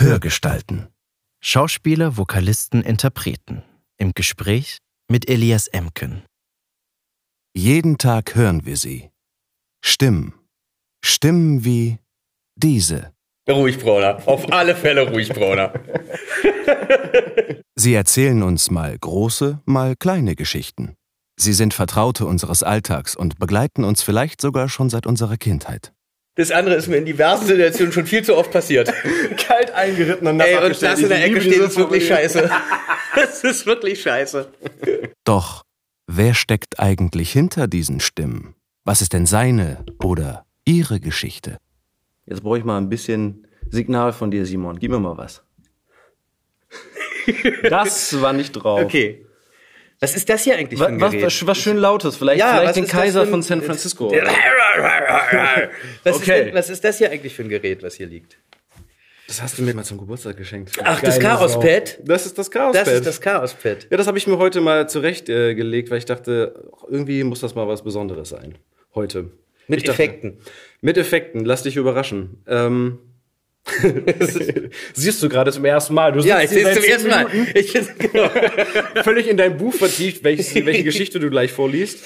Hörgestalten. 0.00 0.88
Schauspieler, 1.42 2.16
Vokalisten, 2.16 2.82
Interpreten. 2.82 3.62
Im 3.98 4.12
Gespräch 4.14 4.78
mit 5.10 5.28
Elias 5.28 5.66
Emken. 5.66 6.22
Jeden 7.54 7.98
Tag 7.98 8.34
hören 8.34 8.64
wir 8.64 8.78
sie. 8.78 9.10
Stimmen. 9.84 10.32
Stimmen 11.04 11.66
wie 11.66 11.98
diese. 12.56 13.12
Ruhig, 13.46 13.78
Bruder. 13.78 14.26
Auf 14.26 14.50
alle 14.50 14.74
Fälle 14.74 15.06
ruhig, 15.06 15.28
Bruder. 15.28 15.74
Sie 17.74 17.92
erzählen 17.92 18.42
uns 18.42 18.70
mal 18.70 18.96
große, 18.96 19.60
mal 19.66 19.96
kleine 19.96 20.34
Geschichten. 20.34 20.94
Sie 21.38 21.52
sind 21.52 21.74
Vertraute 21.74 22.24
unseres 22.24 22.62
Alltags 22.62 23.16
und 23.16 23.38
begleiten 23.38 23.84
uns 23.84 24.02
vielleicht 24.02 24.40
sogar 24.40 24.70
schon 24.70 24.88
seit 24.88 25.06
unserer 25.06 25.36
Kindheit. 25.36 25.92
Das 26.40 26.50
andere 26.52 26.76
ist 26.76 26.88
mir 26.88 26.96
in 26.96 27.04
diversen 27.04 27.46
Situationen 27.46 27.92
schon 27.92 28.06
viel 28.06 28.24
zu 28.24 28.34
oft 28.34 28.50
passiert. 28.50 28.90
Kalt 29.36 29.72
eingeritten 29.72 30.26
und 30.26 30.40
Ey, 30.40 30.56
und 30.56 30.82
das 30.82 30.98
in 30.98 31.10
der 31.10 31.22
Ecke 31.22 31.42
steht 31.42 31.58
ist 31.58 31.76
wirklich 31.76 32.08
scheiße. 32.08 32.50
Das 33.14 33.42
ist 33.42 33.66
wirklich 33.66 34.00
scheiße. 34.00 34.48
Doch 35.24 35.64
wer 36.06 36.32
steckt 36.32 36.78
eigentlich 36.78 37.30
hinter 37.32 37.66
diesen 37.66 38.00
Stimmen? 38.00 38.54
Was 38.84 39.02
ist 39.02 39.12
denn 39.12 39.26
seine 39.26 39.84
oder 40.02 40.46
ihre 40.64 40.98
Geschichte? 40.98 41.58
Jetzt 42.24 42.42
brauche 42.42 42.56
ich 42.56 42.64
mal 42.64 42.78
ein 42.78 42.88
bisschen 42.88 43.46
Signal 43.68 44.14
von 44.14 44.30
dir, 44.30 44.46
Simon. 44.46 44.78
Gib 44.78 44.92
mir 44.92 45.00
mal 45.00 45.18
was. 45.18 45.42
Das 47.68 48.18
war 48.22 48.32
nicht 48.32 48.52
drauf. 48.52 48.80
Okay. 48.80 49.26
Was 50.00 50.16
ist 50.16 50.28
das 50.30 50.44
hier 50.44 50.56
eigentlich 50.56 50.80
für 50.80 50.86
ein 50.86 50.98
Gerät? 50.98 51.22
was, 51.22 51.46
was 51.46 51.58
schön 51.58 51.76
lautes, 51.76 52.16
vielleicht, 52.16 52.40
Ja, 52.40 52.56
vielleicht 52.58 52.76
den 52.76 52.86
Kaiser 52.86 53.22
ein- 53.22 53.28
von 53.28 53.42
San 53.42 53.60
Francisco. 53.62 54.10
was, 56.04 56.16
Okay. 56.16 56.18
ist 56.20 56.26
denn, 56.46 56.54
was 56.54 56.70
ist 56.70 56.84
das 56.84 56.98
hier 56.98 57.10
eigentlich 57.10 57.34
für 57.34 57.42
ein 57.42 57.48
Gerät, 57.48 57.82
was 57.82 57.94
hier 57.94 58.06
liegt? 58.06 58.38
Das 59.26 59.40
hast 59.42 59.58
du 59.58 59.62
mir 59.62 59.74
mal 59.74 59.84
zum 59.84 59.98
Geburtstag 59.98 60.36
geschenkt. 60.36 60.72
Ach, 60.82 61.00
das 61.00 61.20
Chaos-Pad? 61.20 61.98
Das 62.02 62.26
ist 62.26 62.36
das 62.38 62.50
Chaos-Pad. 62.50 62.86
Das 62.86 62.92
ist 62.94 63.06
das 63.06 63.20
Chaos-Pad. 63.20 63.86
ja, 63.90 63.96
das 63.96 64.06
habe 64.08 64.18
ich 64.18 64.26
mir 64.26 64.38
heute 64.38 64.60
mal 64.60 64.88
zurechtgelegt, 64.88 65.88
äh, 65.88 65.90
weil 65.90 65.98
ich 65.98 66.04
dachte, 66.06 66.68
irgendwie 66.88 67.22
muss 67.22 67.40
das 67.40 67.54
mal 67.54 67.68
was 67.68 67.82
Besonderes 67.84 68.30
sein. 68.30 68.56
Heute. 68.94 69.30
Mit 69.68 69.80
Ich 69.80 69.84
dachte- 69.84 70.02
Effekten. 70.02 70.38
Mit 70.80 70.96
Effekten, 70.98 71.44
lass 71.44 71.62
dich 71.62 71.76
überraschen. 71.76 72.42
Ähm, 72.48 72.98
siehst 74.94 75.22
du 75.22 75.28
gerade 75.28 75.52
zum 75.52 75.64
ersten 75.64 75.94
Mal. 75.94 76.12
Du 76.12 76.20
Ja, 76.20 76.40
ich 76.40 76.50
sehe 76.50 76.66
es 76.66 76.76
zum 76.76 76.84
ersten 76.84 77.08
Mal. 77.08 77.26
Ich, 77.54 77.74
Minuten 77.74 79.02
völlig 79.04 79.28
in 79.28 79.36
dein 79.36 79.56
Buch 79.56 79.74
vertieft, 79.74 80.24
welches, 80.24 80.54
welche 80.66 80.84
Geschichte 80.84 81.20
du 81.20 81.30
gleich 81.30 81.52
vorliest. 81.52 82.04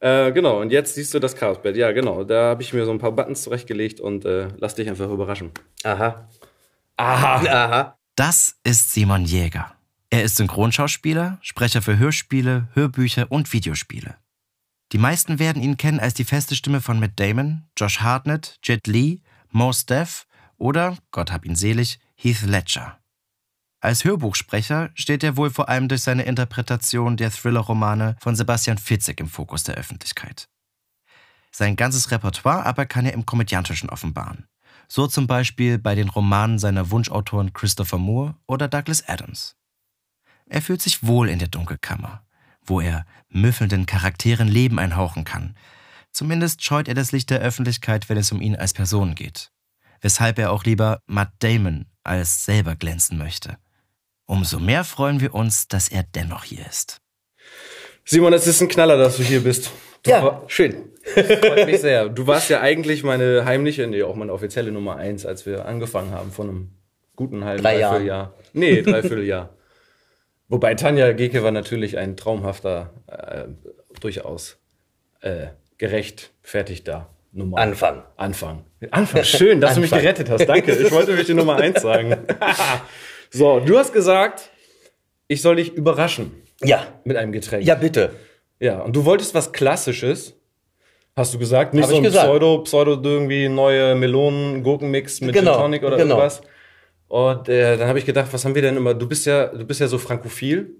Äh, 0.00 0.32
genau, 0.32 0.60
und 0.60 0.72
jetzt 0.72 0.94
siehst 0.94 1.14
du 1.14 1.18
das 1.18 1.36
Chaosbett. 1.36 1.76
Ja, 1.76 1.92
genau. 1.92 2.24
Da 2.24 2.50
habe 2.50 2.62
ich 2.62 2.72
mir 2.72 2.84
so 2.84 2.90
ein 2.90 2.98
paar 2.98 3.12
Buttons 3.12 3.42
zurechtgelegt 3.42 4.00
und 4.00 4.24
äh, 4.24 4.48
lass 4.58 4.74
dich 4.74 4.88
einfach 4.88 5.10
überraschen. 5.10 5.50
Aha. 5.84 6.28
Aha. 6.96 7.46
Aha. 7.46 7.98
Das 8.14 8.56
ist 8.64 8.92
Simon 8.92 9.24
Jäger. 9.24 9.72
Er 10.10 10.22
ist 10.22 10.36
Synchronschauspieler, 10.36 11.38
Sprecher 11.42 11.82
für 11.82 11.98
Hörspiele, 11.98 12.68
Hörbücher 12.74 13.26
und 13.30 13.52
Videospiele. 13.52 14.16
Die 14.92 14.98
meisten 14.98 15.38
werden 15.38 15.62
ihn 15.62 15.76
kennen 15.76 15.98
als 15.98 16.14
die 16.14 16.24
feste 16.24 16.54
Stimme 16.54 16.80
von 16.80 17.00
Matt 17.00 17.12
Damon, 17.16 17.64
Josh 17.76 18.00
Hartnett, 18.00 18.58
Jet 18.62 18.86
Li, 18.86 19.22
Mos 19.50 19.84
Def 19.84 20.26
oder, 20.58 20.96
Gott 21.10 21.32
hab 21.32 21.44
ihn 21.44 21.56
selig, 21.56 21.98
Heath 22.14 22.42
Ledger. 22.42 22.98
Als 23.80 24.04
Hörbuchsprecher 24.04 24.90
steht 24.94 25.22
er 25.22 25.36
wohl 25.36 25.50
vor 25.50 25.68
allem 25.68 25.88
durch 25.88 26.02
seine 26.02 26.24
Interpretation 26.24 27.16
der 27.16 27.30
Thriller-Romane 27.30 28.16
von 28.20 28.34
Sebastian 28.34 28.78
Fitzek 28.78 29.20
im 29.20 29.28
Fokus 29.28 29.62
der 29.62 29.76
Öffentlichkeit. 29.76 30.48
Sein 31.52 31.76
ganzes 31.76 32.10
Repertoire 32.10 32.66
aber 32.66 32.86
kann 32.86 33.06
er 33.06 33.12
im 33.12 33.26
Komödiantischen 33.26 33.88
offenbaren. 33.90 34.46
So 34.88 35.06
zum 35.06 35.26
Beispiel 35.26 35.78
bei 35.78 35.94
den 35.94 36.08
Romanen 36.08 36.58
seiner 36.58 36.90
Wunschautoren 36.90 37.52
Christopher 37.52 37.98
Moore 37.98 38.34
oder 38.46 38.68
Douglas 38.68 39.08
Adams. 39.08 39.56
Er 40.48 40.62
fühlt 40.62 40.80
sich 40.80 41.06
wohl 41.06 41.28
in 41.28 41.38
der 41.38 41.48
Dunkelkammer, 41.48 42.24
wo 42.62 42.80
er 42.80 43.04
müffelnden 43.28 43.86
Charakteren 43.86 44.48
Leben 44.48 44.78
einhauchen 44.78 45.24
kann. 45.24 45.56
Zumindest 46.12 46.62
scheut 46.62 46.88
er 46.88 46.94
das 46.94 47.12
Licht 47.12 47.30
der 47.30 47.40
Öffentlichkeit, 47.40 48.08
wenn 48.08 48.16
es 48.16 48.32
um 48.32 48.40
ihn 48.40 48.56
als 48.56 48.72
Person 48.72 49.14
geht. 49.14 49.50
Weshalb 50.06 50.38
er 50.38 50.52
auch 50.52 50.62
lieber 50.62 51.02
Matt 51.06 51.32
Damon 51.40 51.86
als 52.04 52.44
selber 52.44 52.76
glänzen 52.76 53.18
möchte. 53.18 53.56
Umso 54.24 54.60
mehr 54.60 54.84
freuen 54.84 55.20
wir 55.20 55.34
uns, 55.34 55.66
dass 55.66 55.88
er 55.88 56.04
dennoch 56.04 56.44
hier 56.44 56.64
ist. 56.64 57.00
Simon, 58.04 58.32
es 58.32 58.46
ist 58.46 58.60
ein 58.60 58.68
Knaller, 58.68 58.96
dass 58.98 59.16
du 59.16 59.24
hier 59.24 59.40
bist. 59.40 59.72
Du 60.04 60.10
Ja, 60.12 60.42
schön. 60.46 60.92
freut 61.12 61.66
mich 61.66 61.80
sehr. 61.80 62.08
Du 62.08 62.24
warst 62.28 62.50
ja 62.50 62.60
eigentlich 62.60 63.02
meine 63.02 63.44
heimliche, 63.46 63.88
nee, 63.88 64.04
auch 64.04 64.14
meine 64.14 64.32
offizielle 64.32 64.70
Nummer 64.70 64.94
eins, 64.94 65.26
als 65.26 65.44
wir 65.44 65.66
angefangen 65.66 66.12
haben 66.12 66.30
vor 66.30 66.44
einem 66.44 66.70
guten 67.16 67.44
halben 67.44 67.64
Drei 67.64 67.80
Jahren. 67.80 68.06
Dreivierteljahr. 68.06 68.34
Nee, 68.52 68.82
Dreivierteljahr. 68.82 69.56
Wobei 70.46 70.76
Tanja 70.76 71.10
Geke 71.14 71.42
war 71.42 71.50
natürlich 71.50 71.98
ein 71.98 72.16
traumhafter, 72.16 72.94
äh, 73.08 73.46
durchaus 73.98 74.58
äh, 75.22 75.48
gerechtfertigter 75.78 77.10
Nummer. 77.36 77.58
Anfang. 77.58 78.02
Anfang. 78.16 78.64
Anfang. 78.90 79.22
Schön, 79.24 79.60
dass 79.60 79.74
du 79.74 79.80
mich 79.80 79.92
Anfang. 79.92 80.02
gerettet 80.02 80.30
hast. 80.30 80.46
Danke. 80.46 80.72
Ich 80.72 80.90
wollte 80.90 81.12
mich 81.12 81.26
die 81.26 81.34
Nummer 81.34 81.56
eins 81.56 81.82
sagen. 81.82 82.16
so, 83.30 83.60
du 83.60 83.78
hast 83.78 83.92
gesagt, 83.92 84.50
ich 85.28 85.42
soll 85.42 85.56
dich 85.56 85.72
überraschen 85.74 86.32
Ja. 86.62 86.86
mit 87.04 87.16
einem 87.16 87.32
Getränk. 87.32 87.64
Ja, 87.64 87.74
bitte. 87.74 88.10
Ja, 88.58 88.80
und 88.80 88.96
du 88.96 89.04
wolltest 89.04 89.34
was 89.34 89.52
Klassisches. 89.52 90.34
Hast 91.14 91.32
du 91.34 91.38
gesagt? 91.38 91.72
Nicht 91.74 91.84
Hab 91.84 91.90
so 91.90 91.96
ein 91.96 92.02
gesagt. 92.02 92.26
Pseudo, 92.26 92.58
Pseudo 92.62 92.92
irgendwie 93.02 93.48
neue 93.48 93.94
Melonen-Gurkenmix 93.94 95.20
mit 95.22 95.34
Genau, 95.34 95.52
Gin 95.52 95.60
Tonic 95.62 95.82
oder 95.84 95.96
genau. 95.96 96.16
irgendwas. 96.16 96.40
Und 97.08 97.48
äh, 97.48 97.76
dann 97.76 97.88
habe 97.88 97.98
ich 97.98 98.04
gedacht, 98.06 98.28
was 98.32 98.44
haben 98.44 98.54
wir 98.54 98.62
denn 98.62 98.76
immer? 98.76 98.92
Du 98.94 99.06
bist 99.08 99.26
ja, 99.26 99.46
du 99.46 99.64
bist 99.64 99.80
ja 99.80 99.86
so 99.88 99.98
frankophil. 99.98 100.74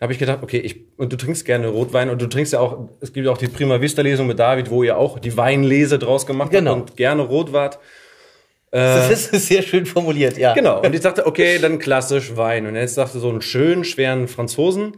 Da 0.00 0.04
habe 0.04 0.14
ich 0.14 0.18
gedacht, 0.18 0.38
okay, 0.42 0.56
ich 0.58 0.86
und 0.96 1.12
du 1.12 1.16
trinkst 1.16 1.44
gerne 1.44 1.68
Rotwein 1.68 2.08
und 2.08 2.22
du 2.22 2.26
trinkst 2.26 2.54
ja 2.54 2.60
auch, 2.60 2.88
es 3.00 3.12
gibt 3.12 3.26
ja 3.26 3.32
auch 3.32 3.38
die 3.38 3.48
Prima 3.48 3.82
Vista 3.82 4.00
Lesung 4.00 4.26
mit 4.26 4.38
David, 4.38 4.70
wo 4.70 4.82
ihr 4.82 4.96
auch 4.96 5.18
die 5.18 5.36
Weinlese 5.36 5.98
draus 5.98 6.26
gemacht 6.26 6.50
Genau. 6.50 6.76
habt 6.76 6.90
und 6.90 6.96
gerne 6.96 7.20
rot 7.20 7.52
wart. 7.52 7.78
Das 8.70 9.10
ist 9.10 9.30
sehr 9.48 9.60
schön 9.60 9.84
formuliert, 9.84 10.38
ja. 10.38 10.54
Genau. 10.54 10.80
Und 10.80 10.94
ich 10.94 11.02
dachte, 11.02 11.26
okay, 11.26 11.58
dann 11.58 11.78
klassisch 11.78 12.34
Wein. 12.36 12.66
Und 12.66 12.76
jetzt 12.76 12.96
dachte 12.96 13.18
so 13.18 13.28
einen 13.28 13.42
schönen, 13.42 13.84
schweren 13.84 14.26
Franzosen. 14.26 14.96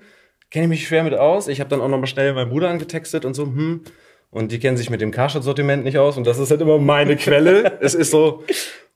Kenne 0.50 0.66
ich 0.66 0.70
mich 0.70 0.86
schwer 0.86 1.02
mit 1.02 1.14
aus. 1.14 1.48
Ich 1.48 1.58
habe 1.58 1.70
dann 1.70 1.80
auch 1.80 1.88
noch 1.88 1.98
mal 1.98 2.06
schnell 2.06 2.32
meinen 2.34 2.50
Bruder 2.50 2.68
angetextet 2.68 3.24
und 3.24 3.34
so, 3.34 3.44
hm. 3.44 3.82
Und 4.30 4.52
die 4.52 4.58
kennen 4.60 4.76
sich 4.76 4.88
mit 4.88 5.00
dem 5.00 5.10
Karstadt-Sortiment 5.10 5.84
nicht 5.84 5.98
aus. 5.98 6.16
Und 6.16 6.26
das 6.26 6.38
ist 6.38 6.50
halt 6.50 6.60
immer 6.60 6.78
meine 6.78 7.16
Quelle. 7.16 7.78
es 7.80 7.94
ist 7.94 8.12
so. 8.12 8.44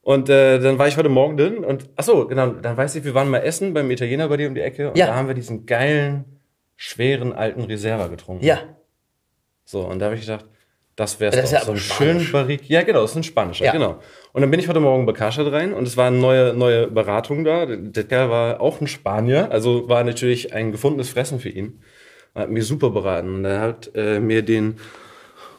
Und 0.07 0.29
äh, 0.31 0.61
dann 0.61 0.79
war 0.79 0.87
ich 0.87 0.97
heute 0.97 1.09
Morgen 1.09 1.37
drin 1.37 1.65
und 1.65 1.89
ach 1.97 2.05
so, 2.05 2.29
genau, 2.29 2.51
dann 2.51 2.77
weiß 2.77 2.95
ich, 2.95 3.03
wir 3.03 3.13
waren 3.15 3.29
mal 3.29 3.39
essen 3.41 3.75
beim 3.75 3.91
Italiener 3.91 4.29
bei 4.29 4.37
dir 4.37 4.47
um 4.47 4.55
die 4.55 4.61
Ecke 4.61 4.91
und 4.91 4.97
Ja. 4.97 5.07
da 5.07 5.17
haben 5.17 5.27
wir 5.27 5.35
diesen 5.35 5.67
geilen, 5.67 6.25
schweren 6.77 7.33
alten 7.33 7.63
Reserva 7.63 8.07
getrunken. 8.07 8.45
Ja. 8.47 8.61
So, 9.65 9.81
und 9.81 9.99
da 9.99 10.05
habe 10.07 10.15
ich 10.15 10.21
gedacht, 10.21 10.45
das 10.95 11.19
wäre 11.19 11.35
Das 11.35 11.47
ist 11.47 11.51
ja 11.51 11.65
so 11.65 11.73
ein 11.73 11.79
schön 11.79 12.25
Barrique. 12.31 12.67
Ja, 12.73 12.83
genau, 12.83 13.01
das 13.03 13.11
ist 13.11 13.17
ein 13.17 13.23
Spanischer, 13.25 13.65
Ja. 13.65 13.73
genau. 13.73 13.99
Und 14.33 14.43
dann 14.43 14.51
bin 14.53 14.61
ich 14.61 14.69
heute 14.69 14.79
Morgen 14.79 15.07
bei 15.07 15.13
Karstadt 15.13 15.51
rein 15.51 15.73
und 15.73 15.89
es 15.89 15.97
war 15.97 16.07
eine 16.07 16.19
neue, 16.19 16.55
neue 16.55 16.87
Beratung 16.87 17.43
da. 17.43 17.67
Der 17.67 18.05
Kerl 18.05 18.31
war 18.31 18.61
auch 18.61 18.81
ein 18.81 18.87
Spanier, 18.87 19.51
also 19.51 19.89
war 19.89 20.05
natürlich 20.05 20.55
ein 20.55 20.71
gefundenes 20.71 21.09
Fressen 21.11 21.41
für 21.41 21.49
ihn. 21.49 21.81
Er 22.33 22.43
hat 22.43 22.51
mich 22.51 22.65
super 22.65 22.91
beraten. 22.91 23.35
Und 23.35 23.45
er 23.45 23.61
hat 23.61 23.91
äh, 23.97 24.21
mir 24.21 24.43
den 24.43 24.77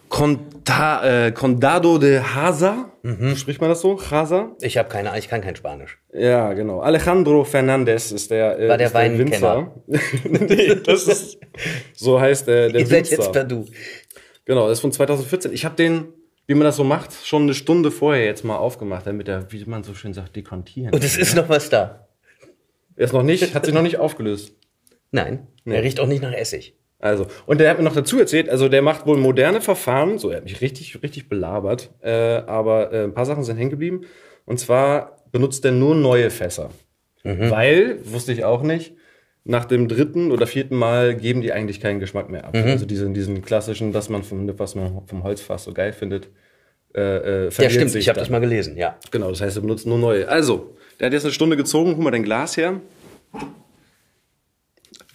Conta, 0.10 1.28
äh, 1.28 1.32
Condado 1.32 1.98
de 1.98 2.20
Haza, 2.20 2.92
Mhm. 3.04 3.36
spricht 3.36 3.62
man 3.62 3.70
das 3.70 3.82
so? 3.82 4.00
Haza? 4.12 4.56
Ich 4.62 4.78
habe 4.78 4.90
keine 4.90 5.10
Ahnung, 5.10 5.20
ich 5.20 5.30
kann 5.30 5.42
kein 5.42 5.56
Spanisch. 5.56 5.98
Ja, 6.14 6.54
genau. 6.54 6.80
Alejandro 6.82 7.44
Fernandez 7.44 8.12
ist 8.12 8.32
der, 8.32 8.60
äh, 8.60 8.70
War 8.70 8.78
der 8.78 8.88
ist 8.88 8.94
Weinkenner. 8.94 9.72
Winzer. 9.88 10.00
nee, 10.56 10.76
das 10.84 11.08
ist, 11.08 11.38
so 11.94 12.20
heißt 12.20 12.48
der, 12.48 12.70
der 12.70 12.82
Ihr 12.82 12.88
seid 12.88 13.08
jetzt 13.10 13.32
per 13.32 13.44
Du. 13.44 13.66
Genau, 14.46 14.68
das 14.68 14.78
ist 14.78 14.82
von 14.82 14.92
2014. 14.92 15.54
Ich 15.54 15.66
habe 15.66 15.76
den, 15.76 16.06
wie 16.48 16.54
man 16.54 16.64
das 16.66 16.78
so 16.78 16.84
macht, 16.84 17.14
schon 17.26 17.44
eine 17.44 17.54
Stunde 17.54 17.92
vorher 17.92 18.26
jetzt 18.26 18.44
mal 18.44 18.58
aufgemacht, 18.58 19.06
damit 19.08 19.28
er, 19.28 19.52
wie 19.52 19.64
man 19.66 19.84
so 19.84 19.94
schön 19.94 20.14
sagt, 20.14 20.36
dekontieren. 20.36 20.94
Und 20.94 21.04
es 21.04 21.18
ist 21.18 21.36
noch 21.36 21.50
was 21.50 21.70
da. 21.70 22.08
er 22.96 23.06
ist 23.06 23.14
noch 23.14 23.24
nicht, 23.24 23.54
hat 23.54 23.66
sich 23.66 23.74
noch 23.74 23.82
nicht 23.84 23.98
aufgelöst. 23.98 24.54
Nein, 25.12 25.48
er 25.66 25.84
riecht 25.84 26.00
auch 26.00 26.08
nicht 26.08 26.22
nach 26.22 26.34
Essig. 26.34 26.74
Also, 27.00 27.28
und 27.46 27.60
der 27.60 27.70
hat 27.70 27.78
mir 27.78 27.84
noch 27.84 27.94
dazu 27.94 28.20
erzählt, 28.20 28.50
also 28.50 28.70
der 28.70 28.82
macht 28.82 29.06
wohl 29.06 29.18
moderne 29.18 29.62
Verfahren, 29.62 30.18
so 30.18 30.30
er 30.30 30.38
hat 30.38 30.46
mich 30.46 30.62
richtig, 30.62 31.02
richtig 31.04 31.30
belabert, 31.30 31.92
äh, 32.02 32.10
aber 32.12 32.92
äh, 32.92 33.04
ein 33.04 33.14
paar 33.14 33.26
Sachen 33.26 33.44
sind 33.44 33.58
hängen 33.58 33.70
geblieben. 33.70 34.02
Und 34.46 34.60
zwar 34.60 35.18
benutzt 35.32 35.64
er 35.66 35.72
nur 35.72 35.94
neue 35.94 36.30
Fässer. 36.30 36.70
Weil, 37.24 38.00
wusste 38.06 38.32
ich 38.32 38.46
auch 38.46 38.64
nicht, 38.64 38.94
nach 39.44 39.66
dem 39.66 39.88
dritten 39.88 40.32
oder 40.32 40.48
vierten 40.48 40.76
Mal 40.76 41.16
geben 41.16 41.42
die 41.42 41.52
eigentlich 41.52 41.80
keinen 41.82 42.00
Geschmack 42.00 42.30
mehr 42.30 42.46
ab. 42.46 42.56
Also 42.56 42.86
diesen, 42.86 43.14
diesen 43.14 43.42
klassischen, 43.42 43.92
dass 43.92 44.08
man 44.10 44.24
vom, 44.24 44.48
was 44.58 44.76
man 44.76 45.06
vom 45.08 45.24
Holzfass 45.24 45.66
so 45.66 45.74
geil 45.74 45.94
findet, 45.94 46.30
äh, 46.96 47.48
äh, 47.48 47.50
Ja, 47.58 47.70
stimmt, 47.70 47.92
sich 47.92 48.02
ich 48.02 48.10
habe 48.10 48.20
das 48.20 48.30
mal 48.30 48.40
gelesen, 48.40 48.78
ja. 48.78 48.98
Genau, 49.12 49.30
das 49.30 49.42
heißt, 49.42 49.58
er 49.58 49.62
benutzt 49.62 49.86
nur 49.86 49.98
neue. 49.98 50.28
Also, 50.28 50.76
der 51.00 51.08
hat 51.08 51.14
jetzt 51.14 51.26
eine 51.26 51.34
Stunde 51.34 51.58
gezogen, 51.58 51.96
hol 51.96 52.04
mal 52.04 52.12
dein 52.12 52.24
Glas 52.24 52.58
her. 52.58 52.82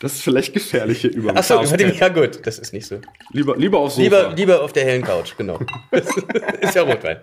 Das 0.02 0.14
ist 0.14 0.22
vielleicht 0.22 0.52
gefährliche 0.52 1.06
über 1.06 1.36
Achso, 1.36 1.62
über 1.62 1.76
dem, 1.76 1.94
ja 1.94 2.08
gut, 2.08 2.44
das 2.44 2.58
ist 2.58 2.72
nicht 2.72 2.86
so. 2.88 3.00
Lieber, 3.30 3.56
lieber 3.56 3.78
aufs 3.78 3.94
Sofa. 3.94 4.02
Lieber, 4.04 4.32
lieber 4.34 4.62
auf 4.64 4.72
der 4.72 4.84
hellen 4.84 5.02
Couch, 5.02 5.36
genau. 5.38 5.60
Das 5.92 6.08
ist 6.60 6.74
ja 6.74 6.82
Rotwein. 6.82 7.18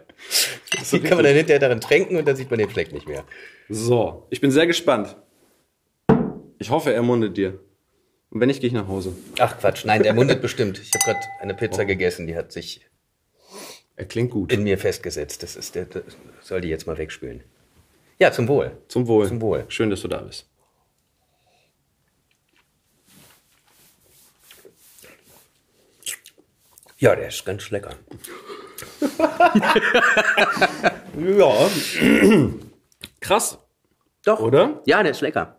Die 0.90 1.02
kann 1.02 1.18
man 1.18 1.26
dann 1.26 1.36
hinterher 1.36 1.60
darin 1.60 1.82
tränken 1.82 2.16
und 2.16 2.26
dann 2.26 2.38
sieht 2.38 2.50
man 2.50 2.58
den 2.58 2.70
Fleck 2.70 2.94
nicht 2.94 3.06
mehr. 3.06 3.26
So, 3.68 4.28
ich 4.30 4.40
bin 4.40 4.50
sehr 4.52 4.66
gespannt. 4.66 5.18
Ich 6.58 6.70
hoffe, 6.70 6.94
er 6.94 7.02
mundet 7.04 7.36
dir. 7.36 7.60
Und 8.30 8.40
wenn 8.40 8.48
nicht, 8.48 8.62
gehe 8.62 8.70
ich 8.70 8.74
nach 8.74 8.88
Hause. 8.88 9.14
Ach 9.40 9.60
Quatsch, 9.60 9.84
nein, 9.84 10.02
der 10.02 10.14
mundet 10.14 10.42
bestimmt. 10.42 10.80
Ich 10.80 10.92
habe 10.94 11.04
gerade 11.04 11.20
eine 11.42 11.56
Pizza 11.56 11.84
gegessen, 11.84 12.28
die 12.28 12.38
hat 12.38 12.54
sich 12.54 12.88
Er 13.98 14.06
klingt 14.06 14.32
gut. 14.32 14.54
in 14.54 14.64
mir 14.64 14.78
festgesetzt. 14.78 15.44
Das 15.44 15.58
ist 15.58 15.76
der, 15.76 15.84
das 15.84 16.04
soll 16.40 16.62
die 16.62 16.70
jetzt 16.70 16.88
mal 16.88 16.98
wegspülen. 16.98 17.44
Ja, 18.20 18.32
zum 18.32 18.48
Wohl. 18.48 18.72
Zum 18.88 19.06
Wohl. 19.08 19.28
Zum 19.28 19.42
Wohl. 19.42 19.66
Schön, 19.68 19.90
dass 19.90 20.00
du 20.00 20.08
da 20.08 20.20
bist. 20.20 20.49
Ja, 27.00 27.16
der 27.16 27.30
ist 27.30 27.46
ganz 27.46 27.70
lecker. 27.70 27.96
Ja. 31.20 31.70
Krass. 33.20 33.58
Doch. 34.24 34.40
Oder? 34.40 34.82
Ja, 34.86 35.04
der 35.04 35.12
ist 35.12 35.22
lecker. 35.22 35.58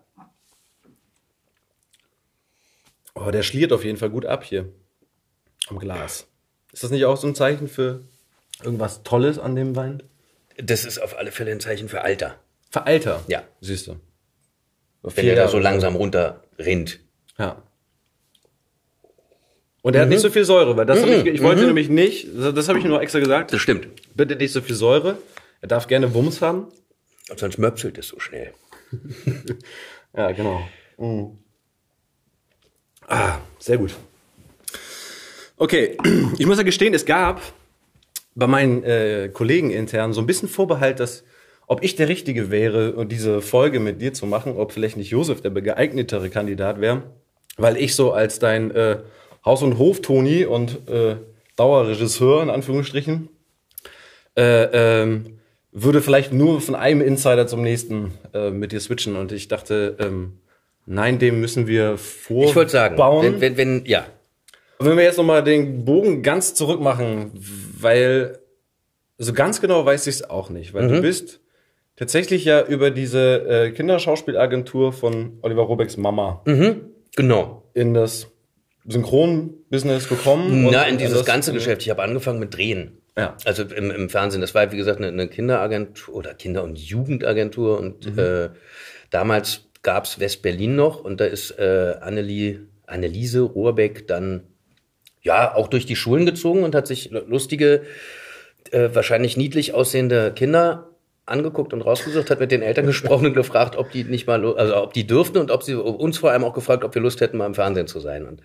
Oh, 3.13 3.29
der 3.29 3.43
schliert 3.43 3.71
auf 3.73 3.83
jeden 3.83 3.97
Fall 3.97 4.09
gut 4.09 4.25
ab 4.25 4.43
hier. 4.43 4.69
Am 5.67 5.77
Glas. 5.77 6.27
Ist 6.71 6.83
das 6.83 6.91
nicht 6.91 7.05
auch 7.05 7.17
so 7.17 7.27
ein 7.27 7.35
Zeichen 7.35 7.67
für 7.67 8.01
irgendwas 8.63 9.03
Tolles 9.03 9.37
an 9.37 9.55
dem 9.55 9.75
Wein? 9.75 10.01
Das 10.57 10.85
ist 10.85 10.99
auf 10.99 11.17
alle 11.17 11.31
Fälle 11.31 11.51
ein 11.51 11.59
Zeichen 11.59 11.89
für 11.89 12.01
Alter. 12.01 12.39
Für 12.69 12.85
Alter. 12.85 13.23
Ja. 13.27 13.43
Siehst 13.59 13.87
du. 13.87 13.99
Wenn 15.03 15.25
der 15.25 15.35
da 15.35 15.47
so 15.47 15.59
langsam 15.59 15.95
runterrinnt. 15.95 16.99
Ja. 17.37 17.61
Und 19.81 19.95
er 19.95 20.03
hat 20.03 20.09
nicht 20.09 20.19
so 20.21 20.29
viel 20.29 20.43
Säure, 20.43 20.77
weil 20.77 20.85
das 20.85 21.01
hab 21.01 21.09
ich, 21.09 21.25
ich 21.25 21.41
wollte 21.41 21.65
nämlich 21.65 21.89
nicht, 21.89 22.27
das, 22.35 22.69
habe 22.69 22.77
ich 22.77 22.85
nur 22.85 23.01
extra 23.01 23.19
gesagt, 23.19 23.51
Das 23.51 23.61
stimmt. 23.61 23.87
bitte 24.15 24.35
nicht 24.35 24.51
so 24.51 24.61
viel 24.61 24.75
Säure. 24.75 25.17
Er 25.61 25.67
darf 25.67 25.87
gerne 25.87 26.13
Wumms 26.13 26.41
haben. 26.41 26.67
Und 27.29 27.39
sonst 27.39 27.57
möpselt 27.57 27.97
es 27.97 28.07
so 28.07 28.19
schnell. 28.19 28.51
Ja, 30.13 30.29
genau. 30.33 30.61
Ah, 33.07 33.37
sehr 33.59 33.77
gut. 33.77 33.95
Okay, 35.55 35.97
ich 36.37 36.45
muss 36.45 36.57
ja 36.57 36.63
gestehen, 36.63 36.93
es 36.93 37.05
gab 37.05 37.41
bei 38.35 38.45
meinen 38.45 38.83
äh, 38.83 39.29
Kollegen 39.31 39.71
intern 39.71 40.11
so 40.11 40.19
ein 40.19 40.27
bisschen 40.27 40.49
Vorbehalt, 40.49 40.99
dass 40.99 41.23
ob 41.67 41.81
ich 41.83 41.95
der 41.95 42.09
Richtige 42.09 42.51
wäre, 42.51 43.05
diese 43.05 43.41
Folge 43.41 43.79
mit 43.79 44.01
dir 44.01 44.13
zu 44.13 44.25
machen, 44.25 44.57
ob 44.57 44.73
vielleicht 44.73 44.97
nicht 44.97 45.11
Josef 45.11 45.39
der 45.41 45.51
geeignetere 45.51 46.29
Kandidat 46.29 46.81
wäre, 46.81 47.03
weil 47.55 47.77
ich 47.77 47.95
so 47.95 48.11
als 48.11 48.39
dein 48.39 48.71
äh, 48.71 48.97
Haus- 49.45 49.63
und 49.63 49.77
Hof-Toni 49.77 50.45
und 50.45 50.87
äh, 50.89 51.15
Dauerregisseur 51.55 52.43
in 52.43 52.49
Anführungsstrichen 52.49 53.29
äh, 54.35 54.63
ähm, 55.03 55.39
würde 55.71 56.01
vielleicht 56.01 56.33
nur 56.33 56.61
von 56.61 56.75
einem 56.75 57.01
Insider 57.01 57.47
zum 57.47 57.61
nächsten 57.61 58.11
äh, 58.33 58.49
mit 58.51 58.71
dir 58.71 58.79
switchen 58.79 59.15
und 59.15 59.31
ich 59.31 59.47
dachte, 59.47 59.95
ähm, 59.99 60.39
nein, 60.85 61.19
dem 61.19 61.39
müssen 61.39 61.67
wir 61.67 61.97
vorbauen. 61.97 62.49
Ich 62.49 62.55
wollte 62.55 62.71
sagen, 62.71 62.97
wenn, 62.97 63.41
wenn, 63.41 63.57
wenn, 63.57 63.85
ja. 63.85 64.05
Wenn 64.79 64.97
wir 64.97 65.03
jetzt 65.03 65.17
nochmal 65.17 65.43
den 65.43 65.85
Bogen 65.85 66.23
ganz 66.23 66.55
zurück 66.55 66.81
machen, 66.81 67.31
weil 67.79 68.39
so 69.19 69.31
ganz 69.33 69.61
genau 69.61 69.85
weiß 69.85 70.07
ich 70.07 70.15
es 70.15 70.29
auch 70.29 70.49
nicht, 70.49 70.73
weil 70.73 70.87
du 70.87 71.01
bist 71.01 71.39
tatsächlich 71.95 72.45
ja 72.45 72.65
über 72.65 72.89
diese 72.89 73.47
äh, 73.47 73.71
Kinderschauspielagentur 73.71 74.91
von 74.91 75.37
Oliver 75.43 75.61
Robecks 75.63 75.97
Mama 75.97 76.41
Genau. 77.15 77.63
in 77.75 77.93
das 77.93 78.30
Synchronbusiness 78.87 80.07
gekommen. 80.09 80.67
Na, 80.71 80.83
in 80.83 80.97
dieses 80.97 81.25
ganze 81.25 81.53
Geschäft. 81.53 81.81
Ich 81.83 81.89
habe 81.89 82.01
angefangen 82.03 82.39
mit 82.39 82.55
Drehen. 82.55 82.97
Ja. 83.17 83.35
Also 83.45 83.63
im, 83.63 83.91
im 83.91 84.09
Fernsehen. 84.09 84.41
Das 84.41 84.55
war, 84.55 84.71
wie 84.71 84.77
gesagt, 84.77 84.97
eine, 84.99 85.07
eine 85.09 85.27
Kinderagentur 85.27 86.15
oder 86.15 86.33
Kinder- 86.33 86.63
und 86.63 86.77
Jugendagentur. 86.79 87.77
Und 87.79 88.13
Mhm. 88.13 88.19
äh, 88.19 88.49
damals 89.09 89.65
gab's 89.83 90.19
West-Berlin 90.19 90.75
noch 90.75 91.03
und 91.03 91.19
da 91.19 91.25
ist 91.25 91.51
äh, 91.59 91.95
Annelie, 92.01 92.59
Anneliese 92.85 93.41
Rohrbeck 93.41 94.07
dann 94.07 94.43
ja 95.23 95.55
auch 95.55 95.67
durch 95.67 95.85
die 95.85 95.95
Schulen 95.95 96.25
gezogen 96.25 96.63
und 96.63 96.75
hat 96.75 96.87
sich 96.87 97.09
lustige, 97.11 97.81
äh, 98.71 98.89
wahrscheinlich 98.93 99.37
niedlich 99.37 99.73
aussehende 99.73 100.31
Kinder 100.33 100.87
angeguckt 101.25 101.73
und 101.73 101.81
rausgesucht, 101.81 102.29
hat 102.29 102.39
mit 102.39 102.51
den 102.51 102.61
Eltern 102.61 102.85
gesprochen 102.87 103.27
und 103.27 103.33
gefragt, 103.33 103.75
ob 103.75 103.91
die 103.91 104.03
nicht 104.03 104.27
mal, 104.27 104.43
also 104.55 104.77
ob 104.77 104.93
die 104.93 105.05
dürften 105.07 105.37
und 105.37 105.51
ob 105.51 105.63
sie 105.63 105.75
uns 105.75 106.17
vor 106.17 106.31
allem 106.31 106.43
auch 106.43 106.53
gefragt, 106.53 106.83
ob 106.83 106.93
wir 106.95 107.01
Lust 107.01 107.21
hätten, 107.21 107.37
mal 107.37 107.45
im 107.47 107.55
Fernsehen 107.55 107.87
zu 107.87 107.99
sein. 107.99 108.25
Und 108.27 108.41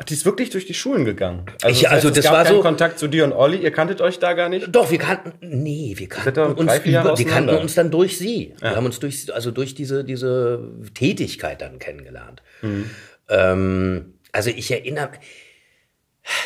Ach, 0.00 0.04
die 0.04 0.14
ist 0.14 0.24
wirklich 0.24 0.48
durch 0.48 0.64
die 0.64 0.72
Schulen 0.72 1.04
gegangen. 1.04 1.44
Ich- 1.68 1.90
also 1.90 2.08
es 2.08 2.14
das 2.14 2.24
gab 2.24 2.32
war 2.32 2.46
so- 2.46 2.60
Kontakt 2.62 2.98
zu 2.98 3.06
dir 3.06 3.22
und 3.24 3.34
Olli. 3.34 3.58
Ihr 3.58 3.70
kanntet 3.70 4.00
euch 4.00 4.18
da 4.18 4.32
gar 4.32 4.48
nicht? 4.48 4.66
Doch, 4.74 4.90
wir 4.90 4.96
kannten, 4.96 5.34
nee, 5.42 5.92
wir 5.94 6.08
kannten 6.08 6.40
uns, 6.40 6.72
über, 7.02 7.18
wir 7.18 7.26
kannten 7.26 7.50
uns 7.60 7.74
dann 7.74 7.90
durch 7.90 8.16
sie. 8.16 8.54
Wir 8.60 8.76
haben 8.76 8.86
uns 8.86 8.98
durch, 8.98 9.32
also 9.34 9.50
durch 9.50 9.74
diese, 9.74 10.02
diese 10.02 10.70
Tätigkeit 10.94 11.60
dann 11.60 11.78
kennengelernt. 11.78 12.42
Ähm, 13.28 14.14
also 14.32 14.50
ich 14.50 14.70
erinnere, 14.70 15.10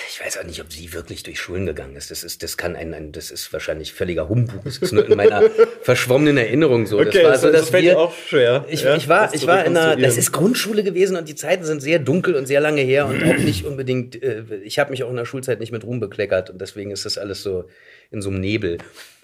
ich 0.08 0.24
weiß 0.24 0.38
auch 0.38 0.44
nicht, 0.44 0.60
ob 0.60 0.72
sie 0.72 0.92
wirklich 0.92 1.24
durch 1.24 1.40
Schulen 1.40 1.66
gegangen 1.66 1.96
ist. 1.96 2.10
Das 2.10 2.22
ist, 2.22 2.42
das 2.42 2.56
kann 2.56 2.76
ein, 2.76 2.94
ein 2.94 3.10
das 3.10 3.30
ist 3.30 3.52
wahrscheinlich 3.52 3.92
völliger 3.92 4.28
Humbug. 4.28 4.62
Das 4.64 4.78
ist 4.78 4.92
nur 4.92 5.04
in 5.04 5.16
meiner 5.16 5.42
verschwommenen 5.82 6.36
Erinnerung 6.36 6.86
so. 6.86 7.02
das 7.02 7.14
war 7.16 7.36
so, 7.36 7.50
dass 7.50 7.70
fällt 7.70 7.84
wir, 7.84 7.98
auch 7.98 8.14
schwer. 8.14 8.64
ich, 8.68 8.82
ja, 8.82 8.94
ich 8.94 9.08
war, 9.08 9.24
das 9.24 9.34
ich 9.34 9.46
war 9.46 9.64
in 9.64 9.76
einer, 9.76 9.96
das 9.96 10.16
ist 10.16 10.30
Grundschule 10.30 10.84
gewesen 10.84 11.16
und 11.16 11.28
die 11.28 11.34
Zeiten 11.34 11.64
sind 11.64 11.82
sehr 11.82 11.98
dunkel 11.98 12.36
und 12.36 12.46
sehr 12.46 12.60
lange 12.60 12.82
her 12.82 13.06
und 13.06 13.22
auch 13.24 13.36
nicht 13.36 13.64
unbedingt, 13.66 14.22
äh, 14.22 14.44
ich 14.62 14.78
habe 14.78 14.90
mich 14.90 15.02
auch 15.02 15.10
in 15.10 15.16
der 15.16 15.24
Schulzeit 15.24 15.58
nicht 15.58 15.72
mit 15.72 15.84
Ruhm 15.84 15.98
bekleckert 15.98 16.50
und 16.50 16.60
deswegen 16.60 16.92
ist 16.92 17.04
das 17.04 17.18
alles 17.18 17.42
so 17.42 17.64
in 18.12 18.22
so 18.22 18.30
einem 18.30 18.40
Nebel. 18.40 18.78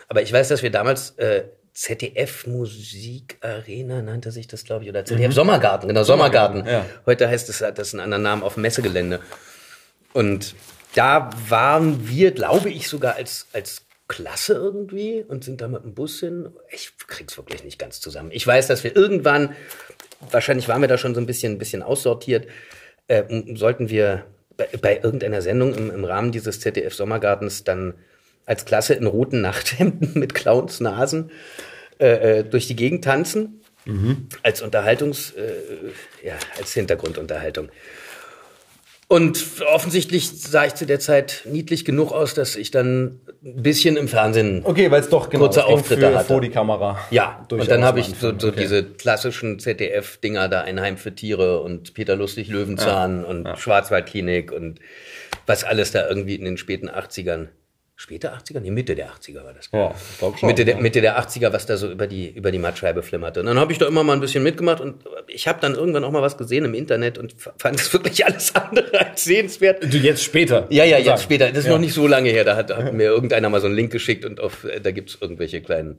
Aber 0.08 0.22
ich 0.22 0.32
weiß, 0.32 0.48
dass 0.48 0.64
wir 0.64 0.70
damals 0.70 1.10
äh, 1.18 1.44
ZDF 1.72 2.48
Musikarena 2.48 4.02
nannte 4.02 4.32
sich 4.32 4.48
das, 4.48 4.64
glaube 4.64 4.82
ich, 4.82 4.90
oder 4.90 5.04
ZDF 5.04 5.32
Sommergarten, 5.32 5.86
genau, 5.88 6.02
Sommergarten. 6.02 6.66
ja. 6.66 6.84
Heute 7.06 7.28
heißt 7.28 7.48
es, 7.48 7.60
hat 7.60 7.78
das 7.78 7.94
einen 7.94 8.00
anderen 8.00 8.24
Namen 8.24 8.42
auf 8.42 8.54
dem 8.54 8.62
Messegelände. 8.62 9.20
Und 10.12 10.54
da 10.94 11.30
waren 11.48 12.08
wir, 12.08 12.32
glaube 12.32 12.70
ich, 12.70 12.88
sogar 12.88 13.14
als, 13.16 13.46
als 13.52 13.82
Klasse 14.08 14.54
irgendwie 14.54 15.24
und 15.26 15.44
sind 15.44 15.60
da 15.60 15.68
mit 15.68 15.84
dem 15.84 15.94
Bus 15.94 16.18
hin. 16.18 16.48
Ich 16.70 16.92
krieg's 17.06 17.36
wirklich 17.36 17.62
nicht 17.62 17.78
ganz 17.78 18.00
zusammen. 18.00 18.30
Ich 18.32 18.44
weiß, 18.44 18.66
dass 18.66 18.82
wir 18.82 18.96
irgendwann, 18.96 19.54
wahrscheinlich 20.32 20.66
waren 20.68 20.80
wir 20.80 20.88
da 20.88 20.98
schon 20.98 21.14
so 21.14 21.20
ein 21.20 21.26
bisschen, 21.26 21.52
ein 21.52 21.58
bisschen 21.58 21.82
aussortiert, 21.82 22.48
äh, 23.06 23.22
sollten 23.54 23.88
wir 23.88 24.26
bei, 24.56 24.68
bei 24.80 24.96
irgendeiner 24.96 25.42
Sendung 25.42 25.74
im, 25.74 25.90
im 25.90 26.04
Rahmen 26.04 26.32
dieses 26.32 26.60
ZDF 26.60 26.94
Sommergartens 26.94 27.62
dann 27.62 27.94
als 28.46 28.64
Klasse 28.64 28.94
in 28.94 29.06
roten 29.06 29.40
Nachthemden 29.40 30.10
mit 30.18 30.34
Clownsnasen 30.34 31.30
äh, 32.00 32.38
äh, 32.38 32.44
durch 32.44 32.66
die 32.66 32.76
Gegend 32.76 33.04
tanzen. 33.04 33.60
Als 34.42 34.60
Unterhaltungs, 34.60 35.32
äh, 35.32 36.26
ja, 36.26 36.34
als 36.58 36.74
Hintergrundunterhaltung. 36.74 37.68
Und 39.12 39.44
offensichtlich 39.66 40.30
sah 40.30 40.66
ich 40.66 40.76
zu 40.76 40.86
der 40.86 41.00
Zeit 41.00 41.42
niedlich 41.44 41.84
genug 41.84 42.12
aus, 42.12 42.32
dass 42.32 42.54
ich 42.54 42.70
dann 42.70 43.18
ein 43.42 43.60
bisschen 43.60 43.96
im 43.96 44.06
Fernsehen. 44.06 44.60
Okay, 44.62 44.88
weil 44.92 45.00
es 45.00 45.08
doch 45.08 45.30
genau, 45.30 45.46
Kurze 45.46 45.64
Auftritte 45.64 46.10
für, 46.10 46.14
hatte. 46.14 46.28
vor 46.28 46.40
die 46.40 46.50
Kamera. 46.50 46.96
Ja, 47.10 47.44
und 47.50 47.68
dann 47.68 47.82
habe 47.82 47.98
ich 47.98 48.06
so, 48.06 48.32
so 48.38 48.48
okay. 48.48 48.60
diese 48.60 48.84
klassischen 48.84 49.58
ZDF-Dinger 49.58 50.48
da, 50.48 50.60
Ein 50.60 50.80
Heim 50.80 50.96
für 50.96 51.12
Tiere 51.12 51.60
und 51.60 51.92
Peter 51.92 52.14
Lustig 52.14 52.46
Löwenzahn 52.46 53.24
und 53.24 53.48
Schwarzwaldklinik 53.58 54.52
und 54.52 54.78
was 55.44 55.64
alles 55.64 55.90
da 55.90 56.08
irgendwie 56.08 56.36
in 56.36 56.44
den 56.44 56.56
späten 56.56 56.88
80ern. 56.88 57.48
Späte 58.00 58.32
80er? 58.32 58.60
Nee, 58.60 58.70
Mitte 58.70 58.94
der 58.94 59.10
80er 59.10 59.44
war 59.44 59.52
das. 59.52 59.68
Ja, 59.74 59.94
schon. 60.18 60.46
Mitte 60.48 60.64
der, 60.64 60.76
ja. 60.76 60.80
Mitte 60.80 61.02
der 61.02 61.20
80er, 61.20 61.52
was 61.52 61.66
da 61.66 61.76
so 61.76 61.90
über 61.90 62.06
die, 62.06 62.30
über 62.30 62.50
die 62.50 62.58
Mattscheibe 62.58 63.02
flimmerte. 63.02 63.40
Und 63.40 63.46
dann 63.46 63.58
habe 63.58 63.72
ich 63.72 63.78
da 63.78 63.86
immer 63.86 64.02
mal 64.02 64.14
ein 64.14 64.20
bisschen 64.20 64.42
mitgemacht 64.42 64.80
und 64.80 65.04
ich 65.26 65.46
habe 65.46 65.60
dann 65.60 65.74
irgendwann 65.74 66.02
auch 66.04 66.10
mal 66.10 66.22
was 66.22 66.38
gesehen 66.38 66.64
im 66.64 66.72
Internet 66.72 67.18
und 67.18 67.34
fand 67.58 67.78
es 67.78 67.92
wirklich 67.92 68.24
alles 68.24 68.54
andere 68.54 68.98
als 68.98 69.24
sehenswert. 69.24 69.82
Du 69.82 69.98
jetzt 69.98 70.24
später. 70.24 70.66
Ja, 70.70 70.84
ja, 70.84 70.96
Sagen. 70.96 71.08
jetzt 71.10 71.22
später. 71.24 71.48
Das 71.50 71.58
ist 71.58 71.66
Ja. 71.66 71.72
noch 71.72 71.78
nicht 71.78 71.92
so 71.92 72.06
lange 72.06 72.30
her. 72.30 72.44
Da 72.44 72.56
hat, 72.56 72.74
hat 72.74 72.94
mir 72.94 73.04
irgendeiner 73.04 73.50
mal 73.50 73.60
so 73.60 73.66
einen 73.66 73.76
Link 73.76 73.92
geschickt 73.92 74.24
und 74.24 74.40
auf, 74.40 74.64
äh, 74.64 74.80
da 74.80 74.92
gibt's 74.92 75.18
irgendwelche 75.20 75.60
kleinen 75.60 75.98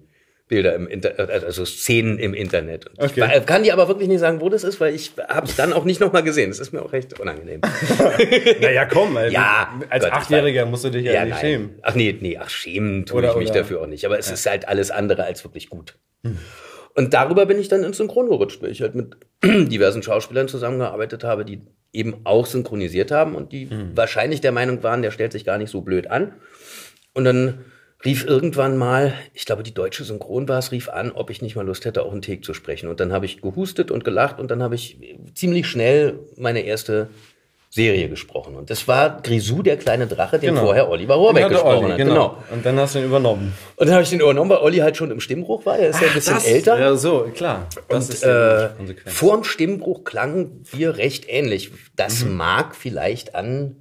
Bilder 0.52 0.76
im 0.76 0.86
Internet, 0.86 1.46
also 1.46 1.64
Szenen 1.64 2.20
im 2.20 2.34
Internet. 2.34 2.88
Okay. 2.98 3.26
Ich 3.40 3.46
kann 3.46 3.64
dir 3.64 3.72
aber 3.72 3.88
wirklich 3.88 4.10
nicht 4.10 4.20
sagen, 4.20 4.42
wo 4.42 4.50
das 4.50 4.66
ist, 4.66 4.82
weil 4.82 4.94
ich 4.94 5.14
habe 5.30 5.48
es 5.48 5.56
dann 5.56 5.72
auch 5.72 5.86
nicht 5.86 6.02
nochmal 6.02 6.24
gesehen. 6.24 6.50
Das 6.50 6.60
ist 6.60 6.74
mir 6.74 6.82
auch 6.84 6.92
recht 6.92 7.18
unangenehm. 7.22 7.62
Naja, 8.62 8.84
komm, 8.84 9.16
ey. 9.16 9.32
Ja, 9.32 9.80
als 9.90 10.04
Gott, 10.04 10.14
Achtjähriger 10.14 10.66
musst 10.66 10.84
du 10.84 10.90
dich 10.90 11.06
ja, 11.06 11.24
nicht 11.24 11.32
nein. 11.32 11.40
schämen. 11.40 11.70
Ach 11.84 11.96
nee, 11.96 12.18
nee, 12.20 12.38
ach 12.38 12.50
schämen 12.50 13.06
tue 13.06 13.20
Oder- 13.20 13.30
ich 13.32 13.38
mich 13.38 13.50
oder- 13.52 13.60
dafür 13.60 13.82
auch 13.82 13.88
nicht. 13.88 14.04
Aber 14.06 14.20
es 14.20 14.30
ist 14.30 14.46
halt 14.46 14.68
alles 14.68 14.92
andere 14.92 15.24
als 15.24 15.42
wirklich 15.46 15.70
gut. 15.70 15.98
Und 16.96 17.14
darüber 17.14 17.46
bin 17.46 17.58
ich 17.58 17.70
dann 17.70 17.86
ins 17.86 17.96
Synchron 17.96 18.28
gerutscht, 18.28 18.62
weil 18.62 18.72
ich 18.72 18.82
halt 18.82 18.94
mit 18.94 19.16
diversen 19.44 20.04
Schauspielern 20.04 20.50
zusammengearbeitet 20.50 21.24
habe, 21.24 21.46
die 21.46 21.62
eben 21.94 22.18
auch 22.26 22.46
synchronisiert 22.46 23.10
haben 23.12 23.36
und 23.36 23.54
die 23.54 23.70
wahrscheinlich 23.96 24.42
der 24.42 24.52
Meinung 24.52 24.84
waren, 24.84 25.02
der 25.02 25.12
stellt 25.12 25.32
sich 25.32 25.46
gar 25.46 25.58
nicht 25.58 25.70
so 25.72 25.80
blöd 25.80 26.12
an. 26.12 26.34
Und 27.14 27.24
dann 27.24 27.64
rief 28.06 28.26
irgendwann 28.26 28.78
mal, 28.78 29.14
ich 29.34 29.46
glaube, 29.46 29.64
die 29.64 29.74
deutsche 29.74 30.04
Synchron 30.04 30.48
war 30.50 30.60
es, 30.60 30.72
rief 30.72 30.90
an, 30.90 31.12
ob 31.12 31.30
ich 31.30 31.42
nicht 31.42 31.56
mal 31.56 31.66
Lust 31.66 31.86
hätte, 31.86 32.04
auch 32.04 32.12
einen 32.12 32.22
Take 32.22 32.42
zu 32.42 32.54
sprechen. 32.54 32.90
Und 32.90 33.00
dann 33.00 33.12
habe 33.14 33.26
ich 33.26 33.42
gehustet 33.42 33.92
und 33.92 34.04
gelacht 34.04 34.40
und 34.40 34.50
dann 34.52 34.64
habe 34.64 34.76
ich 34.76 34.98
ziemlich 35.36 35.68
schnell 35.68 36.20
meine 36.38 36.62
erste 36.62 37.10
Serie 37.74 38.10
gesprochen. 38.10 38.56
Und 38.56 38.70
das 38.70 38.86
war 38.90 39.22
Grisou, 39.22 39.62
der 39.62 39.78
kleine 39.78 40.06
Drache, 40.06 40.40
den 40.40 40.50
Genau. 40.56 40.66
vorher 40.66 40.90
Oliver 40.90 41.14
Rohrbeck 41.16 41.48
gesprochen 41.48 41.86
Olli, 41.86 41.92
hat. 41.92 41.98
genau. 42.00 42.38
Und 42.52 42.66
dann 42.66 42.78
hast 42.78 42.96
du 42.96 43.00
ihn 43.00 43.06
übernommen. 43.06 43.54
Und 43.78 43.86
dann 43.88 43.94
habe 43.94 44.04
ich 44.04 44.10
den 44.10 44.20
übernommen, 44.20 44.50
weil 44.50 44.58
Olli 44.58 44.80
halt 44.80 44.98
schon 44.98 45.10
im 45.10 45.22
Stimmbruch 45.22 45.66
war. 45.66 45.78
Er 45.80 45.90
ist 45.92 46.02
ja 46.02 46.08
ein 46.10 46.14
bisschen 46.14 46.44
älter. 46.44 46.78
Ja, 46.78 46.96
so, 46.96 47.30
klar. 47.34 47.68
Das 47.88 48.08
Und 48.10 48.14
ist 48.14 48.24
äh, 48.24 48.70
vorm 49.06 49.46
Stimmbruch 49.46 50.04
klangen 50.04 50.64
wir 50.70 50.98
recht 50.98 51.26
ähnlich. 51.30 51.72
Das 51.96 52.26
Mhm. 52.26 52.36
mag 52.36 52.76
vielleicht 52.76 53.36
an 53.36 53.78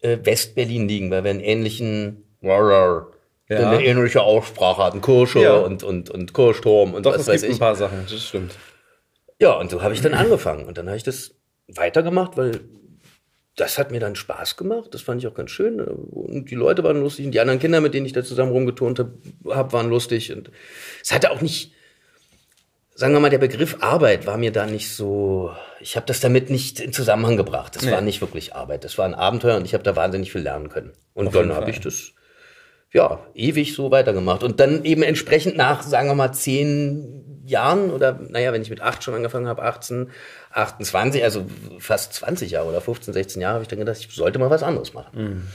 äh, 0.00 0.16
Westberlin 0.22 0.88
liegen, 0.88 1.10
weil 1.10 1.22
wir 1.24 1.30
einen 1.32 1.40
ähnlichen 1.40 2.22
Roar, 2.42 3.08
Ja. 3.48 3.70
eine 3.70 3.84
ähnliche 3.84 4.22
Aussprache 4.22 4.82
hatten. 4.82 5.00
Kirsche 5.00 5.40
Ja. 5.40 5.54
und, 5.54 5.82
und, 5.82 6.10
und 6.10 6.34
Kirchturm 6.34 6.94
und 6.94 7.06
Doch, 7.06 7.14
was 7.14 7.28
weiß 7.28 7.42
gibt 7.42 7.52
ich. 7.52 7.56
ein 7.56 7.60
paar 7.60 7.76
Sachen, 7.76 8.04
das 8.10 8.24
stimmt. 8.24 8.54
Ja, 9.40 9.52
und 9.52 9.70
so 9.70 9.82
habe 9.82 9.94
ich 9.94 10.00
dann 10.00 10.14
angefangen. 10.14 10.64
Und 10.64 10.78
dann 10.78 10.86
habe 10.86 10.96
ich 10.96 11.02
das 11.04 11.34
weitergemacht, 11.68 12.36
weil 12.36 12.60
das 13.54 13.78
hat 13.78 13.90
mir 13.90 14.00
dann 14.00 14.16
Spaß 14.16 14.56
gemacht. 14.56 14.88
Das 14.92 15.02
fand 15.02 15.20
ich 15.22 15.26
auch 15.28 15.34
ganz 15.34 15.50
schön. 15.50 15.80
Und 15.80 16.50
die 16.50 16.54
Leute 16.54 16.82
waren 16.84 17.00
lustig. 17.00 17.26
Und 17.26 17.32
die 17.32 17.40
anderen 17.40 17.58
Kinder, 17.60 17.80
mit 17.80 17.94
denen 17.94 18.06
ich 18.06 18.12
da 18.12 18.22
zusammen 18.24 18.50
rumgeturnt 18.52 18.98
habe, 18.98 19.12
hab, 19.48 19.72
waren 19.72 19.88
lustig. 19.88 20.32
Und 20.32 20.50
es 21.02 21.12
hatte 21.12 21.30
auch 21.30 21.40
nicht, 21.40 21.72
sagen 22.94 23.12
wir 23.14 23.20
mal, 23.20 23.30
der 23.30 23.38
Begriff 23.38 23.76
Arbeit 23.80 24.26
war 24.26 24.36
mir 24.38 24.52
da 24.52 24.66
nicht 24.66 24.90
so, 24.90 25.50
ich 25.80 25.96
habe 25.96 26.06
das 26.06 26.20
damit 26.20 26.50
nicht 26.50 26.80
in 26.80 26.92
Zusammenhang 26.92 27.36
gebracht. 27.36 27.76
Das 27.76 27.90
war 27.90 28.00
nicht 28.00 28.20
wirklich 28.20 28.54
Arbeit. 28.54 28.84
Das 28.84 28.98
war 28.98 29.04
ein 29.04 29.14
Abenteuer 29.14 29.56
und 29.56 29.64
ich 29.64 29.74
habe 29.74 29.84
da 29.84 29.94
wahnsinnig 29.96 30.32
viel 30.32 30.42
lernen 30.42 30.68
können. 30.68 30.92
Und 31.14 31.34
dann 31.34 31.44
jeden 31.44 31.54
habe 31.56 31.70
ich 31.70 31.80
das 31.80 32.12
ja, 32.92 33.20
ewig 33.34 33.74
so 33.74 33.90
weitergemacht. 33.90 34.42
Und 34.42 34.60
dann 34.60 34.84
eben 34.84 35.02
entsprechend 35.02 35.56
nach, 35.56 35.82
sagen 35.82 36.08
wir 36.08 36.14
mal, 36.14 36.32
zehn 36.32 37.42
Jahren 37.46 37.90
oder, 37.90 38.18
naja, 38.28 38.52
wenn 38.52 38.62
ich 38.62 38.70
mit 38.70 38.80
acht 38.80 39.04
schon 39.04 39.14
angefangen 39.14 39.46
habe, 39.46 39.62
18, 39.62 40.10
28, 40.52 41.22
also 41.22 41.46
fast 41.78 42.12
20 42.14 42.50
Jahre 42.50 42.68
oder 42.68 42.80
15, 42.80 43.14
16 43.14 43.42
Jahre, 43.42 43.54
habe 43.54 43.62
ich 43.62 43.68
dann 43.68 43.78
gedacht, 43.78 43.98
ich 43.98 44.14
sollte 44.14 44.38
mal 44.38 44.50
was 44.50 44.62
anderes 44.62 44.94
machen. 44.94 45.48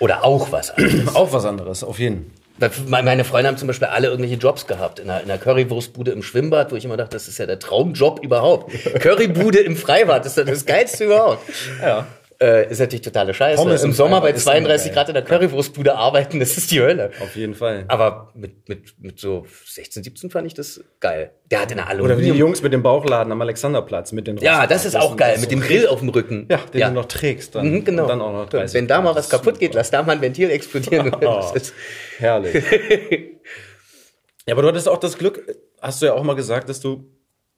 Oder 0.00 0.24
auch 0.24 0.50
was 0.50 0.70
anderes. 0.70 1.08
Auch 1.14 1.32
was 1.32 1.44
anderes, 1.44 1.84
auf 1.84 1.98
jeden. 1.98 2.32
Weil 2.58 2.70
Meine 2.86 3.24
Freunde 3.24 3.48
haben 3.48 3.56
zum 3.56 3.68
Beispiel 3.68 3.88
alle 3.88 4.08
irgendwelche 4.08 4.36
Jobs 4.36 4.66
gehabt. 4.66 4.98
In 4.98 5.10
einer, 5.10 5.22
in 5.22 5.30
einer 5.30 5.38
Currywurstbude 5.38 6.12
im 6.12 6.22
Schwimmbad, 6.22 6.72
wo 6.72 6.76
ich 6.76 6.84
immer 6.84 6.96
dachte, 6.96 7.12
das 7.12 7.28
ist 7.28 7.38
ja 7.38 7.46
der 7.46 7.58
Traumjob 7.58 8.22
überhaupt. 8.22 8.72
Currybude 9.00 9.60
im 9.60 9.76
Freibad, 9.76 10.24
das 10.24 10.36
ist 10.36 10.38
ja 10.38 10.52
das 10.52 10.64
Geilste 10.64 11.04
überhaupt. 11.04 11.42
Ja. 11.80 12.06
Äh, 12.44 12.70
ist 12.70 12.78
natürlich 12.78 13.00
totale 13.00 13.32
Scheiße. 13.32 13.56
Pommes 13.62 13.82
Im 13.82 13.90
im 13.90 13.96
Sommer 13.96 14.20
bei 14.20 14.34
Freibad 14.34 14.36
ist 14.36 14.42
immer 14.46 14.52
32 14.52 14.86
geil. 14.86 14.94
Grad 14.94 15.08
in 15.08 15.14
der 15.14 15.24
Currywurstbude 15.24 15.94
arbeiten, 15.94 16.40
das 16.40 16.58
ist 16.58 16.70
die 16.70 16.80
Hölle. 16.82 17.10
Auf 17.20 17.36
jeden 17.36 17.54
Fall. 17.54 17.84
Aber 17.88 18.32
mit, 18.34 18.68
mit, 18.68 19.00
mit 19.00 19.18
so 19.18 19.46
16, 19.66 20.04
17 20.04 20.30
fand 20.30 20.46
ich 20.46 20.52
das 20.52 20.84
geil. 21.00 21.30
Der 21.50 21.62
hatte 21.62 21.72
eine 21.74 21.82
Oder 22.02 22.18
wie 22.18 22.22
die 22.22 22.28
Aluminium. 22.28 22.36
Jungs 22.36 22.62
mit 22.62 22.74
dem 22.74 22.82
Bauchladen 22.82 23.32
am 23.32 23.40
Alexanderplatz 23.40 24.12
mit 24.12 24.26
den 24.26 24.36
ja, 24.38 24.66
das 24.66 24.84
ist 24.84 24.94
auch 24.94 25.16
geil. 25.16 25.38
Mit 25.38 25.50
dem 25.50 25.60
Grill 25.60 25.86
auf 25.86 26.00
dem 26.00 26.10
Rücken. 26.10 26.46
Ja, 26.50 26.58
den 26.72 26.80
du 26.82 26.90
noch 26.90 27.06
trägst 27.06 27.54
dann. 27.54 27.70
Mhm, 27.70 27.84
genau. 27.84 28.02
Und 28.02 28.08
dann 28.10 28.20
auch 28.20 28.32
noch 28.32 28.48
30 28.50 28.74
Wenn 28.74 28.88
da 28.88 29.00
mal 29.00 29.14
was 29.14 29.30
kaputt 29.30 29.58
geht, 29.58 29.72
lass 29.72 29.90
da 29.90 30.02
mal 30.02 30.12
ein 30.12 30.20
Ventil 30.20 30.50
explodieren. 30.50 31.12
Ist- 31.54 31.72
Herrlich. 32.18 32.54
ja, 34.46 34.52
aber 34.52 34.62
du 34.62 34.68
hattest 34.68 34.88
auch 34.88 34.98
das 34.98 35.16
Glück, 35.16 35.42
hast 35.80 36.02
du 36.02 36.06
ja 36.06 36.12
auch 36.12 36.22
mal 36.24 36.36
gesagt, 36.36 36.68
dass 36.68 36.80
du 36.80 37.10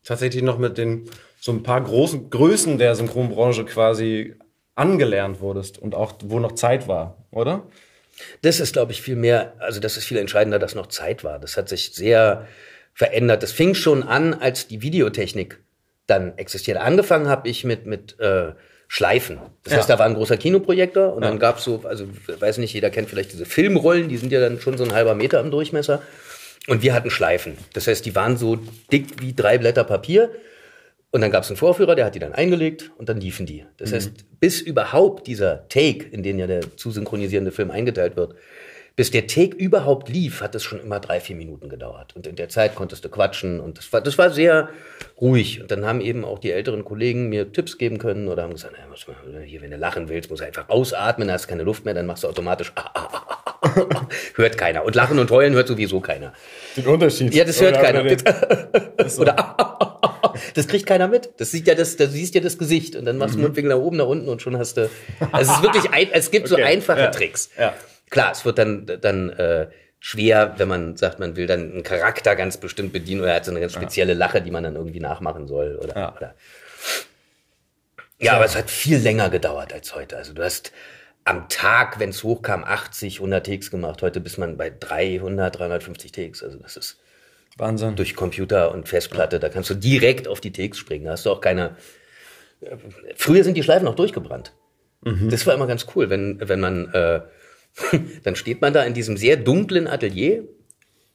tatsächlich 0.05 0.43
noch 0.45 0.59
mit 0.59 0.79
den 0.79 1.11
so 1.41 1.51
ein 1.53 1.63
paar 1.63 1.81
großen 1.81 2.31
Größen 2.31 2.79
der 2.79 2.95
Synchronbranche 2.95 3.65
quasi 3.65 4.37
angelernt 4.77 5.41
wurdest 5.41 5.79
und 5.79 5.95
auch 5.95 6.15
wo 6.25 6.39
noch 6.39 6.53
Zeit 6.53 6.87
war, 6.87 7.17
oder? 7.33 7.65
Das 8.43 8.61
ist, 8.61 8.73
glaube 8.75 8.93
ich, 8.93 9.03
viel 9.03 9.17
mehr, 9.17 9.55
also 9.59 9.81
das 9.81 9.97
ist 9.97 10.05
viel 10.07 10.17
entscheidender, 10.19 10.59
dass 10.59 10.75
noch 10.75 10.87
Zeit 10.87 11.25
war. 11.25 11.39
Das 11.39 11.57
hat 11.57 11.69
sich 11.69 11.93
sehr 11.95 12.47
verändert. 12.95 13.43
Das 13.43 13.53
fing 13.53 13.75
schon 13.75 14.03
an, 14.03 14.33
als 14.35 14.69
die 14.69 14.81
Videotechnik 14.81 15.59
dann 16.07 16.39
existierte. 16.39 16.81
Angefangen 16.81 17.29
habe 17.29 17.49
ich 17.49 17.65
mit, 17.65 17.85
mit 17.85 18.19
äh, 18.21 18.53
Schleifen. 18.89 19.39
Das 19.65 19.73
Ja. 19.73 19.79
heißt, 19.81 19.91
da 19.91 19.99
war 19.99 20.07
ein 20.07 20.15
großer 20.15 20.37
Kinoprojektor 20.37 21.13
und 21.13 21.23
dann 21.23 21.39
gab's 21.39 21.65
so, 21.65 21.83
also 21.85 22.07
weiß 22.39 22.59
nicht, 22.59 22.73
jeder 22.73 22.89
kennt 22.91 23.11
vielleicht 23.11 23.33
diese 23.33 23.45
Filmrollen, 23.45 24.09
die 24.09 24.17
sind 24.17 24.31
ja 24.33 24.41
dann 24.41 24.61
schon 24.61 24.79
so 24.79 24.85
ein 24.85 24.93
halber 24.95 25.15
Meter 25.15 25.41
im 25.41 25.51
Durchmesser. 25.51 26.01
Und 26.69 26.83
wir 26.83 26.95
hatten 26.95 27.11
Schleifen. 27.11 27.57
Das 27.75 27.87
heißt, 27.87 28.05
die 28.07 28.15
waren 28.15 28.37
so 28.37 28.57
dick 28.91 29.21
wie 29.21 29.35
drei 29.35 29.59
Blätter 29.59 29.85
Papier. 29.85 30.31
Und 31.13 31.21
dann 31.23 31.31
gab 31.31 31.45
es 31.45 31.51
einen 31.51 31.57
Vorführer, 31.57 31.95
der 31.95 32.05
hat 32.07 32.15
die 32.15 32.19
dann 32.19 32.35
eingelegt 32.35 32.91
und 32.99 33.09
dann 33.09 33.21
liefen 33.21 33.47
die. 33.47 33.65
Das 33.79 33.93
heißt, 33.93 34.11
bis 34.41 34.61
überhaupt 34.61 35.27
dieser 35.27 35.67
Take, 35.69 36.05
in 36.11 36.23
den 36.23 36.39
ja 36.39 36.47
der 36.47 36.77
zu 36.77 36.91
synchronisierende 36.91 37.53
Film 37.53 37.71
eingeteilt 37.71 38.17
wird, 38.17 38.35
bis 38.97 39.11
der 39.11 39.27
Take 39.27 39.55
überhaupt 39.57 40.09
lief, 40.09 40.41
hat 40.41 40.55
es 40.55 40.63
schon 40.65 40.81
immer 40.81 41.01
drei, 41.01 41.21
vier 41.21 41.37
Minuten 41.37 41.69
gedauert. 41.69 42.17
Und 42.17 42.27
in 42.27 42.35
der 42.35 42.49
Zeit 42.49 42.75
konntest 42.75 43.05
du 43.05 43.11
quatschen 43.11 43.61
und 43.61 43.77
das 43.79 43.93
war, 43.93 44.01
das 44.01 44.17
war 44.19 44.31
sehr 44.31 44.71
ruhig. 45.21 45.61
Und 45.61 45.71
dann 45.71 45.85
haben 45.85 46.01
eben 46.01 46.25
auch 46.25 46.39
die 46.39 46.51
älteren 46.51 46.83
Kollegen 46.85 47.29
mir 47.29 47.53
Tipps 47.53 47.77
geben 47.79 47.99
können 47.99 48.27
oder 48.29 48.43
haben 48.43 48.53
gesagt, 48.55 48.73
naja, 48.73 48.87
muss 48.89 49.07
man, 49.07 49.43
hier, 49.45 49.61
wenn 49.61 49.71
du 49.71 49.77
lachen 49.77 50.09
willst, 50.09 50.31
musst 50.31 50.41
du 50.43 50.47
einfach 50.47 50.69
ausatmen, 50.71 51.31
hast 51.31 51.45
du 51.45 51.49
keine 51.51 51.63
Luft 51.63 51.85
mehr, 51.85 51.93
dann 51.95 52.07
machst 52.07 52.25
du 52.25 52.29
automatisch, 52.29 52.73
ah, 52.75 52.91
ah, 52.95 53.09
ah, 53.13 53.59
ah, 53.61 53.87
ah. 53.95 54.09
hört 54.35 54.57
keiner. 54.57 54.83
Und 54.85 54.95
lachen 54.95 55.19
und 55.19 55.31
heulen 55.31 55.53
hört 55.55 55.69
sowieso 55.69 56.01
keiner. 56.01 56.33
Den 56.77 56.87
Unterschied. 56.87 57.35
Ja, 57.35 57.45
das 57.45 57.61
hört 57.61 57.79
keiner. 57.81 58.03
den- 58.03 58.19
Oder 59.19 59.57
das 60.55 60.69
kriegt 60.69 60.87
keiner 60.87 61.09
mit. 61.09 61.31
Das 61.39 61.51
sieht 61.51 61.67
ja 61.67 61.75
das, 61.75 61.97
da 61.97 62.07
siehst 62.07 62.35
ja 62.35 62.41
das 62.41 62.59
Gesicht 62.59 62.97
und 62.97 63.05
dann 63.05 63.19
machst 63.19 63.35
du 63.35 63.39
Mundwinkel 63.41 63.71
nach 63.75 63.83
oben, 63.83 63.97
nach 63.97 64.07
unten 64.07 64.29
und 64.29 64.43
schon 64.43 64.57
hast 64.57 64.77
du. 64.77 64.91
Also 65.33 65.51
es 65.53 65.59
ist 65.59 65.63
wirklich 65.63 65.91
ein, 65.91 66.09
es 66.13 66.31
gibt 66.31 66.49
so 66.49 66.55
Okay, 66.57 66.65
einfache 66.65 67.01
ja, 67.01 67.11
Tricks. 67.11 67.51
ja. 67.59 67.75
Klar, 68.11 68.33
es 68.33 68.45
wird 68.45 68.59
dann 68.59 68.87
dann 69.01 69.31
äh, 69.31 69.69
schwer, 69.99 70.55
wenn 70.59 70.69
man 70.69 70.97
sagt, 70.97 71.19
man 71.19 71.37
will 71.37 71.47
dann 71.47 71.73
einen 71.73 71.83
Charakter 71.83 72.37
ganz 72.37 72.57
bestimmt 72.59 72.93
bedienen 72.93 73.21
oder 73.23 73.31
er 73.31 73.37
hat 73.37 73.45
so 73.45 73.51
eine 73.51 73.61
ganz 73.61 73.73
spezielle 73.75 74.15
Lache, 74.15 74.41
die 74.41 74.51
man 74.51 74.63
dann 74.63 74.77
irgendwie 74.77 75.01
nachmachen 75.01 75.49
soll 75.49 75.77
oder. 75.83 75.97
Ja. 75.97 76.17
oder. 76.17 76.35
Ja, 78.19 78.33
aber 78.35 78.45
es 78.47 78.57
hat 78.57 78.71
viel 78.71 78.99
länger 78.99 79.29
gedauert 79.29 79.73
als 79.75 79.95
heute. 79.95 80.17
Also 80.17 80.33
du 80.33 80.43
hast 80.43 80.73
am 81.25 81.49
Tag, 81.49 81.99
wenn 81.99 82.11
es 82.11 82.23
hochkam, 82.23 82.65
80, 82.65 83.17
100 83.17 83.45
Takes 83.45 83.71
gemacht. 83.71 84.01
Heute 84.01 84.21
bist 84.21 84.39
man 84.39 84.57
bei 84.57 84.71
300, 84.71 85.59
350 85.59 86.13
Takes. 86.13 86.43
Also 86.43 86.59
das 86.59 86.77
ist 86.77 86.99
Wahnsinn. 87.57 87.97
durch 87.97 88.15
Computer 88.15 88.73
und 88.73 88.89
Festplatte. 88.89 89.39
Da 89.41 89.49
kannst 89.49 89.71
du 89.71 89.75
direkt 89.75 90.29
auf 90.29 90.41
die 90.41 90.53
Takes 90.53 90.79
springen. 90.79 91.07
Da 91.07 91.13
hast 91.13 91.27
du 91.27 91.31
auch 91.31 91.41
keine. 91.41 91.77
äh, 92.61 92.77
Früher 93.17 93.45
sind 93.45 93.57
die 93.57 93.63
Schleifen 93.63 93.85
noch 93.85 93.95
durchgebrannt. 93.97 94.53
Das 95.31 95.47
war 95.47 95.55
immer 95.55 95.69
ganz 95.69 95.87
cool, 95.95 96.11
wenn, 96.11 96.41
wenn 96.49 96.59
man, 96.59 96.93
äh, 96.93 97.21
dann 98.25 98.35
steht 98.35 98.61
man 98.61 98.73
da 98.73 98.83
in 98.83 98.93
diesem 98.95 99.17
sehr 99.17 99.37
dunklen 99.37 99.87
Atelier. 99.87 100.43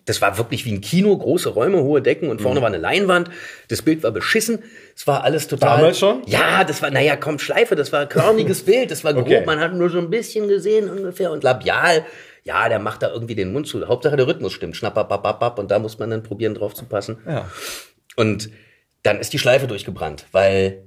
Das 0.06 0.22
war 0.22 0.38
wirklich 0.38 0.66
wie 0.66 0.72
ein 0.72 0.82
Kino, 0.82 1.16
große 1.18 1.50
Räume, 1.50 1.84
hohe 1.84 2.02
Decken 2.02 2.30
und 2.30 2.42
vorne 2.42 2.62
war 2.62 2.68
eine 2.68 2.78
Leinwand. 2.78 3.30
Das 3.68 3.82
Bild 3.82 4.02
war 4.02 4.12
beschissen. 4.12 4.64
Es 4.96 5.06
war 5.08 5.24
alles 5.24 5.48
total. 5.48 5.78
Damals 5.78 6.00
schon? 6.00 6.24
Ja, 6.26 6.64
das 6.64 6.82
war, 6.82 6.90
naja, 6.90 7.18
komm, 7.18 7.38
Schleife, 7.38 7.76
das 7.76 7.92
war 7.92 8.08
körniges 8.08 8.62
Bild, 8.66 8.90
das 8.92 9.04
war 9.04 9.14
grob, 9.14 9.26
Okay. 9.26 9.44
man 9.46 9.60
hat 9.60 9.74
nur 9.76 9.90
so 9.90 10.00
ein 10.00 10.10
bisschen 10.10 10.48
gesehen 10.48 10.90
ungefähr 10.90 11.32
und 11.32 11.44
labial. 11.44 12.06
Ja, 12.44 12.70
der 12.70 12.80
macht 12.80 13.04
da 13.04 13.12
irgendwie 13.12 13.36
den 13.36 13.52
Mund 13.54 13.68
zu. 13.68 13.88
Hauptsache 13.88 14.18
der 14.18 14.28
Rhythmus 14.28 14.54
stimmt. 14.54 14.76
Schnappapapapap 14.76 15.60
und 15.60 15.70
da 15.70 15.80
muss 15.80 16.00
man 16.00 16.10
dann 16.10 16.24
probieren, 16.24 16.54
drauf 16.56 16.74
zu 16.74 16.86
passen. 16.86 17.18
Ja. 17.28 17.50
Und 18.16 18.50
dann 19.04 19.20
ist 19.20 19.34
die 19.34 19.40
Schleife 19.40 19.68
durchgebrannt, 19.68 20.26
weil 20.32 20.84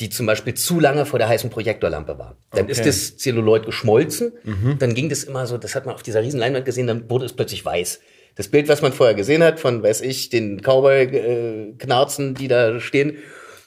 die 0.00 0.10
zum 0.10 0.26
Beispiel 0.26 0.54
zu 0.54 0.78
lange 0.78 1.06
vor 1.06 1.18
der 1.18 1.28
heißen 1.28 1.48
Projektorlampe 1.50 2.18
war. 2.18 2.36
Dann 2.50 2.68
ist 2.68 2.78
Okay. 2.80 2.88
das 2.88 3.16
Zelluloid 3.16 3.64
geschmolzen, 3.64 4.32
dann 4.78 4.94
ging 4.94 5.08
das 5.08 5.24
immer 5.24 5.46
so, 5.46 5.56
das 5.56 5.74
hat 5.74 5.86
man 5.86 5.94
auf 5.94 6.02
dieser 6.02 6.20
riesen 6.22 6.38
Leinwand 6.38 6.66
gesehen, 6.66 6.86
dann 6.86 7.08
wurde 7.08 7.24
es 7.24 7.32
plötzlich 7.32 7.64
weiß. 7.64 8.00
Das 8.34 8.48
Bild, 8.48 8.68
was 8.68 8.82
man 8.82 8.92
vorher 8.92 9.14
gesehen 9.14 9.42
hat, 9.42 9.58
von, 9.58 9.82
weiß 9.82 10.02
ich, 10.02 10.28
den 10.28 10.60
Cowboy-Knarzen, 10.60 12.34
die 12.34 12.48
da 12.48 12.78
stehen, 12.80 13.16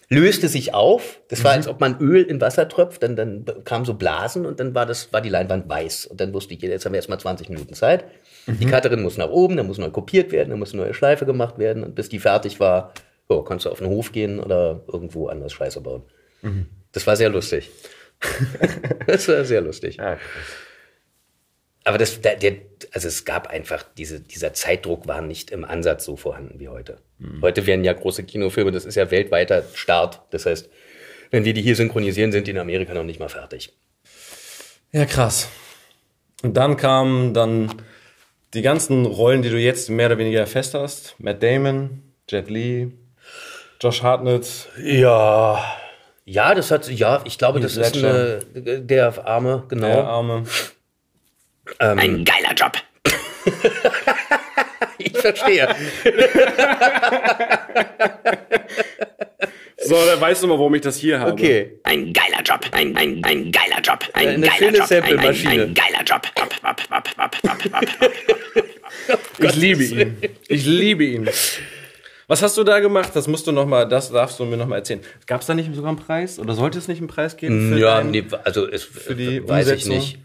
löste 0.09 0.47
sich 0.47 0.73
auf. 0.73 1.21
Das 1.29 1.43
war, 1.43 1.51
als 1.51 1.67
ob 1.67 1.79
man 1.79 1.99
Öl 1.99 2.23
in 2.23 2.41
Wasser 2.41 2.67
tröpft, 2.67 3.03
dann, 3.03 3.15
dann 3.15 3.45
kamen 3.63 3.85
so 3.85 3.93
Blasen 3.93 4.45
und 4.45 4.59
dann 4.59 4.73
war 4.73 4.85
das, 4.85 5.13
war 5.13 5.21
die 5.21 5.29
Leinwand 5.29 5.69
weiß. 5.69 6.07
Und 6.07 6.19
dann 6.19 6.33
wusste 6.33 6.53
ich, 6.53 6.61
jetzt 6.61 6.85
haben 6.85 6.93
wir 6.93 6.97
erstmal 6.97 7.19
20 7.19 7.49
Minuten 7.49 7.73
Zeit. 7.75 8.05
Die 8.47 8.65
Cutterin 8.65 9.03
muss 9.03 9.17
nach 9.17 9.29
oben, 9.29 9.57
dann 9.57 9.67
muss 9.67 9.77
neu 9.77 9.91
kopiert 9.91 10.31
werden, 10.31 10.49
dann 10.49 10.59
muss 10.59 10.73
eine 10.73 10.81
neue 10.81 10.93
Schleife 10.95 11.27
gemacht 11.27 11.59
werden 11.59 11.83
und 11.83 11.93
bis 11.93 12.09
die 12.09 12.17
fertig 12.17 12.59
war, 12.59 12.93
oh, 13.27 13.43
kannst 13.43 13.65
du 13.65 13.69
auf 13.69 13.77
den 13.77 13.87
Hof 13.87 14.11
gehen 14.11 14.39
oder 14.39 14.81
irgendwo 14.91 15.27
anders 15.27 15.53
Scheiße 15.53 15.81
bauen. 15.81 16.01
Das 16.91 17.05
war 17.05 17.15
sehr 17.15 17.29
lustig. 17.29 17.69
das 19.07 19.27
war 19.27 19.45
sehr 19.45 19.61
lustig. 19.61 19.97
Ja, 19.97 20.17
Aber 21.89 21.97
das, 21.97 22.21
der, 22.21 22.35
der, 22.35 22.53
also 22.91 23.07
es 23.07 23.25
gab 23.25 23.47
einfach, 23.47 23.83
diese, 23.97 24.19
dieser 24.19 24.53
Zeitdruck 24.53 25.07
war 25.07 25.23
nicht 25.23 25.49
im 25.49 25.65
Ansatz 25.65 26.05
so 26.05 26.17
vorhanden 26.17 26.59
wie 26.59 26.69
heute. 26.69 26.99
Heute 27.41 27.65
werden 27.65 27.83
ja 27.83 27.93
große 27.93 28.25
Kinofilme, 28.25 28.71
das 28.71 28.85
ist 28.85 28.93
ja 28.93 29.09
weltweiter 29.09 29.63
Start. 29.73 30.21
Das 30.29 30.45
heißt, 30.45 30.69
wenn 31.31 31.45
wir 31.45 31.55
die 31.55 31.63
hier 31.63 31.75
synchronisieren, 31.75 32.31
sind 32.31 32.45
die 32.45 32.51
in 32.51 32.59
Amerika 32.59 32.93
noch 32.93 33.03
nicht 33.03 33.19
mal 33.19 33.27
fertig. 33.27 33.73
Ja, 34.91 35.05
krass. 35.05 35.49
Und 36.43 36.57
dann 36.57 36.77
kamen 36.77 37.33
dann 37.33 37.73
die 38.53 38.61
ganzen 38.61 39.07
Rollen, 39.07 39.41
die 39.41 39.49
du 39.49 39.57
jetzt 39.57 39.89
mehr 39.89 40.05
oder 40.05 40.19
weniger 40.19 40.45
fest 40.45 40.75
hast. 40.75 41.15
Matt 41.17 41.41
Damon, 41.41 42.03
Jet 42.29 42.51
Li, 42.51 42.91
Josh 43.81 44.03
Hartnett. 44.03 44.69
Ja. 44.77 45.65
Ja, 46.23 46.53
das 46.53 46.69
hat, 46.69 46.87
ja, 46.87 47.23
ich 47.25 47.39
glaube, 47.39 47.59
das 47.59 47.77
ist 47.77 47.97
eine, 47.97 48.41
der 48.53 49.25
Arme, 49.25 49.63
genau. 49.67 49.87
Der 49.87 50.03
Arme. 50.03 50.43
Ein 51.77 52.25
geiler 52.25 52.53
Job. 52.55 52.73
ich 54.97 55.17
verstehe. 55.17 55.67
So, 59.81 59.95
dann 60.05 60.19
weißt 60.19 60.43
du 60.43 60.47
mal, 60.47 60.53
warum 60.59 60.75
ich 60.75 60.81
das 60.81 60.97
hier 60.97 61.19
habe. 61.19 61.31
Okay. 61.31 61.79
Ein 61.83 62.11
geiler 62.11 62.41
Job, 62.43 62.59
ein, 62.73 62.95
ein, 62.97 63.23
ein 63.23 63.51
geiler 63.51 63.79
Job, 63.81 63.99
ein 64.13 64.27
Eine 64.27 64.41
geiler 64.47 64.57
schöne 64.57 64.77
Job, 64.77 64.91
ein, 64.91 65.03
ein, 65.03 65.33
Sample-Maschine. 65.33 65.63
ein 65.63 65.73
geiler 65.73 66.03
Job. 66.03 66.21
Ich 69.39 69.55
liebe 69.55 69.83
ihn. 69.83 70.17
Ich 70.49 70.65
liebe 70.65 71.03
ihn. 71.05 71.29
Was 72.27 72.43
hast 72.43 72.57
du 72.57 72.63
da 72.63 72.79
gemacht? 72.79 73.11
Das 73.15 73.27
musst 73.27 73.47
du 73.47 73.51
noch 73.51 73.65
mal, 73.65 73.87
das 73.87 74.11
darfst 74.11 74.37
du 74.39 74.45
mir 74.45 74.57
noch 74.57 74.67
mal 74.67 74.75
erzählen. 74.75 74.99
Gab 75.25 75.41
es 75.41 75.47
da 75.47 75.53
nicht 75.55 75.73
sogar 75.73 75.89
einen 75.89 75.97
Preis? 75.99 76.37
Oder 76.39 76.53
sollte 76.53 76.77
es 76.77 76.87
nicht 76.87 76.99
einen 76.99 77.07
Preis 77.07 77.37
geben? 77.37 77.71
für 77.73 77.79
Ja, 77.79 77.97
deinen- 77.97 78.11
nee, 78.11 78.23
also 78.43 78.67
es 78.69 78.83
für 78.83 79.15
die 79.15 79.41
weiß 79.47 79.65
Umsetzung? 79.67 79.91
ich 79.93 79.97
nicht. 79.97 80.17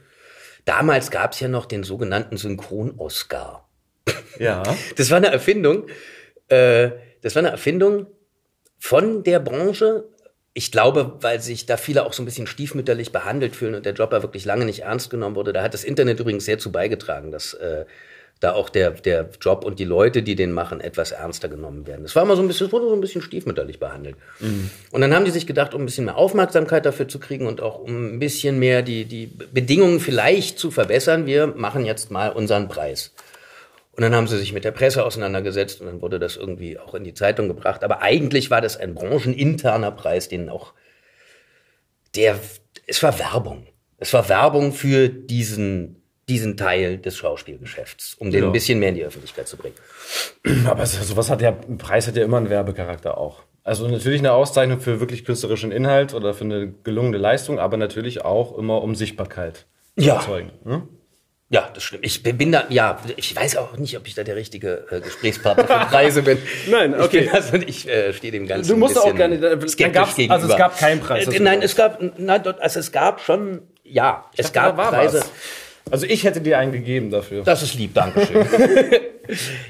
Damals 0.65 1.11
gab 1.11 1.33
es 1.33 1.41
ja 1.41 1.49
noch 1.49 1.67
den 1.67 1.83
sogenannten 1.83 2.37
Synchron-Oscar. 2.37 3.69
Ja. 4.39 4.63
Das 4.97 5.11
war 5.11 5.19
eine 5.19 5.29
Erfindung. 5.29 5.87
Äh, 6.49 6.91
das 7.23 7.35
war 7.35 7.41
eine 7.41 7.51
Erfindung 7.51 8.07
von 8.79 9.23
der 9.23 9.41
Branche. 9.41 10.05
Ich 10.53 10.71
glaube, 10.71 11.19
weil 11.21 11.41
sich 11.41 11.67
da 11.67 11.77
viele 11.77 12.05
auch 12.05 12.13
so 12.13 12.23
ein 12.23 12.27
bisschen 12.27 12.47
stiefmütterlich 12.47 13.13
behandelt 13.13 13.57
fühlen 13.57 13.75
und 13.75 13.87
der 13.87 13.95
Job 13.95 14.13
ja 14.13 14.23
wirklich 14.23 14.45
lange 14.45 14.65
nicht 14.65 14.81
ernst 14.81 15.11
genommen 15.11 15.37
wurde. 15.37 15.53
Da 15.53 15.63
hat 15.63 15.75
das 15.75 15.85
Internet 15.85 16.21
übrigens 16.21 16.45
sehr 16.45 16.59
zu 16.59 16.71
beigetragen, 16.71 17.33
dass 17.33 17.55
äh, 17.55 17.87
da 18.45 18.53
auch 18.53 18.69
der, 18.69 18.91
der 18.91 19.31
Job 19.41 19.65
und 19.65 19.79
die 19.79 19.85
Leute, 19.85 20.23
die 20.23 20.37
den 20.37 20.53
machen, 20.53 20.81
etwas 20.81 21.13
ernster 21.13 21.49
genommen 21.49 21.87
werden. 21.87 22.03
Das 22.03 22.15
war 22.15 22.23
immer 22.23 22.37
so 22.37 22.43
ein 22.43 22.49
bisschen, 22.49 22.67
es 22.67 22.73
wurde 22.73 22.89
so 22.89 22.95
ein 22.95 23.01
bisschen 23.01 23.23
stiefmütterlich 23.23 23.81
behandelt. 23.81 24.17
Und 24.91 25.01
dann 25.01 25.15
haben 25.15 25.25
die 25.25 25.31
sich 25.31 25.47
gedacht, 25.47 25.75
um 25.75 25.83
ein 25.83 25.87
bisschen 25.87 26.05
mehr 26.05 26.17
Aufmerksamkeit 26.17 26.85
dafür 26.87 27.09
zu 27.09 27.19
kriegen 27.19 27.47
und 27.47 27.61
auch 27.61 27.79
um 27.79 28.15
ein 28.15 28.19
bisschen 28.19 28.59
mehr 28.59 28.83
die, 28.83 29.07
die 29.07 29.27
Bedingungen 29.27 29.99
vielleicht 29.99 30.59
zu 30.59 30.71
verbessern, 30.71 31.27
wir 31.27 31.47
machen 31.49 31.85
jetzt 31.85 32.11
mal 32.11 32.31
unseren 32.31 32.69
Preis. 32.69 33.15
Und 33.93 34.03
dann 34.03 34.15
haben 34.15 34.27
sie 34.27 34.39
sich 34.39 34.53
mit 34.53 34.65
der 34.65 34.73
Presse 34.73 35.05
auseinandergesetzt 35.05 35.81
und 35.81 35.87
dann 35.87 36.03
wurde 36.03 36.19
das 36.19 36.37
irgendwie 36.37 36.79
auch 36.79 36.95
in 36.95 37.05
die 37.05 37.15
Zeitung 37.15 37.49
gebracht. 37.49 37.85
Aber 37.85 38.03
eigentlich 38.03 38.51
war 38.51 38.61
das 38.61 38.77
ein 38.77 38.95
brancheninterner 38.95 39.93
Preis, 39.93 40.29
den 40.29 40.49
auch 40.49 40.75
der, 42.15 42.39
es 42.87 43.03
war 43.03 43.19
Werbung. 43.19 43.67
Es 43.99 44.13
war 44.13 44.29
Werbung 44.29 44.73
für 44.73 45.09
diesen, 45.09 46.04
diesen 46.29 46.57
Teil 46.57 46.99
des 46.99 47.17
Schauspielgeschäfts, 47.17 48.15
um 48.19 48.31
den 48.31 48.41
Ja. 48.43 48.47
ein 48.49 48.53
bisschen 48.53 48.79
mehr 48.79 48.89
in 48.91 48.95
die 48.95 49.05
Öffentlichkeit 49.05 49.47
zu 49.49 49.57
bringen. 49.57 49.75
Aber 50.67 50.87
so- 50.87 51.03
sowas 51.03 51.31
hat 51.31 51.41
ja, 51.43 51.51
ein 51.51 51.79
Preis 51.79 52.07
hat 52.09 52.17
ja 52.17 52.25
immer 52.25 52.39
einen 52.39 52.51
Werbecharakter 52.51 53.19
auch. 53.19 53.43
Also 53.63 53.89
natürlich 53.89 54.21
eine 54.21 54.33
Auszeichnung 54.33 54.81
für 54.81 55.01
wirklich 55.01 55.25
künstlerischen 55.25 55.73
Inhalt 55.73 56.13
oder 56.15 56.35
für 56.35 56.45
eine 56.45 56.73
gelungene 56.85 57.17
Leistung, 57.19 57.59
aber 57.59 57.77
natürlich 57.79 58.25
auch 58.25 58.57
immer 58.59 58.83
um 58.83 58.95
Sichtbarkeit 58.95 59.67
Ja. 59.97 60.15
zu 60.15 60.21
erzeugen. 60.33 60.51
Hm? 60.65 60.89
Ja, 61.51 61.71
das 61.73 61.83
stimmt. 61.85 62.05
Ich 62.05 62.23
bin 62.23 62.51
da, 62.53 62.65
ja, 62.71 62.99
ich 63.17 63.37
weiß 63.37 63.57
auch 63.59 63.77
nicht, 63.77 63.97
ob 63.97 64.07
ich 64.07 64.15
da 64.15 64.25
der 64.25 64.35
richtige 64.35 64.87
äh, 64.91 65.01
Gesprächspartner 65.01 65.65
für 65.67 65.87
Preise 65.87 66.23
bin. 66.23 66.39
Nein, 66.71 66.99
okay. 67.01 67.21
Ich, 67.25 67.33
also, 67.33 67.57
ich 67.57 67.87
äh, 67.89 68.13
stehe 68.13 68.33
dem 68.33 68.47
Ganzen 68.47 68.71
Du 68.71 68.77
musst 68.77 68.99
auch 68.99 69.15
gerne- 69.15 69.39
dann 69.39 69.61
skeptisch 69.69 69.95
gab's- 69.95 70.17
gegenüber. 70.17 70.35
also 70.35 70.49
es 70.51 70.57
gab 70.59 70.77
keinen 70.79 71.01
Preis, 71.01 71.29
Äh, 71.29 71.39
nein, 71.41 71.63
es 71.63 71.77
gab, 71.77 72.01
nein, 72.19 72.43
also 72.59 72.81
es 72.81 72.91
gab 72.93 73.21
schon, 73.21 73.63
ja, 73.85 74.25
es 74.37 74.53
dachte, 74.53 74.77
gab 74.77 74.89
Preise. 74.91 75.21
was. 75.21 75.31
Also 75.91 76.07
ich 76.07 76.25
hätte 76.25 76.41
dir 76.41 76.59
einen 76.59 76.73
gegeben 76.73 77.11
dafür. 77.11 77.43
Das 77.45 77.63
ist 77.63 77.75
lieb, 77.75 77.95
Dankeschön. 77.95 78.47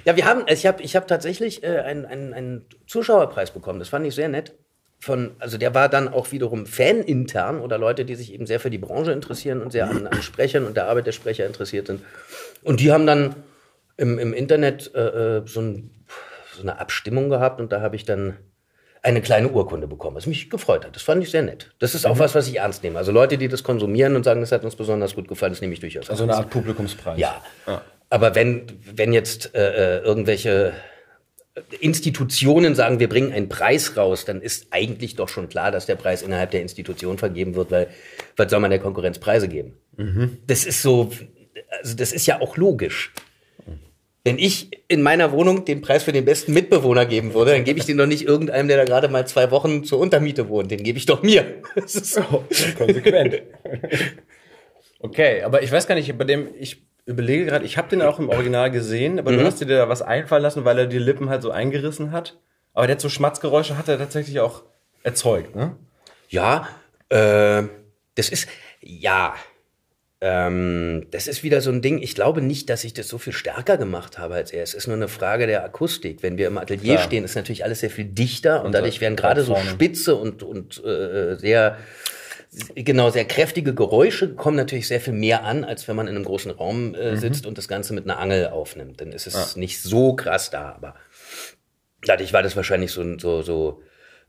ja, 0.04 0.16
wir 0.16 0.24
haben, 0.24 0.44
ich 0.48 0.66
habe 0.66 0.82
ich 0.82 0.96
hab 0.96 1.08
tatsächlich 1.08 1.62
äh, 1.62 1.78
einen, 1.78 2.06
einen, 2.06 2.32
einen 2.32 2.66
Zuschauerpreis 2.86 3.50
bekommen. 3.50 3.78
Das 3.78 3.88
fand 3.88 4.06
ich 4.06 4.14
sehr 4.14 4.28
nett. 4.28 4.52
Von, 5.00 5.32
also 5.38 5.58
der 5.58 5.74
war 5.74 5.88
dann 5.88 6.08
auch 6.08 6.32
wiederum 6.32 6.64
fanintern 6.66 7.60
oder 7.60 7.76
Leute, 7.76 8.04
die 8.04 8.14
sich 8.14 8.32
eben 8.32 8.46
sehr 8.46 8.58
für 8.58 8.70
die 8.70 8.78
Branche 8.78 9.12
interessieren 9.12 9.60
und 9.60 9.70
sehr 9.70 9.90
an, 9.90 10.06
an 10.06 10.22
Sprechern 10.22 10.64
und 10.64 10.76
der 10.76 10.88
Arbeit 10.88 11.06
der 11.06 11.12
Sprecher 11.12 11.46
interessiert 11.46 11.88
sind. 11.88 12.00
Und 12.62 12.80
die 12.80 12.90
haben 12.90 13.06
dann 13.06 13.34
im, 13.96 14.18
im 14.18 14.32
Internet 14.32 14.94
äh, 14.94 15.38
äh, 15.38 15.42
so, 15.46 15.60
ein, 15.60 15.90
so 16.54 16.62
eine 16.62 16.78
Abstimmung 16.78 17.28
gehabt 17.28 17.60
und 17.60 17.70
da 17.70 17.80
habe 17.80 17.96
ich 17.96 18.04
dann 18.04 18.38
eine 19.04 19.20
kleine 19.20 19.48
Urkunde 19.50 19.86
bekommen, 19.86 20.16
was 20.16 20.26
mich 20.26 20.48
gefreut 20.48 20.84
hat. 20.84 20.96
Das 20.96 21.02
fand 21.02 21.22
ich 21.22 21.30
sehr 21.30 21.42
nett. 21.42 21.70
Das 21.78 21.94
ist 21.94 22.06
auch 22.06 22.18
was, 22.18 22.34
was 22.34 22.48
ich 22.48 22.56
ernst 22.56 22.82
nehme. 22.82 22.98
Also 22.98 23.12
Leute, 23.12 23.36
die 23.36 23.48
das 23.48 23.62
konsumieren 23.62 24.16
und 24.16 24.24
sagen, 24.24 24.40
das 24.40 24.50
hat 24.50 24.64
uns 24.64 24.76
besonders 24.76 25.14
gut 25.14 25.28
gefallen, 25.28 25.52
das 25.52 25.60
nehme 25.60 25.74
ich 25.74 25.80
durchaus 25.80 26.08
Also 26.08 26.24
ernst. 26.24 26.36
eine 26.36 26.44
Art 26.46 26.50
Publikumspreis. 26.50 27.18
Ja. 27.18 27.42
Aber 28.08 28.34
wenn, 28.34 28.64
wenn 28.94 29.12
jetzt 29.12 29.54
äh, 29.54 29.98
äh, 29.98 30.02
irgendwelche 30.02 30.72
Institutionen 31.80 32.74
sagen, 32.74 32.98
wir 32.98 33.08
bringen 33.08 33.32
einen 33.32 33.48
Preis 33.48 33.96
raus, 33.96 34.24
dann 34.24 34.40
ist 34.40 34.68
eigentlich 34.70 35.16
doch 35.16 35.28
schon 35.28 35.48
klar, 35.48 35.70
dass 35.70 35.86
der 35.86 35.96
Preis 35.96 36.22
innerhalb 36.22 36.50
der 36.50 36.62
Institution 36.62 37.18
vergeben 37.18 37.54
wird, 37.54 37.70
weil 37.70 37.88
was 38.36 38.50
soll 38.50 38.60
man 38.60 38.70
der 38.70 38.80
Konkurrenz 38.80 39.18
Preise 39.18 39.48
geben? 39.48 39.74
Das 40.46 40.64
ist 40.64 40.82
so, 40.82 41.12
also 41.80 41.94
das 41.94 42.12
ist 42.12 42.26
ja 42.26 42.40
auch 42.40 42.56
logisch. 42.56 43.12
Wenn 44.24 44.38
ich 44.38 44.70
in 44.88 45.02
meiner 45.02 45.32
Wohnung 45.32 45.66
den 45.66 45.82
Preis 45.82 46.02
für 46.02 46.12
den 46.12 46.24
besten 46.24 46.54
Mitbewohner 46.54 47.04
geben 47.04 47.34
würde, 47.34 47.52
dann 47.52 47.64
gebe 47.64 47.78
ich 47.78 47.84
den 47.84 47.98
doch 47.98 48.06
nicht 48.06 48.26
irgendeinem, 48.26 48.68
der 48.68 48.78
da 48.78 48.84
gerade 48.84 49.08
mal 49.08 49.26
zwei 49.26 49.50
Wochen 49.50 49.84
zur 49.84 49.98
Untermiete 49.98 50.48
wohnt. 50.48 50.70
Den 50.70 50.82
gebe 50.82 50.96
ich 50.96 51.06
doch 51.06 51.22
mir. 51.22 51.62
Das 51.74 51.94
ist 51.94 52.18
Konsequent. 52.78 53.42
okay, 55.00 55.42
aber 55.42 55.62
ich 55.62 55.70
weiß 55.70 55.86
gar 55.86 55.94
nicht, 55.94 56.16
bei 56.16 56.24
dem, 56.24 56.48
ich 56.58 56.86
überlege 57.04 57.44
gerade, 57.44 57.66
ich 57.66 57.76
habe 57.76 57.88
den 57.88 58.00
auch 58.00 58.18
im 58.18 58.30
Original 58.30 58.70
gesehen, 58.70 59.18
aber 59.18 59.32
du 59.32 59.44
hast 59.44 59.60
dir 59.60 59.66
da 59.66 59.88
was 59.88 60.00
einfallen 60.00 60.42
lassen, 60.42 60.64
weil 60.64 60.78
er 60.78 60.86
die 60.86 60.98
Lippen 60.98 61.28
halt 61.28 61.42
so 61.42 61.50
eingerissen 61.50 62.10
hat. 62.10 62.38
Aber 62.72 62.86
der 62.86 62.96
hat 62.96 63.02
so 63.02 63.10
Schmatzgeräusche, 63.10 63.76
hat 63.76 63.88
er 63.88 63.98
tatsächlich 63.98 64.40
auch 64.40 64.62
erzeugt, 65.02 65.54
ne? 65.54 65.76
Ja, 66.28 66.68
äh, 67.10 67.64
das 68.14 68.30
ist, 68.30 68.48
ja, 68.80 69.34
ähm, 70.26 71.06
das 71.10 71.26
ist 71.26 71.42
wieder 71.42 71.60
so 71.60 71.70
ein 71.70 71.82
Ding. 71.82 72.00
Ich 72.00 72.14
glaube 72.14 72.40
nicht, 72.40 72.70
dass 72.70 72.82
ich 72.84 72.94
das 72.94 73.08
so 73.08 73.18
viel 73.18 73.34
stärker 73.34 73.76
gemacht 73.76 74.16
habe 74.16 74.34
als 74.36 74.52
er. 74.52 74.62
Es 74.62 74.72
ist 74.72 74.86
nur 74.86 74.96
eine 74.96 75.08
Frage 75.08 75.46
der 75.46 75.62
Akustik. 75.62 76.22
Wenn 76.22 76.38
wir 76.38 76.46
im 76.46 76.56
Atelier 76.56 76.94
Klar. 76.94 77.04
stehen, 77.04 77.24
ist 77.24 77.34
natürlich 77.36 77.62
alles 77.62 77.80
sehr 77.80 77.90
viel 77.90 78.06
dichter 78.06 78.60
und, 78.60 78.66
Und 78.68 78.72
dadurch 78.72 78.94
da- 78.96 79.00
werden 79.02 79.16
gerade 79.16 79.42
so 79.44 79.54
spitze 79.56 80.14
und, 80.16 80.42
und 80.42 80.82
äh, 80.82 81.36
sehr, 81.36 81.76
genau, 82.74 83.10
sehr 83.10 83.26
kräftige 83.26 83.74
Geräusche 83.74 84.34
kommen 84.34 84.56
natürlich 84.56 84.88
sehr 84.88 85.00
viel 85.00 85.12
mehr 85.12 85.44
an, 85.44 85.62
als 85.62 85.88
wenn 85.88 85.96
man 85.96 86.06
in 86.08 86.16
einem 86.16 86.24
großen 86.24 86.50
Raum 86.52 86.94
äh, 86.94 87.16
sitzt 87.18 87.44
und 87.44 87.58
das 87.58 87.68
Ganze 87.68 87.92
mit 87.92 88.04
einer 88.04 88.18
Angel 88.18 88.46
aufnimmt. 88.46 89.02
Dann 89.02 89.12
ist 89.12 89.26
es 89.26 89.56
nicht 89.56 89.82
so 89.82 90.14
krass 90.16 90.48
da, 90.48 90.72
aber 90.72 90.94
dadurch 92.06 92.32
war 92.32 92.42
das 92.42 92.56
wahrscheinlich 92.56 92.92
so, 92.92 93.18
so, 93.18 93.42
so 93.42 93.82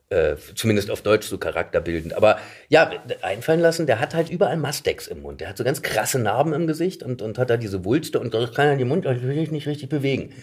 äh, 0.09 0.35
zumindest 0.53 0.91
auf 0.91 1.01
Deutsch 1.01 1.27
so 1.27 1.37
charakterbildend. 1.37 2.13
Aber 2.13 2.37
ja, 2.69 2.91
einfallen 3.21 3.59
lassen, 3.59 3.87
der 3.87 3.99
hat 3.99 4.13
halt 4.13 4.29
überall 4.29 4.57
Mastex 4.57 5.07
im 5.07 5.21
Mund. 5.21 5.41
Der 5.41 5.49
hat 5.49 5.57
so 5.57 5.63
ganz 5.63 5.81
krasse 5.81 6.19
Narben 6.19 6.53
im 6.53 6.67
Gesicht 6.67 7.03
und, 7.03 7.21
und 7.21 7.37
hat 7.37 7.49
da 7.49 7.57
diese 7.57 7.83
Wulste 7.85 8.19
und 8.19 8.33
das 8.33 8.53
kann 8.53 8.67
er 8.67 8.75
den 8.77 8.87
Mund 8.87 9.05
natürlich 9.05 9.51
nicht 9.51 9.67
richtig 9.67 9.89
bewegen. 9.89 10.33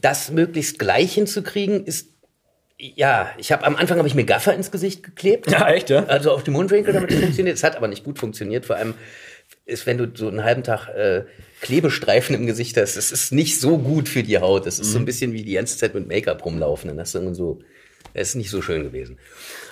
Das 0.00 0.30
möglichst 0.30 0.78
gleich 0.78 1.14
hinzukriegen, 1.14 1.84
ist 1.84 2.08
ja, 2.80 3.30
ich 3.38 3.50
habe 3.50 3.64
am 3.64 3.74
Anfang 3.74 3.98
habe 3.98 4.06
ich 4.06 4.14
mir 4.14 4.24
Gaffer 4.24 4.54
ins 4.54 4.70
Gesicht 4.70 5.02
geklebt. 5.02 5.46
Ja, 5.50 5.68
echt, 5.68 5.90
ja? 5.90 6.04
Also 6.04 6.30
auf 6.30 6.44
die 6.44 6.52
Mundwinkel, 6.52 6.94
damit 6.94 7.10
es 7.10 7.18
funktioniert. 7.18 7.56
Es 7.56 7.64
hat 7.64 7.76
aber 7.76 7.88
nicht 7.88 8.04
gut 8.04 8.18
funktioniert. 8.18 8.66
Vor 8.66 8.76
allem 8.76 8.94
ist, 9.66 9.86
wenn 9.86 9.98
du 9.98 10.06
so 10.14 10.28
einen 10.28 10.44
halben 10.44 10.62
Tag 10.62 10.88
äh, 10.88 11.24
Klebestreifen 11.60 12.36
im 12.36 12.46
Gesicht 12.46 12.76
hast, 12.76 12.96
das 12.96 13.10
ist 13.10 13.32
nicht 13.32 13.60
so 13.60 13.78
gut 13.78 14.08
für 14.08 14.22
die 14.22 14.38
Haut. 14.38 14.66
Das 14.66 14.78
ist 14.78 14.92
so 14.92 14.98
ein 14.98 15.04
bisschen 15.04 15.32
wie 15.32 15.42
die 15.42 15.54
ganze 15.54 15.76
Zeit 15.76 15.94
mit 15.94 16.06
Make-up 16.06 16.44
rumlaufen. 16.44 16.88
Dann 16.88 17.00
hast 17.00 17.14
du 17.14 17.18
irgendwie 17.18 17.34
so, 17.34 17.60
das 18.14 18.28
ist 18.28 18.34
nicht 18.34 18.50
so 18.50 18.62
schön 18.62 18.82
gewesen. 18.82 19.18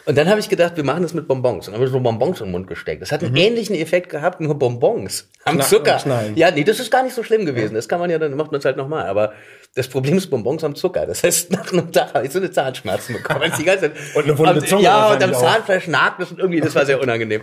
Und 0.05 0.17
dann 0.17 0.29
habe 0.29 0.39
ich 0.39 0.49
gedacht, 0.49 0.77
wir 0.77 0.85
machen 0.85 1.03
das 1.03 1.15
mit 1.15 1.27
Bonbons. 1.27 1.67
Und 1.67 1.73
dann 1.73 1.81
habe 1.81 1.87
ich 1.87 1.93
so 1.93 1.99
Bonbons 1.99 2.41
im 2.41 2.53
Mund 2.53 2.69
gesteckt. 2.69 3.03
Das 3.03 3.11
hat 3.11 3.25
einen 3.25 3.35
ähnlichen 3.37 3.75
Effekt 3.75 4.09
gehabt, 4.09 4.41
nur 4.41 4.57
Bonbons 4.57 5.29
am 5.45 5.61
Zucker. 5.61 6.01
Ja, 6.37 6.51
nee, 6.53 6.63
das 6.63 6.79
ist 6.79 6.91
gar 6.91 7.03
nicht 7.03 7.15
so 7.15 7.25
schlimm 7.25 7.45
gewesen. 7.45 7.75
Das 7.75 7.89
kann 7.89 7.99
man 7.99 8.09
ja, 8.09 8.19
dann 8.19 8.35
macht 8.37 8.53
man 8.53 8.61
es 8.61 8.65
halt 8.65 8.77
nochmal. 8.77 9.07
Aber 9.07 9.33
das 9.75 9.89
Problem 9.89 10.17
ist 10.17 10.29
Bonbons 10.29 10.63
am 10.63 10.75
Zucker. 10.77 11.07
Das 11.07 11.25
heißt, 11.25 11.51
nach 11.53 11.73
einem 11.73 11.91
Tag 11.91 12.15
habe 12.15 12.25
ich 12.25 12.33
so 12.33 12.39
eine 12.39 12.51
Zahnschmerzen 12.51 13.15
bekommen. 13.15 13.53
Die 13.59 13.65
ganze 13.65 13.93
Zeit, 13.93 13.97
Und 14.15 14.25
eine 14.25 14.39
wunde 14.39 14.55
und, 14.55 14.69
Zunge 14.69 14.83
Ja, 14.83 15.13
und 15.13 15.23
am. 15.23 15.35
Zahnfleisch 15.35 15.89
nagt 15.89 16.21
es 16.23 16.31
und 16.31 16.39
irgendwie, 16.39 16.61
das 16.61 16.75
war 16.75 16.87
sehr 16.87 17.01
unangenehm. 17.01 17.43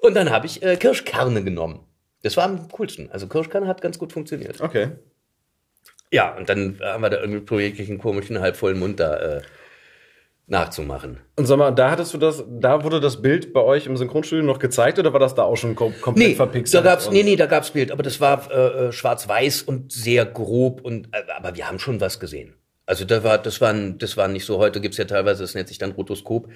Und 0.00 0.14
dann 0.14 0.30
habe 0.30 0.46
ich 0.46 0.62
äh, 0.62 0.76
Kirschkerne 0.76 1.42
genommen. 1.42 1.80
Das 2.22 2.36
war 2.36 2.44
am 2.44 2.68
coolsten. 2.68 3.10
Also 3.10 3.26
Kirschkerne 3.26 3.66
hat 3.66 3.80
ganz 3.80 3.98
gut 3.98 4.12
funktioniert. 4.12 4.60
Okay. 4.60 4.90
Ja, 6.12 6.36
und 6.36 6.48
dann 6.48 6.78
haben 6.80 7.02
wir 7.02 7.10
da 7.10 7.20
irgendwie 7.20 7.40
probiert, 7.40 7.78
einen 7.80 7.98
komischen, 7.98 8.40
halbvollen 8.40 8.78
Mund 8.78 9.00
da 9.00 9.38
äh, 9.38 9.42
nachzumachen. 10.48 11.18
Und 11.36 11.46
sag 11.46 11.58
mal, 11.58 11.72
da 11.72 11.90
hattest 11.90 12.14
du 12.14 12.18
das, 12.18 12.44
da 12.48 12.84
wurde 12.84 13.00
das 13.00 13.20
Bild 13.20 13.52
bei 13.52 13.60
euch 13.60 13.86
im 13.86 13.96
Synchronstudio 13.96 14.44
noch 14.44 14.58
gezeigt 14.60 14.98
oder 14.98 15.12
war 15.12 15.20
das 15.20 15.34
da 15.34 15.42
auch 15.42 15.56
schon 15.56 15.74
kom 15.74 15.92
komplett 16.00 16.28
Nee, 16.28 16.34
verpixelt? 16.34 16.84
da 16.84 16.90
gab's, 16.90 17.10
nee, 17.10 17.22
nee, 17.24 17.34
da 17.36 17.46
gab's 17.46 17.70
Bild, 17.72 17.90
aber 17.90 18.02
das 18.04 18.20
war 18.20 18.48
äh, 18.50 18.86
äh, 18.86 18.92
schwarz-weiß 18.92 19.62
und 19.62 19.90
sehr 19.90 20.24
grob 20.24 20.82
und 20.82 21.08
äh, 21.12 21.22
aber 21.36 21.56
wir 21.56 21.68
haben 21.68 21.78
schon 21.80 22.00
was 22.00 22.20
gesehen. 22.20 22.54
Also 22.86 23.04
da 23.04 23.24
war, 23.24 23.38
das 23.38 23.60
war, 23.60 23.74
das 23.74 24.16
war 24.16 24.28
nicht 24.28 24.44
so. 24.44 24.58
Heute 24.58 24.80
gibt's 24.80 24.96
ja 24.98 25.04
teilweise, 25.06 25.42
das 25.42 25.54
nennt 25.54 25.66
sich 25.66 25.78
dann 25.78 25.90
Rotoskop. 25.92 26.48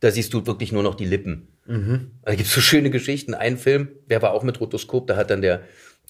Da 0.00 0.10
siehst 0.10 0.32
du 0.32 0.46
wirklich 0.46 0.72
nur 0.72 0.82
noch 0.82 0.94
die 0.94 1.04
Lippen. 1.04 1.48
Da 1.66 2.34
gibt's 2.34 2.54
so 2.54 2.60
schöne 2.62 2.88
Geschichten. 2.90 3.34
Ein 3.34 3.58
Film, 3.58 3.88
der 4.08 4.22
war 4.22 4.32
auch 4.32 4.42
mit 4.42 4.58
Rotoskop, 4.60 5.06
da 5.06 5.16
hat 5.16 5.28
dann 5.30 5.42
der 5.42 5.60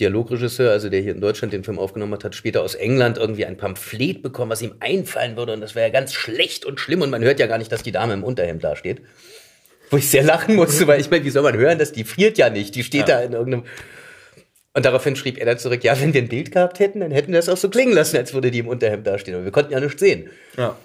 Dialogregisseur, 0.00 0.72
also 0.72 0.88
der 0.88 1.00
hier 1.00 1.12
in 1.12 1.20
Deutschland 1.20 1.52
den 1.52 1.62
Film 1.62 1.78
aufgenommen 1.78 2.14
hat, 2.14 2.24
hat 2.24 2.34
später 2.34 2.62
aus 2.62 2.74
England 2.74 3.16
irgendwie 3.16 3.46
ein 3.46 3.56
Pamphlet 3.56 4.22
bekommen, 4.22 4.50
was 4.50 4.60
ihm 4.60 4.74
einfallen 4.80 5.36
würde. 5.36 5.52
Und 5.52 5.60
das 5.60 5.74
wäre 5.74 5.86
ja 5.86 5.92
ganz 5.92 6.12
schlecht 6.12 6.64
und 6.64 6.80
schlimm. 6.80 7.02
Und 7.02 7.10
man 7.10 7.22
hört 7.22 7.38
ja 7.38 7.46
gar 7.46 7.58
nicht, 7.58 7.70
dass 7.70 7.82
die 7.82 7.92
Dame 7.92 8.14
im 8.14 8.24
Unterhemd 8.24 8.64
da 8.64 8.74
steht. 8.74 9.02
Wo 9.90 9.96
ich 9.96 10.10
sehr 10.10 10.24
lachen 10.24 10.56
musste, 10.56 10.86
weil 10.86 11.00
ich 11.00 11.10
meine, 11.10 11.24
wie 11.24 11.30
soll 11.30 11.42
man 11.42 11.56
hören, 11.56 11.78
dass 11.78 11.92
die 11.92 12.04
friert 12.04 12.38
ja 12.38 12.50
nicht. 12.50 12.74
Die 12.74 12.82
steht 12.82 13.08
da 13.08 13.20
in 13.20 13.32
irgendeinem 13.32 13.64
Und 14.72 14.84
daraufhin 14.84 15.14
schrieb 15.14 15.38
er 15.38 15.46
dann 15.46 15.58
zurück, 15.58 15.84
ja, 15.84 16.00
wenn 16.00 16.12
wir 16.12 16.22
ein 16.22 16.28
Bild 16.28 16.50
gehabt 16.50 16.80
hätten, 16.80 16.98
dann 17.00 17.12
hätten 17.12 17.32
wir 17.32 17.38
das 17.38 17.48
auch 17.48 17.56
so 17.56 17.68
klingen 17.68 17.92
lassen, 17.92 18.16
als 18.16 18.34
würde 18.34 18.50
die 18.50 18.58
im 18.58 18.68
Unterhemd 18.68 19.06
dastehen. 19.06 19.36
Aber 19.36 19.44
wir 19.44 19.52
konnten 19.52 19.72
ja 19.72 19.78
nichts 19.78 20.00
sehen. 20.00 20.28
Ja. 20.56 20.76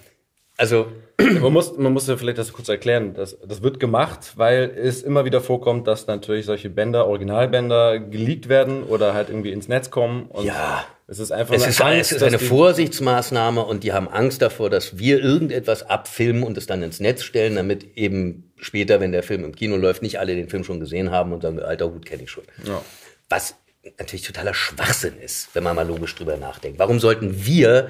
Also, 0.60 0.88
Man 1.41 1.52
muss, 1.52 1.78
man 1.78 1.91
muss 1.91 2.08
ja 2.08 2.15
vielleicht 2.15 2.38
das 2.38 2.54
kurz 2.54 2.69
erklären. 2.69 3.13
Das, 3.13 3.38
das 3.45 3.62
wird 3.62 3.80
gemacht, 3.80 4.34
weil 4.36 4.72
es 4.76 5.04
immer 5.04 5.26
wieder 5.26 5.41
vorkommt, 5.41 5.88
dass 5.88 6.08
natürlich 6.08 6.45
solche 6.45 6.69
Bänder, 6.69 7.08
Originalbänder, 7.08 8.00
geleakt 8.00 8.48
werden 8.48 8.84
oder 8.84 9.13
halt 9.13 9.30
irgendwie 9.30 9.52
ins 9.52 9.67
Netz 9.67 9.89
kommen. 9.89 10.28
Und 10.28 10.45
Ja. 10.45 10.86
Es 11.08 11.17
ist 11.17 11.32
einfach 11.32 11.56
es 11.56 11.63
eine 11.63 11.72
ist, 11.72 11.82
Angst, 11.82 12.12
es 12.12 12.17
ist 12.17 12.24
eine 12.24 12.38
Vorsichtsmaßnahme 12.38 13.65
und 13.65 13.84
die 13.84 13.93
haben 13.93 14.08
Angst 14.08 14.43
davor, 14.43 14.69
dass 14.69 15.00
wir 15.00 15.19
irgendetwas 15.24 15.82
abfilmen 15.82 16.43
und 16.43 16.56
es 16.56 16.67
dann 16.67 16.84
ins 16.84 17.00
Netz 17.00 17.24
stellen, 17.24 17.56
damit 17.56 17.98
eben 17.98 18.52
später, 18.58 19.00
wenn 19.00 19.12
der 19.12 19.24
Film 19.24 19.43
im 19.43 19.56
Kino 19.56 19.76
läuft, 19.76 20.04
nicht 20.04 20.19
alle 20.19 20.36
den 20.36 20.50
Film 20.50 20.63
schon 20.63 20.80
gesehen 20.80 21.10
haben 21.10 21.34
und 21.34 21.41
sagen, 21.41 21.60
alter 21.60 21.91
Hut 21.91 22.06
kenne 22.06 22.24
ich 22.24 22.30
schon. 22.30 22.43
Ja. 22.63 22.80
Was 23.28 23.56
natürlich 23.98 24.22
totaler 24.22 24.54
Schwachsinn 24.54 25.17
ist, 25.19 25.50
wenn 25.54 25.63
man 25.63 25.76
mal 25.76 25.88
logisch 25.88 26.13
drüber 26.13 26.38
nachdenkt. 26.38 26.78
Warum 26.78 27.00
sollten 27.00 27.43
wir 27.43 27.89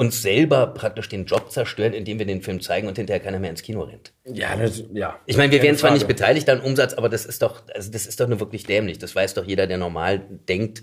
uns 0.00 0.22
selber 0.22 0.68
praktisch 0.68 1.10
den 1.10 1.26
Job 1.26 1.52
zerstören, 1.52 1.92
indem 1.92 2.18
wir 2.18 2.24
den 2.24 2.40
Film 2.40 2.62
zeigen 2.62 2.88
und 2.88 2.96
hinterher 2.96 3.20
keiner 3.20 3.38
mehr 3.38 3.50
ins 3.50 3.60
Kino 3.60 3.82
rennt? 3.82 4.14
Ja, 4.24 4.56
das, 4.56 4.82
ja. 4.94 5.20
Ich 5.26 5.36
meine, 5.36 5.52
wir 5.52 5.62
werden 5.62 5.76
zwar 5.76 5.90
nicht 5.90 6.08
beteiligt 6.08 6.48
an 6.48 6.60
Umsatz, 6.60 6.94
aber 6.94 7.10
das 7.10 7.26
ist 7.26 7.42
doch, 7.42 7.64
also 7.74 7.90
das 7.90 8.06
ist 8.06 8.18
doch 8.18 8.26
nur 8.26 8.40
wirklich 8.40 8.64
dämlich. 8.64 8.96
Das 8.96 9.14
weiß 9.14 9.34
doch 9.34 9.44
jeder, 9.44 9.66
der 9.66 9.76
normal 9.76 10.22
denkt, 10.48 10.82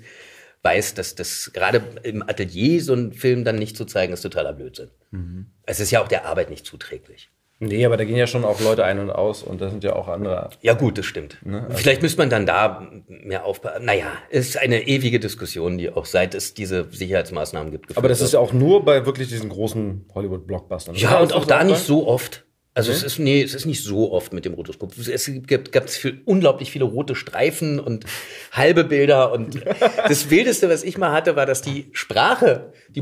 weiß, 0.61 0.93
dass 0.93 1.15
das 1.15 1.49
gerade 1.51 1.81
im 2.03 2.21
Atelier 2.21 2.79
so 2.83 2.93
einen 2.93 3.11
Film 3.11 3.43
dann 3.43 3.55
nicht 3.55 3.75
zu 3.75 3.85
zeigen, 3.85 4.13
ist 4.13 4.21
totaler 4.21 4.53
Blödsinn. 4.53 4.91
Mhm. 5.09 5.47
Es 5.63 5.79
ist 5.79 5.89
ja 5.89 6.03
auch 6.03 6.07
der 6.07 6.25
Arbeit 6.25 6.51
nicht 6.51 6.67
zuträglich. 6.67 7.31
Nee, 7.59 7.85
aber 7.85 7.97
da 7.97 8.03
gehen 8.03 8.15
ja 8.15 8.27
schon 8.27 8.45
auch 8.45 8.61
Leute 8.61 8.83
ein 8.83 8.99
und 8.99 9.09
aus 9.09 9.41
und 9.41 9.61
da 9.61 9.69
sind 9.69 9.83
ja 9.83 9.95
auch 9.95 10.07
andere. 10.07 10.51
Ja 10.61 10.73
gut, 10.73 10.97
das 10.99 11.05
stimmt. 11.05 11.37
Ne, 11.43 11.63
also 11.63 11.77
Vielleicht 11.77 12.03
müsste 12.03 12.19
man 12.19 12.29
dann 12.29 12.45
da 12.45 12.87
mehr 13.07 13.45
aufpassen. 13.45 13.83
Naja, 13.83 14.05
es 14.29 14.49
ist 14.49 14.57
eine 14.57 14.87
ewige 14.87 15.19
Diskussion, 15.19 15.77
die 15.77 15.89
auch 15.89 16.05
seit 16.05 16.35
es 16.35 16.53
diese 16.53 16.87
Sicherheitsmaßnahmen 16.91 17.71
gibt. 17.71 17.97
Aber 17.97 18.07
das 18.07 18.19
geführt 18.19 18.27
ist 18.27 18.33
ja 18.33 18.39
auch 18.39 18.53
nur 18.53 18.85
bei 18.85 19.05
wirklich 19.07 19.29
diesen 19.29 19.49
großen 19.49 20.05
Hollywood-Blockbustern. 20.13 20.95
wird. 20.95 21.03
ja 21.03 21.19
und 21.19 21.33
auch 21.33 21.45
da 21.45 21.63
nicht 21.63 21.79
so 21.79 22.07
oft. 22.07 22.46
Also 22.77 22.91
es 22.91 23.01
ist 23.01 23.17
nee, 23.17 23.41
es 23.41 23.55
ist 23.55 23.65
nicht 23.65 23.83
so 23.83 24.11
oft 24.11 24.33
mit 24.33 24.45
dem 24.45 24.53
Rotoskop. 24.53 24.95
Es 24.95 25.25
gibt 25.25 25.71
gab 25.71 25.85
es 25.85 25.97
viel, 25.97 26.21
unglaublich 26.25 26.69
viele 26.69 26.85
rote 26.85 27.15
Streifen 27.15 27.79
und 27.79 28.05
halbe 28.51 28.83
Bilder 28.83 29.31
und 29.31 29.65
das 30.07 30.29
wildeste, 30.29 30.69
was 30.69 30.83
ich 30.83 30.99
mal 30.99 31.11
hatte, 31.11 31.35
war, 31.35 31.47
dass 31.47 31.63
die 31.63 31.89
Sprache, 31.91 32.71
die 32.89 33.01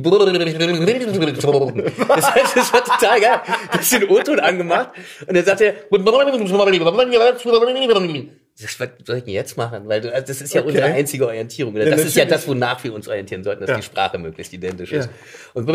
das 2.08 2.34
heißt, 2.34 2.56
es 2.56 2.72
war 2.72 2.86
total 2.86 3.20
geil. 3.20 3.42
Du 3.72 3.78
hast 3.78 3.92
den 3.92 4.10
O-Ton 4.10 4.40
angemacht 4.40 4.92
und 5.28 5.36
dann 5.36 5.44
sagt 5.44 5.60
er 5.60 5.74
das, 5.90 8.45
was 8.62 8.78
soll 9.06 9.18
ich 9.18 9.24
denn 9.26 9.34
jetzt 9.34 9.58
machen? 9.58 9.88
Weil 9.88 10.02
du, 10.02 10.14
also 10.14 10.28
das 10.28 10.42
ist 10.42 10.54
ja 10.54 10.62
unsere 10.62 10.86
einzige 10.86 11.26
Orientierung. 11.28 11.76
Das 11.76 12.04
ist 12.04 12.16
ja 12.16 12.26
das, 12.26 12.48
wonach 12.48 12.84
wir 12.84 12.94
uns 12.94 13.08
orientieren 13.08 13.44
sollten, 13.44 13.62
dass 13.62 13.70
Ja. 13.70 13.76
die 13.78 13.84
Sprache 13.84 14.18
möglichst 14.18 14.54
identisch 14.54 14.92
ist. 14.94 15.06
Ja. 15.06 15.12
Und 15.54 15.68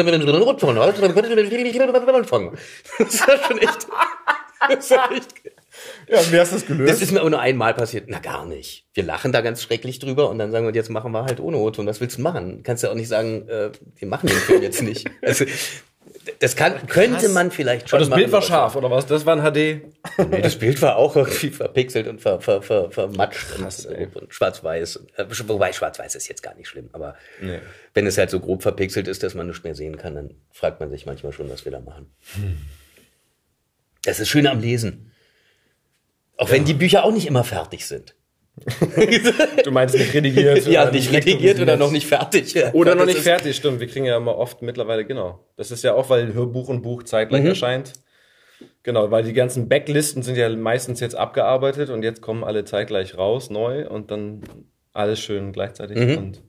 das 2.99 3.21
war 3.27 3.39
schon 3.45 3.59
echt. 3.59 3.87
Das, 4.69 4.91
war 4.91 5.11
echt 5.13 5.35
Ja, 6.09 6.19
wie 6.33 6.39
hast 6.39 6.53
das 6.53 6.67
gelöst? 6.67 6.93
das 6.93 7.01
ist 7.03 7.13
mir 7.13 7.21
aber 7.21 7.31
nur 7.31 7.41
einmal 7.41 7.73
passiert. 7.75 8.05
Na, 8.09 8.19
gar 8.19 8.45
nicht. 8.47 8.85
Wir 8.93 9.05
lachen 9.05 9.33
da 9.33 9.41
ganz 9.41 9.63
schrecklich 9.63 9.99
drüber 9.99 10.29
und 10.29 10.39
dann 10.39 10.51
sagen 10.51 10.67
wir, 10.67 10.75
jetzt 10.75 10.91
machen 10.91 11.13
wir 11.13 11.25
halt 11.25 11.41
ohne 11.41 11.57
O-Ton. 11.57 11.87
Was 11.87 12.01
willst 12.01 12.19
du 12.19 12.23
machen? 12.23 12.63
Kannst 12.63 12.83
ja 12.83 12.91
auch 12.91 12.95
nicht 12.95 13.09
sagen, 13.09 13.49
äh, 13.49 13.71
wir 13.97 14.09
machen 14.09 14.27
den 14.29 14.37
Film 14.37 14.63
jetzt 14.63 14.83
nicht. 14.83 15.07
Also, 15.23 15.45
das 16.39 16.57
kann, 16.57 16.87
könnte 16.87 17.29
man 17.29 17.51
vielleicht 17.51 17.89
schon 17.89 17.97
Aber 17.99 18.01
das 18.05 18.09
machen, 18.11 18.21
Bild 18.21 18.33
war 18.33 18.43
scharf, 18.43 18.77
oder 18.77 18.91
was? 18.91 19.07
Das 19.07 19.27
war 19.27 19.37
ein 19.37 19.43
HD. 19.43 19.83
Nee, 20.31 20.41
das 20.43 20.57
Bild 20.57 20.81
war 20.81 20.97
auch 20.97 21.17
irgendwie 21.17 21.51
verpixelt 21.51 22.07
und 22.07 22.21
ver, 22.21 22.41
ver, 22.41 22.63
ver, 22.63 22.91
vermatscht 22.91 23.49
Krass, 23.57 23.87
und, 23.87 24.17
und 24.17 24.35
schwarz-weiß. 24.35 25.01
Äh, 25.17 25.27
Wobei 25.47 25.73
schwarz-weiß 25.73 26.15
ist 26.15 26.29
jetzt 26.29 26.43
gar 26.43 26.55
nicht 26.55 26.69
schlimm, 26.69 26.89
aber 26.93 27.17
Nee. 27.41 27.59
wenn 27.95 28.07
es 28.07 28.17
halt 28.19 28.31
so 28.31 28.41
grob 28.41 28.63
verpixelt 28.63 29.09
ist, 29.09 29.23
dass 29.23 29.35
man 29.35 29.47
nicht 29.49 29.65
mehr 29.65 29.75
sehen 29.75 29.97
kann, 29.99 30.15
dann 30.15 30.35
fragt 30.53 30.81
man 30.81 30.91
sich 30.91 31.07
manchmal 31.07 31.33
schon, 31.33 31.51
was 31.51 31.65
wir 31.65 31.73
da 31.73 31.81
machen. 31.81 32.11
Das 34.03 34.21
ist 34.21 34.29
schön 34.29 34.47
am 34.47 34.61
Lesen. 34.61 35.13
Auch 36.37 36.51
wenn 36.51 36.65
die 36.65 36.75
Bücher 36.75 37.05
auch 37.05 37.13
nicht 37.13 37.27
immer 37.27 37.45
fertig 37.45 37.87
sind. 37.87 38.15
Du 39.65 39.71
meinst 39.71 39.97
nicht 39.97 40.13
redigiert? 40.13 40.67
ja, 40.67 40.83
oder 40.83 40.93
nicht 40.93 41.13
redigiert 41.13 41.61
oder 41.61 41.77
noch 41.77 41.91
nicht 41.91 42.07
fertig. 42.07 42.55
Oder 42.73 42.95
noch 42.95 43.07
nicht 43.07 43.21
fertig, 43.21 43.57
stimmt. 43.57 43.81
Wir 43.81 43.87
kriegen 43.87 44.05
ja 44.05 44.17
immer 44.17 44.37
oft 44.37 44.63
mittlerweile, 44.63 45.05
genau. 45.05 45.45
Das 45.57 45.71
ist 45.71 45.83
ja 45.83 45.95
auch, 45.95 46.11
weil 46.11 46.35
Hörbuch 46.35 46.69
und 46.69 46.83
Buch 46.83 47.03
zeitgleich 47.03 47.45
erscheint. 47.45 47.93
Genau, 48.83 49.11
weil 49.11 49.25
die 49.25 49.33
ganzen 49.33 49.69
Backlisten 49.69 50.23
sind 50.23 50.37
ja 50.37 50.49
meistens 50.51 51.01
jetzt 51.01 51.15
abgearbeitet 51.15 51.91
und 51.91 52.03
jetzt 52.03 52.21
kommen 52.23 52.45
alle 52.45 52.65
zeitgleich 52.65 53.17
raus, 53.17 53.51
neu 53.51 53.89
und 53.89 54.11
dann 54.11 54.43
alles 54.93 55.21
schön 55.21 55.53
gleichzeitig. 55.53 55.97
Und 56.19 56.43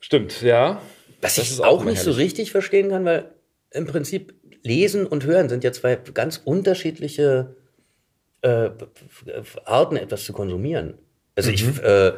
stimmt, 0.00 0.42
ja. 0.42 0.80
Was 1.20 1.36
Das 1.36 1.50
ich 1.50 1.60
auch, 1.60 1.66
auch 1.80 1.84
nicht 1.84 2.00
so 2.00 2.10
herrlich. 2.10 2.26
richtig 2.26 2.50
verstehen 2.50 2.90
kann, 2.90 3.04
weil 3.04 3.30
im 3.70 3.86
Prinzip 3.86 4.34
Lesen 4.62 5.06
und 5.06 5.24
Hören 5.24 5.48
sind 5.48 5.64
ja 5.64 5.72
zwei 5.72 5.96
ganz 5.96 6.40
unterschiedliche 6.44 7.56
äh, 8.42 8.70
Arten, 9.64 9.96
etwas 9.96 10.24
zu 10.24 10.32
konsumieren. 10.32 10.94
Also 11.40 11.50
ich, 11.50 11.82
äh, 11.82 12.12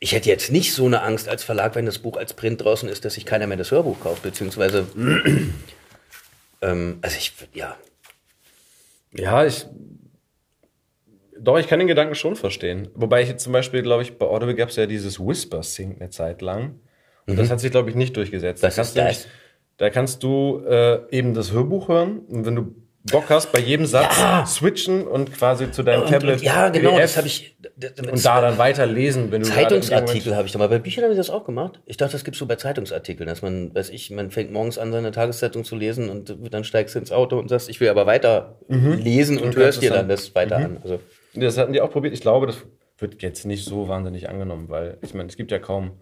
ich 0.00 0.12
hätte 0.12 0.28
jetzt 0.28 0.50
nicht 0.50 0.74
so 0.74 0.84
eine 0.86 1.02
Angst 1.02 1.28
als 1.28 1.42
Verlag, 1.44 1.74
wenn 1.74 1.86
das 1.86 1.98
Buch 1.98 2.16
als 2.16 2.34
Print 2.34 2.62
draußen 2.62 2.88
ist, 2.88 3.04
dass 3.04 3.14
sich 3.14 3.24
keiner 3.24 3.46
mehr 3.46 3.56
das 3.56 3.70
Hörbuch 3.70 4.00
kauft, 4.00 4.22
beziehungsweise 4.22 4.86
ähm, 6.62 6.98
also 7.00 7.16
ich, 7.16 7.32
ja, 7.54 7.76
Ja, 9.12 9.44
ich. 9.44 9.66
Doch, 11.38 11.58
ich 11.58 11.66
kann 11.66 11.80
den 11.80 11.88
Gedanken 11.88 12.14
schon 12.14 12.36
verstehen. 12.36 12.88
Wobei 12.94 13.22
ich 13.22 13.28
jetzt 13.28 13.42
zum 13.42 13.52
Beispiel, 13.52 13.82
glaube 13.82 14.02
ich, 14.02 14.16
bei 14.16 14.26
Audible 14.26 14.54
gab 14.54 14.68
es 14.68 14.76
ja 14.76 14.86
dieses 14.86 15.18
Whisper-Sync 15.18 16.00
eine 16.00 16.10
Zeit 16.10 16.40
lang. 16.40 16.78
Und 17.26 17.36
das 17.36 17.50
hat 17.50 17.58
sich, 17.58 17.70
glaube 17.70 17.90
ich, 17.90 17.96
nicht 17.96 18.16
durchgesetzt. 18.16 18.62
Mhm. 18.62 18.66
Was 18.66 18.76
da 18.76 18.82
ist 18.82 18.94
kannst 18.94 18.96
du 18.96 19.00
das? 19.00 19.28
Da 19.78 19.90
kannst 19.90 20.22
du 20.22 20.62
äh, 20.64 21.00
eben 21.10 21.34
das 21.34 21.50
Hörbuch 21.50 21.88
hören 21.88 22.20
und 22.20 22.46
wenn 22.46 22.54
du 22.54 22.74
Bock 23.10 23.24
hast, 23.30 23.50
bei 23.50 23.58
jedem 23.58 23.84
Satz 23.86 24.14
switchen 24.46 25.06
und 25.06 25.32
quasi 25.32 25.70
zu 25.72 25.82
deinem 25.82 26.02
und, 26.02 26.10
Tablet. 26.10 26.36
und, 26.38 26.42
ja 26.42 26.68
genau, 26.68 26.90
PDF 26.90 27.02
das 27.02 27.16
habe 27.16 27.26
ich. 27.26 27.56
das- 27.76 27.94
das- 27.94 28.06
Und 28.06 28.24
da 28.24 28.40
dann 28.40 28.58
weiterlesen, 28.58 29.32
wenn 29.32 29.42
du 29.42 29.48
Zeitungsartikel 29.48 30.36
habe 30.36 30.46
ich 30.46 30.52
da 30.52 30.58
mal. 30.60 30.68
Bei 30.68 30.78
Büchern 30.78 31.02
habe 31.04 31.12
ich 31.12 31.18
das 31.18 31.28
auch 31.30 31.44
gemacht. 31.44 31.80
Ich 31.86 31.96
dachte, 31.96 32.12
das 32.12 32.22
gibt's 32.22 32.38
so 32.38 32.46
bei 32.46 32.54
Zeitungsartikeln, 32.56 33.28
dass 33.28 33.42
man, 33.42 33.74
weiß 33.74 33.90
ich, 33.90 34.10
man 34.10 34.30
fängt 34.30 34.52
morgens 34.52 34.78
an, 34.78 34.92
seine 34.92 35.10
Tageszeitung 35.10 35.64
zu 35.64 35.74
lesen 35.74 36.10
und 36.10 36.36
dann 36.52 36.62
steigst 36.64 36.94
du 36.94 37.00
ins 37.00 37.10
Auto 37.10 37.38
und 37.38 37.48
sagst, 37.48 37.68
ich 37.68 37.80
will 37.80 37.88
aber 37.88 38.06
weiter 38.06 38.56
lesen 38.68 39.38
und, 39.38 39.46
Und 39.46 39.56
hörst 39.56 39.82
dir 39.82 39.90
es 39.90 39.96
dann 39.96 40.08
das 40.08 40.34
weiter 40.36 40.56
an. 40.56 40.78
Also, 40.82 41.00
Das 41.34 41.58
hatten 41.58 41.72
die 41.72 41.80
auch 41.80 41.90
probiert. 41.90 42.14
Ich 42.14 42.20
glaube, 42.20 42.46
das 42.46 42.58
wird 42.98 43.20
jetzt 43.22 43.44
nicht 43.46 43.64
so 43.64 43.88
wahnsinnig 43.88 44.28
angenommen, 44.28 44.68
weil 44.68 44.98
ich 45.02 45.12
meine, 45.12 45.28
es 45.28 45.36
gibt 45.36 45.50
ja 45.50 45.58
kaum. 45.58 45.92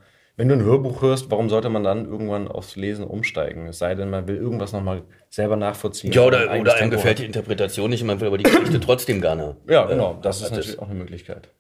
Wenn 0.41 0.49
du 0.49 0.55
ein 0.55 0.65
Hörbuch 0.65 1.03
hörst, 1.03 1.31
warum 1.31 1.51
sollte 1.51 1.69
man 1.69 1.85
dann 1.85 2.07
irgendwann 2.07 2.49
aufs 2.49 2.75
Lesen 2.75 3.05
umsteigen? 3.05 3.67
Es 3.67 3.79
sei 3.79 3.95
denn, 3.95 4.09
man 4.09 4.27
will 4.27 4.37
irgendwas 4.37 4.73
nochmal 4.73 5.03
selber 5.29 5.55
nachvollziehen. 5.57 6.13
ja, 6.15 6.23
oder, 6.25 6.59
oder 6.59 6.77
einem 6.77 6.91
gefällt 6.91 7.19
die 7.19 7.27
Interpretation 7.27 7.91
nicht 7.91 8.01
und 8.01 8.07
man 8.07 8.21
will 8.21 8.29
aber 8.29 8.39
die 8.39 8.45
Geschichte 8.45 8.81
trotzdem 8.87 9.21
gerne. 9.21 9.57
Ja, 9.69 9.85
genau. 9.85 10.13
äh, 10.13 10.23
Das 10.23 10.41
ist 10.41 10.51
natürlich 10.51 10.79
auch 10.79 10.87
eine 10.89 10.95
Möglichkeit. 10.95 11.51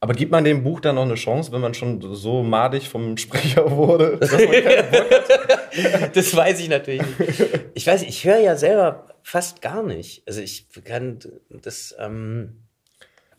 Aber 0.00 0.14
gibt 0.14 0.32
man 0.32 0.42
dem 0.44 0.64
Buch 0.64 0.80
dann 0.80 0.94
noch 0.94 1.02
eine 1.02 1.16
Chance, 1.16 1.52
wenn 1.52 1.60
man 1.60 1.74
schon 1.74 2.00
so 2.14 2.42
madig 2.42 2.88
vom 2.88 3.18
Sprecher 3.18 3.70
wurde? 3.76 4.20
Das 6.14 6.34
weiß 6.34 6.58
ich 6.60 6.70
natürlich 6.70 7.02
nicht. 7.02 7.42
Ich 7.74 7.86
weiß, 7.86 8.04
ich 8.04 8.24
höre 8.24 8.38
ja 8.38 8.56
selber 8.56 9.08
fast 9.22 9.60
gar 9.60 9.82
nicht. 9.82 10.22
Also 10.26 10.40
ich 10.40 10.66
kann 10.82 11.18
das, 11.50 11.94
ähm, 12.00 12.62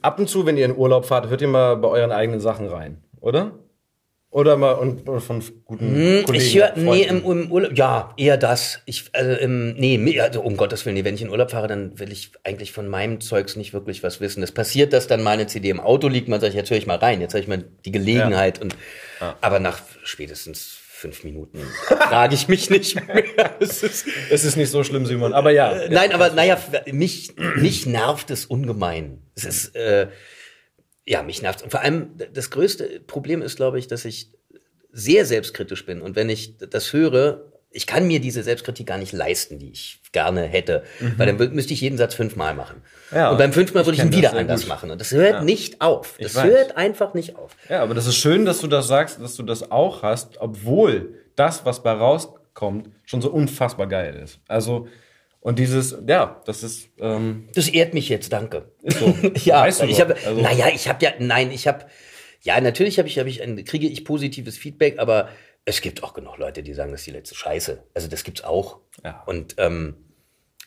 Ab 0.04 0.20
und 0.20 0.30
zu, 0.30 0.46
wenn 0.46 0.58
ihr 0.58 0.66
in 0.66 0.78
Urlaub 0.78 1.06
fahrt, 1.08 1.28
hört 1.28 1.42
ihr 1.42 1.48
mal 1.48 1.76
bei 1.78 1.88
euren 1.88 2.12
eigenen 2.12 2.40
Sachen 2.40 2.68
rein, 2.68 3.02
oder? 3.20 3.54
Oder 4.38 4.56
mal 4.56 4.74
und, 4.74 5.10
oder 5.10 5.20
von 5.20 5.44
guten 5.66 6.24
Kollegen. 6.24 6.28
Hm, 6.28 6.34
Ich 6.36 6.56
höre, 6.56 6.74
nee, 6.76 7.02
im, 7.02 7.26
im 7.26 7.52
Urlaub, 7.52 7.76
ja, 7.76 8.14
eher 8.18 8.38
das. 8.38 8.82
Ich, 8.86 9.06
also, 9.14 9.32
im, 9.32 9.74
nee, 9.74 10.20
also, 10.22 10.42
um 10.42 10.56
Gottes 10.58 10.86
Willen, 10.86 10.94
nee, 10.94 11.04
wenn 11.04 11.16
ich 11.16 11.24
in 11.24 11.30
Urlaub 11.32 11.50
fahre, 11.50 11.68
dann 11.68 11.98
will 11.98 12.12
ich 12.12 12.30
eigentlich 12.44 12.72
von 12.72 12.88
meinem 12.88 13.20
Zeugs 13.20 13.56
nicht 13.56 13.74
wirklich 13.74 14.04
was 14.04 14.22
wissen. 14.22 14.44
Es 14.44 14.52
passiert, 14.52 14.94
dass 14.94 15.08
dann 15.08 15.24
mal 15.24 15.32
eine 15.32 15.48
CD 15.48 15.70
im 15.70 15.80
Auto 15.80 16.08
liegt, 16.08 16.28
man 16.28 16.40
sagt, 16.40 16.54
jetzt 16.54 16.70
höre 16.70 16.78
ich 16.78 16.86
mal 16.86 16.98
rein, 17.00 17.20
jetzt 17.20 17.34
habe 17.34 17.42
ich 17.42 17.48
mal 17.48 17.64
die 17.84 17.92
Gelegenheit 17.92 18.62
und, 18.62 18.76
aber 19.42 19.60
nach 19.60 19.80
spätestens 20.04 20.78
fünf 20.88 21.24
Minuten 21.24 21.60
frage 21.88 22.36
ich 22.36 22.48
mich 22.48 22.70
nicht 22.70 22.94
mehr. 22.96 23.24
Es 23.60 23.82
ist, 23.82 24.06
Es 24.30 24.46
ist 24.46 24.56
nicht 24.56 24.70
so 24.70 24.84
schlimm, 24.84 25.08
Simon. 25.08 25.34
Aber 25.34 25.50
ja. 25.50 25.90
Nein, 25.90 26.12
aber 26.12 26.30
naja, 26.30 26.60
mich, 26.92 27.32
mich 27.56 27.88
nervt 27.88 28.30
es 28.30 28.46
ungemein. 28.46 29.18
Es 29.36 29.46
ist, 29.46 29.76
äh, 29.76 30.10
ja, 31.08 31.24
mich 31.24 31.42
nervt 31.42 31.64
Und 31.64 31.72
vor 31.72 31.82
allem, 31.82 32.10
das 32.34 32.52
größte 32.52 33.00
Problem 33.08 33.42
ist, 33.42 33.56
glaube 33.56 33.80
ich, 33.80 33.88
dass 33.88 34.06
ich 34.06 34.30
sehr 34.92 35.26
selbstkritisch 35.26 35.86
bin. 35.86 36.02
Und 36.02 36.16
wenn 36.16 36.30
ich 36.30 36.58
das 36.58 36.92
höre, 36.92 37.46
ich 37.72 37.88
kann 37.88 38.08
mir 38.08 38.20
diese 38.20 38.44
Selbstkritik 38.44 38.88
gar 38.88 38.98
nicht 38.98 39.14
leisten, 39.14 39.58
die 39.58 39.72
ich 39.72 40.02
gerne 40.12 40.44
hätte. 40.44 40.84
Weil 41.18 41.28
dann 41.28 41.54
müsste 41.54 41.74
ich 41.74 41.82
jeden 41.82 41.98
Satz 41.98 42.16
fünfmal 42.16 42.56
machen. 42.56 42.82
Ja, 43.12 43.30
und 43.30 43.38
beim 43.38 43.54
fünften 43.54 43.78
Mal 43.78 43.86
würde 43.86 43.98
ich 43.98 44.04
ihn 44.04 44.12
wieder 44.12 44.34
anders 44.34 44.62
gut. 44.62 44.70
machen. 44.70 44.92
Und 44.92 45.00
das 45.00 45.12
hört 45.12 45.44
nicht 45.44 45.82
auf. 45.82 46.18
Das 46.20 46.44
hört 46.44 46.76
einfach 46.76 47.14
nicht 47.14 47.36
auf. 47.36 47.56
Ja, 47.70 47.84
aber 47.84 47.94
das 47.94 48.08
ist 48.08 48.16
schön, 48.16 48.46
dass 48.46 48.60
du 48.60 48.68
das 48.68 48.88
sagst, 48.88 49.22
dass 49.22 49.36
du 49.36 49.44
das 49.44 49.72
auch 49.72 50.04
hast, 50.04 50.40
obwohl 50.40 51.14
das, 51.36 51.66
was 51.66 51.84
bei 51.84 51.92
rauskommt, 51.92 52.90
schon 53.06 53.22
so 53.22 53.30
unfassbar 53.30 53.88
geil 53.88 54.16
ist. 54.16 54.40
Also, 54.48 54.88
und 55.48 55.60
dieses, 55.60 55.96
ja, 56.06 56.42
das 56.46 56.62
ist, 56.62 56.90
ähm, 57.00 57.48
Das 57.56 57.70
ehrt 57.70 57.94
mich 57.94 58.10
jetzt, 58.10 58.34
danke. 58.34 58.74
so. 58.84 59.16
ja, 59.46 59.62
Weißt 59.62 59.82
du 59.82 59.86
ich 59.86 60.02
habe, 60.02 60.16
Also- 60.26 60.42
naja, 60.42 60.68
ich 60.74 60.90
habe 60.90 61.04
ja, 61.06 61.14
nein, 61.20 61.52
ich 61.52 61.68
habe, 61.68 61.86
Ja, 62.42 62.60
natürlich 62.60 63.00
habe 63.00 63.08
ich, 63.08 63.18
hab 63.18 63.28
ich 63.28 63.42
ein, 63.42 63.64
kriege 63.64 63.88
ich 63.88 64.04
positives 64.04 64.58
Feedback, 64.58 65.00
aber 65.00 65.30
es 65.64 65.80
gibt 65.82 66.04
auch 66.04 66.14
genug 66.14 66.38
Leute, 66.38 66.64
die 66.64 66.74
sagen, 66.74 66.92
das 66.92 67.02
ist 67.02 67.08
die 67.08 67.12
letzte 67.12 67.36
Scheiße. 67.36 67.82
Also 67.94 68.08
das 68.10 68.24
gibt's 68.26 68.44
auch. 68.44 68.80
Ja. 69.06 69.24
Und 69.26 69.56
ähm, 69.58 69.96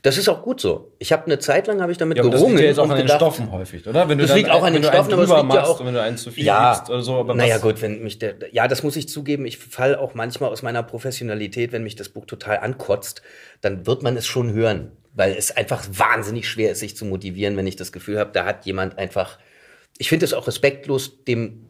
das 0.02 0.16
ist 0.16 0.28
auch 0.28 0.42
gut 0.42 0.60
so. 0.60 0.92
Ich 0.98 1.12
habe 1.12 1.26
eine 1.26 1.38
Zeit 1.38 1.66
lang 1.66 1.82
habe 1.82 1.92
ich 1.92 1.98
damit 1.98 2.16
Ja, 2.16 2.22
aber 2.22 2.30
das 2.30 2.40
gerungen 2.40 2.56
liegt 2.56 2.64
ja 2.64 2.68
jetzt 2.70 2.78
auch 2.78 2.84
an 2.84 2.96
den 2.96 3.02
gedacht, 3.02 3.18
Stoffen 3.18 3.52
häufig, 3.52 3.86
oder? 3.86 4.08
Wenn 4.08 4.18
du 4.18 4.22
Das 4.22 4.30
dann 4.30 4.38
liegt 4.38 4.50
auch 4.50 4.62
an 4.62 4.72
den 4.72 4.82
Stoffen, 4.82 5.12
aber 5.12 5.22
es 5.22 5.30
liegt 5.30 5.52
ja 5.54 5.62
auch- 5.64 5.84
wenn 5.84 5.94
du 5.94 6.02
einen 6.02 6.16
zu 6.16 6.30
viel 6.30 6.44
ja, 6.44 6.84
oder 6.88 7.02
so. 7.02 7.16
Aber 7.16 7.34
naja 7.34 7.58
gut, 7.58 7.82
wenn 7.82 8.02
mich 8.02 8.18
der, 8.18 8.34
ja, 8.52 8.66
das 8.68 8.82
muss 8.82 8.96
ich 8.96 9.08
zugeben, 9.08 9.44
ich 9.44 9.58
fall 9.58 9.96
auch 9.96 10.14
manchmal 10.14 10.50
aus 10.50 10.62
meiner 10.62 10.82
Professionalität, 10.82 11.72
wenn 11.72 11.82
mich 11.82 11.96
das 11.96 12.08
Buch 12.08 12.24
total 12.24 12.58
ankotzt, 12.58 13.22
dann 13.60 13.86
wird 13.86 14.02
man 14.02 14.16
es 14.16 14.26
schon 14.26 14.52
hören, 14.52 14.92
weil 15.12 15.32
es 15.36 15.54
einfach 15.54 15.84
wahnsinnig 15.92 16.48
schwer 16.48 16.72
ist, 16.72 16.80
sich 16.80 16.96
zu 16.96 17.04
motivieren, 17.04 17.56
wenn 17.56 17.66
ich 17.66 17.76
das 17.76 17.92
Gefühl 17.92 18.18
habe, 18.18 18.30
da 18.32 18.44
hat 18.46 18.64
jemand 18.64 18.96
einfach, 18.98 19.38
ich 19.98 20.08
finde 20.08 20.24
es 20.24 20.32
auch 20.32 20.46
respektlos 20.46 21.24
dem, 21.24 21.66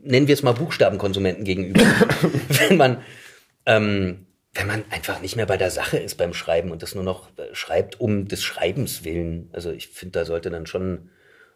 nennen 0.00 0.28
wir 0.28 0.32
es 0.34 0.42
mal 0.42 0.52
Buchstabenkonsumenten 0.52 1.44
gegenüber, 1.44 1.80
wenn 2.68 2.76
man, 2.78 2.98
ähm, 3.66 4.24
wenn 4.58 4.66
man 4.66 4.84
einfach 4.90 5.20
nicht 5.20 5.36
mehr 5.36 5.46
bei 5.46 5.56
der 5.56 5.70
Sache 5.70 5.98
ist 5.98 6.16
beim 6.16 6.34
Schreiben 6.34 6.72
und 6.72 6.82
das 6.82 6.96
nur 6.96 7.04
noch 7.04 7.28
äh, 7.38 7.54
schreibt 7.54 8.00
um 8.00 8.26
des 8.26 8.42
Schreibens 8.42 9.04
willen. 9.04 9.50
Also 9.52 9.70
ich 9.70 9.86
finde, 9.86 10.18
da 10.18 10.24
sollte 10.24 10.50
dann 10.50 10.66
schon 10.66 11.10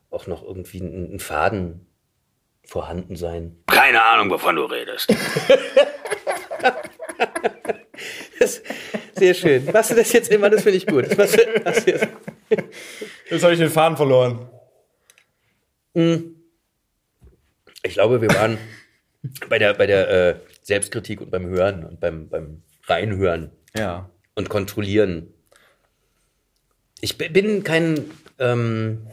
auch 0.08 0.28
noch 0.28 0.44
irgendwie 0.44 0.78
ein, 0.78 1.14
ein 1.14 1.18
Faden 1.18 1.84
vorhanden 2.64 3.16
sein. 3.16 3.56
Keine 3.66 4.04
Ahnung, 4.04 4.30
wovon 4.30 4.56
du 4.56 4.64
redest. 4.64 5.12
Das, 8.38 8.60
sehr 9.14 9.34
schön. 9.34 9.64
Machst 9.72 9.92
du 9.92 9.94
das 9.94 10.12
jetzt 10.12 10.28
immer? 10.32 10.50
Das 10.50 10.62
finde 10.62 10.78
ich 10.78 10.86
gut. 10.86 11.16
Machst 11.16 11.38
du, 11.38 11.60
machst 11.64 11.86
du 11.86 11.92
jetzt. 11.92 12.08
Jetzt 13.30 13.42
habe 13.44 13.52
ich 13.52 13.60
den 13.60 13.70
Faden 13.70 13.96
verloren. 13.96 14.48
Ich 15.94 17.92
glaube, 17.92 18.20
wir 18.20 18.28
waren 18.30 18.58
bei 19.48 19.60
der, 19.60 19.74
bei 19.74 19.86
der 19.86 20.10
äh, 20.10 20.34
Selbstkritik 20.62 21.20
und 21.20 21.30
beim 21.30 21.46
Hören 21.46 21.84
und 21.84 22.00
beim, 22.00 22.28
beim 22.28 22.62
Reinhören 22.86 23.50
Ja. 23.76 24.10
und 24.34 24.48
Kontrollieren. 24.48 25.28
Ich 27.00 27.18
bi- 27.18 27.28
bin 27.28 27.64
kein, 27.64 28.04
ähm, 28.38 29.06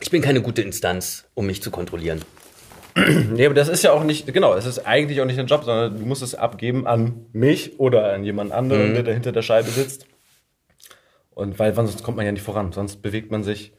ich 0.00 0.10
bin 0.10 0.22
keine 0.22 0.42
gute 0.42 0.62
Instanz, 0.62 1.26
um 1.34 1.46
mich 1.46 1.62
zu 1.62 1.70
kontrollieren. 1.70 2.22
Nee, 2.96 3.46
aber 3.46 3.54
das 3.56 3.68
ist 3.68 3.82
ja 3.82 3.90
auch 3.92 4.04
nicht, 4.04 4.32
genau, 4.32 4.54
es 4.54 4.66
ist 4.66 4.86
eigentlich 4.86 5.20
auch 5.20 5.24
nicht 5.24 5.38
dein 5.38 5.48
Job, 5.48 5.64
sondern 5.64 5.98
du 5.98 6.06
musst 6.06 6.22
es 6.22 6.34
abgeben 6.36 6.86
an 6.86 7.26
mich 7.32 7.80
oder 7.80 8.12
an 8.12 8.22
jemand 8.22 8.52
anderen, 8.52 8.90
Mhm. 8.90 8.94
der 8.94 9.02
da 9.02 9.12
hinter 9.12 9.32
der 9.32 9.42
Scheibe 9.42 9.68
sitzt. 9.70 10.06
Und 11.30 11.58
weil 11.58 11.74
sonst 11.74 12.04
kommt 12.04 12.16
man 12.16 12.24
ja 12.26 12.30
nicht 12.30 12.44
voran, 12.44 12.70
sonst 12.72 13.02
bewegt 13.02 13.32
man 13.32 13.42
sich. 13.42 13.72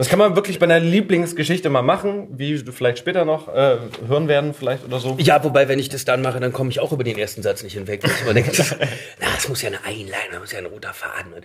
Das 0.00 0.08
kann 0.08 0.18
man 0.18 0.34
wirklich 0.34 0.58
bei 0.58 0.64
einer 0.64 0.80
Lieblingsgeschichte 0.80 1.68
mal 1.68 1.82
machen, 1.82 2.28
wie 2.38 2.56
du 2.56 2.72
vielleicht 2.72 2.96
später 2.96 3.26
noch 3.26 3.48
äh, 3.48 3.76
hören 4.08 4.28
werden, 4.28 4.54
vielleicht 4.54 4.82
oder 4.82 4.98
so. 4.98 5.14
Ja, 5.20 5.44
wobei, 5.44 5.68
wenn 5.68 5.78
ich 5.78 5.90
das 5.90 6.06
dann 6.06 6.22
mache, 6.22 6.40
dann 6.40 6.54
komme 6.54 6.70
ich 6.70 6.80
auch 6.80 6.90
über 6.92 7.04
den 7.04 7.18
ersten 7.18 7.42
Satz 7.42 7.62
nicht 7.62 7.74
hinweg. 7.74 8.02
Weil 8.02 8.10
ich 8.10 8.22
immer 8.22 8.32
denke, 8.32 8.50
das, 8.56 8.74
na, 9.20 9.26
es 9.36 9.46
muss 9.50 9.60
ja 9.60 9.68
eine 9.68 9.84
Einleitung, 9.84 10.36
es 10.36 10.40
muss 10.40 10.52
ja 10.52 10.58
ein 10.60 10.64
roter 10.64 10.94
Faden. 10.94 11.34
Und 11.34 11.44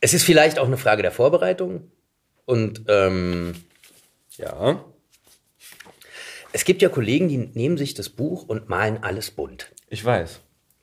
es 0.00 0.12
ist 0.12 0.24
vielleicht 0.24 0.58
auch 0.58 0.66
eine 0.66 0.76
Frage 0.76 1.02
der 1.02 1.12
Vorbereitung. 1.12 1.92
Und 2.46 2.82
ähm, 2.88 3.54
Ja. 4.36 4.84
es 6.52 6.64
gibt 6.64 6.82
ja 6.82 6.88
Kollegen, 6.88 7.28
die 7.28 7.36
nehmen 7.38 7.78
sich 7.78 7.94
das 7.94 8.08
Buch 8.08 8.42
und 8.48 8.68
malen 8.68 9.04
alles 9.04 9.30
bunt. 9.30 9.70
Ich 9.88 10.04
weiß. 10.04 10.40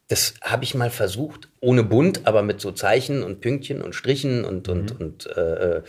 Das 0.08 0.36
habe 0.41 0.63
ich 0.63 0.75
mal 0.75 0.91
versucht, 0.91 1.49
ohne 1.60 1.84
bunt, 1.84 2.25
aber 2.25 2.41
mit 2.41 2.62
so 2.62 2.71
Zeichen 2.71 3.21
und 3.21 3.41
Pünktchen 3.41 3.81
und 3.81 3.95
Strichen 3.95 4.45
und, 4.45 4.69
und, 4.69 4.97
und 4.97 5.27
äh, 5.36 5.41
äh, 5.79 5.84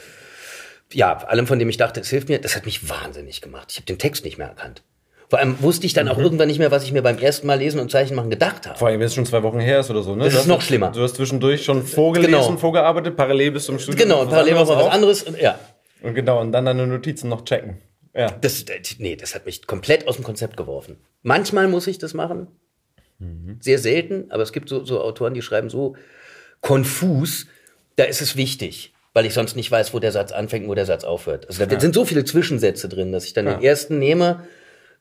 ja, 0.92 1.16
allem, 1.18 1.46
von 1.46 1.59
dem 1.59 1.68
ich 1.68 1.77
dachte, 1.77 2.01
es 2.01 2.11
hilft 2.11 2.29
mir. 2.29 2.38
Das 2.40 2.55
hat 2.57 2.64
mich 2.66 2.88
wahnsinnig 2.88 3.40
gemacht. 3.40 3.68
Ich 3.70 3.77
habe 3.77 3.87
den 3.87 3.99
Text 3.99 4.25
nicht 4.25 4.38
mehr 4.38 4.49
erkannt. 4.49 4.83
Vor 5.29 5.40
allem 5.40 5.61
wusste 5.61 5.87
ich 5.87 5.92
dann 5.92 6.09
auch 6.09 6.18
irgendwann 6.18 6.46
nicht 6.46 6.61
mehr, 6.61 6.70
was 6.70 6.85
ich 6.85 6.92
mir 6.92 7.03
beim 7.03 7.18
ersten 7.18 7.49
Mal 7.49 7.59
lesen 7.59 7.81
und 7.81 7.90
Zeichen 7.90 8.14
machen 8.14 8.31
gedacht 8.31 8.64
habe. 8.68 8.79
Vor 8.79 8.87
allem, 8.88 9.01
wenn 9.01 9.07
es 9.09 9.14
schon 9.14 9.27
zwei 9.27 9.42
Wochen 9.42 9.59
her 9.59 9.81
ist 9.81 9.90
oder 9.90 10.03
so, 10.05 10.14
ne? 10.14 10.25
Das 10.25 10.33
Du 10.33 10.37
ist 10.37 10.42
hast- 10.42 10.46
noch 10.49 10.62
schlimmer. 10.62 10.92
Du 10.92 11.03
hast 11.03 11.16
zwischendurch 11.16 11.64
schon 11.64 11.83
vorgelesen, 11.85 12.33
Genau. 12.33 12.57
vorgearbeitet, 12.57 13.16
parallel 13.16 13.51
bis 13.51 13.64
zum 13.64 13.79
Studium. 13.81 13.99
Genau, 14.09 14.20
und 14.22 14.29
parallel 14.31 14.55
mal 14.55 14.68
was 14.68 14.87
anderes. 14.87 15.22
Und, 15.25 15.40
ja, 15.40 15.59
Und 16.03 16.14
genau, 16.14 16.40
und 16.40 16.53
dann 16.53 16.64
deine 16.64 16.87
Notizen 16.87 17.29
noch 17.29 17.44
checken. 17.44 17.79
Ja. 18.14 18.31
das, 18.31 18.62
äh, 18.62 18.81
nee, 18.99 19.14
das 19.16 19.35
hat 19.35 19.44
mich 19.44 19.66
komplett 19.66 20.07
aus 20.09 20.14
dem 20.16 20.25
Konzept 20.25 20.57
geworfen. 20.57 20.96
Manchmal 21.22 21.68
muss 21.68 21.87
ich 21.88 21.99
das 21.99 22.14
machen. 22.14 22.46
Sehr 23.61 23.79
selten, 23.79 24.31
aber 24.31 24.42
es 24.42 24.53
gibt 24.53 24.68
so, 24.68 24.85
so 24.85 25.01
Autoren, 25.03 25.35
die 25.35 25.42
schreiben 25.42 25.68
so 25.70 25.96
konfus, 26.61 27.46
da 27.96 28.05
ist 28.05 28.20
es 28.20 28.37
wichtig, 28.37 28.92
weil 29.16 29.24
ich 29.24 29.33
sonst 29.33 29.57
nicht 29.57 29.70
weiß, 29.70 29.94
wo 29.94 29.98
der 29.98 30.12
Satz 30.12 30.31
anfängt 30.31 30.64
und 30.64 30.70
wo 30.70 30.74
der 30.74 30.85
Satz 30.85 31.02
aufhört. 31.02 31.48
Also 31.48 31.64
da 31.64 31.81
sind 31.81 31.94
so 31.94 32.05
viele 32.05 32.26
Zwischensätze 32.26 32.87
drin, 32.87 33.12
dass 33.12 33.24
ich 33.24 33.33
dann 33.33 33.46
den 33.46 33.62
ersten 33.62 33.98
nehme, 33.98 34.46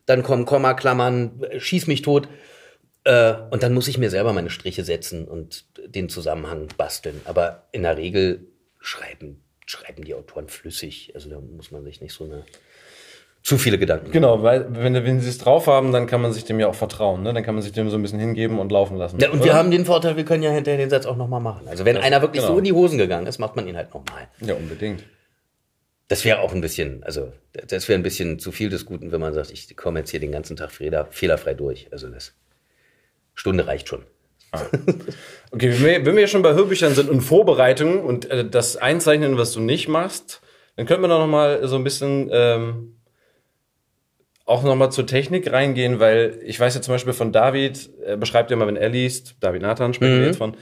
dann 0.06 0.24
kommen 0.24 0.46
Komma, 0.46 0.74
Klammern, 0.74 1.44
äh, 1.44 1.60
schieß 1.60 1.88
mich 1.88 2.02
tot. 2.02 2.30
Äh, 3.04 3.34
und 3.52 3.62
dann 3.62 3.74
muss 3.74 3.90
ich 3.90 3.98
mir 3.98 4.10
selber 4.10 4.32
meine 4.32 4.50
Striche 4.50 4.86
setzen 4.86 5.28
und 5.28 5.66
den 5.86 6.08
Zusammenhang 6.08 6.70
basteln. 6.78 7.20
Aber 7.26 7.68
in 7.74 7.84
der 7.84 7.98
Regel 7.98 8.48
schreiben, 8.80 9.44
schreiben 9.66 10.06
die 10.06 10.14
Autoren 10.14 10.48
flüssig. 10.48 11.12
Also 11.14 11.30
da 11.30 11.42
muss 11.42 11.72
man 11.72 11.84
sich 11.84 12.00
nicht 12.00 12.14
so 12.14 12.24
eine 12.24 12.46
zu 13.46 13.60
viele 13.60 13.78
Gedanken. 13.78 14.12
Genau, 14.12 14.42
weil 14.42 14.66
wenn, 14.72 14.96
wenn 14.96 15.22
sie 15.22 15.30
es 15.30 15.38
drauf 15.38 15.68
haben, 15.68 15.92
dann 15.92 16.08
kann 16.08 16.20
man 16.20 16.34
sich 16.34 16.46
dem 16.46 16.60
ja 16.60 16.68
auch 16.68 16.74
vertrauen. 16.74 17.22
Ne? 17.22 17.32
Dann 17.32 17.44
kann 17.44 17.54
man 17.54 17.62
sich 17.62 17.74
dem 17.74 17.92
so 17.92 17.96
ein 17.96 18.02
bisschen 18.02 18.18
hingeben 18.18 18.58
und 18.58 18.72
laufen 18.72 18.98
lassen. 18.98 19.20
Ja, 19.20 19.30
und 19.30 19.38
wir 19.38 19.52
Oder? 19.52 19.54
haben 19.54 19.70
den 19.70 19.86
Vorteil, 19.86 20.18
wir 20.18 20.26
können 20.26 20.42
ja 20.42 20.50
hinterher 20.50 20.80
den 20.80 20.90
Satz 20.90 21.06
auch 21.06 21.16
nochmal 21.16 21.42
machen. 21.42 21.68
Also 21.68 21.86
wenn 21.86 21.96
einer 21.96 22.24
wirklich 22.24 22.42
genau. 22.42 22.54
so 22.54 22.58
in 22.58 22.64
die 22.64 22.74
Hosen 22.74 22.98
gegangen 22.98 23.28
ist, 23.28 23.38
macht 23.38 23.56
man 23.56 23.68
ihn 23.68 23.78
halt 23.78 23.94
nochmal. 23.94 24.30
Ja, 24.42 24.56
unbedingt. 24.56 25.04
Das 26.08 26.26
wäre 26.26 26.40
auch 26.40 26.54
ein 26.54 26.62
bisschen, 26.62 27.04
also 27.04 27.34
das 27.68 27.88
wäre 27.88 28.00
ein 28.00 28.04
bisschen 28.04 28.40
zu 28.40 28.52
viel 28.52 28.70
des 28.70 28.84
Guten, 28.84 29.12
wenn 29.12 29.22
man 29.22 29.36
sagt, 29.36 29.52
ich 29.52 29.78
komme 29.78 30.00
jetzt 30.00 30.10
hier 30.10 30.20
den 30.20 30.32
ganzen 30.32 30.56
Tag 30.56 30.72
fehler, 30.72 31.06
fehlerfrei 31.12 31.54
durch. 31.54 31.88
Also 31.92 32.10
das 32.10 32.34
Stunde 33.36 33.68
reicht 33.68 33.88
schon. 33.88 34.06
Okay, 35.52 35.72
wenn 35.80 36.06
wir, 36.06 36.16
wir 36.16 36.28
schon 36.28 36.42
bei 36.42 36.54
Hörbüchern 36.54 36.96
sind 36.96 37.10
und 37.10 37.22
Vorbereitungen 37.22 38.00
und 38.00 38.30
äh, 38.32 38.50
das 38.50 38.76
Einzeichnen, 38.76 39.38
was 39.38 39.52
du 39.52 39.60
nicht 39.60 39.88
machst, 39.88 40.42
dann 40.76 40.88
könnten 40.88 41.04
wir 41.04 41.10
doch 41.10 41.20
noch 41.20 41.28
mal 41.28 41.68
so 41.68 41.76
ein 41.76 41.84
bisschen 41.84 42.30
ähm, 42.32 42.96
auch 44.46 44.64
noch 44.64 44.76
mal 44.76 44.92
zur 44.92 45.08
Technik 45.08 45.52
reingehen, 45.52 46.00
weil 46.00 46.40
ich 46.44 46.60
weiß 46.60 46.76
ja 46.76 46.82
zum 46.82 46.94
Beispiel 46.94 47.14
von 47.14 47.32
David, 47.32 47.90
er 48.06 48.18
beschreibt 48.18 48.52
ja 48.52 48.58
mal, 48.58 48.68
wenn 48.68 48.78
er 48.78 48.90
liest, 48.90 49.36
David 49.40 49.64
Nathan 49.64 49.94
spricht 49.94 50.14
jetzt 50.26 50.38
von, 50.38 50.56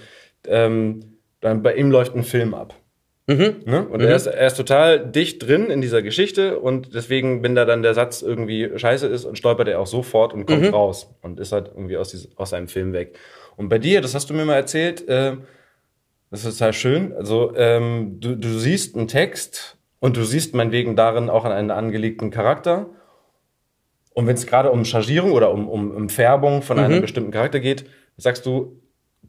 ähm, 0.48 1.18
dann 1.42 1.62
bei 1.62 1.76
ihm 1.76 1.92
läuft 1.92 2.16
ein 2.16 2.24
Film 2.24 2.54
ab. 2.54 2.76
Ne? 3.66 3.88
Und 3.88 4.02
er, 4.02 4.16
ist, 4.16 4.26
er 4.26 4.48
ist 4.48 4.58
total 4.58 5.00
dicht 5.00 5.46
drin 5.46 5.68
in 5.68 5.80
dieser 5.82 6.02
Geschichte 6.02 6.60
und 6.60 6.94
deswegen, 6.94 7.42
wenn 7.44 7.56
da 7.56 7.64
dann 7.64 7.82
der 7.82 7.94
Satz 7.94 8.22
irgendwie 8.22 8.70
scheiße 8.76 9.08
ist 9.08 9.24
und 9.26 9.38
stolpert 9.38 9.68
er 9.70 9.80
auch 9.80 9.88
sofort 9.88 10.34
und 10.34 10.46
kommt 10.46 10.74
raus 10.74 11.10
und 11.22 11.40
ist 11.40 11.52
halt 11.54 11.70
irgendwie 11.74 11.98
aus, 11.98 12.10
diesem, 12.10 12.32
aus 12.36 12.50
seinem 12.50 12.68
Film 12.68 12.92
weg. 12.92 13.18
Und 13.56 13.70
bei 13.70 13.80
dir, 13.80 14.02
das 14.02 14.14
hast 14.14 14.30
du 14.30 14.34
mir 14.34 14.46
mal 14.46 14.56
erzählt, 14.56 15.08
äh, 15.08 15.38
das 16.32 16.46
ist 16.46 16.58
total 16.58 16.74
schön. 16.74 17.14
Also 17.14 17.54
ähm, 17.56 18.18
du, 18.20 18.36
du 18.36 18.50
siehst 18.58 18.96
einen 18.96 19.08
Text 19.08 19.78
und 20.00 20.18
du 20.18 20.24
siehst 20.24 20.54
meinetwegen 20.54 20.96
darin 20.96 21.30
auch 21.30 21.46
einen 21.46 21.72
angelegten 21.72 22.32
Charakter. 22.32 22.90
Und 24.14 24.28
wenn 24.28 24.36
es 24.36 24.46
gerade 24.46 24.72
um 24.72 24.86
Chargierung 24.86 25.32
oder 25.32 25.52
um, 25.52 25.68
um, 25.68 25.92
um 25.92 26.10
Färbung 26.10 26.62
von 26.62 26.80
einem 26.80 27.02
bestimmten 27.02 27.32
Charakter 27.32 27.60
geht, 27.60 27.86
sagst 28.18 28.46
du, 28.46 28.80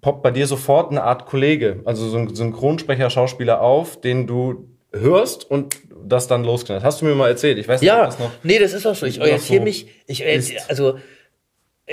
poppt 0.01 0.23
bei 0.23 0.31
dir 0.31 0.47
sofort 0.47 0.91
eine 0.91 1.03
Art 1.03 1.27
Kollege, 1.27 1.81
also 1.85 2.07
so 2.09 2.19
ein 2.19 2.35
Synchronsprecher, 2.35 3.09
Schauspieler 3.09 3.63
auf, 3.63 4.01
den 4.01 4.27
du 4.27 4.69
hörst 4.93 5.51
und 5.51 5.77
das 6.07 6.27
dann 6.27 6.45
losknallt. 6.45 6.85
Hast 6.85 7.01
du 7.01 7.07
mir 7.07 7.15
mal 7.15 7.29
erzählt? 7.29 7.59
Ich 7.59 7.67
weiß 7.67 7.81
nicht, 7.81 7.91
ob 7.91 7.97
Ja, 7.97 8.05
das 8.07 8.19
noch. 8.19 8.31
nee, 8.43 8.59
das 8.59 8.75
ist 8.75 8.87
auch 8.87 8.95
so. 8.95 9.07
Ich 9.07 9.21
orientiere 9.21 9.61
so 9.61 9.65
mich, 9.65 9.87
ich 10.07 10.23
orientiere, 10.23 10.63
also 10.69 10.99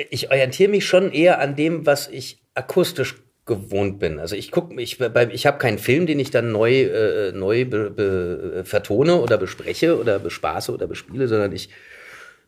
ich 0.10 0.30
orientiere 0.30 0.70
mich 0.70 0.86
schon 0.86 1.12
eher 1.12 1.40
an 1.40 1.56
dem, 1.56 1.86
was 1.86 2.10
ich 2.10 2.42
akustisch 2.54 3.24
gewohnt 3.46 4.00
bin. 4.00 4.20
Also 4.20 4.36
ich 4.36 4.52
gucke, 4.52 4.80
ich, 4.82 5.00
ich 5.00 5.46
habe 5.46 5.58
keinen 5.58 5.80
Film, 5.80 6.06
den 6.06 6.20
ich 6.20 6.32
dann 6.32 6.52
neu, 6.52 6.84
äh, 6.84 7.32
neu 7.32 7.66
be, 7.66 7.90
be, 7.90 8.64
vertone 8.66 9.20
oder 9.20 9.38
bespreche 9.38 10.00
oder 10.00 10.20
bespaße 10.20 10.72
oder 10.72 10.88
bespiele, 10.88 11.28
sondern 11.28 11.52
ich 11.52 11.70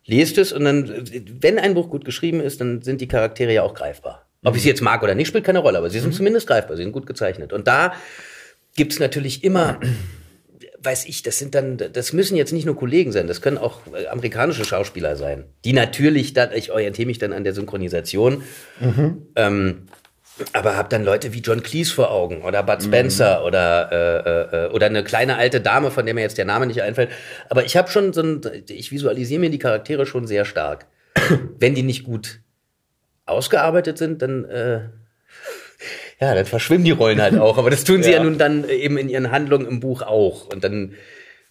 lese 0.04 0.40
es 0.40 0.52
und 0.52 0.64
dann, 0.64 1.04
wenn 1.40 1.58
ein 1.58 1.74
Buch 1.74 1.90
gut 1.90 2.04
geschrieben 2.04 2.40
ist, 2.40 2.60
dann 2.60 2.82
sind 2.82 3.00
die 3.00 3.08
Charaktere 3.08 3.52
ja 3.52 3.62
auch 3.62 3.74
greifbar. 3.74 4.26
Ob 4.44 4.56
ich 4.56 4.62
sie 4.62 4.68
jetzt 4.68 4.82
mag 4.82 5.02
oder 5.02 5.14
nicht, 5.14 5.28
spielt 5.28 5.44
keine 5.44 5.60
Rolle, 5.60 5.78
aber 5.78 5.88
sie 5.88 6.00
sind 6.00 6.14
zumindest 6.14 6.46
greifbar, 6.46 6.76
sie 6.76 6.82
sind 6.82 6.92
gut 6.92 7.06
gezeichnet. 7.06 7.52
Und 7.52 7.66
da 7.66 7.94
gibt's 8.76 8.98
natürlich 8.98 9.42
immer 9.42 9.80
weiß 10.84 11.06
ich, 11.06 11.22
das 11.22 11.38
sind 11.38 11.54
dann, 11.54 11.78
das 11.78 12.12
müssen 12.12 12.36
jetzt 12.36 12.52
nicht 12.52 12.66
nur 12.66 12.76
Kollegen 12.76 13.12
sein, 13.12 13.26
das 13.26 13.40
können 13.40 13.58
auch 13.58 13.80
äh, 13.94 14.06
amerikanische 14.06 14.64
Schauspieler 14.64 15.16
sein, 15.16 15.44
die 15.64 15.72
natürlich, 15.72 16.34
dann, 16.34 16.50
ich 16.54 16.70
orientiere 16.70 17.06
mich 17.06 17.18
dann 17.18 17.32
an 17.32 17.44
der 17.44 17.54
Synchronisation, 17.54 18.42
ähm, 19.36 19.86
aber 20.52 20.76
habe 20.76 20.88
dann 20.88 21.04
Leute 21.04 21.32
wie 21.32 21.40
John 21.40 21.62
Cleese 21.62 21.94
vor 21.94 22.10
Augen 22.10 22.42
oder 22.42 22.62
Bud 22.62 22.82
Spencer 22.82 23.44
oder 23.44 23.90
äh, 23.92 24.62
äh, 24.62 24.66
äh, 24.66 24.70
oder 24.70 24.86
eine 24.86 25.04
kleine 25.04 25.36
alte 25.36 25.60
Dame, 25.60 25.90
von 25.90 26.06
der 26.06 26.14
mir 26.14 26.22
jetzt 26.22 26.38
der 26.38 26.44
Name 26.44 26.66
nicht 26.66 26.82
einfällt. 26.82 27.10
Aber 27.48 27.64
ich 27.64 27.76
habe 27.76 27.90
schon 27.90 28.12
so 28.12 28.22
ein, 28.22 28.40
ich 28.68 28.90
visualisiere 28.90 29.40
mir 29.40 29.50
die 29.50 29.58
Charaktere 29.58 30.06
schon 30.06 30.26
sehr 30.26 30.44
stark. 30.44 30.86
Wenn 31.58 31.74
die 31.74 31.82
nicht 31.84 32.04
gut 32.04 32.40
ausgearbeitet 33.26 33.96
sind, 33.98 34.22
dann 34.22 34.44
äh, 34.44 34.80
ja, 36.20 36.34
dann 36.34 36.46
verschwimmen 36.46 36.84
die 36.84 36.90
Rollen 36.90 37.20
halt 37.20 37.38
auch. 37.38 37.58
Aber 37.58 37.70
das 37.70 37.84
tun 37.84 38.02
sie 38.02 38.10
ja, 38.10 38.18
Ja. 38.18 38.24
nun 38.24 38.38
dann 38.38 38.68
eben 38.68 38.98
in 38.98 39.08
ihren 39.08 39.30
Handlungen 39.30 39.66
im 39.66 39.80
Buch 39.80 40.02
auch. 40.02 40.46
Und 40.52 40.64
dann 40.64 40.94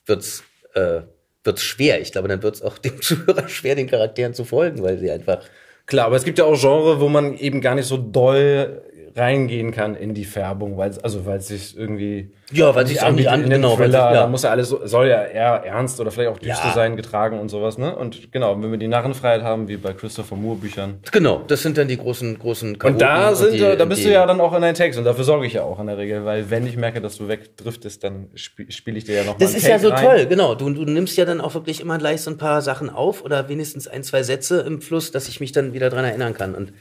wird's 0.05 0.43
äh, 0.73 1.01
wird 1.43 1.57
es 1.57 1.63
schwer. 1.63 2.01
Ich 2.01 2.11
glaube, 2.11 2.27
dann 2.27 2.43
wird 2.43 2.55
es 2.55 2.61
auch 2.61 2.77
dem 2.79 3.01
Zuhörer 3.01 3.47
schwer, 3.47 3.75
den 3.75 3.89
Charakteren 3.89 4.33
zu 4.33 4.43
folgen, 4.43 4.83
weil 4.83 4.97
sie 4.97 5.09
einfach. 5.11 5.41
Klar, 5.85 6.07
aber 6.07 6.15
es 6.15 6.23
gibt 6.23 6.39
ja 6.39 6.45
auch 6.45 6.59
Genre, 6.59 6.99
wo 7.01 7.09
man 7.09 7.35
eben 7.35 7.59
gar 7.61 7.75
nicht 7.75 7.87
so 7.87 7.97
doll 7.97 8.81
reingehen 9.15 9.71
kann 9.71 9.95
in 9.95 10.13
die 10.13 10.25
Färbung, 10.25 10.77
weil 10.77 10.91
also 11.03 11.25
weil 11.25 11.37
es 11.37 11.47
sich 11.47 11.77
irgendwie 11.77 12.31
Ja, 12.51 12.73
weil 12.75 12.83
auch 12.85 12.87
nicht 12.87 13.01
an- 13.29 13.43
in 13.43 13.49
den 13.49 13.61
genau, 13.61 13.71
weil 13.77 13.85
Thriller, 13.89 14.07
sich- 14.09 14.15
ja. 14.15 14.21
da 14.21 14.27
muss 14.27 14.43
ja 14.43 14.49
alles 14.51 14.69
so- 14.69 14.85
soll 14.85 15.07
ja 15.07 15.23
eher 15.23 15.63
ernst 15.65 15.99
oder 15.99 16.09
vielleicht 16.11 16.29
auch 16.31 16.37
düster 16.39 16.67
Ja. 16.67 16.73
sein 16.73 16.95
getragen 16.95 17.39
und 17.39 17.49
sowas, 17.49 17.77
ne? 17.77 17.95
Und 17.95 18.31
genau, 18.31 18.59
wenn 18.61 18.71
wir 18.71 18.77
die 18.79 18.87
Narrenfreiheit 18.87 19.43
haben, 19.43 19.67
wie 19.67 19.77
bei 19.77 19.93
Christopher 19.93 20.35
Moore 20.35 20.57
Büchern. 20.57 20.99
Genau, 21.11 21.41
das 21.47 21.61
sind 21.61 21.77
dann 21.77 21.87
die 21.87 21.97
großen, 21.97 22.37
großen 22.39 22.75
Und 22.81 23.01
da 23.01 23.15
Chaoten 23.31 23.35
sind 23.35 23.53
die- 23.53 23.63
äh, 23.63 23.77
da 23.77 23.85
bist 23.85 24.01
die, 24.01 24.05
du 24.07 24.13
ja 24.13 24.25
dann 24.25 24.39
auch 24.41 24.53
in 24.53 24.61
deinem 24.61 24.75
Text 24.75 24.97
und 24.97 25.05
dafür 25.05 25.23
sorge 25.23 25.45
ich 25.45 25.53
ja 25.53 25.63
auch 25.63 25.79
in 25.79 25.87
der 25.87 25.97
Regel, 25.97 26.25
weil 26.25 26.49
wenn 26.49 26.65
ich 26.65 26.75
merke, 26.77 26.99
dass 27.01 27.17
du 27.17 27.27
wegdriftest, 27.27 28.03
dann 28.03 28.29
spiele 28.35 28.71
spiel 28.71 28.97
ich 28.97 29.03
dir 29.05 29.15
ja 29.15 29.23
noch 29.23 29.37
Das 29.37 29.53
ist 29.53 29.63
einen 29.65 29.73
ja 29.73 29.79
so 29.79 29.89
Take 29.89 30.07
rein. 30.07 30.17
toll, 30.17 30.25
genau. 30.27 30.55
Du, 30.55 30.69
du 30.71 30.83
nimmst 30.85 31.17
ja 31.17 31.25
dann 31.25 31.39
auch 31.41 31.53
wirklich 31.53 31.81
immer 31.81 31.97
gleich 31.97 32.21
so 32.21 32.31
ein 32.31 32.37
paar 32.37 32.61
Sachen 32.61 32.89
auf 32.89 33.23
oder 33.23 33.47
wenigstens 33.49 33.87
ein, 33.87 34.03
zwei 34.03 34.23
Sätze 34.23 34.61
im 34.61 34.81
Fluss, 34.81 35.11
dass 35.11 35.27
ich 35.27 35.39
mich 35.39 35.51
dann 35.51 35.73
wieder 35.73 35.89
dran 35.89 36.05
erinnern 36.05 36.33
kann. 36.33 36.55
Und 36.55 36.73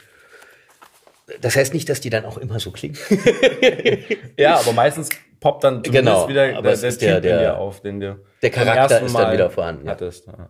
das 1.40 1.56
heißt 1.56 1.72
nicht, 1.74 1.88
dass 1.88 2.00
die 2.00 2.10
dann 2.10 2.24
auch 2.24 2.38
immer 2.38 2.58
so 2.60 2.70
klingen. 2.70 2.96
Ja, 4.38 4.58
aber 4.58 4.72
meistens 4.72 5.08
poppt 5.40 5.64
dann 5.64 5.82
Genau, 5.82 6.28
wieder 6.28 6.56
aber 6.56 6.74
der, 6.76 6.90
der, 6.92 6.92
der- 6.92 7.20
der- 7.20 7.38
dir 7.40 7.56
auf, 7.58 7.80
den 7.80 8.00
du 8.00 8.18
der 8.42 8.50
Charakter 8.50 9.00
ist 9.00 9.14
dann 9.14 9.24
Mal 9.26 9.32
wieder 9.32 9.50
vorhanden, 9.50 9.86
ja. 9.86 9.92
Hattest. 9.92 10.26
Ja. 10.26 10.48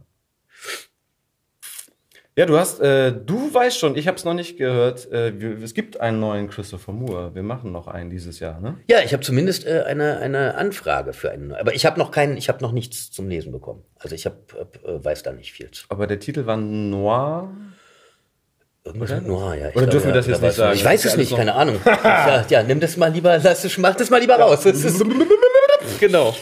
Ja, 2.35 2.47
du 2.47 2.59
hast, 2.59 2.81
äh, 2.81 3.13
du 3.13 3.53
weißt 3.53 3.79
schon, 3.79 3.95
ich 3.95 4.09
habe 4.09 4.17
es 4.17 4.25
noch 4.25 4.33
nicht 4.33 4.57
gehört. 4.57 5.11
Äh, 5.13 5.39
wir, 5.39 5.63
es 5.63 5.75
gibt 5.75 6.01
einen 6.01 6.19
neuen 6.19 6.49
Christopher 6.49 6.93
Moore. 6.93 7.35
Wir 7.35 7.43
machen 7.43 7.73
noch 7.73 7.89
einen 7.89 8.09
dieses 8.09 8.41
Jahr, 8.41 8.59
ne? 8.59 8.79
Ja, 8.89 9.01
ich 9.05 9.13
habe 9.13 9.23
zumindest 9.23 9.67
äh, 9.67 9.83
eine, 9.87 10.17
eine 10.17 10.55
Anfrage 10.55 11.13
für 11.13 11.31
einen. 11.31 11.53
Aber 11.53 11.75
ich 11.75 11.85
habe 11.85 11.99
noch 11.99 12.11
keinen, 12.11 12.39
ich 12.39 12.49
habe 12.49 12.63
noch 12.63 12.73
nichts 12.73 13.11
zum 13.11 13.29
Lesen 13.29 13.53
bekommen. 13.53 13.85
Also 13.99 14.15
ich 14.15 14.25
hab, 14.25 14.55
äh, 14.55 15.05
weiß 15.05 15.23
da 15.25 15.33
nicht 15.33 15.53
viel 15.53 15.71
zu. 15.73 15.85
Aber 15.91 16.07
der 16.07 16.21
Titel 16.21 16.47
war 16.47 16.57
Noir. 16.57 17.51
Irgendwas 18.85 19.11
mit 19.11 19.27
Noir, 19.29 19.55
ja. 19.55 19.69
Ich 19.69 19.77
Oder 19.77 19.87
dürfen 19.87 20.09
wir 20.09 20.15
das 20.15 20.27
ja, 20.27 20.33
jetzt 20.33 20.43
nicht 20.43 20.55
sagen? 20.55 20.75
Ich 20.77 20.85
weiß 20.85 21.03
Das 21.03 21.13
es 21.13 21.19
nicht, 21.19 21.37
keine 21.37 21.55
Ahnung. 21.55 21.81
ja, 21.87 22.45
ja, 22.49 22.63
nimm 22.65 22.81
das 22.81 22.97
mal 22.97 23.13
lieber, 23.13 23.39
lass 23.39 23.63
es, 23.65 23.79
mach 23.79 23.95
das 23.95 24.11
mal 24.11 24.21
lieber 24.21 24.35
raus. 24.35 24.63
Das 24.65 24.83
ist, 24.83 25.05
genau. 26.01 26.35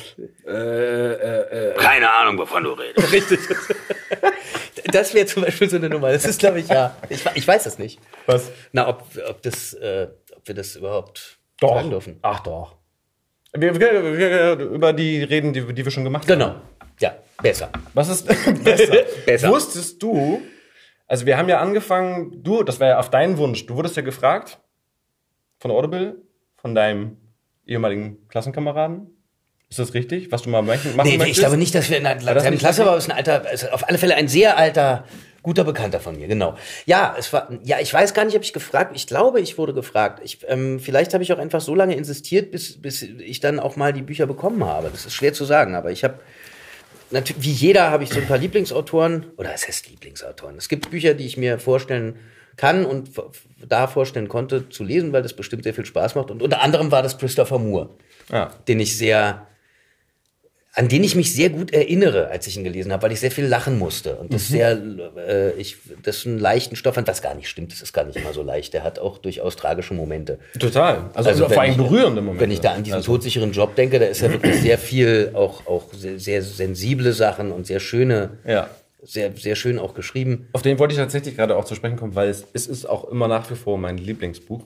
Keine 1.76 2.11
Ahnung, 2.11 2.38
wovon 2.38 2.64
du 2.64 2.70
redest. 2.72 3.12
Richtig. 3.12 3.40
Das 4.90 5.12
wäre 5.12 5.26
zum 5.26 5.42
Beispiel 5.44 5.68
so 5.68 5.76
eine 5.76 5.90
Nummer. 5.90 6.12
Das 6.12 6.24
ist, 6.24 6.40
glaube 6.40 6.61
ich, 6.61 6.68
ja. 6.68 6.96
Ich, 7.11 7.22
ich 7.35 7.46
weiß 7.46 7.66
es 7.66 7.79
nicht. 7.79 8.00
Was? 8.24 8.50
Na, 8.72 8.88
ob, 8.88 9.05
ob, 9.29 9.42
das, 9.42 9.74
äh, 9.74 10.09
ob 10.35 10.48
wir 10.48 10.55
das 10.55 10.76
überhaupt 10.76 11.38
Doch. 11.61 11.74
sagen 11.74 11.90
dürfen. 11.90 12.18
Ach 12.22 12.40
doch. 12.40 12.76
Wir, 13.53 13.79
wir, 13.79 14.16
wir 14.16 14.53
über 14.59 14.94
die 14.94 15.22
reden, 15.24 15.53
die, 15.53 15.61
die 15.74 15.85
wir 15.85 15.92
schon 15.92 16.05
gemacht 16.05 16.22
haben. 16.22 16.38
Genau. 16.38 16.55
Ja, 17.00 17.16
besser. 17.42 17.70
Was 17.92 18.09
ist 18.09 18.26
besser? 18.64 19.05
Besser. 19.26 19.50
Wusstest 19.50 20.03
du, 20.03 20.40
also 21.11 21.27
wir 21.27 21.37
haben 21.37 21.49
ja 21.49 21.59
angefangen, 21.59 22.40
du, 22.44 22.62
das 22.62 22.79
war 22.79 22.87
ja 22.87 22.99
auf 23.01 23.11
deinen 23.11 23.37
Wunsch, 23.37 23.66
du 23.66 23.75
wurdest 23.75 23.96
ja 23.96 24.03
gefragt 24.03 24.61
von 25.59 25.73
Audible, 25.73 26.23
von 26.57 26.73
deinem 26.77 27.16
ehemaligen 27.66 28.29
Klassenkameraden. 28.29 29.11
Ist 29.68 29.81
das 29.81 29.92
richtig, 29.92 30.31
was 30.31 30.42
du 30.42 30.51
mal 30.51 30.62
machen 30.62 30.92
Nee, 30.96 31.03
nee, 31.03 31.18
möchtest? 31.18 31.31
ich 31.31 31.38
glaube 31.38 31.57
nicht, 31.57 31.75
dass 31.75 31.90
wir 31.90 31.99
in 31.99 32.07
einer 32.07 32.51
nicht 32.51 32.61
Klasse 32.61 32.81
waren, 32.83 32.88
aber 32.88 32.96
es 32.96 33.05
ist 33.05 33.11
ein 33.11 33.16
alter, 33.16 33.53
ist 33.53 33.73
auf 33.73 33.88
alle 33.88 33.99
Fälle 33.99 34.14
ein 34.14 34.29
sehr 34.29 34.57
alter, 34.57 35.05
guter 35.42 35.64
Bekannter 35.64 35.99
von 35.99 36.16
mir, 36.16 36.29
genau. 36.29 36.55
Ja, 36.87 37.16
es 37.18 37.33
war, 37.33 37.49
ja, 37.64 37.81
ich 37.81 37.92
weiß 37.92 38.14
gar 38.14 38.25
nicht, 38.25 38.37
ob 38.37 38.42
ich 38.42 38.53
gefragt, 38.53 38.92
ich 38.94 39.09
glaube, 39.09 39.40
ich 39.40 39.59
wurde 39.59 39.75
gefragt. 39.75 40.20
Ich, 40.23 40.38
ähm, 40.46 40.79
vielleicht 40.79 41.12
habe 41.12 41.25
ich 41.25 41.33
auch 41.33 41.38
einfach 41.38 41.61
so 41.61 41.75
lange 41.75 41.96
insistiert, 41.96 42.53
bis, 42.53 42.81
bis 42.81 43.03
ich 43.03 43.40
dann 43.40 43.59
auch 43.59 43.75
mal 43.75 43.92
die 43.92 44.03
Bücher 44.03 44.27
bekommen 44.27 44.64
habe. 44.64 44.90
Das 44.90 45.07
ist 45.07 45.14
schwer 45.14 45.33
zu 45.33 45.44
sagen, 45.44 45.75
aber 45.75 45.90
ich 45.90 46.05
habe, 46.05 46.20
natürlich, 47.11 47.42
wie 47.42 47.53
jeder 47.53 47.90
habe 47.90 48.05
ich 48.05 48.11
so 48.11 48.20
ein 48.20 48.27
paar 48.27 48.38
Lieblingsautoren, 48.38 49.27
oder 49.37 49.53
es 49.55 49.66
heißt 49.66 49.88
Lieblingsautoren. 49.88 50.57
Es 50.57 50.68
gibt 50.68 50.90
Bücher, 50.90 51.14
die 51.14 51.27
ich 51.27 51.37
mir 51.37 51.59
vorstellen 51.59 52.16
kann 52.57 52.85
und 52.85 53.11
da 53.66 53.87
vorstellen 53.87 54.29
konnte 54.29 54.68
zu 54.68 54.85
lesen, 54.85 55.12
weil 55.12 55.23
das 55.23 55.33
bestimmt 55.35 55.64
sehr 55.64 55.75
viel 55.75 55.87
Spaß 55.87 56.14
macht. 56.14 56.31
Und 56.31 56.42
unter 56.42 56.61
anderem 56.61 56.90
war 56.90 57.03
das 57.03 57.16
Christopher 57.18 57.59
Moore 57.59 57.90
Ja. 58.31 58.51
den 58.68 58.81
ich 58.81 58.96
sehr, 58.99 59.46
an 60.75 60.89
den 60.89 61.03
ich 61.03 61.17
mich 61.17 61.35
sehr 61.35 61.51
gut 61.51 61.73
erinnere, 61.73 62.29
als 62.29 62.47
ich 62.47 62.57
ihn 62.57 62.63
gelesen 62.63 62.93
habe, 62.93 63.03
weil 63.03 63.13
ich 63.13 63.19
sehr 63.19 63.33
viel 63.33 63.47
lachen 63.47 63.77
musste 63.77 64.15
und 64.17 64.33
das 64.33 64.47
sehr, 64.49 64.81
äh, 65.17 65.51
ich, 65.53 65.77
das 66.03 66.25
einen 66.25 66.39
leichten 66.39 66.77
Stoff 66.77 66.95
fand, 66.95 67.09
was 67.09 67.23
gar 67.23 67.35
nicht 67.35 67.49
stimmt. 67.49 67.73
Das 67.73 67.83
ist 67.83 67.93
gar 67.93 68.05
nicht 68.05 68.17
immer 68.17 68.33
so 68.33 68.43
leicht. 68.43 68.73
Der 68.73 68.85
hat 68.85 69.01
auch 69.01 69.19
durchaus 69.19 69.57
tragische 69.57 69.95
Momente. 69.95 70.39
Total. 70.59 71.11
Also, 71.15 71.31
Also 71.31 71.49
vor 71.49 71.61
allem 71.63 71.77
berührende 71.77 72.23
Momente. 72.23 72.43
Wenn 72.43 72.53
ich 72.53 72.61
da 72.61 72.73
an 72.73 72.85
diesen 72.85 72.99
also, 72.99 73.13
todsicheren 73.13 73.51
Job 73.51 73.75
denke, 73.75 73.99
da 73.99 74.07
ist 74.07 74.21
ja 74.21 74.31
wirklich 74.31 74.57
sehr 74.63 74.79
viel, 74.79 75.33
auch, 75.35 75.67
auch 75.67 75.93
sehr, 75.93 76.19
sehr 76.19 76.43
sensible 76.43 77.13
Sachen 77.13 77.51
und 77.51 77.67
sehr 77.67 77.81
schöne, 77.81 78.39
Ja. 78.47 78.71
sehr, 79.03 79.33
sehr 79.37 79.57
schön 79.57 79.77
auch 79.77 79.95
geschrieben. 79.95 80.49
Auf 80.53 80.63
den 80.63 80.79
wollte 80.79 80.95
ich 80.95 81.01
tatsächlich 81.01 81.35
gerade 81.37 81.57
auch 81.57 81.65
zu 81.65 81.75
sprechen 81.75 81.97
kommen, 81.97 82.15
weil 82.15 82.29
es, 82.29 82.47
es 82.53 82.69
ist 82.69 82.89
auch 82.89 83.11
immer 83.11 83.27
nach 83.27 83.51
wie 83.51 83.57
vor 83.57 83.77
mein 83.77 83.99
Lieblingsbuch 83.99 84.63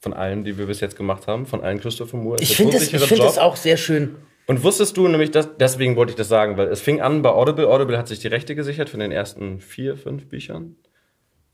von 0.00 0.14
allen, 0.14 0.42
die 0.44 0.56
wir 0.56 0.66
bis 0.66 0.80
jetzt 0.80 0.96
gemacht 0.96 1.26
haben, 1.26 1.44
von 1.44 1.62
allen 1.62 1.80
Christopher 1.80 2.16
Moore. 2.16 2.38
Ich 2.40 2.56
finde 2.56 2.72
das, 2.72 2.84
ich 2.84 2.92
Job. 2.92 3.18
das 3.18 3.36
auch 3.36 3.56
sehr 3.56 3.76
schön. 3.76 4.16
Und 4.46 4.62
wusstest 4.62 4.96
du 4.96 5.08
nämlich, 5.08 5.30
das, 5.30 5.48
deswegen 5.58 5.96
wollte 5.96 6.10
ich 6.10 6.16
das 6.16 6.28
sagen, 6.28 6.56
weil 6.56 6.68
es 6.68 6.80
fing 6.80 7.00
an 7.00 7.22
bei 7.22 7.30
Audible. 7.30 7.66
Audible 7.68 7.96
hat 7.96 8.08
sich 8.08 8.18
die 8.18 8.28
Rechte 8.28 8.54
gesichert 8.54 8.90
für 8.90 8.98
den 8.98 9.10
ersten 9.12 9.60
vier, 9.60 9.96
fünf 9.96 10.28
Büchern. 10.28 10.76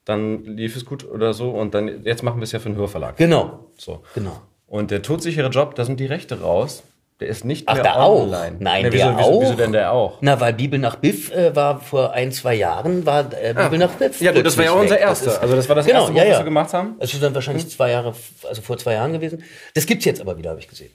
Dann 0.05 0.45
lief 0.45 0.77
es 0.77 0.85
gut 0.85 1.09
oder 1.09 1.33
so 1.33 1.51
und 1.51 1.75
dann, 1.75 2.05
jetzt 2.05 2.23
machen 2.23 2.39
wir 2.41 2.45
es 2.45 2.53
ja 2.53 2.59
für 2.59 2.69
den 2.71 2.77
Hörverlag. 2.77 3.17
Genau, 3.17 3.67
So. 3.77 4.03
genau. 4.15 4.41
Und 4.67 4.91
der 4.91 5.03
todsichere 5.03 5.49
Job, 5.51 5.75
da 5.75 5.85
sind 5.85 6.01
die 6.01 6.07
Rechte 6.07 6.41
raus. 6.41 6.83
Der 7.21 7.29
ist 7.29 7.45
nicht 7.45 7.69
Ach, 7.69 7.75
mehr 7.75 8.01
auch? 8.03 8.23
online. 8.23 8.57
Nein, 8.61 8.85
Ja, 8.87 8.93
wieso, 8.93 9.05
der 9.09 9.19
wieso, 9.19 9.29
auch? 9.31 9.43
Wieso 9.43 9.55
denn 9.55 9.73
der 9.73 9.93
auch? 9.93 10.19
Na, 10.23 10.41
weil 10.41 10.55
Bibel 10.55 10.79
nach 10.79 10.97
Biff 10.97 11.31
äh, 11.33 11.55
war 11.55 11.79
vor 11.79 12.13
ein, 12.13 12.33
zwei 12.33 12.55
Jahren, 12.55 13.05
war 13.05 13.31
äh, 13.35 13.53
Bibel 13.53 13.79
nach 13.79 13.91
Biff. 13.91 14.21
Ja, 14.23 14.33
gut, 14.33 14.47
das 14.47 14.57
war 14.57 14.65
ja 14.65 14.73
auch 14.73 14.81
unser 14.81 14.99
erster. 14.99 15.41
also 15.43 15.55
das 15.55 15.69
war 15.69 15.77
das 15.77 15.85
Genau, 15.87 15.99
erste 16.01 16.13
Buch, 16.13 16.19
ja, 16.19 16.25
was 16.25 16.33
ja. 16.33 16.39
wir 16.41 16.45
gemacht 16.47 16.73
haben. 16.73 16.97
Das 16.99 17.13
ist 17.13 17.23
dann 17.23 17.35
wahrscheinlich 17.35 17.69
zwei 17.69 17.91
Jahre, 17.91 18.15
also 18.49 18.63
vor 18.63 18.79
zwei 18.79 18.95
Jahren 18.95 19.13
gewesen. 19.13 19.45
Das 19.75 19.85
gibt's 19.85 20.07
jetzt 20.07 20.21
aber 20.23 20.39
wieder, 20.39 20.49
habe 20.51 20.61
ich 20.61 20.69
gesehen. 20.69 20.91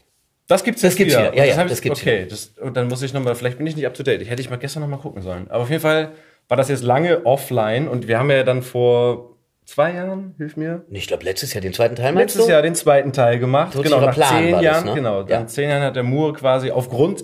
Das 0.47 0.63
gibt's 0.63 0.81
Das 0.81 0.91
jetzt 0.91 0.97
gibt's 0.97 1.13
wieder. 1.15 1.31
wieder. 1.33 1.37
Ja, 1.45 1.55
ja, 1.55 1.63
ich- 1.63 1.69
das 1.69 1.81
gibt's 1.81 2.01
Okay, 2.01 2.27
das, 2.29 2.53
und 2.61 2.77
dann 2.77 2.87
muss 2.87 3.01
ich 3.01 3.13
nochmal, 3.13 3.35
vielleicht 3.35 3.57
bin 3.57 3.65
ich 3.67 3.75
nicht 3.75 3.85
up 3.87 3.93
to 3.95 4.03
date. 4.03 4.21
Ich 4.21 4.29
hätte 4.29 4.41
ich 4.41 4.49
mal 4.49 4.57
gestern 4.57 4.81
nochmal 4.81 4.99
gucken 4.99 5.21
sollen. 5.21 5.49
Aber 5.49 5.63
auf 5.63 5.69
jeden 5.69 5.81
Fall 5.81 6.11
war 6.47 6.57
das 6.57 6.69
jetzt 6.69 6.83
lange 6.83 7.25
offline 7.25 7.87
und 7.87 8.07
wir 8.07 8.19
haben 8.19 8.29
ja 8.29 8.43
dann 8.43 8.61
vor 8.61 9.31
zwei 9.65 9.93
Jahren, 9.93 10.35
hilf 10.37 10.55
mir, 10.57 10.83
Ich 10.91 11.07
glaube, 11.07 11.23
letztes 11.23 11.53
Jahr 11.55 11.61
den 11.61 11.73
zweiten 11.73 11.95
Teil 11.95 12.11
meinst 12.13 12.35
letztes 12.35 12.45
du? 12.45 12.51
Jahr 12.51 12.61
den 12.61 12.75
zweiten 12.75 13.11
Teil 13.13 13.39
gemacht. 13.39 13.75
Genau, 13.81 13.99
nach 13.99 14.13
Plan 14.13 14.29
zehn 14.43 14.51
war 14.53 14.61
das, 14.61 14.63
Jahren, 14.63 14.85
ne? 14.85 14.93
genau. 14.93 15.25
Ja. 15.27 15.47
zehn 15.47 15.69
Jahren 15.69 15.81
hat 15.81 15.95
der 15.95 16.03
Moore 16.03 16.33
quasi 16.33 16.69
aufgrund 16.69 17.23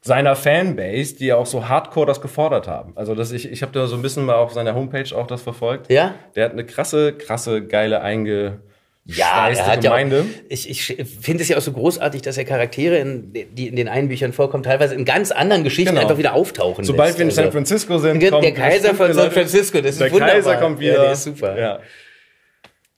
seiner 0.00 0.34
Fanbase, 0.34 1.14
die 1.16 1.26
ja 1.26 1.36
auch 1.36 1.44
so 1.46 1.68
hardcore 1.68 2.06
das 2.06 2.20
gefordert 2.22 2.66
haben. 2.66 2.92
Also 2.96 3.14
das, 3.14 3.30
ich, 3.30 3.52
ich 3.52 3.60
habe 3.62 3.70
da 3.72 3.86
so 3.86 3.94
ein 3.96 4.02
bisschen 4.02 4.24
mal 4.24 4.34
auf 4.36 4.52
seiner 4.52 4.74
Homepage 4.74 5.14
auch 5.14 5.26
das 5.26 5.42
verfolgt. 5.42 5.92
Ja? 5.92 6.14
Der 6.34 6.46
hat 6.46 6.52
eine 6.52 6.64
krasse, 6.64 7.12
krasse, 7.12 7.64
geile 7.66 8.00
einge 8.00 8.62
Ja, 9.04 9.48
er 9.48 9.66
hat 9.66 9.80
Gemeinde. 9.80 10.18
ja 10.18 10.22
auch, 10.22 10.26
ich, 10.48 10.70
ich 10.70 10.84
finde 11.20 11.42
es 11.42 11.48
ja 11.48 11.56
auch 11.56 11.60
so 11.62 11.72
großartig, 11.72 12.22
dass 12.22 12.38
er 12.38 12.44
Charaktere, 12.44 12.98
in, 12.98 13.32
die 13.32 13.66
in 13.66 13.74
den 13.74 13.88
einen 13.88 14.06
Büchern 14.08 14.32
vorkommen, 14.32 14.62
teilweise 14.62 14.94
in 14.94 15.04
ganz 15.04 15.32
anderen 15.32 15.64
Geschichten 15.64 15.90
Genau. 15.94 16.02
einfach 16.02 16.18
wieder 16.18 16.34
auftauchen 16.34 16.84
Sobald 16.84 17.08
lässt. 17.08 17.18
wir 17.18 17.22
in 17.24 17.28
Also, 17.30 17.42
San 17.42 17.50
Francisco 17.52 17.98
sind, 17.98 18.22
Der- 18.22 18.30
kommt 18.30 18.44
der 18.44 18.52
Kaiser 18.54 18.94
von 18.94 19.12
San 19.12 19.32
Francisco, 19.32 19.80
das 19.80 19.92
ist 19.92 20.00
der 20.00 20.12
wunderbar. 20.12 20.34
Kaiser 20.36 20.56
kommt 20.56 20.78
wieder. 20.78 20.94
Ja, 20.94 21.02
der 21.02 21.12
ist 21.12 21.24
super. 21.24 21.58
Ja. 21.58 21.80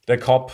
Der 0.07 0.19
Cop, 0.19 0.53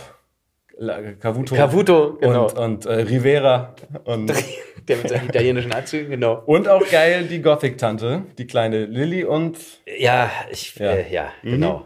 Cavuto, 1.19 1.53
Cavuto, 1.55 2.17
genau. 2.21 2.45
und, 2.47 2.57
und 2.57 2.85
äh, 2.85 2.93
Rivera 3.01 3.75
und, 4.05 4.31
Der 4.87 4.97
mit 4.97 5.09
seinen 5.09 5.29
italienischen 5.29 5.71
Anzügen, 5.73 6.09
genau. 6.09 6.41
und 6.47 6.67
auch 6.67 6.81
geil 6.89 7.25
die 7.25 7.39
Gothic-Tante, 7.41 8.23
die 8.39 8.47
kleine 8.47 8.85
Lilly 8.85 9.23
und 9.25 9.57
Ja, 9.99 10.31
ich, 10.49 10.75
Ja. 10.77 10.91
äh, 10.93 11.13
ja 11.13 11.29
genau. 11.43 11.85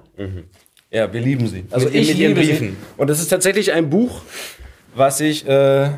Ja, 0.96 1.12
wir 1.14 1.22
lieben 1.22 1.48
sie. 1.48 1.66
Also 1.72 1.88
Mit- 1.88 1.96
ich 1.96 2.08
mit 2.10 2.18
liebe 2.18 2.42
sie. 2.44 2.52
Briefen. 2.52 2.78
Und 2.98 3.10
es 3.10 3.20
ist 3.20 3.28
tatsächlich 3.30 3.74
ein 3.74 3.90
Buch, 3.90 4.22
was 4.96 5.20
ich 5.20 5.48
äh, 5.48 5.90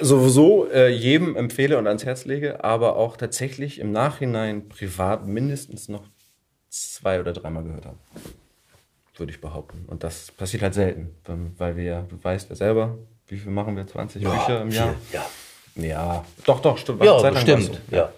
sowieso 0.00 0.68
äh, 0.70 0.88
jedem 0.88 1.36
empfehle 1.36 1.78
und 1.78 1.86
ans 1.86 2.04
Herz 2.04 2.24
lege, 2.24 2.64
aber 2.64 2.96
auch 2.96 3.16
tatsächlich 3.16 3.78
im 3.78 3.92
Nachhinein 3.92 4.68
privat 4.68 5.26
mindestens 5.26 5.88
noch 5.88 6.02
zwei 6.68 7.20
oder 7.20 7.32
dreimal 7.32 7.62
gehört 7.62 7.86
habe. 7.86 7.96
Würde 9.16 9.30
ich 9.32 9.40
behaupten. 9.40 9.84
Und 9.86 10.02
das 10.02 10.32
passiert 10.32 10.62
halt 10.64 10.74
selten, 10.74 11.14
weil 11.58 11.76
wir 11.76 11.84
ja, 11.84 12.02
du 12.02 12.18
weißt 12.22 12.50
ja 12.50 12.56
selber, 12.56 12.98
wie 13.28 13.36
viel 13.36 13.52
machen 13.52 13.76
wir? 13.76 13.86
20 13.86 14.22
Bücher 14.24 14.62
im 14.62 14.70
Jahr? 14.70 14.96
Ja, 15.12 15.24
Ja, 15.76 16.24
doch, 16.44 16.58
doch, 16.60 16.76
stimmt. 16.76 17.04
ja 17.04 17.18
Zeit 17.20 17.34
bestimmt. 17.34 17.62
so. 17.90 17.96
Ja. 17.96 18.12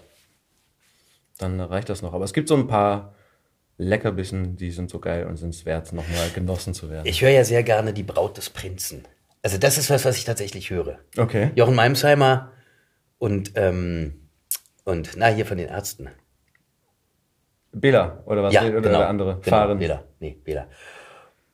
Dann 1.37 1.59
reicht 1.61 1.89
das 1.89 2.01
noch. 2.01 2.13
Aber 2.13 2.25
es 2.25 2.33
gibt 2.33 2.47
so 2.47 2.55
ein 2.55 2.65
paar 2.67 3.13
Leckerbissen, 3.77 4.55
die 4.55 4.71
sind 4.71 4.89
so 4.89 4.99
geil 4.99 5.27
und 5.27 5.37
sind 5.37 5.53
es 5.53 5.65
wert, 5.65 5.93
nochmal 5.93 6.29
genossen 6.33 6.73
zu 6.73 6.89
werden. 6.89 7.05
Ich 7.05 7.21
höre 7.21 7.29
ja 7.29 7.43
sehr 7.43 7.63
gerne 7.63 7.93
die 7.93 8.03
Braut 8.03 8.37
des 8.37 8.49
Prinzen. 8.49 9.03
Also 9.43 9.57
das 9.57 9.77
ist 9.77 9.89
was, 9.89 10.03
was 10.03 10.17
ich 10.17 10.25
tatsächlich 10.25 10.69
höre. 10.71 10.99
okay. 11.17 11.51
Jochen 11.55 11.75
Meimsheimer 11.75 12.51
und, 13.19 13.51
ähm, 13.55 14.29
und 14.83 15.11
na, 15.15 15.27
hier 15.27 15.45
von 15.45 15.57
den 15.57 15.69
Ärzten. 15.69 16.09
Bela, 17.71 18.23
oder 18.25 18.43
was? 18.43 18.53
Ja, 18.53 18.63
oder 18.63 18.81
genau. 18.81 18.97
der 18.97 19.09
andere? 19.09 19.39
Genau, 19.43 19.57
Fahren. 19.57 19.77
Bela. 19.77 20.03
Nee, 20.19 20.37
Bela. 20.43 20.67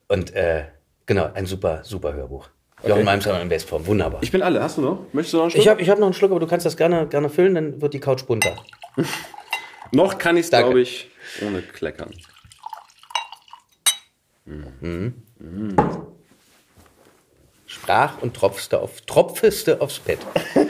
Und 0.08 0.34
äh, 0.34 0.66
genau, 1.06 1.30
ein 1.34 1.46
super, 1.46 1.84
super 1.84 2.14
Hörbuch. 2.14 2.50
Jochen 2.86 3.06
Meimsheimer 3.06 3.42
in 3.42 3.50
Bestform, 3.50 3.86
wunderbar. 3.86 4.22
Ich 4.24 4.32
bin 4.32 4.42
alle. 4.42 4.62
Hast 4.62 4.78
du 4.78 4.82
noch? 4.82 5.06
Möchtest 5.14 5.34
du 5.34 5.38
noch 5.38 5.46
einen 5.46 5.56
Ich 5.56 5.68
habe 5.68 5.82
ich 5.82 5.90
hab 5.90 6.00
noch 6.00 6.08
einen 6.08 6.14
Schluck, 6.14 6.32
aber 6.32 6.40
du 6.40 6.48
kannst 6.48 6.66
das 6.66 6.76
gerne, 6.76 7.08
gerne 7.08 7.30
füllen, 7.30 7.56
dann 7.56 7.82
wird 7.82 7.94
die 7.94 8.00
Couch 8.00 8.26
bunter. 8.26 8.56
Noch 9.92 10.18
kann 10.18 10.38
ich 10.38 10.46
es, 10.46 10.50
glaube 10.50 10.82
ich, 10.82 11.12
ohne 11.42 11.62
Kleckern. 11.62 12.14
Sprach 17.66 18.22
und 18.22 18.36
tropfste 18.36 18.80
auf, 18.80 19.02
tropfeste 19.02 19.82
aufs 19.82 20.00
Bett. 20.00 20.20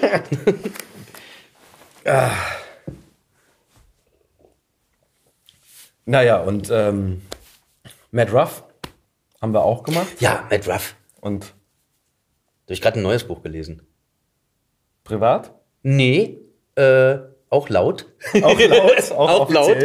Naja, 6.06 6.42
und 6.42 6.70
ähm, 6.70 7.22
Matt 8.12 8.34
Ruff 8.34 8.64
haben 9.42 9.54
wir 9.54 9.64
auch 9.64 9.84
gemacht. 9.84 10.08
Ja, 10.20 10.46
Matt 10.50 10.68
Ruff. 10.68 10.96
Und 11.22 11.44
Da 11.44 11.50
habe 12.68 12.74
ich 12.74 12.82
gerade 12.82 13.00
ein 13.00 13.04
neues 13.04 13.24
Buch 13.26 13.42
gelesen. 13.42 13.88
privat? 15.04 15.54
Nee, 15.82 16.40
äh, 16.76 17.18
auch 17.50 17.70
laut. 17.70 18.06
Auch 18.42 18.60
laut. 18.60 19.12
Auch, 19.12 19.30
Auch 19.30 19.50
laut. 19.50 19.78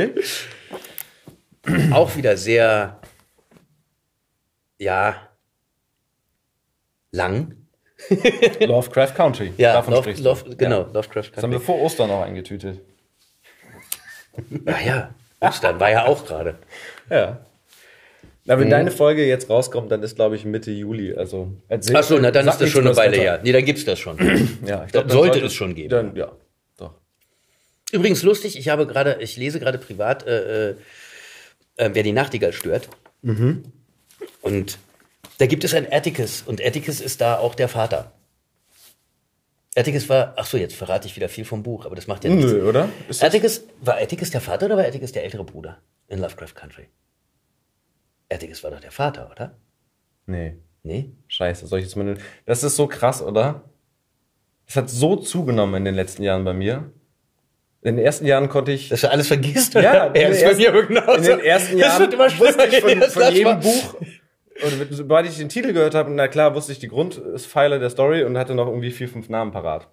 Auch 1.92 2.16
wieder 2.16 2.36
sehr, 2.36 3.00
ja, 4.78 5.28
lang. 7.10 7.54
Lovecraft 8.60 9.14
Country. 9.16 9.52
Ja, 9.58 9.72
Davon 9.74 9.94
Love, 9.94 10.02
sprichst. 10.04 10.22
Love, 10.22 10.56
genau, 10.56 10.82
Ja. 10.82 10.90
Lovecraft 10.92 11.30
Das 11.34 11.42
haben 11.42 11.50
wir 11.50 11.58
Country. 11.58 11.64
vor 11.66 11.80
Ostern 11.82 12.08
noch 12.10 12.22
eingetütet. 12.22 12.80
Ah 14.66 14.80
ja, 14.86 15.14
Ostern 15.40 15.80
war 15.80 15.90
ja 15.90 16.04
auch 16.06 16.24
gerade. 16.24 16.56
Ja. 17.10 17.40
Na, 18.44 18.58
wenn 18.58 18.70
deine 18.70 18.90
Folge 18.90 19.26
jetzt 19.26 19.50
rauskommt, 19.50 19.90
dann 19.92 20.02
ist, 20.02 20.14
glaube 20.16 20.36
ich, 20.36 20.44
Mitte 20.44 20.70
Juli. 20.70 21.12
Also, 21.14 21.50
erzähl- 21.68 21.96
Ach 21.96 22.02
so, 22.04 22.18
na 22.18 22.30
dann 22.30 22.46
ist 22.48 22.60
das 22.60 22.70
schon 22.70 22.86
eine 22.86 22.96
Weile 22.96 23.16
her. 23.16 23.40
Nee, 23.42 23.52
dann 23.52 23.64
gibt's 23.64 23.84
das 23.84 23.98
schon. 23.98 24.16
Ja, 24.66 24.84
ich 24.84 24.92
glaub, 24.92 25.08
dann 25.08 25.10
sollte 25.10 25.40
es 25.44 25.52
schon 25.52 25.74
geben. 25.74 25.88
Dann, 25.90 26.16
ja, 26.16 26.30
doch. 26.78 26.94
Übrigens 27.92 28.22
lustig, 28.22 28.56
ich 28.58 28.68
habe 28.68 28.86
gerade, 28.86 29.18
ich 29.20 29.36
lese 29.36 29.58
gerade 29.60 29.76
privat, 29.78 30.26
äh, 30.26 30.74
äh, 31.78 31.90
wer 31.94 32.02
die 32.02 32.12
Nachtigall 32.12 32.52
stört. 32.52 32.88
Und 34.42 34.78
da 35.38 35.46
gibt 35.46 35.64
es 35.64 35.74
ein 35.74 35.90
Atticus 35.90 36.42
und 36.42 36.64
Atticus 36.64 37.00
ist 37.00 37.20
da 37.20 37.38
auch 37.38 37.54
der 37.54 37.68
Vater. 37.68 38.12
Atticus 39.76 40.08
war, 40.08 40.34
ach 40.36 40.46
so, 40.46 40.56
jetzt 40.56 40.74
verrate 40.74 41.06
ich 41.06 41.16
wieder 41.16 41.28
viel 41.28 41.44
vom 41.44 41.62
Buch, 41.62 41.86
aber 41.86 41.94
das 41.94 42.06
macht 42.06 42.24
ja 42.24 42.30
nichts. 42.30 42.52
Nö, 42.52 42.68
oder? 42.68 42.88
Ist 43.08 43.22
Atticus, 43.22 43.62
war 43.80 43.96
Atticus 43.96 44.30
der 44.30 44.40
Vater 44.40 44.66
oder 44.66 44.76
war 44.76 44.84
Atticus 44.84 45.12
der 45.12 45.24
ältere 45.24 45.44
Bruder 45.44 45.78
in 46.08 46.18
Lovecraft 46.18 46.54
Country? 46.54 46.88
Atticus 48.30 48.62
war 48.62 48.70
doch 48.72 48.80
der 48.80 48.90
Vater, 48.90 49.30
oder? 49.30 49.56
nee, 50.26 50.56
Nee? 50.82 51.10
scheiße. 51.28 51.66
Soll 51.66 51.80
ich 51.80 51.86
jetzt 51.86 51.96
mal. 51.96 52.16
Das 52.44 52.62
ist 52.62 52.76
so 52.76 52.86
krass, 52.86 53.22
oder? 53.22 53.64
Es 54.66 54.76
hat 54.76 54.90
so 54.90 55.16
zugenommen 55.16 55.74
in 55.76 55.84
den 55.84 55.94
letzten 55.94 56.22
Jahren 56.22 56.44
bei 56.44 56.52
mir. 56.52 56.92
In 57.82 57.96
den 57.96 58.04
ersten 58.04 58.26
Jahren 58.26 58.48
konnte 58.48 58.72
ich. 58.72 58.88
Dass 58.88 59.02
du 59.02 59.10
alles 59.10 59.28
vergisst? 59.28 59.74
Ja, 59.74 60.08
oder? 60.10 60.14
in 60.20 60.32
ist 60.32 60.42
den 60.42 60.48
bei 60.50 60.54
mir 60.56 60.86
genauso. 60.86 61.12
in 61.16 61.22
den 61.22 61.40
ersten 61.40 61.78
Das 61.78 61.86
Jahren 61.88 62.00
wird 62.00 62.14
immer 62.14 62.30
schlimmer. 62.30 62.48
wusste 62.48 62.66
ich 62.66 62.80
von, 62.80 63.00
Das 63.00 63.12
von 63.14 63.32
jedem. 63.32 63.60
Buch. 63.60 63.94
Und 64.64 64.88
sobald 64.90 65.26
ich 65.28 65.36
den 65.36 65.48
Titel 65.48 65.72
gehört 65.72 65.94
habe, 65.94 66.10
na 66.10 66.26
klar, 66.26 66.54
wusste 66.54 66.72
ich 66.72 66.80
die 66.80 66.88
Grundpfeiler 66.88 67.78
der 67.78 67.90
Story 67.90 68.24
und 68.24 68.36
hatte 68.36 68.54
noch 68.54 68.66
irgendwie 68.66 68.90
vier, 68.90 69.08
fünf 69.08 69.28
Namen 69.28 69.52
parat. 69.52 69.88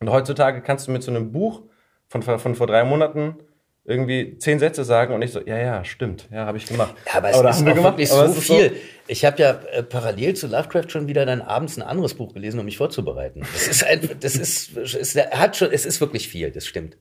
Und 0.00 0.10
heutzutage 0.10 0.60
kannst 0.62 0.88
du 0.88 0.90
mit 0.90 1.02
so 1.04 1.12
einem 1.12 1.30
Buch 1.30 1.62
von, 2.08 2.22
von 2.22 2.54
vor 2.56 2.66
drei 2.66 2.82
Monaten 2.82 3.36
irgendwie 3.84 4.36
zehn 4.38 4.58
Sätze 4.58 4.84
sagen 4.84 5.14
und 5.14 5.22
ich 5.22 5.32
so, 5.32 5.40
ja, 5.40 5.56
ja, 5.56 5.82
stimmt, 5.84 6.28
ja, 6.30 6.44
habe 6.44 6.58
ich 6.58 6.66
gemacht. 6.66 6.94
Ja, 7.06 7.14
aber 7.18 7.30
es 7.30 7.36
Oder 7.38 7.50
ist 7.50 7.56
haben 7.58 7.66
wir 7.66 7.72
auch 7.72 7.76
gemacht, 7.76 7.92
wirklich 7.98 8.10
so 8.10 8.22
ist 8.22 8.42
viel. 8.42 8.76
Ich 9.06 9.24
habe 9.24 9.40
ja 9.40 9.60
äh, 9.72 9.82
parallel 9.82 10.34
zu 10.34 10.46
Lovecraft 10.46 10.88
schon 10.90 11.06
wieder 11.08 11.24
dann 11.24 11.40
abends 11.40 11.78
ein 11.78 11.82
anderes 11.82 12.12
Buch 12.14 12.34
gelesen, 12.34 12.58
um 12.58 12.66
mich 12.66 12.76
vorzubereiten. 12.76 13.40
Das 13.54 13.66
ist 13.66 13.84
einfach, 13.84 14.14
das 14.20 14.36
ist, 14.36 14.76
es 14.76 15.16
hat 15.16 15.56
schon, 15.56 15.70
es 15.72 15.86
ist 15.86 16.00
wirklich 16.02 16.28
viel, 16.28 16.50
das 16.50 16.66
stimmt. 16.66 16.98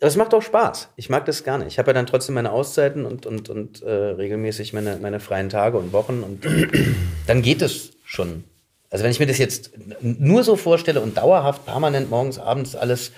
Aber 0.00 0.08
es 0.08 0.16
macht 0.16 0.34
auch 0.34 0.42
Spaß. 0.42 0.88
Ich 0.96 1.08
mag 1.08 1.24
das 1.24 1.44
gerne. 1.44 1.66
Ich 1.66 1.78
habe 1.78 1.90
ja 1.90 1.92
dann 1.94 2.06
trotzdem 2.06 2.34
meine 2.34 2.50
Auszeiten 2.52 3.06
und, 3.06 3.26
und, 3.26 3.48
und 3.48 3.82
äh, 3.82 3.90
regelmäßig 3.90 4.72
meine, 4.72 4.96
meine 4.96 5.20
freien 5.20 5.48
Tage 5.48 5.78
und 5.78 5.92
Wochen 5.92 6.22
und 6.22 6.44
dann 7.26 7.42
geht 7.42 7.62
es 7.62 7.92
schon. 8.04 8.44
Also 8.90 9.04
wenn 9.04 9.10
ich 9.10 9.18
mir 9.20 9.26
das 9.26 9.38
jetzt 9.38 9.70
nur 10.00 10.44
so 10.44 10.56
vorstelle 10.56 11.00
und 11.00 11.16
dauerhaft, 11.16 11.64
permanent 11.64 12.10
morgens, 12.10 12.38
abends 12.38 12.76
alles, 12.76 13.12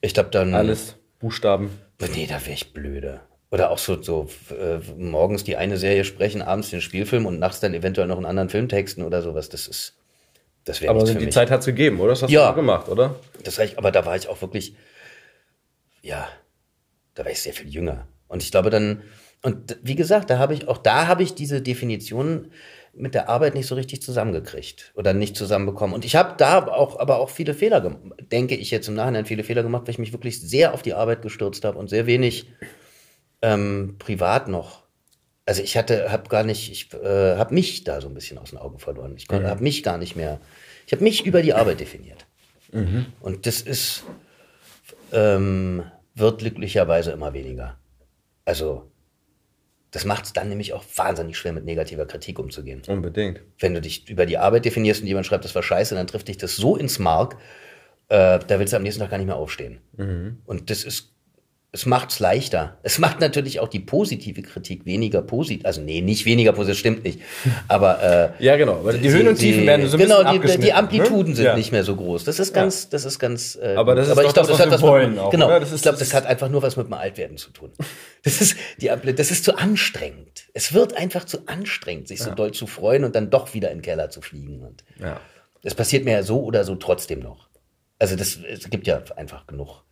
ich 0.00 0.14
glaube 0.14 0.30
dann... 0.30 0.54
Alles 0.54 0.96
Buchstaben. 1.20 1.70
Nee, 2.14 2.26
da 2.28 2.40
wäre 2.42 2.52
ich 2.52 2.72
blöde. 2.72 3.20
Oder 3.50 3.70
auch 3.70 3.78
so, 3.78 4.02
so 4.02 4.28
äh, 4.50 4.78
morgens 4.98 5.44
die 5.44 5.56
eine 5.56 5.78
Serie 5.78 6.04
sprechen, 6.04 6.42
abends 6.42 6.70
den 6.70 6.80
Spielfilm 6.80 7.24
und 7.24 7.38
nachts 7.38 7.60
dann 7.60 7.72
eventuell 7.72 8.06
noch 8.08 8.16
einen 8.16 8.26
anderen 8.26 8.50
Film 8.50 8.68
texten 8.68 9.02
oder 9.02 9.22
sowas. 9.22 9.48
Das 9.48 9.68
ist, 9.68 9.94
das 10.64 10.80
wäre 10.80 10.90
Aber 10.90 10.98
nichts 11.00 11.12
für 11.12 11.18
die 11.18 11.26
mich. 11.26 11.34
Zeit 11.34 11.50
hat's 11.50 11.64
gegeben, 11.66 12.00
oder? 12.00 12.10
Das 12.10 12.22
hast 12.22 12.30
Ja. 12.30 12.44
du 12.46 12.50
auch 12.50 12.56
gemacht, 12.56 12.88
oder? 12.88 13.14
Das 13.42 13.58
ich, 13.58 13.78
aber 13.78 13.90
da 13.90 14.04
war 14.04 14.16
ich 14.16 14.28
auch 14.28 14.40
wirklich, 14.42 14.74
ja, 16.04 16.28
da 17.14 17.24
war 17.24 17.32
ich 17.32 17.40
sehr 17.40 17.54
viel 17.54 17.68
jünger. 17.68 18.06
Und 18.28 18.42
ich 18.42 18.50
glaube 18.50 18.70
dann, 18.70 19.02
und 19.42 19.78
wie 19.82 19.94
gesagt, 19.94 20.30
da 20.30 20.38
habe 20.38 20.54
ich 20.54 20.68
auch 20.68 20.78
da 20.78 21.06
habe 21.06 21.22
ich 21.22 21.34
diese 21.34 21.60
Definition 21.62 22.50
mit 22.92 23.14
der 23.14 23.28
Arbeit 23.28 23.54
nicht 23.54 23.66
so 23.66 23.74
richtig 23.74 24.02
zusammengekriegt 24.02 24.92
oder 24.94 25.12
nicht 25.14 25.36
zusammenbekommen. 25.36 25.94
Und 25.94 26.04
ich 26.04 26.14
habe 26.14 26.34
da 26.36 26.66
auch, 26.66 26.98
aber 27.00 27.18
auch 27.18 27.30
viele 27.30 27.54
Fehler 27.54 27.80
gemacht, 27.80 28.02
denke 28.30 28.54
ich 28.54 28.70
jetzt 28.70 28.88
im 28.88 28.94
Nachhinein 28.94 29.26
viele 29.26 29.44
Fehler 29.44 29.62
gemacht, 29.62 29.82
weil 29.84 29.90
ich 29.90 29.98
mich 29.98 30.12
wirklich 30.12 30.40
sehr 30.40 30.74
auf 30.74 30.82
die 30.82 30.94
Arbeit 30.94 31.22
gestürzt 31.22 31.64
habe 31.64 31.78
und 31.78 31.88
sehr 31.88 32.06
wenig 32.06 32.46
ähm, 33.42 33.96
privat 33.98 34.48
noch. 34.48 34.84
Also 35.46 35.62
ich 35.62 35.76
hatte, 35.76 36.10
habe 36.12 36.28
gar 36.28 36.42
nicht, 36.44 36.70
ich 36.70 36.92
äh, 36.94 37.36
habe 37.36 37.52
mich 37.54 37.84
da 37.84 38.00
so 38.00 38.08
ein 38.08 38.14
bisschen 38.14 38.38
aus 38.38 38.50
den 38.50 38.58
Augen 38.58 38.78
verloren. 38.78 39.14
Ich 39.16 39.28
Mhm. 39.30 39.44
habe 39.46 39.62
mich 39.62 39.82
gar 39.82 39.98
nicht 39.98 40.16
mehr, 40.16 40.40
ich 40.86 40.92
habe 40.92 41.02
mich 41.04 41.26
über 41.26 41.42
die 41.42 41.52
Arbeit 41.54 41.80
definiert. 41.80 42.26
Und 43.20 43.46
das 43.46 43.60
ist, 43.60 44.04
ähm, 45.12 45.84
wird 46.14 46.38
glücklicherweise 46.38 47.12
immer 47.12 47.32
weniger. 47.32 47.78
Also, 48.44 48.90
das 49.90 50.04
macht 50.04 50.24
es 50.24 50.32
dann 50.32 50.48
nämlich 50.48 50.72
auch 50.72 50.84
wahnsinnig 50.96 51.38
schwer, 51.38 51.52
mit 51.52 51.64
negativer 51.64 52.06
Kritik 52.06 52.38
umzugehen. 52.38 52.82
Unbedingt. 52.88 53.40
Wenn 53.58 53.74
du 53.74 53.80
dich 53.80 54.08
über 54.08 54.26
die 54.26 54.38
Arbeit 54.38 54.64
definierst 54.64 55.02
und 55.02 55.06
jemand 55.06 55.26
schreibt, 55.26 55.44
das 55.44 55.54
war 55.54 55.62
scheiße, 55.62 55.94
dann 55.94 56.06
trifft 56.06 56.28
dich 56.28 56.36
das 56.36 56.56
so 56.56 56.76
ins 56.76 56.98
Mark, 56.98 57.36
äh, 58.08 58.38
da 58.38 58.58
willst 58.58 58.72
du 58.72 58.76
am 58.76 58.82
nächsten 58.82 59.00
Tag 59.00 59.10
gar 59.10 59.18
nicht 59.18 59.26
mehr 59.26 59.36
aufstehen. 59.36 59.80
Und 60.46 60.68
das 60.70 60.84
ist, 60.84 61.13
es 61.74 61.86
macht's 61.86 62.20
leichter. 62.20 62.78
Es 62.84 63.00
macht 63.00 63.18
natürlich 63.18 63.58
auch 63.58 63.66
die 63.66 63.80
positive 63.80 64.42
Kritik 64.42 64.86
weniger 64.86 65.22
positiv. 65.22 65.66
Also, 65.66 65.80
nee, 65.80 66.00
nicht 66.00 66.24
weniger 66.24 66.52
positiv, 66.52 66.78
stimmt 66.78 67.02
nicht. 67.02 67.18
Aber 67.66 68.00
äh, 68.38 68.44
Ja, 68.44 68.56
genau. 68.56 68.84
Weil 68.84 68.98
die 68.98 69.10
Höhen 69.10 69.26
und 69.26 69.34
Tiefen 69.36 69.66
werden 69.66 69.88
so 69.88 69.96
ein 69.96 70.00
genau, 70.00 70.18
bisschen 70.18 70.30
die, 70.30 70.36
abgeschnitten, 70.36 70.62
die 70.62 70.72
Amplituden 70.72 71.30
ne? 71.30 71.34
sind 71.36 71.44
Ja. 71.46 71.56
nicht 71.56 71.72
mehr 71.72 71.82
so 71.82 71.96
groß. 71.96 72.22
Das 72.22 72.38
ist 72.38 72.54
ganz, 72.54 72.88
das 72.90 73.04
ist 73.04 73.18
ganz. 73.18 73.58
Äh, 73.60 73.74
Aber 73.74 73.96
das 73.96 74.06
ist 74.08 74.16
doch 74.16 74.22
ich 74.22 74.32
glaube, 74.32 74.48
das, 74.48 74.58
was 74.60 74.64
hat 74.66 74.70
was 74.70 74.82
mit, 75.08 75.18
auch, 75.18 75.30
Genau. 75.30 75.48
Das 75.48 75.70
ist- 75.70 75.74
ich 75.76 75.82
glaube, 75.82 75.98
das 75.98 76.08
das 76.10 76.14
hat 76.14 76.26
einfach 76.26 76.48
nur 76.48 76.62
was 76.62 76.76
mit 76.76 76.86
dem 76.86 76.92
Altwerden 76.92 77.36
zu 77.38 77.50
tun. 77.50 77.72
Das 78.22 78.40
ist 78.40 78.56
die 78.80 78.86
das 79.16 79.30
ist 79.32 79.44
zu 79.44 79.56
anstrengend. 79.58 80.44
Es 80.54 80.72
wird 80.74 80.96
einfach 80.96 81.24
zu 81.24 81.46
anstrengend, 81.46 82.08
sich 82.08 82.22
so 82.22 82.30
doll 82.30 82.52
zu 82.52 82.66
freuen 82.66 83.04
und 83.04 83.16
dann 83.16 83.30
doch 83.30 83.52
wieder 83.52 83.70
in 83.72 83.78
den 83.78 83.82
Keller 83.82 84.10
zu 84.10 84.20
fliegen. 84.22 84.60
Und 84.62 84.84
Ja. 85.00 85.20
das 85.62 85.74
passiert 85.74 86.04
mir 86.04 86.12
ja 86.12 86.22
so 86.22 86.40
oder 86.42 86.64
so 86.64 86.76
trotzdem 86.76 87.18
noch. 87.20 87.48
Also 87.98 88.16
das, 88.16 88.38
es 88.48 88.70
gibt 88.70 88.86
ja 88.86 89.02
einfach 89.16 89.46
genug 89.46 89.83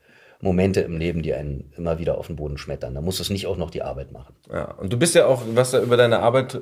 Momente 0.42 0.80
im 0.80 0.98
Leben, 0.98 1.22
die 1.22 1.32
einen 1.32 1.72
immer 1.78 1.98
wieder 1.98 2.18
auf 2.18 2.26
den 2.26 2.36
Boden 2.36 2.58
schmettern. 2.58 2.94
Da 2.94 3.00
muss 3.00 3.20
es 3.20 3.30
nicht 3.30 3.46
auch 3.46 3.56
noch 3.56 3.70
die 3.70 3.80
Arbeit 3.82 4.12
machen. 4.12 4.34
Ja, 4.52 4.72
und 4.72 4.92
du 4.92 4.98
bist 4.98 5.14
ja 5.14 5.24
auch, 5.26 5.42
was 5.54 5.70
da 5.70 5.80
über 5.80 5.96
deine 5.96 6.18
Arbeit 6.18 6.60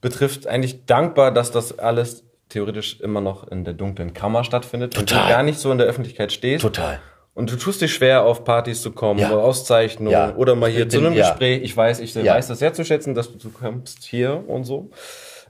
betrifft, 0.00 0.46
eigentlich 0.46 0.86
dankbar, 0.86 1.32
dass 1.32 1.50
das 1.50 1.78
alles 1.78 2.24
theoretisch 2.48 3.00
immer 3.00 3.20
noch 3.20 3.46
in 3.48 3.64
der 3.64 3.74
dunklen 3.74 4.14
Kammer 4.14 4.44
stattfindet 4.44 4.96
und 4.96 5.10
du 5.10 5.14
Total. 5.14 5.28
gar 5.28 5.42
nicht 5.42 5.58
so 5.58 5.70
in 5.70 5.78
der 5.78 5.86
Öffentlichkeit 5.86 6.32
stehst. 6.32 6.62
Total. 6.62 7.00
Und 7.34 7.50
du 7.52 7.56
tust 7.56 7.80
dich 7.80 7.92
schwer, 7.94 8.24
auf 8.24 8.44
Partys 8.44 8.82
zu 8.82 8.92
kommen, 8.92 9.20
Ja. 9.20 9.30
oder 9.32 9.42
Auszeichnungen 9.42 10.10
Ja. 10.12 10.34
oder 10.36 10.54
mal 10.54 10.70
hier 10.70 10.84
Ich 10.86 10.90
zu 10.90 10.98
bin- 10.98 11.06
einem 11.08 11.16
ja. 11.16 11.28
Gespräch. 11.28 11.62
Ich 11.62 11.76
weiß, 11.76 12.00
ich 12.00 12.14
weiß 12.16 12.48
das 12.48 12.58
sehr 12.58 12.72
zu 12.72 12.84
schätzen, 12.84 13.14
dass 13.14 13.30
du, 13.32 13.38
du 13.38 13.50
kommst 13.50 14.04
hier 14.04 14.44
und 14.48 14.64
so. 14.64 14.90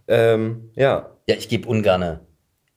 Ähm, 0.09 0.71
ja, 0.77 1.11
Ja, 1.29 1.37
ich 1.37 1.49
gebe 1.49 1.69
ungerne, 1.69 2.21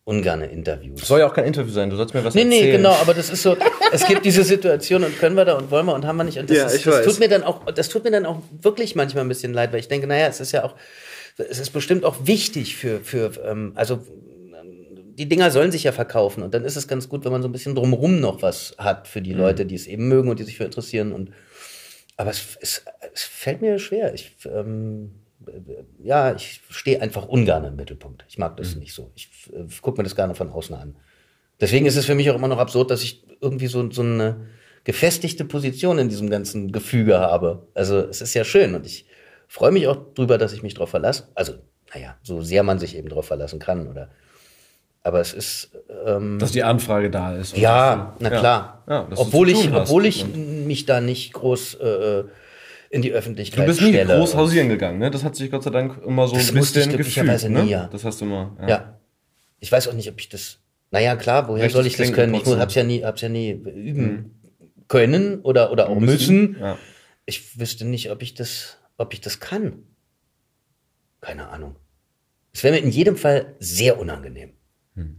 ungerne 0.06 0.48
Interviews. 0.48 1.08
soll 1.08 1.20
ja 1.22 1.28
auch 1.30 1.34
kein 1.34 1.46
Interview 1.46 1.72
sein. 1.72 1.90
Du 1.90 1.96
sollst 1.96 2.14
mir 2.14 2.24
was 2.26 2.34
Nee, 2.36 2.42
erzählen. 2.44 2.66
nee, 2.66 2.72
genau, 2.78 2.92
aber 2.94 3.14
das 3.14 3.30
ist 3.30 3.42
so, 3.42 3.56
es 3.92 4.06
gibt 4.06 4.26
diese 4.26 4.44
Situation 4.44 5.04
und 5.04 5.18
können 5.18 5.36
wir 5.38 5.46
da 5.46 5.56
und 5.56 5.72
wollen 5.72 5.86
wir 5.86 5.94
und 5.96 6.06
haben 6.06 6.18
wir 6.18 6.24
nicht. 6.26 6.38
Und 6.40 6.50
das, 6.50 6.58
Ja, 6.58 6.66
ist, 6.66 6.76
ich 6.76 6.84
das 6.84 6.96
weiß. 7.00 7.06
tut 7.06 7.20
mir 7.20 7.30
dann 7.30 7.44
auch, 7.44 7.64
das 7.72 7.88
tut 7.90 8.04
mir 8.04 8.12
dann 8.12 8.26
auch 8.26 8.42
wirklich 8.62 8.96
manchmal 8.96 9.24
ein 9.24 9.30
bisschen 9.30 9.54
leid, 9.54 9.72
weil 9.72 9.80
ich 9.80 9.88
denke, 9.88 10.08
naja, 10.08 10.28
es 10.28 10.40
ist 10.42 10.52
ja 10.52 10.66
auch, 10.66 10.76
es 11.38 11.58
ist 11.60 11.70
bestimmt 11.72 12.04
auch 12.04 12.18
wichtig 12.28 12.76
für, 12.76 13.00
für, 13.00 13.32
ähm, 13.46 13.72
also 13.76 13.96
ähm, 13.96 15.16
die 15.16 15.28
Dinger 15.30 15.52
sollen 15.52 15.72
sich 15.72 15.84
ja 15.84 15.92
verkaufen 15.94 16.44
und 16.44 16.54
dann 16.54 16.66
ist 16.66 16.76
es 16.76 16.88
ganz 16.88 17.08
gut, 17.08 17.24
wenn 17.24 17.32
man 17.32 17.42
so 17.42 17.48
ein 17.48 17.52
bisschen 17.54 17.74
drumrum 17.76 18.20
noch 18.20 18.42
was 18.42 18.76
hat 18.78 19.08
für 19.08 19.20
Mhm. 19.20 19.24
die 19.24 19.34
Leute, 19.34 19.66
die 19.66 19.76
es 19.76 19.88
eben 19.88 20.10
mögen 20.10 20.30
und 20.30 20.38
die 20.40 20.44
sich 20.44 20.58
für 20.58 20.66
interessieren 20.66 21.14
und 21.14 21.32
aber 22.18 22.30
es, 22.30 22.58
es, 22.62 22.84
es 23.14 23.24
fällt 23.24 23.62
mir 23.62 23.80
schwer. 23.80 24.14
Ich, 24.14 24.36
ähm, 24.46 25.12
ja, 26.02 26.34
ich 26.36 26.62
stehe 26.70 27.02
einfach 27.02 27.28
ungern 27.28 27.64
im 27.66 27.76
Mittelpunkt. 27.76 28.26
Ich 28.28 28.38
mag 28.38 28.58
das 28.58 28.76
nicht 28.76 28.94
so. 28.94 29.12
Ich 29.16 29.30
äh, 29.54 29.66
gucke 29.82 29.98
mir 29.98 30.04
das 30.04 30.16
gerne 30.16 30.36
von 30.36 30.50
außen 30.50 30.76
an. 30.76 30.96
Deswegen 31.60 31.86
ist 31.86 31.96
es 31.96 32.06
für 32.06 32.16
mich 32.16 32.30
auch 32.30 32.36
immer 32.36 32.48
noch 32.48 32.58
absurd, 32.58 32.92
dass 32.92 33.04
ich 33.04 33.24
irgendwie 33.42 33.68
so, 33.68 33.90
so 33.92 34.02
eine 34.02 34.48
gefestigte 34.84 35.46
Position 35.46 35.98
in 36.00 36.10
diesem 36.10 36.30
ganzen 36.30 36.72
Gefüge 36.72 37.20
habe. 37.20 37.68
Also 37.74 38.00
es 38.00 38.22
ist 38.22 38.34
ja 38.34 38.44
schön 38.44 38.76
und 38.76 38.86
ich 38.86 39.06
freue 39.48 39.72
mich 39.72 39.88
auch 39.88 39.98
drüber, 40.14 40.38
dass 40.38 40.54
ich 40.54 40.64
mich 40.64 40.74
darauf 40.74 40.90
verlasse. 40.90 41.30
Also, 41.36 41.54
naja, 41.94 42.18
so 42.24 42.42
sehr 42.42 42.64
man 42.64 42.80
sich 42.80 42.98
eben 42.98 43.10
darauf 43.10 43.28
verlassen 43.28 43.60
kann. 43.60 43.88
Oder 43.88 44.10
aber 45.04 45.20
es 45.20 45.34
ist 45.34 45.72
ähm, 46.06 46.40
Dass 46.40 46.52
die 46.52 46.64
Anfrage 46.64 47.10
da 47.10 47.36
ist. 47.36 47.58
ja, 47.58 48.16
na 48.20 48.30
klar. 48.30 48.84
Ja, 48.88 49.04
du 49.04 49.18
obwohl 49.18 49.50
ich, 49.50 49.72
obwohl 49.74 50.06
ich 50.06 50.26
mich 50.36 50.86
da 50.86 51.02
nicht 51.02 51.34
groß 51.34 51.76
äh, 51.76 52.24
in 52.94 53.02
die 53.02 53.12
Öffentlichkeit 53.12 53.60
Du 53.64 53.66
bist 53.66 53.82
nie 53.82 53.90
stelle. 53.90 54.18
groß 54.18 54.36
hausieren 54.36 54.70
gegangen, 54.70 55.00
ne? 55.00 55.10
Das 55.10 55.24
hat 55.24 55.36
sich 55.36 55.50
Gott 55.50 55.64
sei 55.64 55.72
Dank 55.72 56.00
immer 56.06 56.28
so 56.28 56.36
Das 56.36 56.52
ein 56.52 56.56
ich 56.58 56.62
bisschen 56.62 56.90
glücklicherweise 56.92 57.48
gefühlt, 57.48 57.58
ne? 57.58 57.64
nie, 57.66 57.72
ja. 57.72 57.88
Das 57.92 58.06
hast 58.06 58.22
du 58.22 58.26
immer. 58.26 58.56
Ja. 58.68 59.00
Ich 59.60 59.72
weiß 59.72 59.88
auch 59.88 59.94
nicht, 59.94 60.10
ob 60.10 60.20
ich 60.20 60.30
das. 60.30 60.60
Naja, 60.92 61.16
klar, 61.16 61.48
woher 61.48 61.64
Richtig 61.64 61.74
soll 61.74 61.88
ich 61.88 61.98
das 61.98 62.14
können? 62.14 62.36
Ich 62.36 62.46
hab's 62.46 62.76
ja 62.76 62.84
nie, 62.84 63.04
hab's 63.04 63.22
ja 63.22 63.30
nie 63.30 63.50
üben 63.50 64.40
können 64.88 65.42
oder, 65.42 65.72
oder 65.72 65.90
auch 65.90 66.00
Müssen. 66.00 66.56
Ja. 66.60 66.78
Ich 67.26 67.60
wüsste 67.60 67.84
nicht, 67.86 68.12
ob 68.12 68.22
ich 68.22 68.36
das, 68.36 68.78
ob 68.98 69.12
ich 69.14 69.22
das 69.22 69.40
kann. 69.40 69.74
Keine 71.20 71.48
Ahnung. 71.50 71.76
Es 72.54 72.64
wäre 72.64 72.76
mir 72.76 72.82
in 72.82 72.92
jedem 72.92 73.18
Fall 73.18 73.56
sehr 73.58 73.98
unangenehm. 74.00 74.52
Hm. 74.96 75.18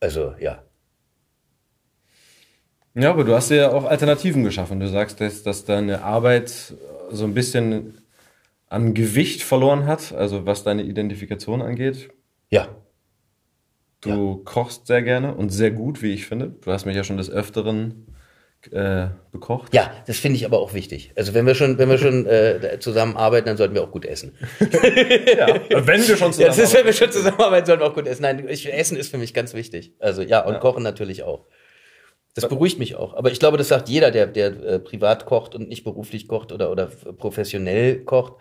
Also, 0.00 0.34
ja. 0.40 0.64
Ja, 2.94 3.10
aber 3.10 3.22
du 3.22 3.32
hast 3.34 3.50
ja 3.50 3.70
auch 3.70 3.84
Alternativen 3.84 4.42
geschaffen. 4.42 4.80
Du 4.80 4.88
sagst, 4.88 5.20
dass, 5.20 5.44
dass 5.44 5.64
deine 5.64 6.02
Arbeit 6.02 6.74
so 7.12 7.24
ein 7.24 7.34
bisschen 7.34 8.02
an 8.68 8.94
Gewicht 8.94 9.42
verloren 9.42 9.86
hat, 9.86 10.12
also 10.12 10.46
was 10.46 10.64
deine 10.64 10.82
Identifikation 10.82 11.60
angeht. 11.62 12.10
Ja. 12.50 12.68
Du 14.00 14.42
kochst 14.44 14.86
sehr 14.88 15.02
gerne 15.02 15.34
und 15.34 15.50
sehr 15.50 15.70
gut, 15.70 16.02
wie 16.02 16.12
ich 16.12 16.26
finde. 16.26 16.54
Du 16.60 16.72
hast 16.72 16.86
mich 16.86 16.96
ja 16.96 17.04
schon 17.04 17.18
des 17.18 17.30
Öfteren 17.30 18.06
äh, 18.70 19.08
bekocht. 19.30 19.74
Ja, 19.74 19.92
das 20.06 20.18
finde 20.18 20.36
ich 20.36 20.44
aber 20.44 20.58
auch 20.58 20.74
wichtig. 20.74 21.12
Also 21.16 21.34
wenn 21.34 21.46
wir 21.46 21.54
schon, 21.54 21.78
wenn 21.78 21.88
wir 21.88 21.98
schon 21.98 22.26
äh, 22.26 22.78
zusammenarbeiten, 22.80 23.46
dann 23.46 23.56
sollten 23.56 23.74
wir 23.74 23.82
auch 23.82 23.90
gut 23.90 24.04
essen. 24.06 24.36
Wenn 24.58 26.06
wir 26.06 26.16
schon 26.16 26.32
Ja, 26.38 26.46
das 26.46 26.58
ist, 26.58 26.74
wenn 26.74 26.86
wir 26.86 26.92
schon 26.92 27.10
zusammenarbeiten, 27.10 27.66
sollten 27.66 27.82
wir 27.82 27.88
auch 27.88 27.94
gut 27.94 28.06
essen. 28.06 28.22
Nein, 28.22 28.48
ich, 28.48 28.72
Essen 28.72 28.96
ist 28.96 29.10
für 29.10 29.18
mich 29.18 29.34
ganz 29.34 29.54
wichtig. 29.54 29.92
Also 29.98 30.22
ja, 30.22 30.44
und 30.44 30.60
Kochen 30.60 30.82
natürlich 30.82 31.24
auch. 31.24 31.46
Das 32.34 32.48
beruhigt 32.48 32.78
mich 32.78 32.94
auch. 32.96 33.14
Aber 33.14 33.30
ich 33.30 33.38
glaube, 33.40 33.58
das 33.58 33.68
sagt 33.68 33.90
jeder, 33.90 34.10
der, 34.10 34.26
der 34.26 34.46
äh, 34.62 34.78
privat 34.78 35.26
kocht 35.26 35.54
und 35.54 35.68
nicht 35.68 35.84
beruflich 35.84 36.28
kocht 36.28 36.50
oder, 36.50 36.70
oder 36.70 36.86
professionell 36.86 38.04
kocht. 38.04 38.34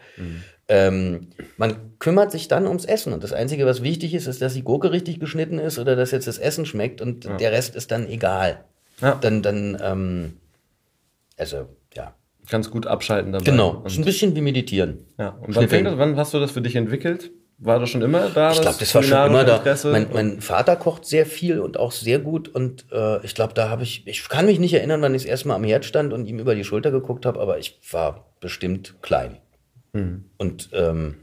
Ähm, 0.69 1.27
man 1.57 1.97
kümmert 1.99 2.31
sich 2.31 2.47
dann 2.47 2.67
ums 2.67 2.85
Essen. 2.85 3.11
Und 3.11 3.21
das 3.21 3.33
Einzige, 3.33 3.65
was 3.65 3.83
wichtig 3.83 4.13
ist, 4.13 4.27
ist, 4.27 4.41
dass 4.41 4.53
die 4.53 4.63
Gurke 4.63 4.93
richtig 4.93 5.19
geschnitten 5.19 5.59
ist 5.59 5.77
oder 5.77 5.97
dass 5.97 6.11
jetzt 6.11 6.27
das 6.27 6.37
Essen 6.37 6.65
schmeckt 6.65 7.01
und 7.01 7.25
der 7.25 7.51
Rest 7.51 7.75
ist 7.75 7.91
dann 7.91 8.07
egal. 8.07 8.63
Ja. 9.01 9.15
Dann, 9.19 9.41
dann, 9.41 9.77
ähm, 9.83 10.37
also, 11.37 11.67
ja. 11.93 12.15
Ganz 12.49 12.71
gut 12.71 12.87
abschalten 12.87 13.33
dabei. 13.33 13.43
Genau. 13.43 13.83
ist 13.85 13.95
ein 13.95 13.99
Und, 13.99 14.05
bisschen 14.05 14.35
wie 14.35 14.41
meditieren. 14.41 15.05
ja. 15.19 15.29
und 15.41 15.55
wann, 15.55 15.67
fängt 15.67 15.87
das, 15.87 15.97
wann 15.97 16.15
hast 16.15 16.33
du 16.33 16.39
das 16.39 16.51
für 16.51 16.61
dich 16.61 16.75
entwickelt? 16.75 17.31
War 17.63 17.79
das 17.79 17.91
schon 17.91 18.01
immer 18.01 18.27
da? 18.29 18.51
Ich 18.53 18.61
glaube, 18.61 18.77
das 18.79 18.95
war 18.95 19.03
schon 19.03 19.27
immer 19.27 19.43
da. 19.43 19.63
Mein, 19.83 20.07
mein 20.11 20.41
Vater 20.41 20.75
kocht 20.75 21.05
sehr 21.05 21.27
viel 21.27 21.59
und 21.59 21.77
auch 21.77 21.91
sehr 21.91 22.17
gut 22.17 22.47
und 22.49 22.85
äh, 22.91 23.23
ich 23.23 23.35
glaube, 23.35 23.53
da 23.53 23.69
habe 23.69 23.83
ich, 23.83 24.07
ich 24.07 24.27
kann 24.29 24.47
mich 24.47 24.57
nicht 24.57 24.73
erinnern, 24.73 24.99
wann 25.03 25.13
ich 25.13 25.21
das 25.21 25.29
erste 25.29 25.47
Mal 25.47 25.55
am 25.55 25.63
Herd 25.63 25.85
stand 25.85 26.11
und 26.11 26.25
ihm 26.25 26.39
über 26.39 26.55
die 26.55 26.63
Schulter 26.63 26.89
geguckt 26.89 27.23
habe, 27.23 27.39
aber 27.39 27.59
ich 27.59 27.79
war 27.91 28.33
bestimmt 28.39 28.95
klein. 29.03 29.37
Hm. 29.93 30.25
Und 30.37 30.69
ähm, 30.73 31.17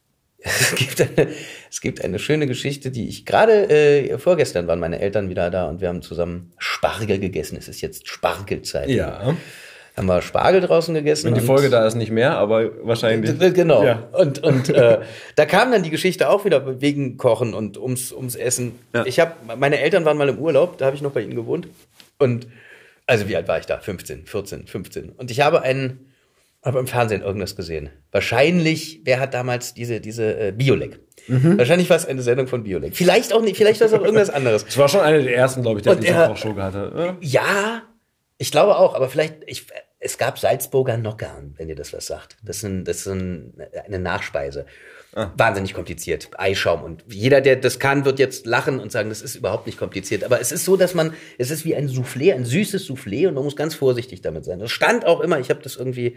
es 0.38 0.74
gibt, 0.74 1.00
eine, 1.00 1.28
es 1.70 1.80
gibt 1.80 2.04
eine 2.04 2.18
schöne 2.18 2.48
Geschichte, 2.48 2.90
die 2.90 3.08
ich 3.08 3.24
gerade 3.24 3.70
äh, 3.70 4.18
vorgestern 4.18 4.66
waren 4.66 4.80
meine 4.80 4.98
Eltern 4.98 5.28
wieder 5.28 5.50
da 5.50 5.68
und 5.68 5.80
wir 5.80 5.86
haben 5.86 6.02
zusammen 6.02 6.52
Spargel 6.58 7.20
gegessen. 7.20 7.56
Es 7.56 7.68
ist 7.68 7.80
jetzt 7.80 8.08
Spargelzeit. 8.08 8.88
Ja. 8.88 9.36
Haben 10.00 10.06
wir 10.06 10.22
Spargel 10.22 10.62
draußen 10.62 10.94
gegessen. 10.94 11.28
Und 11.28 11.34
die 11.34 11.40
und- 11.42 11.46
Folge 11.46 11.68
da 11.68 11.86
ist 11.86 11.94
nicht 11.94 12.10
mehr, 12.10 12.38
aber 12.38 12.70
wahrscheinlich. 12.86 13.38
Genau. 13.52 13.84
Ja. 13.84 14.08
Und, 14.12 14.42
und 14.42 14.70
äh, 14.70 15.00
da 15.36 15.44
kam 15.44 15.70
dann 15.72 15.82
die 15.82 15.90
Geschichte 15.90 16.30
auch 16.30 16.44
wieder 16.46 16.80
wegen 16.80 17.18
Kochen 17.18 17.52
und 17.52 17.76
ums, 17.76 18.10
ums 18.12 18.34
Essen. 18.34 18.78
Ja. 18.94 19.04
Ich 19.04 19.20
habe, 19.20 19.32
meine 19.58 19.78
Eltern 19.78 20.04
waren 20.06 20.16
mal 20.16 20.28
im 20.30 20.38
Urlaub, 20.38 20.78
da 20.78 20.86
habe 20.86 20.96
ich 20.96 21.02
noch 21.02 21.12
bei 21.12 21.20
ihnen 21.20 21.34
gewohnt. 21.34 21.68
Und 22.18 22.46
also 23.06 23.28
wie 23.28 23.36
alt 23.36 23.46
war 23.46 23.58
ich 23.58 23.66
da? 23.66 23.78
15, 23.78 24.24
14, 24.24 24.66
15. 24.66 25.10
Und 25.10 25.30
ich 25.30 25.40
habe 25.42 25.62
einen, 25.62 26.06
habe 26.64 26.78
im 26.78 26.86
Fernsehen 26.86 27.20
irgendwas 27.22 27.54
gesehen. 27.56 27.90
Wahrscheinlich, 28.10 29.00
wer 29.04 29.20
hat 29.20 29.34
damals 29.34 29.74
diese, 29.74 30.00
diese 30.00 30.38
äh, 30.48 30.52
Biolek? 30.52 30.98
Mhm. 31.28 31.58
Wahrscheinlich 31.58 31.90
war 31.90 31.96
es 31.98 32.06
eine 32.06 32.22
Sendung 32.22 32.46
von 32.46 32.62
Biolek. 32.64 32.96
Vielleicht 32.96 33.34
auch 33.34 33.42
nicht, 33.42 33.56
vielleicht 33.58 33.80
war 33.80 33.86
es 33.88 33.92
auch 33.92 34.00
irgendwas 34.02 34.30
anderes. 34.30 34.64
Das 34.64 34.78
war 34.78 34.88
schon 34.88 35.00
eine 35.00 35.22
der 35.22 35.36
ersten, 35.36 35.60
glaube 35.62 35.78
ich, 35.80 35.82
der 35.82 35.92
Und 35.92 36.02
diese 36.02 36.14
er- 36.14 36.28
Kochshow 36.28 36.56
hatte. 36.56 37.16
Ja. 37.20 37.42
Ja, 37.42 37.82
ich 38.38 38.50
glaube 38.50 38.76
auch, 38.78 38.94
aber 38.94 39.08
vielleicht, 39.10 39.34
ich, 39.46 39.66
es 40.00 40.16
gab 40.16 40.38
Salzburger 40.38 40.96
Nockern, 40.96 41.54
wenn 41.58 41.68
ihr 41.68 41.76
das 41.76 41.92
was 41.92 42.06
sagt. 42.06 42.38
Das 42.42 42.58
ist, 42.58 42.64
ein, 42.64 42.84
das 42.84 42.98
ist 43.00 43.06
ein, 43.06 43.52
eine 43.86 43.98
Nachspeise. 43.98 44.64
Wahnsinnig 45.12 45.74
kompliziert. 45.74 46.28
Eischaum. 46.38 46.84
Und 46.84 47.04
jeder, 47.08 47.40
der 47.40 47.56
das 47.56 47.78
kann, 47.78 48.04
wird 48.04 48.18
jetzt 48.18 48.46
lachen 48.46 48.78
und 48.78 48.92
sagen, 48.92 49.08
das 49.08 49.22
ist 49.22 49.34
überhaupt 49.34 49.66
nicht 49.66 49.76
kompliziert. 49.76 50.24
Aber 50.24 50.40
es 50.40 50.52
ist 50.52 50.64
so, 50.64 50.76
dass 50.76 50.94
man, 50.94 51.14
es 51.36 51.50
ist 51.50 51.64
wie 51.64 51.74
ein 51.74 51.88
Soufflé, 51.88 52.32
ein 52.32 52.44
süßes 52.44 52.88
Soufflé 52.88 53.28
und 53.28 53.34
man 53.34 53.44
muss 53.44 53.56
ganz 53.56 53.74
vorsichtig 53.74 54.22
damit 54.22 54.44
sein. 54.44 54.60
Das 54.60 54.70
stand 54.70 55.04
auch 55.04 55.20
immer, 55.20 55.40
ich 55.40 55.50
habe 55.50 55.60
das 55.62 55.76
irgendwie, 55.76 56.16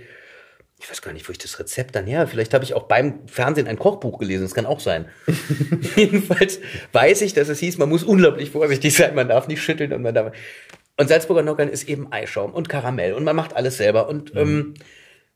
ich 0.79 0.89
weiß 0.89 1.01
gar 1.01 1.11
nicht, 1.11 1.27
wo 1.27 1.31
ich 1.31 1.39
das 1.39 1.59
Rezept 1.59 1.95
dann 1.95 2.05
her. 2.05 2.27
Vielleicht 2.27 2.53
habe 2.53 2.63
ich 2.63 2.75
auch 2.75 2.83
beim 2.83 3.27
Fernsehen 3.27 3.67
ein 3.67 3.79
Kochbuch 3.79 4.19
gelesen. 4.19 4.43
Das 4.43 4.53
kann 4.53 4.65
auch 4.67 4.79
sein. 4.79 5.05
Jedenfalls 5.95 6.59
weiß 6.91 7.21
ich, 7.23 7.33
dass 7.33 7.49
es 7.49 7.59
hieß, 7.59 7.79
man 7.79 7.89
muss 7.89 8.03
unglaublich 8.03 8.51
vorsichtig 8.51 8.95
sein. 8.95 9.15
Man 9.15 9.27
darf 9.27 9.47
nicht 9.47 9.63
schütteln 9.63 9.91
und 9.91 10.03
man 10.03 10.13
darf. 10.13 10.33
Und 10.97 11.07
Salzburger 11.07 11.41
Nockern 11.41 11.69
ist 11.69 11.89
eben 11.89 12.11
Eischaum 12.11 12.53
und 12.53 12.69
Karamell 12.69 13.13
und 13.13 13.23
man 13.23 13.35
macht 13.35 13.55
alles 13.55 13.77
selber. 13.77 14.07
Und 14.07 14.35
ähm, 14.35 14.75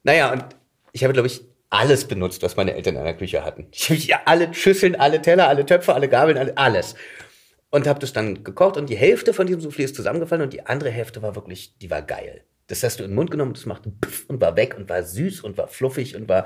naja, 0.03 0.31
und 0.31 0.45
ich 0.91 1.03
habe, 1.03 1.13
glaube 1.13 1.27
ich, 1.27 1.41
alles 1.69 2.05
benutzt, 2.05 2.43
was 2.43 2.55
meine 2.55 2.75
Eltern 2.75 2.95
in 2.95 3.03
der 3.03 3.17
Küche 3.17 3.43
hatten. 3.43 3.67
Ich 3.71 3.89
habe 3.89 3.99
ja 3.99 4.21
alle 4.25 4.53
Schüsseln, 4.53 4.95
alle 4.95 5.21
Teller, 5.21 5.47
alle 5.47 5.65
Töpfe, 5.65 5.93
alle 5.93 6.07
Gabeln, 6.07 6.37
alle, 6.37 6.57
alles. 6.57 6.95
Und 7.69 7.87
habe 7.87 7.99
das 7.99 8.13
dann 8.13 8.43
gekocht 8.43 8.77
und 8.77 8.89
die 8.89 8.95
Hälfte 8.95 9.33
von 9.33 9.45
diesem 9.45 9.61
Soufflé 9.61 9.83
ist 9.83 9.95
zusammengefallen 9.95 10.43
und 10.43 10.53
die 10.53 10.65
andere 10.65 10.89
Hälfte 10.89 11.21
war 11.21 11.35
wirklich, 11.35 11.77
die 11.79 11.89
war 11.91 12.01
geil. 12.01 12.43
Das 12.67 12.83
hast 12.83 12.99
du 12.99 13.03
in 13.03 13.11
den 13.11 13.15
Mund 13.15 13.31
genommen, 13.31 13.53
das 13.53 13.65
machte 13.65 13.91
Pff 14.03 14.25
und 14.29 14.39
war 14.39 14.55
weg 14.55 14.75
und 14.77 14.87
war 14.87 15.03
süß 15.03 15.41
und 15.41 15.57
war 15.57 15.67
fluffig 15.67 16.15
und 16.15 16.29
war. 16.29 16.45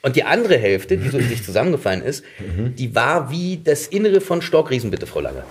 Und 0.00 0.14
die 0.14 0.22
andere 0.22 0.56
Hälfte, 0.56 0.96
die 0.96 1.08
so 1.08 1.18
in 1.18 1.28
sich 1.28 1.42
zusammengefallen 1.42 2.02
ist, 2.02 2.24
die 2.76 2.94
war 2.94 3.30
wie 3.32 3.60
das 3.62 3.88
Innere 3.88 4.20
von 4.20 4.42
Stockriesen, 4.42 4.90
bitte, 4.90 5.06
Frau 5.06 5.20
Lange. 5.20 5.42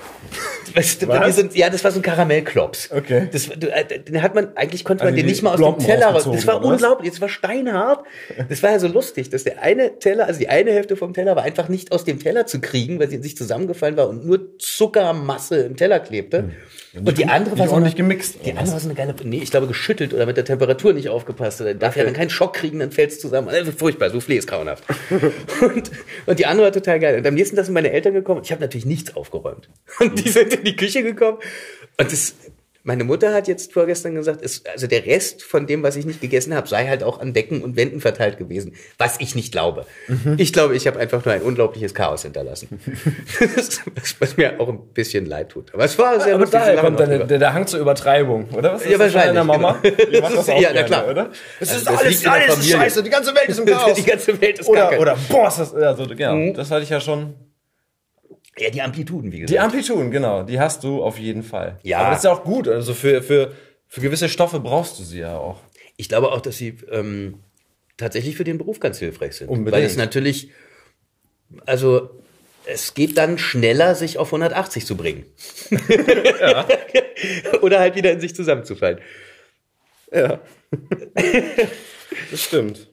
Weißt 0.73 1.01
du, 1.01 1.07
die 1.07 1.31
sind, 1.31 1.55
ja, 1.55 1.69
das 1.69 1.83
war 1.83 1.91
so 1.91 1.99
ein 1.99 2.01
Karamellklops. 2.01 2.91
Okay. 2.91 3.27
Das, 3.31 3.49
äh, 3.49 3.99
den 3.99 4.21
hat 4.21 4.35
man, 4.35 4.55
eigentlich 4.55 4.83
konnte 4.83 5.03
man 5.03 5.13
Also 5.13 5.21
den 5.21 5.29
nicht 5.29 5.41
mal 5.41 5.51
aus 5.51 5.57
Plomben 5.57 5.79
dem 5.83 5.87
Teller 5.87 6.07
raus. 6.07 6.27
Das 6.31 6.47
war 6.47 6.63
unglaublich, 6.63 7.11
das 7.11 7.21
war 7.21 7.29
steinhart. 7.29 8.05
Das 8.47 8.63
war 8.63 8.71
ja 8.71 8.79
so 8.79 8.87
lustig, 8.87 9.29
dass 9.29 9.43
der 9.43 9.61
eine 9.61 9.99
Teller, 9.99 10.27
also 10.27 10.39
die 10.39 10.49
eine 10.49 10.71
Hälfte 10.71 10.95
vom 10.95 11.13
Teller 11.13 11.35
war 11.35 11.43
einfach 11.43 11.67
nicht 11.67 11.91
aus 11.91 12.05
dem 12.05 12.19
Teller 12.19 12.45
zu 12.45 12.61
kriegen, 12.61 12.99
weil 12.99 13.09
sie 13.09 13.15
in 13.15 13.23
sich 13.23 13.35
zusammengefallen 13.35 13.97
war 13.97 14.07
und 14.07 14.25
nur 14.25 14.57
Zuckermasse 14.59 15.57
im 15.57 15.75
Teller 15.75 15.99
klebte. 15.99 16.51
Und 16.93 17.17
die 17.17 17.25
andere 17.25 17.57
war 17.59 17.67
so 17.67 17.75
eine, 17.75 17.91
gemixt, 17.91 18.37
Die 18.45 18.51
andere 18.51 18.73
war 18.73 18.79
so 18.79 18.87
eine 18.87 18.95
geile, 18.95 19.13
nee, 19.23 19.37
ich 19.37 19.51
glaube 19.51 19.67
geschüttelt 19.67 20.13
oder 20.13 20.25
mit 20.25 20.37
der 20.37 20.45
Temperatur 20.45 20.93
nicht 20.93 21.09
aufgepasst. 21.09 21.61
Oder 21.61 21.73
darf 21.73 21.95
ja 21.95 22.03
dann 22.03 22.13
keinen 22.13 22.29
Schock 22.29 22.53
kriegen, 22.53 22.79
dann 22.79 22.91
fällt's 22.91 23.19
zusammen. 23.19 23.49
Also 23.49 23.71
furchtbar, 23.71 24.09
Soufflé 24.09 24.35
ist 24.35 24.47
grauenhaft. 24.47 24.83
und, 25.61 25.91
und 26.25 26.39
die 26.39 26.45
andere 26.45 26.65
war 26.65 26.71
total 26.71 26.99
geil. 26.99 27.17
Und 27.17 27.27
am 27.27 27.33
nächsten 27.33 27.55
Tag 27.55 27.65
sind 27.65 27.73
meine 27.73 27.91
Eltern 27.91 28.13
gekommen. 28.13 28.41
Ich 28.43 28.51
habe 28.51 28.61
natürlich 28.61 28.85
nichts 28.85 29.15
aufgeräumt. 29.15 29.69
Und 29.99 30.23
die 30.23 30.29
sind 30.29 30.53
in 30.53 30.63
die 30.63 30.75
Küche 30.75 31.03
gekommen. 31.03 31.39
Und 31.99 32.11
das, 32.11 32.35
meine 32.87 33.03
Mutter 33.03 33.33
hat 33.33 33.49
jetzt 33.49 33.73
vorgestern 33.73 34.15
gesagt, 34.15 34.39
es, 34.41 34.63
also 34.65 34.87
der 34.87 35.05
Rest 35.05 35.43
von 35.43 35.67
dem, 35.67 35.83
was 35.83 35.97
ich 35.97 36.05
nicht 36.05 36.21
gegessen 36.21 36.55
habe, 36.55 36.67
sei 36.69 36.87
halt 36.87 37.03
auch 37.03 37.19
an 37.19 37.33
Decken 37.33 37.61
und 37.61 37.75
Wänden 37.75 37.99
verteilt 37.99 38.37
gewesen. 38.37 38.73
Was 38.97 39.17
ich 39.19 39.35
nicht 39.35 39.51
glaube. 39.51 39.85
Ich 40.37 40.53
glaube, 40.53 40.73
ich 40.75 40.87
habe 40.87 40.97
einfach 40.97 41.23
nur 41.25 41.33
ein 41.33 41.41
unglaubliches 41.41 41.93
Chaos 41.93 42.23
hinterlassen. 42.23 42.79
Das- 43.55 43.81
was 44.19 44.37
mir 44.37 44.59
auch 44.59 44.69
ein 44.69 44.79
bisschen 44.93 45.25
leid 45.25 45.49
tut. 45.49 45.73
Aber 45.73 45.83
es 45.83 45.97
war 45.99 46.19
sehr 46.21 46.35
Aber 46.35 46.45
daher 46.45 46.77
kommt 46.77 46.99
drüber. 46.99 47.25
der, 47.25 47.39
der 47.39 47.53
Hang 47.53 47.67
zur 47.67 47.79
Übertreibung, 47.81 48.45
oder? 48.53 48.73
Was 48.73 48.81
ist 48.83 48.91
Ja, 48.91 48.97
das 48.97 49.13
wahrscheinlich, 49.13 49.27
deiner 49.35 49.43
Mama? 49.43 49.79
genau. 49.81 49.95
Das 50.21 50.21
das 50.21 50.33
ist- 50.41 50.49
auch 50.49 50.61
ja, 50.61 50.69
na 50.73 50.83
klar. 50.83 51.07
oder? 51.09 51.29
Es 51.59 51.69
Also 51.69 51.75
ist 51.79 51.87
das 51.89 51.99
alles, 51.99 52.25
alles 52.25 52.57
ist 52.59 52.69
scheiße, 52.71 53.03
die 53.03 53.09
ganze 53.09 53.35
Welt 53.35 53.49
ist 53.49 53.59
im 53.59 53.65
Chaos. 53.67 53.93
Die 53.95 54.03
ganze 54.03 54.41
Welt 54.41 54.59
ist 54.59 54.67
oder, 54.69 54.81
kacke. 54.87 54.99
oder, 54.99 55.17
boah, 55.29 55.47
ist 55.49 55.57
das, 55.59 55.73
ja, 55.77 55.93
so, 55.93 56.05
genau, 56.07 56.53
das 56.53 56.71
hatte 56.71 56.83
ich 56.83 56.89
ja 56.89 57.01
schon. 57.01 57.33
Ja, 58.59 58.69
die 58.69 58.81
Amplituden, 58.81 59.31
wie 59.31 59.39
gesagt. 59.39 59.51
Die 59.51 59.59
Amplituden, 59.59 60.11
genau, 60.11 60.43
die 60.43 60.59
hast 60.59 60.83
du 60.83 61.03
auf 61.03 61.19
jeden 61.19 61.43
Fall. 61.43 61.79
Ja. 61.83 61.99
Aber 61.99 62.09
das 62.09 62.19
ist 62.19 62.23
ja 62.25 62.31
auch 62.31 62.43
gut, 62.43 62.67
also 62.67 62.93
für, 62.93 63.21
für, 63.21 63.53
für 63.87 64.01
gewisse 64.01 64.29
Stoffe 64.29 64.59
brauchst 64.59 64.99
du 64.99 65.03
sie 65.03 65.19
ja 65.19 65.37
auch. 65.37 65.59
Ich 65.95 66.09
glaube 66.09 66.31
auch, 66.31 66.41
dass 66.41 66.57
sie 66.57 66.77
ähm, 66.91 67.35
tatsächlich 67.97 68.35
für 68.35 68.43
den 68.43 68.57
Beruf 68.57 68.79
ganz 68.79 68.99
hilfreich 68.99 69.35
sind. 69.35 69.49
Unbedingt. 69.49 69.73
Weil 69.73 69.83
es 69.83 69.97
natürlich, 69.97 70.51
also 71.65 72.09
es 72.65 72.93
geht 72.93 73.17
dann 73.17 73.37
schneller, 73.37 73.95
sich 73.95 74.17
auf 74.17 74.27
180 74.29 74.85
zu 74.85 74.97
bringen. 74.97 75.25
Oder 77.61 77.79
halt 77.79 77.95
wieder 77.95 78.11
in 78.11 78.19
sich 78.19 78.35
zusammenzufallen. 78.35 78.99
Ja. 80.11 80.39
das 82.31 82.43
stimmt. 82.43 82.89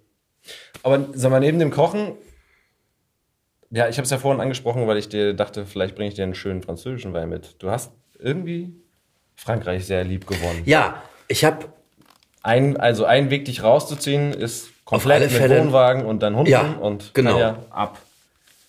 Aber 0.82 1.08
sag 1.14 1.30
mal, 1.30 1.40
neben 1.40 1.58
dem 1.58 1.70
Kochen, 1.70 2.12
ja, 3.74 3.88
ich 3.88 3.96
habe 3.96 4.04
es 4.04 4.10
ja 4.10 4.18
vorhin 4.18 4.40
angesprochen, 4.40 4.86
weil 4.86 4.96
ich 4.98 5.08
dir 5.08 5.34
dachte, 5.34 5.66
vielleicht 5.66 5.94
bringe 5.96 6.08
ich 6.08 6.14
dir 6.14 6.22
einen 6.24 6.34
schönen 6.34 6.62
französischen 6.62 7.12
Wein 7.12 7.28
mit. 7.28 7.56
Du 7.62 7.70
hast 7.70 7.92
irgendwie 8.18 8.72
Frankreich 9.36 9.84
sehr 9.86 10.04
lieb 10.04 10.26
gewonnen. 10.26 10.62
Ja, 10.64 11.02
ich 11.28 11.44
habe 11.44 11.66
Ein, 12.42 12.76
also 12.76 13.04
ein 13.06 13.30
Weg, 13.30 13.46
dich 13.46 13.62
rauszuziehen, 13.62 14.32
ist 14.34 14.68
komplett 14.84 15.22
mit 15.22 15.30
Fälle. 15.32 15.60
Wohnwagen 15.60 16.04
und 16.04 16.22
dann 16.22 16.36
Hunden 16.36 16.50
Ja, 16.50 16.74
und 16.80 17.12
genau. 17.14 17.56
ab. 17.70 17.98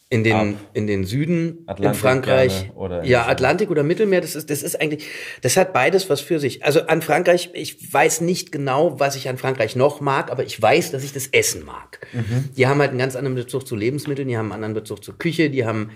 In 0.10 0.24
den, 0.24 0.36
Ab. 0.36 0.56
in 0.74 0.86
den 0.86 1.04
Süden, 1.04 1.60
in 1.60 1.64
Atlantik 1.68 2.02
Frankreich. 2.02 2.62
gerne 2.62 2.74
oder 2.76 3.04
in 3.04 3.10
ja. 3.10 3.28
Atlantik 3.28 3.72
oder 3.72 3.84
Mittelmeer, 3.84 4.22
das 4.22 4.36
ist, 4.36 4.50
das 4.50 4.62
ist 4.62 4.80
eigentlich, 4.80 5.08
das 5.42 5.58
hat 5.58 5.74
beides 5.74 6.10
was 6.10 6.22
für 6.22 6.40
sich. 6.40 6.64
Also 6.64 6.82
an 6.82 7.02
Frankreich, 7.02 7.50
ich 7.54 7.92
weiß 7.92 8.22
nicht 8.22 8.52
genau, 8.52 9.00
was 9.00 9.16
ich 9.16 9.30
an 9.30 9.38
Frankreich 9.38 9.76
noch 9.76 10.02
mag, 10.02 10.32
aber 10.32 10.44
ich 10.44 10.62
weiß, 10.62 10.92
dass 10.92 11.04
ich 11.04 11.12
das 11.12 11.28
Essen 11.28 11.66
mag. 11.66 12.06
Mhm. 12.14 12.50
Die 12.56 12.68
haben 12.68 12.80
halt 12.80 12.92
einen 12.92 13.00
ganz 13.00 13.16
anderen 13.16 13.36
Bezug 13.36 13.68
zu 13.68 13.76
Lebensmitteln, 13.76 14.28
die 14.28 14.38
haben 14.38 14.52
einen 14.52 14.64
anderen 14.64 14.76
Bezug 14.76 15.04
zur 15.04 15.18
Küche, 15.18 15.50
die 15.50 15.66
haben 15.66 15.90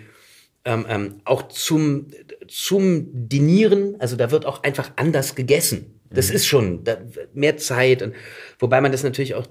ähm, 0.65 0.85
ähm, 0.89 1.21
auch 1.23 1.47
zum, 1.47 2.07
zum 2.47 3.07
Dinieren, 3.13 3.95
also 3.99 4.15
da 4.15 4.31
wird 4.31 4.45
auch 4.45 4.63
einfach 4.63 4.91
anders 4.95 5.35
gegessen. 5.35 5.99
Das 6.11 6.31
ist 6.31 6.47
schon 6.47 6.83
da, 6.83 6.97
mehr 7.33 7.57
Zeit. 7.57 8.01
Und, 8.01 8.15
wobei 8.57 8.81
man 8.81 8.91
das 8.91 9.03
natürlich 9.03 9.35
auch 9.35 9.45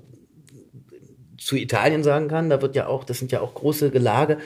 zu 1.48 1.56
Italien 1.56 2.04
sagen 2.04 2.28
kann, 2.28 2.50
da 2.50 2.60
wird 2.60 2.76
ja 2.76 2.86
auch, 2.88 3.04
das 3.04 3.18
sind 3.18 3.32
ja 3.32 3.40
auch 3.40 3.54
große 3.54 3.88
Gelage. 3.90 4.36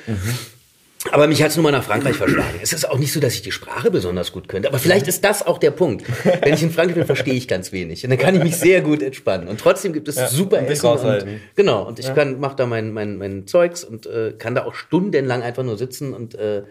Aber 1.10 1.26
mich 1.26 1.42
hat's 1.42 1.56
nur 1.56 1.64
mal 1.64 1.72
nach 1.72 1.82
Frankreich 1.82 2.14
verschlagen. 2.14 2.60
Es 2.62 2.72
ist 2.72 2.88
auch 2.88 2.96
nicht 2.96 3.12
so, 3.12 3.18
dass 3.18 3.34
ich 3.34 3.42
die 3.42 3.50
Sprache 3.50 3.90
besonders 3.90 4.30
gut 4.30 4.46
könnte. 4.46 4.68
Aber 4.68 4.78
vielleicht 4.78 5.08
ist 5.08 5.24
das 5.24 5.44
auch 5.44 5.58
der 5.58 5.72
Punkt. 5.72 6.04
Wenn 6.42 6.54
ich 6.54 6.62
in 6.62 6.70
Frankreich 6.70 6.94
bin, 6.94 7.04
verstehe 7.04 7.34
ich 7.34 7.48
ganz 7.48 7.72
wenig. 7.72 8.04
Und 8.04 8.10
dann 8.10 8.20
kann 8.20 8.36
ich 8.36 8.44
mich 8.44 8.54
sehr 8.56 8.82
gut 8.82 9.02
entspannen. 9.02 9.48
Und 9.48 9.58
trotzdem 9.58 9.92
gibt 9.92 10.06
es 10.06 10.14
super 10.30 10.60
und 10.60 10.68
dich 10.70 10.84
Essen. 10.84 11.08
Und, 11.08 11.26
genau. 11.56 11.88
Und 11.88 11.98
ich 11.98 12.14
kann, 12.14 12.38
mach 12.38 12.54
da 12.54 12.66
mein, 12.66 12.92
mein, 12.92 13.18
mein 13.18 13.48
Zeugs 13.48 13.82
und 13.82 14.06
äh, 14.06 14.34
kann 14.38 14.54
da 14.54 14.64
auch 14.64 14.74
stundenlang 14.76 15.42
einfach 15.42 15.64
nur 15.64 15.76
sitzen 15.76 16.14
und 16.14 16.36
äh, 16.36 16.62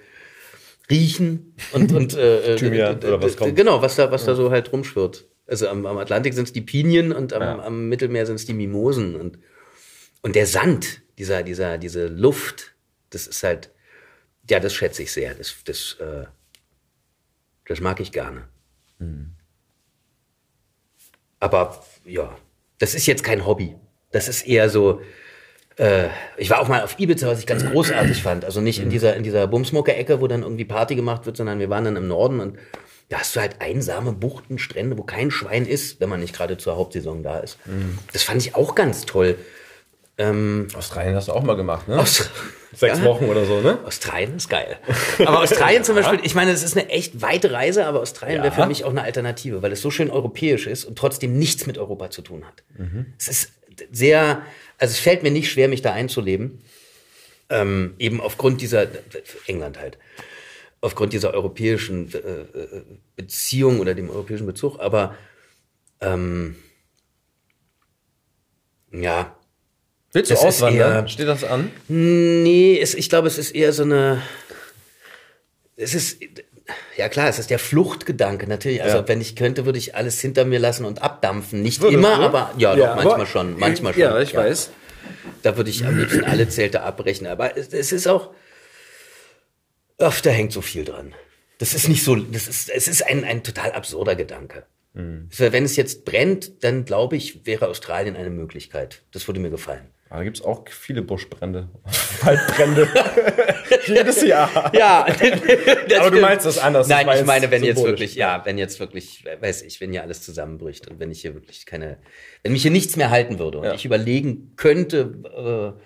riechen 0.89 1.55
und, 1.73 1.91
und 1.91 2.15
äh, 2.15 2.53
äh, 2.53 2.55
Thymian 2.55 3.01
äh, 3.03 3.07
oder 3.07 3.21
was 3.21 3.35
kommt. 3.35 3.57
Genau, 3.57 3.81
was 3.81 3.97
da, 3.97 4.11
was 4.11 4.23
da 4.23 4.33
so 4.35 4.49
halt 4.49 4.71
rumschwirrt. 4.71 5.25
Also 5.45 5.67
am, 5.67 5.85
am 5.85 5.97
Atlantik 5.97 6.33
sind 6.33 6.45
es 6.45 6.53
die 6.53 6.61
Pinien 6.61 7.11
und 7.11 7.33
am, 7.33 7.41
Ja. 7.41 7.59
am 7.65 7.89
Mittelmeer 7.89 8.25
sind 8.25 8.35
es 8.35 8.45
die 8.45 8.53
Mimosen. 8.53 9.15
Und, 9.17 9.39
und 10.21 10.35
der 10.35 10.45
Sand, 10.45 11.01
dieser, 11.17 11.43
dieser, 11.43 11.77
diese 11.77 12.07
Luft, 12.07 12.75
das 13.09 13.27
ist 13.27 13.43
halt, 13.43 13.71
ja, 14.49 14.59
das 14.59 14.73
schätze 14.73 15.03
ich 15.03 15.11
sehr. 15.11 15.33
Das, 15.35 15.55
das, 15.65 15.97
äh, 15.99 16.25
das 17.67 17.79
mag 17.79 17.99
ich 17.99 18.11
gerne. 18.11 18.47
Aber 21.39 21.83
ja, 22.05 22.37
das 22.79 22.95
ist 22.95 23.05
jetzt 23.07 23.23
kein 23.23 23.45
Hobby. 23.45 23.75
Das 24.11 24.27
ist 24.27 24.47
eher 24.47 24.69
so. 24.69 25.01
Äh, 25.77 26.09
ich 26.37 26.49
war 26.49 26.59
auch 26.59 26.67
mal 26.67 26.83
auf 26.83 26.99
Ibiza, 26.99 27.27
was 27.27 27.39
ich 27.39 27.47
ganz 27.47 27.65
großartig 27.65 28.21
fand. 28.23 28.45
Also 28.45 28.61
nicht 28.61 28.79
in 28.79 28.89
dieser 28.89 29.15
in 29.15 29.23
dieser 29.23 29.47
Bumsmucker-Ecke, 29.47 30.21
wo 30.21 30.27
dann 30.27 30.43
irgendwie 30.43 30.65
Party 30.65 30.95
gemacht 30.95 31.25
wird, 31.25 31.37
sondern 31.37 31.59
wir 31.59 31.69
waren 31.69 31.85
dann 31.85 31.95
im 31.95 32.07
Norden 32.07 32.39
und 32.39 32.59
da 33.09 33.19
hast 33.19 33.35
du 33.35 33.41
halt 33.41 33.59
einsame 33.59 34.13
Buchten, 34.13 34.57
Strände, 34.57 34.97
wo 34.97 35.03
kein 35.03 35.31
Schwein 35.31 35.65
ist, 35.65 35.99
wenn 35.99 36.09
man 36.09 36.21
nicht 36.21 36.33
gerade 36.33 36.57
zur 36.57 36.77
Hauptsaison 36.77 37.23
da 37.23 37.39
ist. 37.39 37.57
Das 38.13 38.23
fand 38.23 38.41
ich 38.41 38.55
auch 38.55 38.73
ganz 38.73 39.05
toll. 39.05 39.37
Ähm, 40.21 40.67
Australien 40.75 41.15
hast 41.15 41.27
du 41.29 41.31
auch 41.31 41.41
mal 41.43 41.55
gemacht, 41.55 41.87
ne? 41.87 41.97
Aus- 41.99 42.29
Sechs 42.73 42.99
Ja. 42.99 43.03
Wochen 43.05 43.25
oder 43.25 43.43
so, 43.45 43.59
ne? 43.59 43.79
Australien 43.85 44.37
ist 44.37 44.47
geil. 44.49 44.77
Aber 45.25 45.39
Australien 45.41 45.83
zum 45.83 45.95
Beispiel, 45.95 46.19
ich 46.23 46.35
meine, 46.35 46.51
es 46.51 46.63
ist 46.63 46.77
eine 46.77 46.87
echt 46.89 47.21
weite 47.21 47.51
Reise, 47.51 47.85
aber 47.85 47.99
Australien 47.99 48.37
wäre 48.43 48.53
Ja. 48.55 48.61
für 48.63 48.67
mich 48.67 48.85
auch 48.85 48.91
eine 48.91 49.01
Alternative, 49.03 49.61
weil 49.61 49.73
es 49.73 49.81
so 49.81 49.91
schön 49.91 50.09
europäisch 50.09 50.67
ist 50.67 50.85
und 50.85 50.97
trotzdem 50.97 51.37
nichts 51.37 51.65
mit 51.67 51.77
Europa 51.77 52.11
zu 52.11 52.21
tun 52.21 52.45
hat. 52.45 52.63
Es 53.17 53.27
ist 53.27 53.51
sehr, 53.91 54.41
also 54.77 54.91
es 54.93 54.99
fällt 54.99 55.21
mir 55.23 55.31
nicht 55.31 55.51
schwer, 55.51 55.67
mich 55.67 55.81
da 55.81 55.91
einzuleben. 55.91 56.61
Ähm, 57.49 57.95
eben 57.99 58.21
aufgrund 58.21 58.61
dieser, 58.61 58.87
England 59.47 59.77
halt, 59.77 59.97
aufgrund 60.79 61.11
dieser 61.11 61.33
europäischen 61.33 62.09
äh, 62.13 62.17
äh, 62.17 62.83
Beziehung 63.17 63.81
oder 63.81 63.93
dem 63.95 64.09
europäischen 64.09 64.45
Bezug, 64.45 64.79
aber 64.79 65.15
ähm, 65.99 66.55
ja, 68.93 69.35
Willst 70.13 70.29
du 70.31 70.35
Das 70.35 70.43
auswandern? 70.43 71.03
eher- 71.05 71.07
Steht 71.07 71.27
das 71.27 71.43
an? 71.43 71.71
Nee, 71.87 72.79
es, 72.81 72.93
ich 72.95 73.09
glaube, 73.09 73.27
es 73.27 73.37
ist 73.37 73.51
eher 73.51 73.71
so 73.73 73.83
eine. 73.83 74.21
Es 75.77 75.93
ist. 75.93 76.19
Ja 76.95 77.09
klar, 77.09 77.27
es 77.27 77.37
ist 77.39 77.49
der 77.49 77.59
Fluchtgedanke 77.59 78.47
natürlich. 78.47 78.81
Also 78.83 78.97
Ja. 78.97 79.07
wenn 79.07 79.19
ich 79.19 79.35
könnte, 79.35 79.65
würde 79.65 79.77
ich 79.79 79.95
alles 79.95 80.21
hinter 80.21 80.45
mir 80.45 80.59
lassen 80.59 80.85
und 80.85 81.01
abdampfen. 81.01 81.61
Nicht 81.61 81.81
Würdest 81.81 81.97
immer, 81.97 82.17
du? 82.17 82.23
aber 82.23 82.53
ja, 82.57 82.75
Ja, 82.75 82.87
doch, 82.87 82.95
manchmal 82.95 83.13
aber- 83.15 83.25
schon. 83.25 83.59
Manchmal 83.59 83.93
schon. 83.93 84.01
Ja, 84.01 84.19
ich 84.19 84.35
weiß. 84.35 84.69
Da 85.43 85.57
würde 85.57 85.69
ich 85.69 85.85
am 85.85 85.97
liebsten 85.97 86.23
alle 86.23 86.47
Zelte 86.47 86.81
abbrechen. 86.83 87.27
Aber 87.27 87.57
es, 87.57 87.69
es 87.73 87.91
ist 87.91 88.07
auch. 88.07 88.31
Ach, 89.97 90.19
da 90.21 90.29
hängt 90.29 90.51
so 90.51 90.61
viel 90.61 90.85
dran. 90.85 91.13
Das 91.57 91.73
ist 91.73 91.87
nicht 91.89 92.03
so. 92.03 92.15
Das 92.15 92.47
ist, 92.47 92.69
es 92.69 92.87
ist 92.87 93.05
ein, 93.05 93.23
ein 93.23 93.43
total 93.43 93.71
absurder 93.73 94.15
Gedanke. 94.15 94.65
Mhm. 94.93 95.29
Wenn 95.37 95.63
es 95.65 95.75
jetzt 95.75 96.05
brennt, 96.05 96.63
dann 96.63 96.85
glaube 96.85 97.15
ich, 97.17 97.45
wäre 97.45 97.67
Australien 97.67 98.15
eine 98.15 98.29
Möglichkeit. 98.29 99.01
Das 99.11 99.27
würde 99.27 99.39
mir 99.39 99.49
gefallen. 99.49 99.87
Aber 100.11 100.19
da 100.19 100.23
gibt's 100.25 100.41
auch 100.41 100.67
viele 100.67 101.01
Buschbrände. 101.01 101.69
Waldbrände. 102.21 102.85
Jedes 103.87 104.21
Jahr. 104.21 104.69
Ja, 104.75 105.05
Aber 105.99 106.11
du 106.11 106.19
meinst 106.19 106.45
das 106.45 106.57
anders, 106.57 106.89
Nein, 106.89 107.07
ich 107.17 107.25
meine, 107.25 107.49
wenn 107.49 107.63
jetzt 107.63 107.81
wirklich, 107.81 108.15
ja, 108.15 108.41
wenn 108.43 108.57
jetzt 108.57 108.81
wirklich, 108.81 109.23
weiß 109.39 109.61
ich, 109.61 109.79
wenn 109.79 109.91
hier 109.91 110.01
alles 110.01 110.21
zusammenbricht 110.21 110.89
und 110.89 110.99
wenn 110.99 111.11
ich 111.11 111.21
hier 111.21 111.33
wirklich 111.33 111.65
keine, 111.65 111.97
wenn 112.43 112.51
mich 112.51 112.61
hier 112.61 112.71
nichts 112.71 112.97
mehr 112.97 113.09
halten 113.09 113.39
würde 113.39 113.59
und 113.59 113.63
Ja. 113.63 113.73
ich 113.73 113.85
überlegen 113.85 114.51
könnte, 114.57 115.77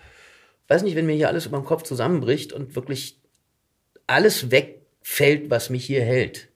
äh, 0.68 0.72
weiß 0.72 0.82
nicht, 0.82 0.96
wenn 0.96 1.06
mir 1.06 1.16
hier 1.16 1.28
alles 1.28 1.46
über 1.46 1.60
den 1.60 1.66
Kopf 1.66 1.84
zusammenbricht 1.84 2.52
und 2.52 2.76
wirklich 2.76 3.20
alles 4.08 4.50
wegfällt, 4.50 5.52
was 5.52 5.70
mich 5.70 5.86
hier 5.86 6.02
hält. 6.04 6.48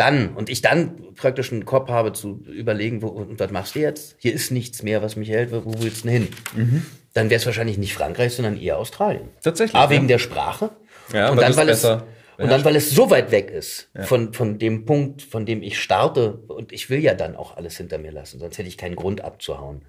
Dann, 0.00 0.32
und 0.32 0.48
ich 0.48 0.62
dann 0.62 1.12
praktisch 1.14 1.52
einen 1.52 1.66
Kopf 1.66 1.90
habe 1.90 2.14
zu 2.14 2.42
überlegen, 2.46 3.02
wo, 3.02 3.08
und 3.08 3.38
was 3.38 3.50
machst 3.50 3.74
du 3.74 3.80
jetzt? 3.80 4.16
Hier 4.18 4.32
ist 4.32 4.50
nichts 4.50 4.82
mehr, 4.82 5.02
was 5.02 5.14
mich 5.14 5.28
hält, 5.28 5.52
wo 5.52 5.74
willst 5.82 6.04
du 6.04 6.08
denn 6.08 6.22
hin? 6.54 6.86
Dann 7.12 7.28
wäre 7.28 7.38
es 7.38 7.44
wahrscheinlich 7.44 7.76
nicht 7.76 7.92
Frankreich, 7.92 8.32
sondern 8.32 8.58
eher 8.58 8.78
Australien. 8.78 9.28
Tatsächlich, 9.42 9.76
A, 9.78 9.90
wegen 9.90 10.04
ja. 10.04 10.08
der 10.08 10.18
Sprache. 10.18 10.70
Ja, 11.12 11.28
und 11.28 11.38
dann, 11.38 11.54
weil 11.54 11.68
es, 11.68 11.84
und 11.84 12.02
dann, 12.38 12.64
weil 12.64 12.76
es 12.76 12.88
so 12.88 13.10
weit 13.10 13.30
weg 13.30 13.50
ist 13.50 13.90
von, 14.04 14.32
von 14.32 14.58
dem 14.58 14.86
Punkt, 14.86 15.20
von 15.20 15.44
dem 15.44 15.62
ich 15.62 15.78
starte. 15.78 16.32
Und 16.48 16.72
ich 16.72 16.88
will 16.88 17.00
ja 17.00 17.12
dann 17.12 17.36
auch 17.36 17.58
alles 17.58 17.76
hinter 17.76 17.98
mir 17.98 18.10
lassen, 18.10 18.38
sonst 18.38 18.56
hätte 18.56 18.68
ich 18.68 18.78
keinen 18.78 18.96
Grund 18.96 19.22
abzuhauen. 19.22 19.82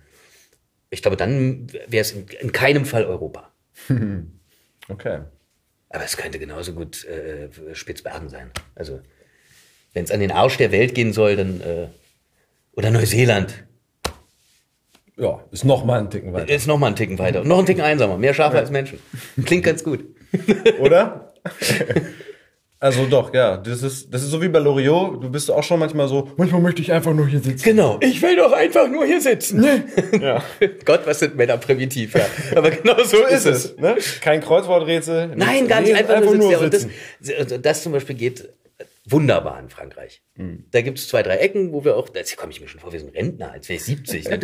Ich 0.90 1.02
glaube, 1.02 1.16
dann 1.16 1.72
wäre 1.88 2.02
es 2.02 2.12
in, 2.12 2.26
in 2.42 2.52
keinem 2.52 2.86
Fall 2.86 3.06
Europa. 3.06 3.50
Okay. 4.90 5.22
Aber 5.90 6.04
es 6.04 6.18
könnte 6.18 6.40
genauso 6.40 6.74
gut 6.74 7.06
äh, 7.06 7.50
Spitzbergen 7.74 8.28
sein. 8.28 8.52
Also, 8.76 9.00
wenn 9.94 10.04
es 10.04 10.12
an 10.12 10.20
den 10.20 10.32
Arsch 10.32 10.58
der 10.58 10.72
Welt 10.72 10.96
gehen 10.96 11.14
soll, 11.14 11.36
dann. 11.36 11.62
Äh, 11.62 11.88
oder 12.74 12.90
Neuseeland. 12.92 13.66
Ja, 15.18 15.44
ist 15.52 15.66
noch 15.66 15.84
mal 15.84 16.00
ein 16.00 16.10
Ticken 16.10 16.34
weiter. 16.34 16.54
Ist 16.54 16.68
noch 16.68 16.80
mal 16.80 16.88
einen 16.88 16.96
Ticken 16.96 17.20
weiter. 17.20 17.42
Und 17.42 17.48
noch 17.48 17.58
einen 17.58 17.68
Ticken 17.68 17.84
einsamer. 17.84 18.18
Mehr 18.18 18.34
Schafe 18.34 18.58
als 18.58 18.72
Menschen. 18.72 19.00
Klingt 19.46 19.64
ganz 19.64 19.84
gut. 19.84 20.04
Oder? 20.80 21.34
Also 22.80 23.06
doch, 23.06 23.32
ja. 23.32 23.58
Das 23.58 23.84
ist, 23.84 24.12
das 24.12 24.24
ist 24.24 24.32
so 24.32 24.42
wie 24.42 24.48
bei 24.48 24.58
Loriot. 24.58 25.24
Du 25.24 25.30
bist 25.30 25.52
auch 25.52 25.62
schon 25.62 25.80
manchmal 25.80 26.08
so, 26.08 26.32
manchmal 26.38 26.62
möchte 26.62 26.82
ich 26.82 26.92
einfach 26.92 27.14
nur 27.14 27.28
hier 27.28 27.40
sitzen. 27.40 27.64
Genau. 27.64 28.00
Ich 28.02 28.20
will 28.24 28.36
doch 28.36 28.52
einfach 28.52 28.90
nur 28.90 29.06
hier 29.06 29.22
sitzen. 29.22 29.64
Ja. 30.20 30.44
Gott, 30.86 31.02
was 31.06 31.20
sind 31.20 31.36
Männer 31.36 31.58
primitiv, 31.58 32.16
ja. 32.16 32.26
Aber 32.56 32.72
genau 32.72 32.98
so, 33.04 33.18
So 33.18 33.26
ist 33.26 33.46
es. 33.46 33.78
Ne? 33.78 33.98
Kein 34.22 34.42
Kreuzworträtsel. 34.42 35.34
Nein, 35.36 35.68
gar 35.68 35.82
nicht. 35.82 35.94
Nee, 35.94 36.00
Einfach, 36.00 36.22
nur, 36.22 36.36
nur 36.36 36.58
sitzen. 36.58 36.90
Und 36.90 37.30
das, 37.30 37.36
also 37.38 37.58
das 37.58 37.84
zum 37.84 37.92
Beispiel 37.92 38.16
geht 38.16 38.50
wunderbar 39.06 39.60
in 39.60 39.70
Frankreich. 39.70 40.22
Hm. 40.36 40.66
Da 40.72 40.82
gibt 40.82 41.00
es 41.00 41.08
zwei, 41.08 41.24
drei 41.24 41.38
Ecken, 41.38 41.74
wo 41.74 41.84
wir 41.84 41.96
auch, 41.96 42.10
jetzt 42.14 42.38
komme 42.38 42.52
ich 42.52 42.62
mir 42.62 42.68
schon 42.68 42.80
vor, 42.80 42.92
wir 42.92 43.00
sind 43.00 43.16
Rentner, 43.16 43.52
als 43.52 43.68
wäre 43.68 43.78
ich 43.78 43.86
70. 43.86 44.30
Ne? 44.30 44.40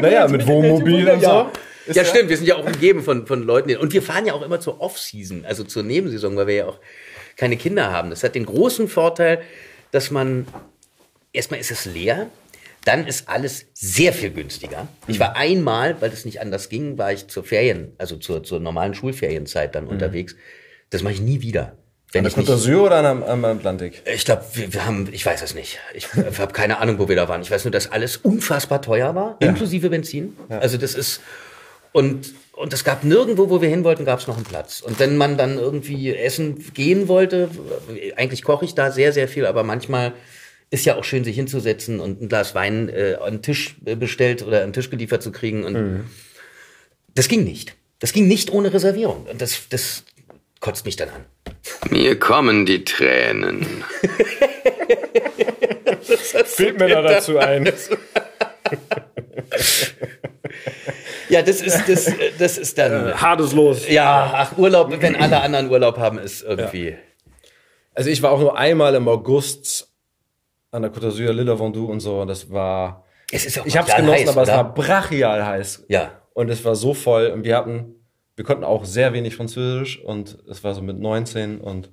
Naja, 0.00 0.28
mit 0.28 0.46
Wohnmobil 0.46 1.08
und 1.08 1.20
so. 1.20 1.26
Ja, 1.26 1.52
Ist 1.86 1.96
ja, 1.96 2.04
stimmt. 2.04 2.30
Wir 2.30 2.36
sind 2.36 2.46
ja 2.46 2.56
auch 2.56 2.64
umgeben 2.64 3.02
von, 3.02 3.26
von 3.26 3.42
Leuten. 3.42 3.76
Und 3.76 3.92
wir 3.92 4.02
fahren 4.02 4.24
ja 4.26 4.32
auch 4.32 4.42
immer 4.42 4.60
zur 4.60 4.80
Off-Season, 4.80 5.44
also 5.44 5.64
zur 5.64 5.82
Nebensaison, 5.82 6.36
weil 6.36 6.46
wir 6.46 6.54
ja 6.54 6.66
auch 6.66 6.80
keine 7.36 7.56
Kinder 7.56 7.92
haben. 7.92 8.10
Das 8.10 8.24
hat 8.24 8.34
den 8.34 8.46
großen 8.46 8.88
Vorteil, 8.88 9.42
dass 9.90 10.10
man, 10.10 10.46
erstmal 11.32 11.60
ist 11.60 11.70
es 11.70 11.84
leer, 11.84 12.30
dann 12.84 13.06
ist 13.06 13.28
alles 13.28 13.66
sehr 13.74 14.12
viel 14.12 14.30
günstiger. 14.30 14.88
Ich 15.06 15.20
war 15.20 15.36
einmal, 15.36 16.00
weil 16.00 16.10
das 16.10 16.24
nicht 16.24 16.40
anders 16.40 16.68
ging, 16.68 16.98
war 16.98 17.12
ich 17.12 17.28
zur 17.28 17.44
Ferien, 17.44 17.92
also 17.98 18.16
zur, 18.16 18.42
zur 18.42 18.58
normalen 18.58 18.94
Schulferienzeit 18.94 19.74
dann 19.74 19.86
unterwegs. 19.86 20.34
Das 20.90 21.02
mache 21.02 21.14
ich 21.14 21.20
nie 21.20 21.42
wieder. 21.42 21.76
Wenn 22.12 22.26
An 22.26 22.28
ich 22.28 22.34
der 22.34 22.44
Côte 22.44 22.58
d'Azur 22.58 22.86
oder 22.86 22.98
am, 22.98 23.22
am 23.22 23.44
Atlantik? 23.44 24.02
ich 24.04 24.24
glaube, 24.24 24.44
wir, 24.52 24.72
wir 24.72 24.86
haben, 24.86 25.08
ich 25.12 25.24
weiß 25.24 25.42
es 25.42 25.54
nicht. 25.54 25.78
Ich 25.94 26.06
habe 26.38 26.52
keine 26.52 26.78
Ahnung, 26.78 26.98
wo 26.98 27.08
wir 27.08 27.16
da 27.16 27.28
waren. 27.28 27.40
Ich 27.42 27.50
weiß 27.50 27.64
nur, 27.64 27.72
dass 27.72 27.90
alles 27.90 28.18
unfassbar 28.18 28.82
teuer 28.82 29.14
war, 29.14 29.36
inklusive 29.40 29.90
Benzin. 29.90 30.36
Also 30.48 30.76
das 30.76 30.94
ist 30.94 31.20
und 31.92 32.34
und 32.52 32.72
es 32.74 32.84
gab 32.84 33.02
nirgendwo, 33.02 33.48
wo 33.48 33.62
wir 33.62 33.68
hin 33.70 33.82
wollten, 33.82 34.04
gab 34.04 34.20
es 34.20 34.26
noch 34.26 34.36
einen 34.36 34.44
Platz. 34.44 34.82
Und 34.82 34.98
wenn 34.98 35.16
man 35.16 35.38
dann 35.38 35.58
irgendwie 35.58 36.14
essen 36.14 36.62
gehen 36.74 37.08
wollte, 37.08 37.48
eigentlich 38.16 38.42
koche 38.42 38.66
ich 38.66 38.74
da 38.74 38.92
sehr 38.92 39.12
sehr 39.12 39.26
viel, 39.26 39.46
aber 39.46 39.64
manchmal 39.64 40.12
ist 40.68 40.84
ja 40.84 40.96
auch 40.96 41.04
schön, 41.04 41.24
sich 41.24 41.36
hinzusetzen 41.36 42.00
und 42.00 42.22
ein 42.22 42.28
Glas 42.28 42.54
Wein 42.54 42.88
äh, 42.88 43.16
an 43.20 43.34
den 43.34 43.42
Tisch 43.42 43.76
äh, 43.84 43.94
bestellt 43.94 44.42
oder 44.42 44.62
an 44.62 44.68
den 44.68 44.72
Tisch 44.72 44.88
geliefert 44.88 45.22
zu 45.22 45.30
kriegen. 45.30 45.64
Und 45.64 46.04
das 47.14 47.28
ging 47.28 47.44
nicht. 47.44 47.74
Das 47.98 48.12
ging 48.12 48.26
nicht 48.26 48.50
ohne 48.50 48.72
Reservierung. 48.72 49.26
Und 49.26 49.40
das, 49.42 49.68
das 49.68 50.04
kotzt 50.60 50.86
mich 50.86 50.96
dann 50.96 51.10
an. 51.10 51.24
Mir 51.90 52.18
kommen 52.18 52.66
die 52.66 52.84
Tränen. 52.84 53.66
Fehlt 56.44 56.78
mir 56.78 56.88
da 56.88 57.02
dazu 57.02 57.38
ein. 57.38 57.72
Ja, 61.28 61.42
das 61.42 61.60
ist, 61.62 61.88
das, 61.88 62.12
das 62.38 62.58
ist 62.58 62.78
dann. 62.78 63.20
Hartes 63.20 63.52
Los. 63.52 63.88
Ja, 63.88 64.32
ach, 64.34 64.58
Urlaub, 64.58 64.92
wenn 65.00 65.16
alle 65.16 65.40
anderen 65.40 65.70
Urlaub 65.70 65.98
haben, 65.98 66.18
ist 66.18 66.42
irgendwie. 66.42 66.96
Also 67.94 68.10
ich 68.10 68.22
war 68.22 68.32
auch 68.32 68.40
nur 68.40 68.56
einmal 68.58 68.94
im 68.94 69.08
August 69.08 69.88
an 70.70 70.82
der 70.82 70.92
Côte 70.92 71.06
d'Azur, 71.08 71.32
Lille 71.32 71.58
Vendoux 71.58 71.86
und 71.86 72.00
so. 72.00 72.20
Und 72.20 72.28
das 72.28 72.50
war. 72.50 73.04
Es 73.30 73.46
ist 73.46 73.58
auch 73.58 73.66
Ich 73.66 73.76
hab's 73.76 73.94
genossen, 73.94 74.20
heiß, 74.26 74.28
aber 74.28 74.42
es 74.42 74.48
oder? 74.48 74.56
war 74.58 74.74
brachial 74.74 75.46
heiß. 75.46 75.84
Ja. 75.88 76.20
Und 76.34 76.48
es 76.50 76.64
war 76.64 76.74
so 76.74 76.92
voll. 76.94 77.28
Und 77.28 77.44
wir 77.44 77.56
hatten, 77.56 77.94
wir 78.42 78.46
konnten 78.46 78.64
auch 78.64 78.84
sehr 78.84 79.12
wenig 79.12 79.36
Französisch 79.36 80.02
und 80.02 80.36
es 80.50 80.64
war 80.64 80.74
so 80.74 80.82
mit 80.82 80.98
19 80.98 81.60
und 81.60 81.90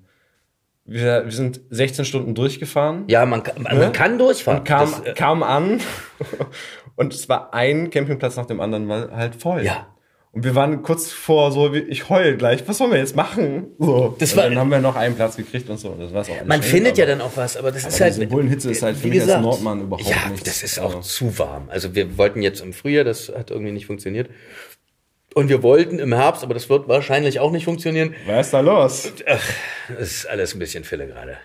wir, 0.84 1.26
wir 1.26 1.32
sind 1.32 1.62
16 1.70 2.06
Stunden 2.06 2.34
durchgefahren. 2.34 3.04
Ja, 3.08 3.24
man, 3.28 3.43
kann- 3.43 3.62
man, 3.62 3.78
Ne? 3.78 3.91
kann 3.91 4.18
durchfahren. 4.18 4.60
Und 4.62 4.66
kam, 4.66 4.89
Das, 4.89 5.00
äh, 5.06 5.14
kam 5.14 5.43
an 5.43 5.80
und 6.95 7.14
es 7.14 7.30
war 7.30 7.54
ein 7.54 7.91
Campingplatz 7.91 8.36
nach 8.36 8.47
dem 8.47 8.60
anderen 8.60 8.88
war 8.89 9.12
halt 9.12 9.36
voll. 9.36 9.64
Ja. 9.64 9.88
Und 10.32 10.43
wir 10.43 10.54
waren 10.56 10.84
kurz 10.84 11.12
vor 11.12 11.52
so, 11.52 11.74
wie, 11.74 11.80
ich 11.80 12.10
heul 12.10 12.38
gleich, 12.38 12.68
was 12.68 12.78
sollen 12.80 12.91
wir 12.91 13.00
jetzt 13.00 13.16
machen? 13.16 13.68
So. 13.80 14.16
Das 14.20 14.32
und 14.32 14.38
war- 14.38 14.43
dann 14.50 14.58
haben 14.58 14.72
wir 14.72 14.80
noch 14.80 14.95
einen 14.95 15.16
Platz 15.16 15.36
gekriegt 15.38 15.70
und 15.70 15.78
so. 15.78 15.95
Das 16.00 16.12
war's 16.14 16.30
auch 16.30 16.45
man 16.47 16.64
schön, 16.64 16.72
findet 16.72 16.97
ja 16.97 17.06
dann 17.06 17.22
auch 17.22 17.32
was, 17.36 17.56
aber 17.58 17.72
das 17.72 17.82
ist 17.86 17.95
aber 17.95 18.06
halt. 18.06 18.16
diese 18.16 18.28
Bullenhitze 18.28 18.72
ist 18.72 18.82
halt 18.82 18.97
für 18.97 19.08
mich 19.10 19.22
als 19.22 19.41
Nordmann 19.41 19.82
überhaupt 19.82 20.08
ja, 20.10 20.30
nichts. 20.30 20.43
das 20.45 20.64
ist 20.64 20.80
auch 20.80 20.95
Also- 20.95 21.02
zu 21.02 21.38
warm. 21.39 21.68
Also 21.70 21.93
wir 21.93 22.18
wollten 22.18 22.41
jetzt 22.41 22.62
im 22.62 22.74
Frühjahr, 22.74 23.04
das 23.04 23.32
hat 23.36 23.52
irgendwie 23.52 23.72
nicht 23.72 23.86
funktioniert. 23.86 24.30
Und 25.40 25.48
wir 25.48 25.64
wollten 25.64 26.00
im 26.00 26.14
Herbst, 26.14 26.44
aber 26.44 26.54
das 26.54 26.68
wird 26.70 26.90
wahrscheinlich 26.90 27.40
auch 27.40 27.52
nicht 27.52 27.64
funktionieren. 27.64 28.14
Was 28.26 28.48
ist 28.48 28.54
da 28.54 28.60
los? 28.60 29.14
Das 29.88 30.00
ist 30.00 30.26
alles 30.26 30.54
ein 30.54 30.60
bisschen 30.60 30.84
Fille 30.84 31.08
gerade. 31.08 31.38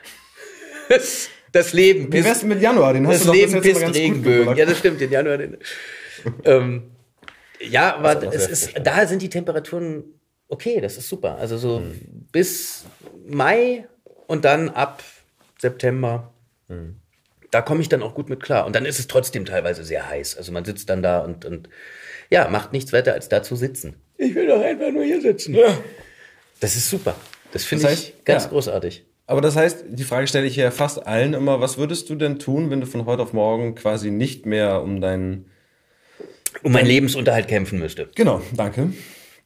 Das, 1.53 1.73
Leben 1.73 2.13
Wie 2.13 2.25
wär's 2.25 2.43
mit 2.43 2.61
Januar? 2.61 2.93
Den 2.93 3.07
hast 3.07 3.21
das 3.21 3.23
du 3.23 3.27
doch 3.29 3.33
bis 3.35 3.53
Leben 3.53 3.65
jetzt 3.65 3.81
pisst 3.81 3.95
Regenbögen. 3.95 4.57
Ja, 4.57 4.67
das 4.67 4.79
stimmt, 4.79 5.01
den 5.01 5.13
Januar. 5.13 5.39
Den, 5.39 5.59
ähm, 6.45 6.91
ja, 7.61 7.95
aber 7.95 8.19
auch 8.19 8.33
es 8.33 8.49
ist, 8.49 8.71
frisch, 8.73 8.83
da 8.83 9.07
sind 9.07 9.23
die 9.23 9.29
Temperaturen 9.29 10.03
okay, 10.49 10.81
das 10.81 10.97
ist 10.97 11.09
super. 11.09 11.39
Also 11.39 11.57
so 11.57 11.79
Hm. 11.79 12.27
bis 12.33 12.85
Mai 13.27 13.87
und 14.27 14.45
dann 14.45 14.71
ab 14.71 15.05
September. 15.59 16.33
Hm. 16.69 16.97
Da 17.53 17.63
komme 17.63 17.81
ich 17.81 17.89
dann 17.89 18.03
auch 18.03 18.15
gut 18.15 18.29
mit 18.29 18.43
klar. 18.43 18.67
Und 18.67 18.75
dann 18.75 18.85
ist 18.85 18.99
es 18.99 19.07
trotzdem 19.07 19.45
teilweise 19.45 19.85
sehr 19.85 20.09
heiß. 20.09 20.37
Also 20.37 20.51
man 20.51 20.65
sitzt 20.65 20.91
dann 20.91 21.03
da 21.03 21.21
und, 21.21 21.45
und 21.45 21.69
ja, 22.31 22.49
macht 22.49 22.73
nichts 22.73 22.93
weiter 22.93 23.13
als 23.13 23.29
da 23.29 23.43
zu 23.43 23.57
sitzen. 23.57 23.97
Ich 24.17 24.35
will 24.35 24.47
doch 24.47 24.61
einfach 24.63 24.91
nur 24.91 25.05
hier 25.05 25.21
sitzen. 25.21 25.57
Das 26.61 26.77
ist 26.77 26.89
super. 26.89 27.15
Das 27.53 27.65
finde 27.65 27.83
Das 27.85 27.93
heißt, 27.93 28.09
ich 28.09 28.25
ganz 28.25 28.45
ja. 28.45 28.51
großartig. 28.51 29.05
Aber 29.27 29.41
das 29.41 29.57
heißt, 29.57 29.85
die 29.89 30.05
Frage 30.05 30.27
stelle 30.27 30.47
ich 30.47 30.55
hier 30.55 30.71
fast 30.71 31.07
allen 31.07 31.35
immer, 31.35 31.61
was 31.61 31.79
würdest 31.79 32.11
du 32.11 32.15
denn 32.15 32.39
tun, 32.39 32.71
wenn 32.71 32.81
du 32.81 32.87
von 32.87 33.07
heute 33.07 33.23
auf 33.23 33.33
morgen 33.33 33.75
quasi 33.75 34.11
nicht 34.11 34.45
mehr 34.47 34.83
um 34.83 35.01
deinen... 35.01 35.47
Um 36.63 36.73
meinen 36.73 36.87
Lebensunterhalt 36.87 37.49
kämpfen 37.49 37.79
müsste. 37.79 38.09
Genau, 38.15 38.41
danke. 38.55 38.93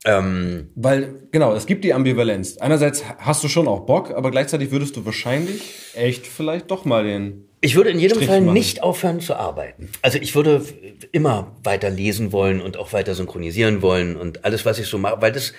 Ähm, 0.05 0.71
Weil, 0.75 1.15
genau, 1.33 1.55
es 1.55 1.67
gibt 1.67 1.85
die 1.85 1.95
Ambivalenz. 1.95 2.59
Einerseits 2.59 3.03
hast 3.19 3.43
du 3.43 3.49
schon 3.49 3.67
auch 3.67 3.87
Bock, 3.87 4.11
aber 4.11 4.31
gleichzeitig 4.31 4.71
würdest 4.71 4.97
du 4.97 5.05
wahrscheinlich 5.07 5.75
echt 5.95 6.27
vielleicht 6.27 6.71
doch 6.71 6.85
mal 6.85 7.05
den... 7.05 7.48
Ich 7.61 7.75
würde 7.75 7.91
in 7.91 7.99
jedem 7.99 8.17
Strich 8.17 8.29
Fall 8.29 8.41
machen. 8.41 8.53
nicht 8.55 8.83
aufhören 8.83 9.21
zu 9.21 9.35
arbeiten. 9.35 9.91
Also 10.03 10.19
ich 10.19 10.35
würde 10.35 10.65
immer 11.13 11.57
weiter 11.65 11.91
lesen 11.91 12.31
wollen 12.33 12.61
und 12.61 12.77
auch 12.77 12.93
weiter 12.93 13.15
synchronisieren 13.15 13.83
wollen 13.83 14.17
und 14.17 14.45
alles, 14.45 14.65
was 14.65 14.79
ich 14.79 14.87
so 14.87 14.99
mache, 14.99 15.21
weil 15.21 15.33
das 15.33 15.53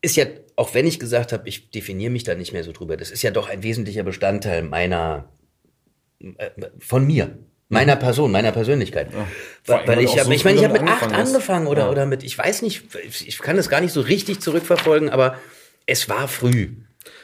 ist 0.00 0.16
ja, 0.16 0.24
auch 0.56 0.72
wenn 0.74 0.86
ich 0.86 0.98
gesagt 0.98 1.32
habe, 1.32 1.48
ich 1.48 1.70
definiere 1.70 2.10
mich 2.10 2.24
da 2.24 2.34
nicht 2.34 2.52
mehr 2.52 2.64
so 2.64 2.72
drüber, 2.72 2.96
das 2.96 3.10
ist 3.10 3.22
ja 3.22 3.30
doch 3.30 3.48
ein 3.48 3.62
wesentlicher 3.62 4.02
Bestandteil 4.02 4.62
meiner, 4.62 5.28
äh, 6.20 6.50
von 6.78 7.06
mir, 7.06 7.36
meiner 7.68 7.96
Person, 7.96 8.30
meiner 8.30 8.52
Persönlichkeit. 8.52 9.08
vor 9.12 9.26
weil 9.64 9.88
weil 9.88 10.04
ich 10.04 10.12
habe, 10.12 10.26
so 10.26 10.30
ich 10.30 10.44
meine, 10.44 10.58
ich 10.58 10.64
habe 10.64 10.78
mit 10.80 10.88
acht 10.88 11.12
angefangen 11.12 11.66
oder, 11.66 11.82
Ja. 11.84 11.90
oder 11.90 12.06
mit, 12.06 12.22
ich 12.22 12.38
weiß 12.38 12.62
nicht, 12.62 12.84
ich 13.26 13.38
kann 13.40 13.56
das 13.56 13.68
gar 13.68 13.80
nicht 13.80 13.92
so 13.92 14.00
richtig 14.00 14.40
zurückverfolgen, 14.40 15.10
aber 15.10 15.36
es 15.86 16.08
war 16.08 16.28
früh. 16.28 16.70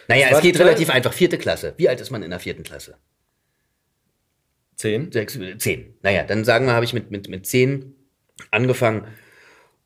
Naja, 0.08 0.26
es 0.26 0.32
war 0.34 0.40
geht 0.42 0.58
relativ 0.58 0.90
einfach. 0.90 1.12
Vierte 1.12 1.38
Klasse. 1.38 1.74
Wie 1.76 1.88
alt 1.88 2.00
ist 2.00 2.10
man 2.10 2.22
in 2.22 2.30
der 2.30 2.40
vierten 2.40 2.62
Klasse? 2.64 2.96
Zehn? 4.82 5.12
sechs, 5.12 5.38
zehn. 5.58 5.94
Naja, 6.02 6.24
dann 6.24 6.44
sagen 6.44 6.66
wir, 6.66 6.72
habe 6.74 6.84
ich 6.84 6.92
mit, 6.92 7.12
mit, 7.12 7.28
mit 7.28 7.46
zehn 7.46 7.94
angefangen 8.50 9.04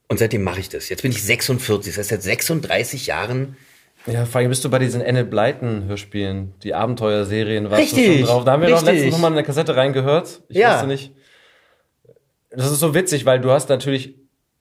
und 0.08 0.18
seitdem 0.18 0.42
mache 0.42 0.60
ich 0.60 0.70
das. 0.70 0.88
Jetzt 0.88 1.02
bin 1.02 1.10
ich 1.12 1.22
46, 1.22 1.92
das 1.94 1.98
heißt 1.98 2.08
seit 2.10 2.22
36 2.22 3.06
Jahren. 3.06 3.56
Ja, 4.06 4.24
vor 4.24 4.40
allem 4.40 4.48
bist 4.48 4.64
du 4.64 4.70
bei 4.70 4.78
diesen 4.78 5.02
Enid 5.02 5.28
Blyton 5.30 5.84
Hörspielen, 5.84 6.54
die 6.62 6.72
Abenteuerserien, 6.74 7.70
warst 7.70 7.92
du 7.92 7.96
Richtig, 7.96 8.18
schon 8.20 8.26
drauf. 8.26 8.44
Da 8.44 8.52
haben 8.52 8.62
wir 8.62 8.68
doch 8.70 8.76
richtig. 8.78 8.94
letztens 8.94 9.12
nochmal 9.14 9.32
eine 9.32 9.42
Kassette 9.42 9.76
reingehört. 9.76 10.42
Ich 10.48 10.56
Ja. 10.56 10.74
wusste 10.74 10.86
nicht. 10.86 11.12
Das 12.50 12.70
ist 12.70 12.80
so 12.80 12.94
witzig, 12.94 13.26
weil 13.26 13.40
du 13.40 13.50
hast 13.50 13.68
natürlich, 13.68 14.14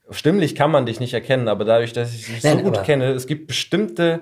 stimmlich 0.10 0.54
kann 0.56 0.70
man 0.70 0.86
dich 0.86 1.00
nicht 1.00 1.14
erkennen, 1.14 1.48
aber 1.48 1.64
dadurch, 1.64 1.94
dass 1.94 2.14
ich 2.14 2.26
dich 2.26 2.42
so 2.42 2.58
gut 2.58 2.84
kenne, 2.84 3.12
es 3.12 3.26
gibt 3.26 3.48
bestimmte 3.48 4.22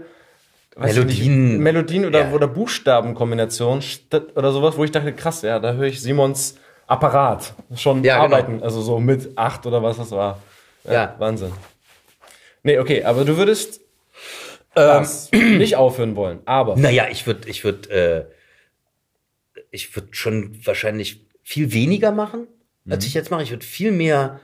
Melodien. 0.78 1.48
nicht, 1.54 1.60
Melodien 1.60 2.06
oder, 2.06 2.20
Ja. 2.28 2.32
oder 2.32 2.48
Buchstabenkombinationen 2.48 3.82
statt- 3.82 4.36
oder 4.36 4.52
sowas, 4.52 4.78
wo 4.78 4.84
ich 4.84 4.92
dachte, 4.92 5.14
krass, 5.14 5.42
ja, 5.42 5.60
da 5.60 5.74
höre 5.74 5.88
ich 5.88 6.02
Simons 6.02 6.56
Apparat 6.88 7.54
schon 7.76 8.04
Ja, 8.04 8.16
genau. 8.16 8.36
arbeiten. 8.36 8.64
Also 8.64 8.82
so 8.82 9.00
mit 9.00 9.38
acht 9.38 9.66
oder 9.66 9.82
was 9.84 9.98
das 9.98 10.12
war. 10.12 10.40
Ja. 10.84 11.16
Wahnsinn. 11.18 11.52
Nee, 12.64 12.78
okay, 12.80 13.04
aber 13.04 13.24
du 13.26 13.38
würdest 13.38 13.82
das 14.76 15.32
nicht 15.32 15.76
aufhören 15.76 16.16
wollen. 16.16 16.40
Aber 16.46 16.76
Naja, 16.76 17.08
ich 17.10 17.26
würde, 17.28 17.48
ich 17.48 17.64
würde, 17.64 17.90
äh, 19.56 19.62
ich 19.72 19.96
würde 19.96 20.10
schon 20.12 20.58
wahrscheinlich 20.66 21.26
viel 21.44 21.72
weniger 21.74 22.12
machen, 22.12 22.48
als 22.90 23.06
ich 23.06 23.14
jetzt 23.14 23.32
mache. 23.32 23.44
Ich 23.44 23.52
würde 23.52 23.66
viel 23.66 23.92
mehr, 23.92 24.40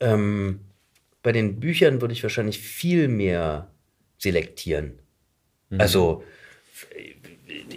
ähm, 0.00 0.60
bei 1.22 1.32
den 1.32 1.60
Büchern 1.60 2.00
würde 2.00 2.12
ich 2.14 2.22
wahrscheinlich 2.22 2.58
viel 2.58 3.08
mehr 3.08 3.68
selektieren. 4.18 4.98
Also, 5.78 6.22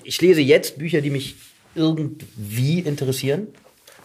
ich 0.04 0.22
lese 0.22 0.42
jetzt 0.42 0.78
Bücher, 0.78 1.02
die 1.02 1.10
mich 1.10 1.36
irgendwie 1.76 2.80
interessieren. 2.80 3.48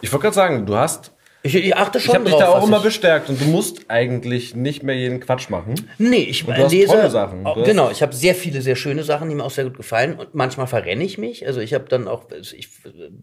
ich 0.01 0.11
wollte 0.11 0.23
gerade 0.23 0.35
sagen, 0.35 0.65
du 0.65 0.75
hast. 0.75 1.11
Ich, 1.43 1.53
ich 1.53 1.75
achte 1.75 1.99
schon 1.99 2.09
Ich 2.09 2.15
habe 2.15 2.25
dich 2.25 2.33
drauf, 2.33 2.41
da 2.41 2.49
auch 2.49 2.67
immer 2.67 2.77
ich, 2.77 2.83
bestärkt 2.83 3.29
und 3.29 3.39
du 3.39 3.45
musst 3.45 3.91
eigentlich 3.91 4.55
nicht 4.55 4.81
mehr 4.81 4.95
jeden 4.95 5.19
Quatsch 5.19 5.51
machen. 5.51 5.75
Nee, 5.99 6.23
ich 6.23 6.47
Und 6.47 6.57
du 6.57 6.63
hast 6.63 6.71
lese. 6.71 6.87
tolle 6.87 7.11
Sachen. 7.11 7.43
Du 7.43 7.61
genau, 7.61 7.91
ich 7.91 8.01
habe 8.01 8.15
sehr 8.15 8.33
viele 8.33 8.63
sehr 8.63 8.75
schöne 8.75 9.03
Sachen, 9.03 9.29
die 9.29 9.35
mir 9.35 9.43
auch 9.43 9.51
sehr 9.51 9.65
gut 9.65 9.77
gefallen. 9.77 10.15
Und 10.15 10.33
manchmal 10.33 10.65
verrenne 10.65 11.03
ich 11.03 11.19
mich. 11.19 11.45
Also 11.45 11.59
ich 11.59 11.75
habe 11.75 11.85
dann 11.87 12.07
auch, 12.07 12.25
ich 12.31 12.69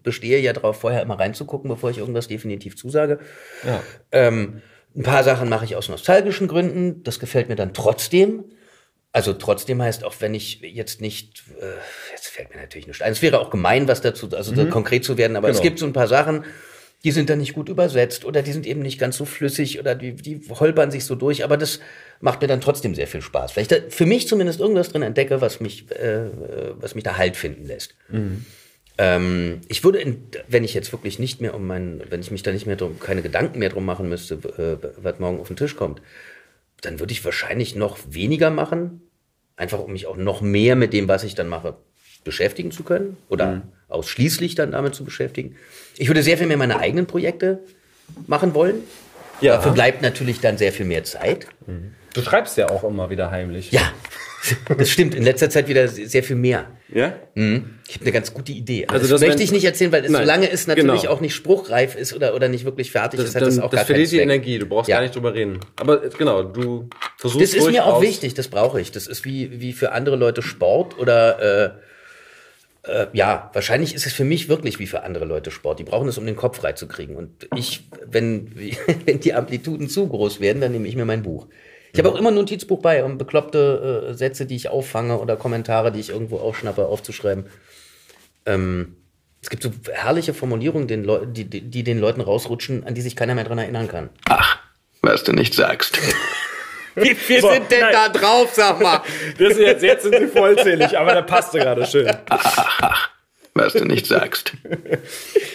bestehe 0.04 0.38
ja 0.38 0.52
darauf, 0.52 0.76
vorher 0.76 1.02
immer 1.02 1.18
reinzugucken, 1.18 1.68
bevor 1.68 1.90
ich 1.90 1.98
irgendwas 1.98 2.28
definitiv 2.28 2.76
zusage. 2.76 3.18
Ja. 3.66 3.82
Ähm, 4.12 4.62
ein 4.94 5.02
paar 5.02 5.24
Sachen 5.24 5.48
mache 5.48 5.64
ich 5.64 5.74
aus 5.74 5.88
nostalgischen 5.88 6.46
Gründen. 6.46 7.02
Das 7.02 7.18
gefällt 7.18 7.48
mir 7.48 7.56
dann 7.56 7.74
trotzdem. 7.74 8.44
Also 9.14 9.34
trotzdem 9.34 9.82
heißt 9.82 10.04
auch, 10.04 10.14
wenn 10.20 10.34
ich 10.34 10.60
jetzt 10.62 11.00
nicht, 11.02 11.42
äh, 11.60 11.64
jetzt 12.12 12.28
fällt 12.28 12.50
mir 12.54 12.60
natürlich 12.60 12.86
nicht 12.86 13.02
ein. 13.02 13.12
Es 13.12 13.20
wäre 13.20 13.40
auch 13.40 13.50
gemein, 13.50 13.86
was 13.86 14.00
dazu, 14.00 14.28
also 14.34 14.54
da 14.54 14.64
konkret 14.64 15.04
zu 15.04 15.18
werden, 15.18 15.36
aber 15.36 15.48
es 15.50 15.56
Genau. 15.58 15.64
gibt 15.64 15.78
so 15.80 15.86
ein 15.86 15.92
paar 15.92 16.08
Sachen, 16.08 16.44
die 17.04 17.10
sind 17.10 17.28
dann 17.28 17.38
nicht 17.38 17.52
gut 17.52 17.68
übersetzt 17.68 18.24
oder 18.24 18.42
die 18.42 18.52
sind 18.52 18.66
eben 18.66 18.80
nicht 18.80 18.98
ganz 18.98 19.16
so 19.18 19.24
flüssig 19.26 19.78
oder 19.78 19.94
die, 19.94 20.14
die 20.14 20.40
holpern 20.48 20.90
sich 20.90 21.04
so 21.04 21.14
durch, 21.14 21.44
aber 21.44 21.56
das 21.58 21.80
macht 22.20 22.40
mir 22.40 22.46
dann 22.46 22.60
trotzdem 22.62 22.94
sehr 22.94 23.06
viel 23.08 23.20
Spaß. 23.20 23.54
Weil 23.56 23.62
ich 23.62 23.68
da 23.68 23.76
für 23.90 24.06
mich 24.06 24.28
zumindest 24.28 24.60
irgendwas 24.60 24.90
drin 24.90 25.02
entdecke, 25.02 25.40
was 25.42 25.60
mich, 25.60 25.90
äh, 25.90 26.30
was 26.76 26.94
mich 26.94 27.04
da 27.04 27.16
Halt 27.18 27.36
finden 27.36 27.66
lässt. 27.66 27.94
Ähm, 28.98 29.60
ich 29.68 29.84
würde, 29.84 29.98
in, 30.00 30.22
wenn 30.48 30.64
ich 30.64 30.74
jetzt 30.74 30.92
wirklich 30.92 31.18
nicht 31.18 31.40
mehr 31.40 31.54
um 31.54 31.66
meinen, 31.66 32.02
wenn 32.10 32.20
ich 32.20 32.30
mich 32.30 32.42
da 32.42 32.52
nicht 32.52 32.66
mehr 32.66 32.76
drum, 32.76 32.98
keine 33.00 33.22
Gedanken 33.22 33.58
mehr 33.58 33.70
drum 33.70 33.84
machen 33.84 34.08
müsste, 34.08 34.34
äh, 34.34 34.86
was 35.02 35.18
morgen 35.18 35.40
auf 35.40 35.48
den 35.48 35.56
Tisch 35.56 35.76
kommt, 35.76 36.00
dann 36.82 37.00
würde 37.00 37.12
ich 37.12 37.24
wahrscheinlich 37.24 37.74
noch 37.74 37.98
weniger 38.10 38.50
machen, 38.50 39.00
einfach 39.56 39.78
um 39.78 39.92
mich 39.92 40.06
auch 40.06 40.16
noch 40.16 40.40
mehr 40.40 40.76
mit 40.76 40.92
dem, 40.92 41.08
was 41.08 41.24
ich 41.24 41.34
dann 41.34 41.48
mache, 41.48 41.76
beschäftigen 42.24 42.70
zu 42.70 42.84
können 42.84 43.16
oder 43.28 43.62
ausschließlich 43.88 44.54
dann 44.54 44.72
damit 44.72 44.94
zu 44.94 45.04
beschäftigen. 45.04 45.56
Ich 45.96 46.08
würde 46.08 46.22
sehr 46.22 46.38
viel 46.38 46.46
mehr 46.46 46.56
meine 46.56 46.78
eigenen 46.78 47.06
Projekte 47.06 47.60
machen 48.26 48.54
wollen. 48.54 48.82
Ja. 49.40 49.56
Dafür 49.56 49.72
bleibt 49.72 50.02
natürlich 50.02 50.40
dann 50.40 50.58
sehr 50.58 50.72
viel 50.72 50.86
mehr 50.86 51.04
Zeit. 51.04 51.46
Du 52.14 52.22
schreibst 52.22 52.56
ja 52.56 52.68
auch 52.68 52.84
immer 52.84 53.10
wieder 53.10 53.30
heimlich. 53.30 53.72
Ja, 53.72 53.92
das 54.76 54.90
stimmt. 54.90 55.14
In 55.14 55.22
letzter 55.22 55.48
Zeit 55.50 55.68
wieder 55.68 55.88
sehr 55.88 56.22
viel 56.22 56.36
mehr. 56.36 56.66
Ja? 56.92 57.14
Mhm. 57.34 57.78
Ich 57.88 57.94
habe 57.94 58.04
eine 58.04 58.12
ganz 58.12 58.34
gute 58.34 58.52
Idee. 58.52 58.84
Aber 58.86 58.94
Also 58.94 59.08
das, 59.08 59.20
das, 59.20 59.28
möchte 59.28 59.42
ich 59.42 59.52
nicht 59.52 59.64
erzählen, 59.64 59.92
weil 59.92 60.04
es, 60.04 60.10
Nein, 60.10 60.22
solange 60.22 60.50
es 60.50 60.66
natürlich 60.66 61.02
genau. 61.02 61.12
auch 61.14 61.20
nicht 61.20 61.34
spruchreif 61.34 61.94
ist 61.94 62.12
oder, 62.12 62.34
oder 62.34 62.48
nicht 62.48 62.64
wirklich 62.64 62.90
fertig 62.90 63.20
Das, 63.20 63.30
ist, 63.30 63.34
hat 63.34 63.42
dann, 63.42 63.48
das 63.48 63.56
das, 63.56 63.64
auch 63.64 63.70
gar 63.70 63.78
keinen 63.84 63.86
verliert 63.86 64.12
die. 64.12 64.18
Energie, 64.18 64.58
du 64.58 64.66
brauchst 64.66 64.88
Ja. 64.88 64.96
gar 64.96 65.02
nicht 65.02 65.14
drüber 65.14 65.32
reden. 65.34 65.60
Aber 65.76 65.98
genau, 65.98 66.42
du 66.42 66.88
versuchst 67.16 67.54
Das 67.54 67.54
ist 67.54 67.70
mir 67.70 67.86
auch 67.86 68.02
wichtig, 68.02 68.34
das 68.34 68.48
brauche 68.48 68.80
ich. 68.80 68.90
Das 68.90 69.06
ist 69.06 69.24
wie, 69.24 69.60
wie 69.60 69.72
für 69.72 69.92
andere 69.92 70.16
Leute 70.16 70.42
Sport 70.42 70.98
oder 70.98 71.72
äh, 72.86 72.90
äh, 72.90 73.06
ja, 73.12 73.50
wahrscheinlich 73.52 73.94
ist 73.94 74.06
es 74.06 74.12
für 74.12 74.24
mich 74.24 74.48
wirklich 74.48 74.78
wie 74.80 74.86
für 74.86 75.04
andere 75.04 75.24
Leute 75.24 75.50
Sport. 75.50 75.78
Die 75.78 75.84
brauchen 75.84 76.08
es, 76.08 76.18
um 76.18 76.26
den 76.26 76.36
Kopf 76.36 76.58
freizukriegen. 76.58 77.14
Und 77.16 77.48
ich, 77.54 77.84
wenn, 78.06 78.50
wenn 79.06 79.20
die 79.20 79.34
Amplituden 79.34 79.88
zu 79.88 80.08
groß 80.08 80.40
werden, 80.40 80.60
dann 80.60 80.72
nehme 80.72 80.88
ich 80.88 80.96
mir 80.96 81.04
mein 81.04 81.22
Buch. 81.22 81.46
Ich 81.92 81.98
habe 81.98 82.08
auch 82.10 82.16
immer 82.16 82.30
ein 82.30 82.34
Notizbuch 82.34 82.80
bei, 82.80 83.04
um 83.04 83.18
bekloppte 83.18 84.08
äh, 84.10 84.14
Sätze, 84.14 84.46
die 84.46 84.56
ich 84.56 84.68
auffange 84.70 85.18
oder 85.18 85.36
Kommentare, 85.36 85.92
die 85.92 86.00
ich 86.00 86.08
irgendwo 86.08 86.38
aufschnappe, 86.38 86.86
aufzuschreiben. 86.86 87.46
Ähm, 88.46 88.96
es 89.42 89.50
gibt 89.50 89.62
so 89.62 89.70
herrliche 89.92 90.32
Formulierungen, 90.34 90.88
den 90.88 91.06
die, 91.34 91.44
die, 91.44 91.60
die 91.60 91.82
den 91.82 91.98
Leuten 91.98 92.20
rausrutschen, 92.20 92.84
an 92.86 92.94
die 92.94 93.02
sich 93.02 93.14
keiner 93.16 93.34
mehr 93.34 93.44
dran 93.44 93.58
erinnern 93.58 93.88
kann. 93.88 94.08
Ach, 94.28 94.58
was 95.02 95.24
du 95.24 95.32
nicht 95.32 95.52
sagst. 95.54 95.98
Wie 96.94 97.14
viel 97.14 97.40
So, 97.40 97.50
sind 97.50 97.70
denn 97.70 97.80
nein. 97.80 97.92
da 97.92 98.08
drauf, 98.08 98.52
sag 98.54 98.80
mal? 98.80 99.02
Das 99.38 99.52
ist 99.52 99.58
jetzt, 99.58 99.82
jetzt 99.82 100.02
sind 100.04 100.16
sie 100.16 100.28
vollzählig, 100.28 100.96
aber 100.96 101.12
der 101.12 101.22
passte 101.22 101.58
gerade 101.58 101.86
schön. 101.86 102.10
Was 103.54 103.74
du 103.74 103.84
nicht 103.84 104.06
sagst. 104.06 104.52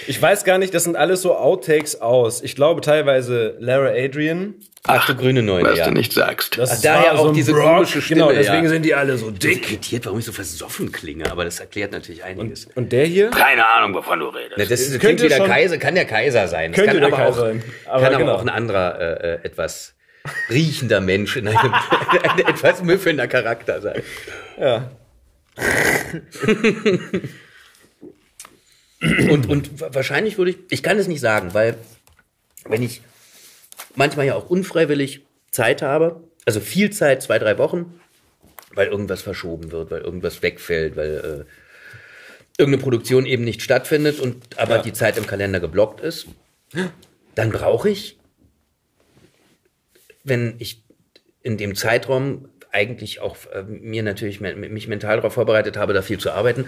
Ich 0.10 0.22
weiß 0.22 0.46
gar 0.46 0.58
nicht, 0.58 0.74
das 0.74 0.86
sind 0.86 0.96
alles 0.96 1.22
so 1.22 1.36
Outtakes 1.36 2.00
aus. 2.00 2.42
Ich 2.42 2.56
glaube 2.56 2.80
teilweise 2.80 3.58
Lara 3.60 3.90
Adrian. 3.90 4.56
Ach 4.86 5.06
du 5.06 5.16
grüne 5.16 5.44
Neune, 5.44 5.70
Was 5.72 5.80
ja. 5.80 5.86
du 5.88 5.92
nicht 5.92 6.14
sagst. 6.14 6.58
Das 6.58 6.72
Ach, 6.78 6.82
daher 6.82 7.12
war 7.16 7.20
auch 7.20 7.28
ein 7.28 7.34
diese 7.34 7.52
Brock. 7.52 7.64
komische 7.66 8.02
Stimme, 8.02 8.22
Genau, 8.22 8.32
deswegen 8.32 8.64
ja. 8.64 8.70
sind 8.70 8.84
die 8.86 8.96
alle 8.96 9.18
so 9.18 9.32
Dick. 9.32 9.40
dick. 9.64 9.70
irritiert, 9.70 10.06
warum 10.06 10.20
ich 10.20 10.24
so 10.26 10.32
versoffen 10.32 10.94
klinge, 10.94 11.30
aber 11.30 11.44
das 11.44 11.60
erklärt 11.60 11.92
natürlich 11.92 12.24
einiges. 12.24 12.70
Und 12.76 12.94
der 12.94 13.04
hier? 13.06 13.32
Keine 13.32 13.68
Ahnung, 13.68 13.94
wovon 13.96 14.18
du 14.22 14.28
redest. 14.28 14.54
Na, 14.58 14.64
das 14.64 14.86
klingt 14.88 15.02
könnte 15.02 15.24
wie 15.26 15.28
der 15.28 15.38
schon- 15.38 15.48
Kaiser, 15.48 15.78
kann 15.78 15.96
der 15.96 16.06
Kaiser 16.06 16.48
sein. 16.48 16.72
Das 16.72 16.80
Könnte 16.80 17.02
kann 17.02 17.10
der 17.10 17.14
aber 17.20 17.26
Kaiser 17.26 17.38
auch, 17.42 17.46
sein. 17.46 17.64
Aber 17.86 18.02
kann 18.04 18.14
aber 18.14 18.24
genau. 18.24 18.36
auch 18.36 18.42
ein 18.42 18.50
anderer, 18.50 19.00
äh, 19.02 19.34
äh, 19.34 19.40
etwas 19.44 19.94
riechender 20.50 21.02
Mensch 21.02 21.36
in 21.36 21.50
einem, 21.50 21.74
ein 22.24 22.40
etwas 22.48 22.82
müffelnder 22.82 23.28
Charakter 23.28 23.82
sein. 23.82 24.02
Ja. 24.58 24.90
Und, 29.02 29.48
und 29.50 29.80
wa- 29.82 29.90
wahrscheinlich 29.94 30.38
würde 30.38 30.52
ich, 30.52 30.58
ich 30.70 30.84
kann 30.84 30.98
es 30.98 31.08
nicht 31.08 31.22
sagen, 31.22 31.54
weil 31.54 31.78
wenn 32.66 32.82
ich 32.82 33.02
manchmal 33.96 34.26
ja 34.26 34.36
auch 34.36 34.50
unfreiwillig 34.50 35.22
Zeit 35.52 35.82
habe, 35.82 36.24
also 36.46 36.60
viel 36.60 36.90
Zeit, 36.92 37.22
zwei, 37.22 37.38
drei 37.40 37.58
Wochen, 37.58 38.00
weil 38.74 38.88
irgendwas 38.88 39.22
verschoben 39.22 39.72
wird, 39.72 39.92
weil 39.92 40.02
irgendwas 40.02 40.42
wegfällt, 40.42 40.96
weil 40.96 41.46
äh, 41.48 42.62
irgendeine 42.62 42.82
Produktion 42.84 43.26
eben 43.26 43.44
nicht 43.44 43.62
stattfindet 43.62 44.20
und 44.20 44.58
aber 44.58 44.80
die 44.80 44.94
Zeit 44.94 45.18
im 45.18 45.28
Kalender 45.28 45.60
geblockt 45.60 46.02
ist, 46.02 46.28
dann 47.36 47.52
brauche 47.52 47.90
ich, 47.90 48.18
wenn 50.24 50.56
ich 50.60 50.84
in 51.44 51.58
dem 51.58 51.76
Zeitraum 51.76 52.50
eigentlich 52.72 53.20
auch 53.20 53.38
äh, 53.54 53.64
mir 53.64 54.04
natürlich 54.04 54.42
mich 54.42 54.88
mental 54.88 55.18
darauf 55.18 55.34
vorbereitet 55.34 55.78
habe, 55.78 55.94
da 55.94 56.02
viel 56.02 56.18
zu 56.20 56.32
arbeiten, 56.32 56.66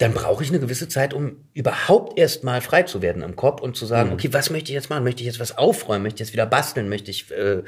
dann 0.00 0.14
brauche 0.14 0.42
ich 0.42 0.48
eine 0.48 0.60
gewisse 0.60 0.88
Zeit, 0.88 1.12
um 1.12 1.44
überhaupt 1.52 2.18
erst 2.18 2.42
mal 2.42 2.62
frei 2.62 2.84
zu 2.84 3.02
werden 3.02 3.22
im 3.22 3.36
Kopf 3.36 3.60
und 3.60 3.76
zu 3.76 3.84
sagen, 3.84 4.12
okay, 4.12 4.32
was 4.32 4.48
möchte 4.48 4.70
ich 4.70 4.74
jetzt 4.74 4.88
machen? 4.88 5.04
Möchte 5.04 5.20
ich 5.20 5.26
jetzt 5.26 5.40
was 5.40 5.58
aufräumen? 5.58 6.02
Möchte 6.02 6.22
ich 6.22 6.28
jetzt 6.28 6.32
wieder 6.32 6.46
basteln? 6.46 6.88
Möchte 6.88 7.10
ich 7.10 7.30
äh, 7.30 7.62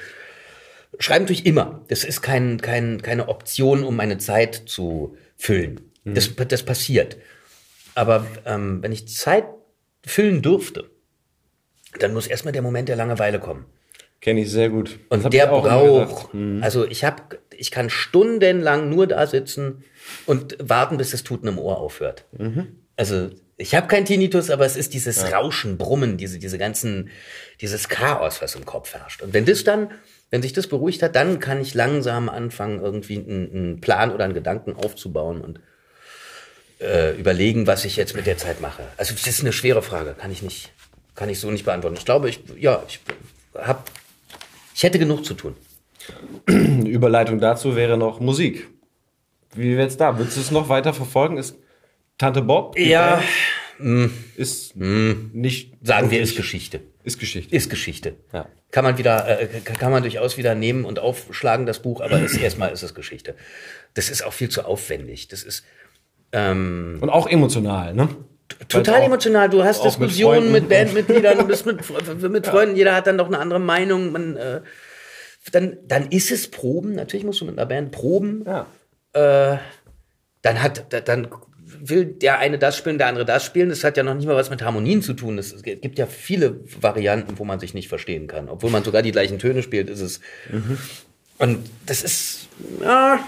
schreiben 0.98 1.26
tue 1.26 1.34
ich 1.34 1.44
immer. 1.44 1.84
Das 1.88 2.04
ist 2.04 2.22
kein, 2.22 2.58
kein, 2.62 3.02
keine 3.02 3.28
Option, 3.28 3.84
um 3.84 3.96
meine 3.96 4.16
Zeit 4.16 4.62
zu 4.66 5.14
füllen. 5.36 5.92
Das, 6.04 6.34
das 6.48 6.62
passiert. 6.62 7.18
Aber 7.94 8.26
ähm, 8.46 8.82
wenn 8.82 8.92
ich 8.92 9.08
Zeit 9.08 9.44
füllen 10.02 10.40
dürfte, 10.40 10.90
dann 11.98 12.14
muss 12.14 12.26
erstmal 12.26 12.52
der 12.52 12.62
Moment 12.62 12.88
der 12.88 12.96
Langeweile 12.96 13.40
kommen. 13.40 13.66
Kenne 14.22 14.40
ich 14.42 14.50
sehr 14.50 14.70
gut. 14.70 15.00
Das 15.10 15.24
Und 15.24 15.34
der 15.34 15.48
braucht, 15.48 16.30
gedacht. 16.32 16.62
also 16.62 16.86
ich 16.86 17.04
habe, 17.04 17.22
ich 17.56 17.72
kann 17.72 17.90
stundenlang 17.90 18.88
nur 18.88 19.08
da 19.08 19.26
sitzen 19.26 19.84
und 20.26 20.56
warten, 20.60 20.96
bis 20.96 21.10
das 21.10 21.24
Tuten 21.24 21.48
im 21.48 21.58
Ohr 21.58 21.78
aufhört. 21.78 22.24
Also 22.96 23.30
ich 23.56 23.74
habe 23.74 23.88
kein 23.88 24.04
Tinnitus, 24.04 24.50
aber 24.50 24.64
es 24.64 24.76
ist 24.76 24.94
dieses 24.94 25.32
Rauschen, 25.32 25.76
Brummen, 25.76 26.16
diese, 26.18 26.38
diese 26.38 26.56
ganzen, 26.56 27.10
dieses 27.60 27.88
Chaos, 27.88 28.40
was 28.40 28.54
im 28.54 28.64
Kopf 28.64 28.94
herrscht. 28.94 29.22
Und 29.22 29.34
wenn 29.34 29.44
das 29.44 29.64
dann, 29.64 29.90
wenn 30.30 30.40
sich 30.40 30.52
das 30.52 30.68
beruhigt 30.68 31.02
hat, 31.02 31.16
dann 31.16 31.40
kann 31.40 31.60
ich 31.60 31.74
langsam 31.74 32.28
anfangen, 32.28 32.80
irgendwie 32.80 33.18
einen, 33.18 33.52
einen 33.52 33.80
Plan 33.80 34.12
oder 34.12 34.24
einen 34.24 34.34
Gedanken 34.34 34.74
aufzubauen 34.74 35.40
und 35.40 35.60
äh, 36.80 37.16
überlegen, 37.16 37.66
was 37.66 37.84
ich 37.84 37.96
jetzt 37.96 38.14
mit 38.14 38.26
der 38.26 38.38
Zeit 38.38 38.60
mache. 38.60 38.84
Also 38.96 39.14
das 39.14 39.26
ist 39.26 39.40
eine 39.40 39.52
schwere 39.52 39.82
Frage, 39.82 40.14
kann 40.14 40.30
ich 40.30 40.42
nicht, 40.42 40.72
kann 41.16 41.28
ich 41.28 41.40
so 41.40 41.50
nicht 41.50 41.64
beantworten. 41.64 41.96
Ich 41.96 42.04
glaube, 42.04 42.28
ich, 42.28 42.40
ja, 42.56 42.82
ich 42.86 43.00
habe, 43.56 43.82
ich 44.74 44.82
hätte 44.82 44.98
genug 44.98 45.24
zu 45.24 45.34
tun. 45.34 45.54
Eine 46.46 46.88
Überleitung 46.88 47.38
dazu 47.40 47.76
wäre 47.76 47.96
noch 47.96 48.20
Musik. 48.20 48.68
Wie 49.54 49.76
wird's 49.76 49.96
da? 49.96 50.18
Willst 50.18 50.36
du 50.36 50.40
es 50.40 50.50
noch 50.50 50.68
weiter 50.68 50.94
verfolgen? 50.94 51.36
Ist 51.36 51.56
Tante 52.18 52.42
Bob? 52.42 52.78
Ja, 52.78 53.22
Band, 53.78 54.10
Ist 54.36 54.76
nicht. 54.76 55.72
sagen 55.82 56.10
wir, 56.10 56.20
ist 56.20 56.36
Geschichte. 56.36 56.80
Ist 57.04 57.18
Geschichte. 57.18 57.54
Ist 57.54 57.68
Geschichte. 57.68 58.16
Ja. 58.32 58.46
Kann 58.70 58.84
man 58.84 58.96
wieder, 58.96 59.40
äh, 59.40 59.46
kann 59.60 59.76
kann 59.76 59.92
man 59.92 60.02
durchaus 60.02 60.38
wieder 60.38 60.54
nehmen 60.54 60.84
und 60.84 60.98
aufschlagen, 60.98 61.66
das 61.66 61.82
Buch, 61.82 62.00
aber 62.00 62.20
ist, 62.20 62.36
erstmal 62.38 62.72
ist 62.72 62.82
es 62.82 62.94
Geschichte. 62.94 63.34
Das 63.94 64.08
ist 64.08 64.24
auch 64.24 64.32
viel 64.32 64.48
zu 64.48 64.64
aufwendig. 64.64 65.28
Das 65.28 65.42
ist 65.42 65.64
ähm, 66.32 66.98
Und 67.00 67.10
auch 67.10 67.26
emotional, 67.26 67.92
ne? 67.94 68.08
Total 68.68 69.02
emotional. 69.02 69.48
Du 69.50 69.62
hast 69.64 69.82
mit 69.84 69.92
Diskussionen 70.10 70.52
mit, 70.52 70.62
und- 70.64 70.68
Bandmitgliedern, 70.68 71.38
du 71.38 71.44
bist 71.46 71.66
mit, 71.66 71.78
mit 72.30 72.46
Freunden, 72.46 72.76
jeder 72.76 72.94
hat 72.94 73.06
dann 73.06 73.18
doch 73.18 73.26
eine 73.26 73.38
andere 73.38 73.60
Meinung. 73.60 74.12
Man, 74.12 74.36
äh, 74.36 74.60
dann, 75.50 75.78
dann 75.86 76.08
ist 76.10 76.30
es 76.30 76.50
Proben, 76.50 76.94
natürlich 76.94 77.24
musst 77.24 77.40
du 77.40 77.44
mit 77.44 77.58
einer 77.58 77.66
Band 77.66 77.90
proben. 77.90 78.44
Ja. 78.46 78.66
dann 80.42 80.62
hat, 80.62 80.92
da- 80.92 81.00
dann 81.00 81.28
will 81.84 82.04
der 82.04 82.38
eine 82.38 82.58
das 82.58 82.76
spielen, 82.76 82.98
der 82.98 83.08
andere 83.08 83.24
das 83.24 83.44
spielen. 83.44 83.68
Das 83.70 83.82
hat 83.82 83.96
ja 83.96 84.02
noch 84.02 84.14
nicht 84.14 84.26
mal 84.26 84.36
was 84.36 84.50
mit 84.50 84.62
Harmonien 84.62 85.02
zu 85.02 85.14
tun. 85.14 85.38
Es 85.38 85.62
gibt 85.62 85.98
ja 85.98 86.06
viele 86.06 86.60
Varianten, 86.80 87.38
wo 87.38 87.44
man 87.44 87.58
sich 87.60 87.74
nicht 87.74 87.88
verstehen 87.88 88.26
kann. 88.28 88.48
Obwohl 88.48 88.70
man 88.70 88.84
sogar 88.84 89.02
die 89.02 89.10
gleichen 89.12 89.38
Töne 89.38 89.62
spielt, 89.62 89.90
ist 89.90 90.00
es. 90.00 90.20
Und 91.38 91.68
das 91.86 92.02
ist, 92.04 92.48
ja, 92.82 93.18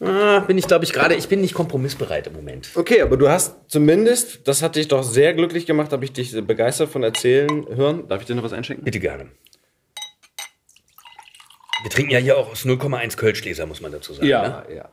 ja, 0.00 0.40
bin 0.40 0.58
ich 0.58 0.66
glaube 0.66 0.84
ich 0.84 0.92
gerade, 0.92 1.14
ich 1.14 1.28
bin 1.28 1.40
nicht 1.40 1.54
kompromissbereit 1.54 2.26
im 2.26 2.34
Moment. 2.34 2.70
Okay, 2.74 3.02
aber 3.02 3.16
du 3.16 3.28
hast 3.28 3.56
zumindest, 3.68 4.46
das 4.46 4.62
hat 4.62 4.76
dich 4.76 4.88
doch 4.88 5.02
sehr 5.02 5.34
glücklich 5.34 5.66
gemacht, 5.66 5.92
habe 5.92 6.04
ich 6.04 6.12
dich 6.12 6.32
begeistert 6.46 6.90
von 6.90 7.02
erzählen 7.02 7.66
hören. 7.68 8.08
Darf 8.08 8.20
ich 8.20 8.26
dir 8.26 8.34
noch 8.34 8.44
was 8.44 8.52
einschenken? 8.52 8.84
Bitte 8.84 9.00
gerne. 9.00 9.26
Wir 11.82 11.90
trinken 11.90 12.10
ja 12.10 12.18
hier 12.18 12.36
auch 12.36 12.50
aus 12.50 12.64
0,1 12.64 13.16
Kölschgläser, 13.16 13.66
muss 13.66 13.80
man 13.80 13.92
dazu 13.92 14.12
sagen. 14.12 14.26
Ne? 14.26 14.64
ja. 14.74 14.88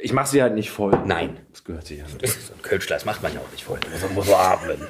Ich 0.00 0.12
mache 0.12 0.28
sie 0.28 0.42
halt 0.42 0.54
nicht 0.54 0.70
voll. 0.70 0.92
Nein. 1.06 1.38
Das 1.50 1.64
gehört 1.64 1.86
sich 1.86 1.98
ja 1.98 2.04
nicht. 2.04 2.22
Das 2.22 2.30
ist 2.30 2.52
ein 2.52 2.60
Kölschglas 2.60 3.04
macht 3.04 3.22
man 3.22 3.32
ja 3.32 3.40
auch 3.40 3.50
nicht 3.52 3.64
voll. 3.64 3.78
Man 4.02 4.14
muss 4.14 4.26
so 4.26 4.36
atmen. 4.36 4.78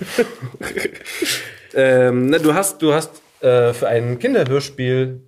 Ähm, 1.75 2.27
ne, 2.27 2.39
du 2.39 2.55
hast, 2.55 2.81
du 2.83 2.95
hast 2.95 3.21
äh, 3.41 3.73
für 3.73 3.89
ein 3.89 4.19
Kinderhörspiel 4.19 5.21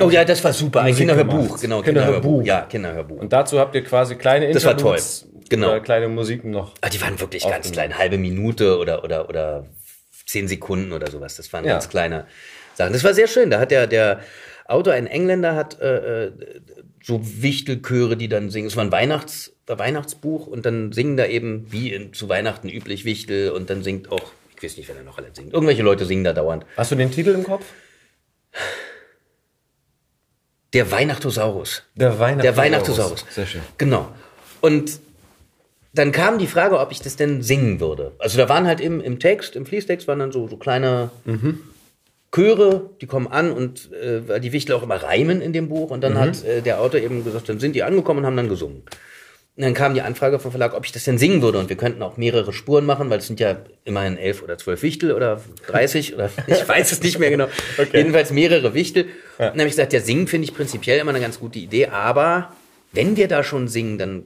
Oh 0.00 0.10
ja, 0.10 0.24
das 0.24 0.44
war 0.44 0.52
super. 0.52 0.82
Ein 0.82 0.94
Kinderhörbuch, 0.94 1.58
genau. 1.60 1.80
Kinderhörbuch. 1.80 2.44
Ja, 2.44 2.62
Kinderhörbuch. 2.62 3.18
und 3.18 3.32
dazu 3.32 3.58
habt 3.58 3.74
ihr 3.74 3.82
quasi 3.82 4.16
kleine 4.16 4.52
Das 4.52 4.64
war 4.64 4.76
toll. 4.76 4.98
Genau. 5.48 5.68
oder 5.68 5.80
kleine 5.80 6.08
Musiken 6.08 6.50
noch. 6.50 6.74
Ah, 6.80 6.88
die 6.88 7.00
waren 7.00 7.18
wirklich 7.20 7.44
ganz 7.44 7.70
klein, 7.70 7.96
halbe 7.96 8.18
Minute 8.18 8.78
oder 8.78 9.04
oder 9.04 9.28
oder 9.28 9.66
zehn 10.26 10.48
Sekunden 10.48 10.92
oder 10.92 11.10
sowas. 11.10 11.36
Das 11.36 11.52
waren 11.52 11.64
Ja. 11.64 11.72
ganz 11.72 11.88
kleine 11.88 12.26
Sachen. 12.74 12.92
Das 12.92 13.04
war 13.04 13.14
sehr 13.14 13.28
schön. 13.28 13.50
Da 13.50 13.60
hat 13.60 13.70
der 13.70 13.86
der 13.86 14.20
Autor, 14.66 14.94
ein 14.94 15.06
Engländer, 15.06 15.54
hat 15.54 15.80
äh, 15.80 16.24
äh, 16.24 16.32
so 17.02 17.20
Wichtelchöre, 17.22 18.16
die 18.16 18.28
dann 18.28 18.50
singen. 18.50 18.66
Es 18.66 18.76
war 18.76 18.84
ein 18.84 18.90
Weihnachts 18.90 19.52
ein 19.68 19.78
Weihnachtsbuch 19.78 20.46
und 20.46 20.66
dann 20.66 20.92
singen 20.92 21.16
da 21.16 21.26
eben 21.26 21.66
wie 21.70 21.92
in, 21.92 22.12
zu 22.12 22.28
Weihnachten 22.28 22.68
üblich 22.68 23.04
Wichtel 23.04 23.50
und 23.50 23.70
dann 23.70 23.82
singt 23.82 24.12
auch 24.12 24.32
ich 24.56 24.62
weiß 24.62 24.76
nicht, 24.78 24.88
wer 24.88 24.94
da 24.94 25.02
noch 25.02 25.18
alles 25.18 25.36
singt. 25.36 25.52
Irgendwelche 25.52 25.82
Leute 25.82 26.06
singen 26.06 26.24
da 26.24 26.32
dauernd. 26.32 26.64
Hast 26.78 26.90
du 26.90 26.94
den 26.96 27.10
Titel 27.10 27.30
im 27.30 27.44
Kopf? 27.44 27.64
Der 30.76 30.90
Weihnachtosaurus. 30.90 31.84
Der 31.94 32.18
Weihnachtsosaurus. 32.18 32.42
Der 32.42 32.56
Weihnachtosaurus. 32.56 33.24
Sehr 33.30 33.46
schön. 33.46 33.62
Genau. 33.78 34.08
Und 34.60 35.00
dann 35.94 36.12
kam 36.12 36.38
die 36.38 36.46
Frage, 36.46 36.78
ob 36.78 36.92
ich 36.92 37.00
das 37.00 37.16
denn 37.16 37.42
singen 37.42 37.80
würde. 37.80 38.12
Also 38.18 38.36
da 38.36 38.50
waren 38.50 38.66
halt 38.66 38.82
im, 38.82 39.00
im 39.00 39.18
Text, 39.18 39.56
im 39.56 39.64
Fließtext 39.64 40.06
waren 40.06 40.18
dann 40.18 40.32
so, 40.32 40.46
so 40.48 40.58
kleine 40.58 41.10
Chöre, 42.30 42.90
die 43.00 43.06
kommen 43.06 43.28
an 43.28 43.50
und 43.52 43.90
äh, 43.92 44.38
die 44.40 44.52
Wichtel 44.52 44.76
auch 44.76 44.82
immer 44.82 44.96
reimen 44.96 45.40
in 45.40 45.54
dem 45.54 45.70
Buch. 45.70 45.90
Und 45.90 46.02
dann 46.04 46.18
hat 46.18 46.44
äh, 46.44 46.60
der 46.60 46.82
Autor 46.82 47.00
eben 47.00 47.24
gesagt, 47.24 47.48
dann 47.48 47.58
sind 47.58 47.74
die 47.74 47.82
angekommen 47.82 48.20
und 48.20 48.26
haben 48.26 48.36
dann 48.36 48.50
gesungen. 48.50 48.82
Und 49.56 49.62
dann 49.62 49.72
kam 49.72 49.94
die 49.94 50.02
Anfrage 50.02 50.38
vom 50.38 50.50
Verlag, 50.50 50.74
ob 50.74 50.84
ich 50.84 50.92
das 50.92 51.04
denn 51.04 51.16
singen 51.16 51.40
würde. 51.40 51.58
Und 51.58 51.70
wir 51.70 51.76
könnten 51.76 52.02
auch 52.02 52.18
mehrere 52.18 52.52
Spuren 52.52 52.84
machen, 52.84 53.08
weil 53.08 53.20
es 53.20 53.26
sind 53.26 53.40
ja 53.40 53.56
immerhin 53.84 54.18
elf 54.18 54.42
oder 54.42 54.58
zwölf 54.58 54.82
Wichtel 54.82 55.12
oder 55.12 55.40
30 55.68 56.14
oder 56.14 56.30
ich 56.46 56.68
weiß 56.68 56.92
es 56.92 57.02
nicht 57.02 57.18
mehr 57.18 57.30
genau. 57.30 57.48
Jedenfalls 57.92 58.32
mehrere 58.32 58.74
Wichtel. 58.74 59.04
Und 59.04 59.10
dann 59.38 59.52
habe 59.52 59.62
ich 59.62 59.72
gesagt, 59.72 59.94
ja, 59.94 60.00
singen 60.00 60.26
finde 60.26 60.44
ich 60.46 60.54
prinzipiell 60.54 60.98
immer 60.98 61.10
eine 61.10 61.20
ganz 61.20 61.40
gute 61.40 61.58
Idee, 61.58 61.86
aber 61.86 62.52
wenn 62.92 63.16
wir 63.16 63.28
da 63.28 63.42
schon 63.42 63.66
singen, 63.66 63.96
dann 63.96 64.24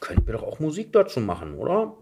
könnten 0.00 0.26
wir 0.26 0.34
doch 0.34 0.44
auch 0.44 0.60
Musik 0.60 0.92
dazu 0.92 1.18
machen, 1.18 1.54
oder? 1.54 1.94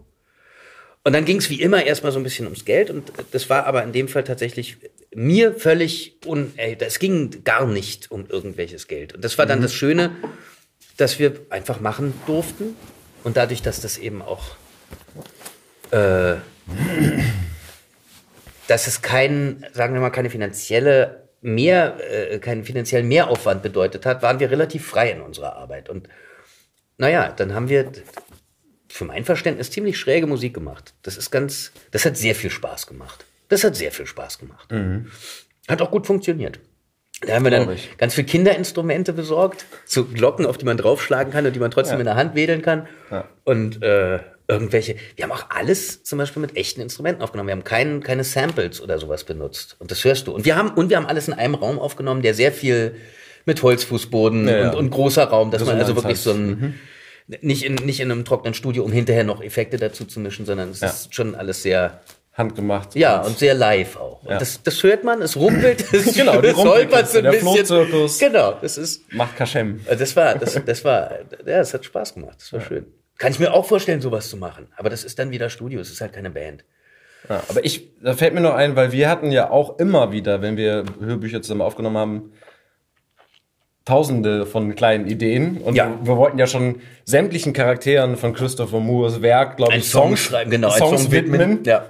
Und 1.03 1.13
dann 1.13 1.25
ging 1.25 1.37
es 1.37 1.49
wie 1.49 1.61
immer 1.61 1.83
erstmal 1.83 2.11
so 2.11 2.19
ein 2.19 2.23
bisschen 2.23 2.45
ums 2.45 2.65
Geld 2.65 2.91
und 2.91 3.11
das 3.31 3.49
war 3.49 3.65
aber 3.65 3.83
in 3.83 3.91
dem 3.91 4.07
Fall 4.07 4.23
tatsächlich 4.23 4.77
mir 5.15 5.53
völlig 5.53 6.17
un... 6.25 6.51
Ey, 6.57 6.75
das 6.75 6.99
ging 6.99 7.43
gar 7.43 7.65
nicht 7.65 8.11
um 8.11 8.25
irgendwelches 8.27 8.87
Geld. 8.87 9.15
Und 9.15 9.23
das 9.23 9.37
war 9.37 9.45
dann 9.45 9.61
das 9.61 9.73
Schöne, 9.73 10.11
dass 10.97 11.19
wir 11.19 11.39
einfach 11.49 11.79
machen 11.79 12.13
durften 12.25 12.75
und 13.23 13.37
dadurch, 13.37 13.61
dass 13.61 13.81
das 13.81 13.97
eben 13.97 14.21
auch... 14.21 14.55
Äh, 15.91 16.35
dass 18.67 18.87
es 18.87 19.01
kein, 19.01 19.65
sagen 19.73 19.93
wir 19.93 20.01
mal, 20.01 20.09
keine 20.09 20.29
finanzielle 20.29 21.29
mehr, 21.41 21.97
äh, 22.11 22.39
keinen 22.39 22.65
finanziellen 22.65 23.07
Mehraufwand 23.07 23.63
bedeutet 23.63 24.05
hat, 24.05 24.21
waren 24.21 24.39
wir 24.39 24.51
relativ 24.51 24.85
frei 24.85 25.11
in 25.11 25.21
unserer 25.21 25.55
Arbeit. 25.55 25.89
Und 25.89 26.09
naja, 26.97 27.31
dann 27.31 27.53
haben 27.53 27.69
wir 27.69 27.91
für 28.89 29.05
mein 29.05 29.23
Verständnis 29.25 29.71
ziemlich 29.71 29.97
schräge 29.97 30.27
Musik 30.27 30.53
gemacht. 30.53 30.93
Das 31.03 31.17
ist 31.17 31.31
ganz, 31.31 31.71
das 31.91 32.05
hat 32.05 32.17
sehr 32.17 32.35
viel 32.35 32.49
Spaß 32.49 32.87
gemacht. 32.87 33.25
Das 33.49 33.63
hat 33.63 33.75
sehr 33.75 33.91
viel 33.91 34.05
Spaß 34.05 34.39
gemacht. 34.39 34.69
Hat 35.67 35.81
auch 35.81 35.91
gut 35.91 36.07
funktioniert. 36.07 36.59
Da 37.21 37.33
haben 37.33 37.43
wir 37.45 37.51
dann 37.51 37.75
ganz 37.97 38.13
viele 38.13 38.27
Kinderinstrumente 38.27 39.11
besorgt, 39.11 39.65
so 39.85 40.05
Glocken, 40.05 40.45
auf 40.45 40.57
die 40.57 40.65
man 40.65 40.77
draufschlagen 40.77 41.33
kann 41.33 41.45
und 41.45 41.55
die 41.55 41.59
man 41.59 41.71
trotzdem 41.71 41.99
in 41.99 42.05
der 42.05 42.15
Hand 42.15 42.35
wedeln 42.35 42.61
kann. 42.61 42.87
Und 43.43 43.81
äh, 43.81 44.19
irgendwelche, 44.47 44.95
wir 45.15 45.23
haben 45.23 45.31
auch 45.31 45.49
alles 45.49 46.03
zum 46.03 46.17
Beispiel 46.19 46.41
mit 46.41 46.55
echten 46.55 46.81
Instrumenten 46.81 47.21
aufgenommen. 47.21 47.47
Wir 47.47 47.55
haben 47.55 47.63
kein, 47.63 48.01
keine 48.01 48.23
Samples 48.23 48.81
oder 48.81 48.97
sowas 48.99 49.23
benutzt. 49.23 49.75
Und 49.79 49.91
das 49.91 50.03
hörst 50.03 50.27
du. 50.27 50.33
Und 50.33 50.45
wir 50.45 50.55
haben, 50.55 50.69
und 50.69 50.89
wir 50.89 50.97
haben 50.97 51.05
alles 51.05 51.27
in 51.27 51.33
einem 51.33 51.55
Raum 51.55 51.79
aufgenommen, 51.79 52.21
der 52.21 52.33
sehr 52.33 52.51
viel 52.51 52.95
mit 53.45 53.61
Holzfußboden 53.63 54.47
Ja, 54.47 54.57
ja. 54.57 54.69
und, 54.69 54.75
und 54.75 54.89
großer 54.89 55.25
Raum, 55.25 55.51
dass 55.51 55.65
man 55.65 55.77
also 55.77 55.95
wirklich 55.95 56.17
hat. 56.17 56.23
so 56.23 56.33
ein, 56.33 56.79
nicht 57.41 57.63
in, 57.63 57.75
nicht 57.75 57.99
in 57.99 58.11
einem 58.11 58.25
trockenen 58.25 58.53
Studio, 58.53 58.83
um 58.83 58.91
hinterher 58.91 59.23
noch 59.23 59.41
Effekte 59.41 59.77
dazu 59.77 60.05
zu 60.05 60.19
mischen, 60.19 60.45
sondern 60.45 60.69
es 60.69 60.81
ist 60.81 61.13
schon 61.13 61.35
alles 61.35 61.61
sehr, 61.61 62.01
Handgemacht. 62.37 62.95
ja, 62.95 63.21
und 63.21 63.37
sehr 63.37 63.55
live 63.55 63.97
auch. 63.97 64.21
Und 64.23 64.29
Ja. 64.31 64.37
das, 64.37 64.61
das 64.61 64.83
hört 64.83 65.03
man, 65.03 65.21
es 65.23 65.35
rumpelt, 65.35 65.83
es, 65.93 66.13
Genau, 66.15 66.33
holpert 66.35 67.09
so 67.09 67.17
ein 67.17 67.23
der 67.23 67.31
bisschen. 67.31 67.47
Flohzirkus. 67.65 68.19
Genau, 68.19 68.53
das 68.61 68.77
ist, 68.77 69.11
Macht 69.11 69.35
Kaschem. 69.35 69.79
also 69.87 69.99
Das 69.99 70.15
war, 70.15 70.35
das, 70.35 70.59
das 70.65 70.85
war, 70.85 71.11
ja, 71.45 71.59
es 71.59 71.73
hat 71.73 71.83
Spaß 71.83 72.13
gemacht. 72.13 72.35
Das 72.39 72.53
war 72.53 72.61
schön. 72.61 72.85
Kann 73.17 73.31
ich 73.31 73.39
mir 73.39 73.51
auch 73.53 73.65
vorstellen, 73.65 73.99
sowas 74.01 74.29
zu 74.29 74.37
machen. 74.37 74.67
Aber 74.77 74.89
das 74.91 75.03
ist 75.03 75.17
dann 75.17 75.31
wieder 75.31 75.49
Studio. 75.49 75.79
Es 75.79 75.89
ist 75.89 75.99
halt 76.01 76.13
keine 76.13 76.29
Band. 76.29 76.63
Ja, 77.27 77.41
aber 77.49 77.65
ich, 77.65 77.89
da 78.01 78.13
fällt 78.13 78.35
mir 78.35 78.41
noch 78.41 78.53
ein, 78.53 78.75
weil 78.75 78.91
wir 78.91 79.09
hatten 79.09 79.31
ja 79.31 79.49
auch 79.49 79.79
immer 79.79 80.11
wieder, 80.11 80.43
wenn 80.43 80.55
wir 80.55 80.83
Hörbücher 81.01 81.41
zusammen 81.41 81.61
aufgenommen 81.61 81.97
haben, 81.97 82.31
tausende 83.85 84.45
von 84.45 84.75
kleinen 84.75 85.07
Ideen. 85.07 85.57
Und 85.57 85.75
Ja. 85.75 85.97
wir, 86.03 86.17
wollten 86.17 86.37
ja 86.37 86.45
schon 86.47 86.81
sämtlichen 87.05 87.53
Charakteren 87.53 88.17
von 88.17 88.33
Christopher 88.33 88.79
Moores 88.79 89.21
Werk, 89.21 89.57
glaube 89.57 89.75
ich, 89.77 89.89
Song 89.89 90.09
Songs, 90.09 90.19
schreiben, 90.19 90.51
genau, 90.51 90.69
Songs 90.69 91.03
Song 91.03 91.11
widmen. 91.11 91.39
widmen. 91.39 91.63
Ja. 91.65 91.85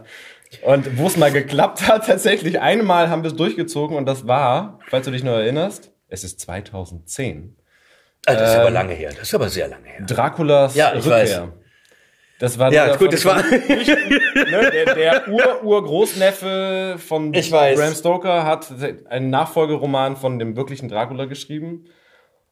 Und 0.64 0.98
wo 0.98 1.08
es 1.08 1.18
mal 1.18 1.32
geklappt 1.32 1.88
hat, 1.88 2.08
tatsächlich, 2.08 2.60
einmal 2.60 3.10
haben 3.10 3.24
wir 3.24 3.32
es 3.32 3.36
durchgezogen 3.36 3.98
und 3.98 4.06
das 4.06 4.28
war, 4.28 4.80
falls 4.90 5.06
du 5.06 5.12
dich 5.12 5.24
noch 5.24 5.34
erinnerst, 5.34 5.92
es 6.10 6.24
ist 6.24 6.40
2010. 6.40 7.56
Also 8.26 8.40
das 8.40 8.50
ist 8.52 8.56
Ähm, 8.56 8.62
aber 8.62 8.72
lange 8.72 8.94
her. 8.94 9.10
Das 9.12 9.24
ist 9.28 9.34
aber 9.36 9.50
sehr 9.50 9.68
lange 9.68 9.88
her. 9.88 10.06
Draculas 10.06 10.76
Ja, 10.76 10.90
ich 10.94 11.06
Rückkehr. 11.06 11.12
weiß. 11.12 11.42
Das 12.40 12.60
war 12.60 12.72
Ja, 12.72 12.96
gut, 12.96 13.12
das 13.14 13.26
war. 13.26 13.42
ne, 13.42 14.70
der, 14.72 14.94
der 14.96 15.28
Ur-Ur-Großneffe 15.28 16.96
von 17.00 17.34
Ich 17.34 17.52
weiß. 17.52 17.80
Bram 17.80 17.94
Stoker 17.96 18.46
hat 18.46 18.68
einen 19.10 19.30
Nachfolgeroman 19.30 20.16
von 20.18 20.38
dem 20.40 20.56
wirklichen 20.56 20.88
Dracula 20.88 21.26
geschrieben. 21.26 21.86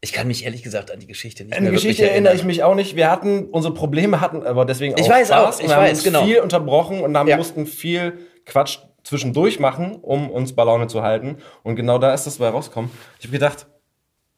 Ich 0.05 0.13
kann 0.13 0.27
mich 0.27 0.45
ehrlich 0.45 0.61
gesagt 0.61 0.91
an 0.91 0.99
die 0.99 1.07
Geschichte 1.07 1.43
nicht 1.45 1.57
An 1.57 1.65
die 1.65 1.71
Geschichte 1.71 2.03
erinnere 2.07 2.33
ich 2.33 2.39
erinnern. 2.41 2.47
mich 2.47 2.63
auch 2.63 2.75
nicht. 2.75 2.95
Wir 2.95 3.09
hatten 3.09 3.45
unsere 3.49 3.73
Probleme, 3.73 4.21
hatten 4.21 4.43
aber 4.43 4.63
deswegen 4.65 4.93
auch 4.93 4.99
Ich 4.99 5.09
weiß 5.09 5.29
Spaß 5.29 5.55
auch, 5.55 5.59
und 5.59 5.65
ich 5.65 5.71
haben 5.73 5.81
weiß, 5.83 5.91
uns 5.97 6.03
genau. 6.03 6.23
viel 6.25 6.39
unterbrochen 6.41 7.01
und 7.01 7.17
haben, 7.17 7.27
Ja. 7.27 7.37
mussten 7.37 7.65
viel 7.65 8.13
Quatsch 8.45 8.77
zwischendurch 9.03 9.59
machen, 9.59 9.95
um 9.95 10.29
uns 10.29 10.53
bei 10.53 10.63
Laune 10.63 10.85
zu 10.87 11.01
halten. 11.01 11.37
Und 11.63 11.75
genau 11.75 11.97
da 11.97 12.13
ist 12.13 12.25
das 12.27 12.37
bei 12.37 12.49
rausgekommen. 12.49 12.91
Ich 13.19 13.25
habe 13.25 13.33
gedacht, 13.33 13.65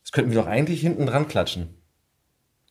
das 0.03 0.13
könnten 0.13 0.31
wir 0.31 0.39
doch 0.41 0.47
eigentlich 0.47 0.79
hinten 0.79 1.05
dran 1.05 1.27
klatschen. 1.27 1.73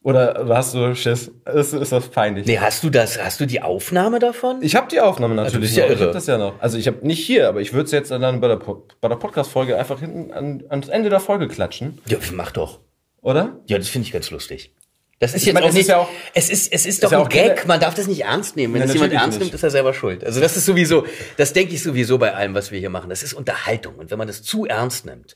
Oder, 0.03 0.47
hast 0.51 0.72
du 0.72 0.94
Schiss? 0.94 1.32
Ist, 1.53 1.72
ist 1.72 1.90
das 1.90 2.09
peinlich? 2.11 2.47
Nee, 2.47 2.59
hast 2.61 2.84
du 2.84 2.90
das, 2.90 3.20
hast 3.20 3.40
du 3.40 3.47
die 3.47 3.61
Aufnahme 3.61 4.20
davon? 4.20 4.59
Ich 4.62 4.76
habe 4.76 4.86
die 4.88 5.01
Aufnahme 5.01 5.34
natürlich 5.34 5.61
bist 5.62 5.76
ja. 5.76 5.86
Ich 5.88 6.01
habe 6.01 6.12
das 6.12 6.28
ja 6.28 6.38
noch. 6.38 6.55
Also 6.61 6.78
ich 6.78 6.86
habe 6.86 7.05
nicht 7.05 7.18
hier, 7.26 7.49
aber 7.49 7.61
ich 7.61 7.72
würde 7.72 7.86
es 7.86 7.90
jetzt 7.90 8.12
dann 8.12 8.40
bei 8.40 8.47
der, 8.47 8.55
Po- 8.57 8.86
der 9.03 9.09
Podcast-Folge 9.16 9.76
einfach 9.76 9.99
hinten 9.99 10.32
an, 10.32 10.62
ans 10.68 10.88
Ende 10.88 11.11
der 11.11 11.18
Folge 11.18 11.49
klatschen, 11.49 12.01
Ja, 12.07 12.18
mach 12.34 12.53
doch. 12.53 12.78
Oder? 13.27 13.61
Ja, 13.66 13.77
das 13.79 13.89
finde 13.89 14.07
ich 14.07 14.12
ganz 14.12 14.31
lustig. 14.31 14.72
Das 15.18 15.31
ist 15.33 15.41
Ich 15.43 15.47
jetzt 15.47 15.55
meine, 15.55 15.64
auch 15.66 15.70
es 15.70 15.74
nicht, 15.74 15.83
ist 15.83 15.89
ja 15.89 15.99
auch- 15.99 16.09
es 16.35 16.51
ist, 16.51 16.72
es 16.72 16.81
ist 16.85 16.87
ist 16.87 17.05
doch 17.05 17.11
ja 17.12 17.22
ein 17.22 17.29
Gag, 17.31 17.57
keine- 17.57 17.68
man 17.68 17.81
darf 17.81 17.95
das 17.95 18.07
nicht 18.07 18.22
ernst 18.24 18.55
nehmen. 18.55 18.74
Wenn 18.74 18.83
das 18.83 18.93
jemand 18.93 19.12
ernst 19.14 19.39
nimmt, 19.39 19.45
nicht. 19.47 19.55
ist 19.55 19.62
er 19.62 19.70
selber 19.70 19.95
schuld. 19.95 20.22
Also 20.22 20.41
das 20.41 20.57
ist 20.59 20.66
sowieso, 20.66 21.07
das 21.39 21.53
denke 21.55 21.74
ich 21.74 21.83
sowieso 21.83 22.18
bei 22.18 22.35
allem, 22.35 22.55
was 22.55 22.70
wir 22.70 22.79
hier 22.79 22.91
machen. 22.91 23.09
Das 23.09 23.22
ist 23.22 23.33
Unterhaltung. 23.33 23.95
Und 23.97 24.11
wenn 24.11 24.18
man 24.18 24.27
das 24.29 24.43
zu 24.43 24.66
ernst 24.66 25.07
nimmt, 25.07 25.35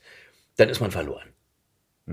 dann 0.57 0.69
ist 0.69 0.81
man 0.81 0.91
verloren. 0.91 1.27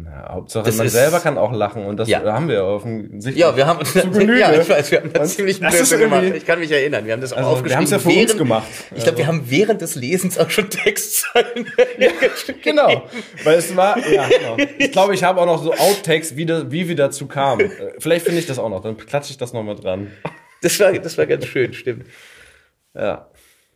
Na, 0.04 0.28
Hauptsache, 0.34 0.64
Das 0.64 0.76
man 0.76 0.88
selber 0.88 1.20
kann 1.20 1.38
auch 1.38 1.52
lachen 1.52 1.84
und 1.86 1.96
das 1.96 2.08
Ja. 2.08 2.22
haben 2.24 2.48
wir 2.48 2.64
offensichtlich. 2.64 3.36
Ja, 3.36 3.56
wir 3.56 3.66
haben 3.66 3.78
uns, 3.80 3.92
Zu 3.92 4.08
Genüge. 4.10 4.38
ja, 4.40 4.52
ich 4.52 4.68
weiß, 4.68 4.90
wir 4.90 5.00
haben 5.00 5.12
das 5.12 5.30
Und 5.30 5.36
ziemlich 5.36 5.60
Blödsinn 5.60 5.98
gemacht. 6.00 6.24
Ich 6.34 6.44
kann 6.46 6.58
mich 6.60 6.70
erinnern. 6.70 7.04
Wir 7.06 7.12
haben 7.12 7.20
das 7.20 7.32
auch 7.32 7.38
Also, 7.38 7.48
wir 7.50 7.52
aufgeschrieben. 7.56 7.76
haben's 7.78 7.90
ja 7.90 7.98
für 7.98 8.08
uns 8.08 8.16
während- 8.16 8.38
gemacht. 8.38 8.66
Ich 8.94 9.02
glaube, 9.04 9.18
wir 9.18 9.26
haben 9.26 9.42
während 9.48 9.80
des 9.80 9.94
Lesens 9.94 10.38
auch 10.38 10.50
schon 10.50 10.68
Textzeilen. 10.70 11.66
Genau, 12.62 13.02
weil 13.44 13.58
es 13.58 13.74
war, 13.76 13.96
ja, 14.08 14.26
genau. 14.28 14.56
Ich 14.78 14.92
glaube, 14.92 15.14
ich 15.14 15.22
habe 15.22 15.40
auch 15.40 15.46
noch 15.46 15.62
so 15.62 15.72
Outtakes, 15.72 16.36
wie, 16.36 16.46
das, 16.46 16.70
wie 16.70 16.88
wir 16.88 16.96
dazu 16.96 17.26
kamen. 17.26 17.70
Äh, 17.78 17.92
Vielleicht 17.98 18.24
finde 18.24 18.40
ich 18.40 18.46
das 18.46 18.58
auch 18.58 18.68
noch, 18.68 18.82
dann 18.82 18.96
klatsche 18.96 19.30
ich 19.30 19.38
das 19.38 19.52
noch 19.52 19.62
mal 19.62 19.74
dran. 19.74 20.10
Das 20.62 20.78
war, 20.80 20.92
das 20.92 21.16
war 21.18 21.26
ganz 21.26 21.46
schön, 21.46 21.72
stimmt. 21.72 22.06
Ja. 22.94 23.28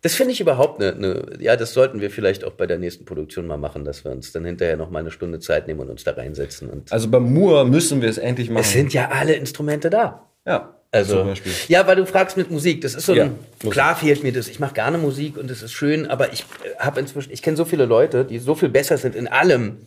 Das 0.03 0.15
finde 0.15 0.33
ich 0.33 0.41
überhaupt 0.41 0.83
eine, 0.83 0.93
eine, 0.95 1.23
ja, 1.39 1.57
das 1.57 1.73
sollten 1.75 2.01
wir 2.01 2.11
vielleicht 2.11 2.45
auch 2.45 2.53
bei 2.53 2.67
der 2.67 2.79
nächsten 2.79 3.05
Produktion 3.05 3.47
mal 3.47 3.57
machen, 3.57 3.85
dass 3.85 4.05
wir 4.05 4.11
uns 4.11 4.33
dann 4.33 4.45
hinterher 4.45 4.77
noch 4.77 4.91
mal 4.91 4.99
eine 4.99 5.11
Stunde 5.13 5.39
Zeit 5.39 5.69
nehmen 5.69 5.79
und 5.81 5.91
uns 5.91 6.03
da 6.05 6.11
reinsetzen. 6.13 6.69
Und 6.69 6.91
Also 6.93 7.09
beim 7.09 7.33
Moore 7.33 7.65
müssen 7.67 8.03
wir 8.03 8.09
es 8.09 8.19
endlich 8.19 8.51
machen. 8.51 8.63
es 8.65 8.73
sind 8.73 8.93
ja 8.93 9.11
alle 9.13 9.35
Instrumente 9.35 9.91
da. 9.91 10.29
ja, 10.45 10.75
Also, 10.91 11.33
ja, 11.69 11.87
weil 11.87 11.97
du 11.97 12.05
fragst 12.05 12.37
mit 12.37 12.51
Musik, 12.51 12.81
das 12.81 12.95
ist 12.97 13.07
so 13.07 13.13
ein, 13.13 13.19
Ja, 13.19 13.25
Musik. 13.63 13.71
klar 13.73 13.95
fehlt 13.97 14.25
mir 14.25 14.33
das. 14.33 14.49
Ich 14.49 14.59
mache 14.59 14.75
gerne 14.75 14.99
Musik 14.99 15.37
und 15.39 15.49
es 15.51 15.63
ist 15.63 15.73
schön, 15.73 16.07
aber 16.09 16.33
ich 16.33 16.45
habe 16.79 16.99
inzwischen, 17.01 17.31
ich 17.33 17.41
kenne 17.41 17.57
so 17.57 17.65
viele 17.65 17.87
Leute, 17.87 18.25
die 18.25 18.39
so 18.41 18.55
viel 18.57 18.69
besser 18.71 18.99
sind 18.99 19.15
in 19.15 19.29
allem, 19.29 19.87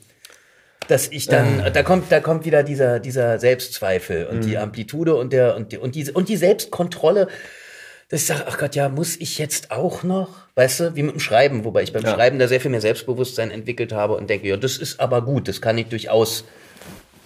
dass 0.87 1.07
ich 1.09 1.27
dann, 1.27 1.59
Äh. 1.59 1.71
da 1.71 1.83
kommt, 1.83 2.09
da 2.11 2.21
kommt 2.21 2.45
wieder 2.45 2.63
dieser, 2.63 2.99
dieser 3.01 3.37
Selbstzweifel 3.39 4.27
und 4.27 4.37
Mhm. 4.37 4.41
die 4.47 4.57
Amplitude 4.57 5.15
und 5.15 5.33
der, 5.33 5.55
und 5.57 5.71
die, 5.73 5.77
und 5.77 5.95
die, 5.95 6.09
und 6.11 6.29
die 6.29 6.37
Selbstkontrolle, 6.37 7.27
dass 8.09 8.21
ich 8.21 8.27
sage, 8.27 8.43
ach 8.47 8.57
Gott, 8.57 8.75
ja, 8.75 8.87
muss 8.89 9.15
ich 9.17 9.37
jetzt 9.39 9.71
auch 9.71 10.03
noch? 10.03 10.29
Weißt 10.55 10.79
du, 10.79 10.95
wie 10.95 11.03
mit 11.03 11.13
dem 11.15 11.19
Schreiben, 11.19 11.65
wobei 11.65 11.83
ich 11.83 11.91
beim 11.91 12.03
Ja. 12.03 12.13
Schreiben 12.13 12.37
da 12.39 12.47
sehr 12.47 12.61
viel 12.61 12.71
mehr 12.71 12.81
Selbstbewusstsein 12.81 13.51
entwickelt 13.51 13.91
habe 13.93 14.13
und 14.15 14.29
denke, 14.29 14.47
ja, 14.47 14.57
das 14.57 14.77
ist 14.77 14.99
aber 14.99 15.21
gut, 15.23 15.47
das 15.47 15.59
kann 15.61 15.77
ich 15.77 15.87
durchaus, 15.87 16.45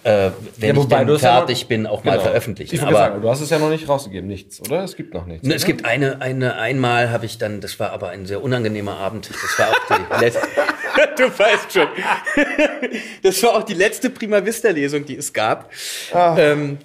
äh, 0.04 0.30
wenn 0.56 0.74
Ja, 0.76 0.82
ich 0.82 0.88
dann 0.88 1.08
ja 1.08 1.18
fertig 1.18 1.60
noch- 1.62 1.68
bin, 1.68 1.86
auch 1.86 2.02
mal 2.04 2.12
Genau. 2.12 2.22
veröffentlichen. 2.24 2.74
Ich 2.74 2.80
aber 2.82 2.92
sagen, 2.92 3.20
du 3.20 3.28
hast 3.28 3.42
es 3.42 3.50
ja 3.50 3.58
noch 3.58 3.68
nicht 3.68 3.86
rausgegeben, 3.88 4.26
nichts, 4.26 4.58
oder? 4.60 4.82
Es 4.82 4.96
gibt 4.96 5.12
noch 5.12 5.26
nichts. 5.26 5.46
Ne, 5.46 5.54
es 5.54 5.66
gibt 5.66 5.84
eine, 5.84 6.22
eine, 6.22 6.56
einmal 6.56 7.10
habe 7.10 7.26
ich 7.26 7.36
dann, 7.36 7.60
das 7.60 7.78
war 7.78 7.90
aber 7.92 8.08
ein 8.08 8.24
sehr 8.24 8.42
unangenehmer 8.42 8.96
Abend. 8.96 9.28
Das 9.30 9.58
war 9.58 9.68
auch 9.70 9.96
die 10.18 10.24
letzte. 10.24 10.40
du 11.18 11.24
weißt 11.38 11.72
schon. 11.72 11.88
Das 13.22 13.42
war 13.42 13.54
auch 13.56 13.62
die 13.62 13.74
letzte 13.74 14.08
Prima 14.10 14.44
Vista 14.44 14.70
Lesung, 14.70 15.04
die 15.04 15.16
es 15.16 15.32
gab. 15.32 15.70
Ähm, 16.14 16.78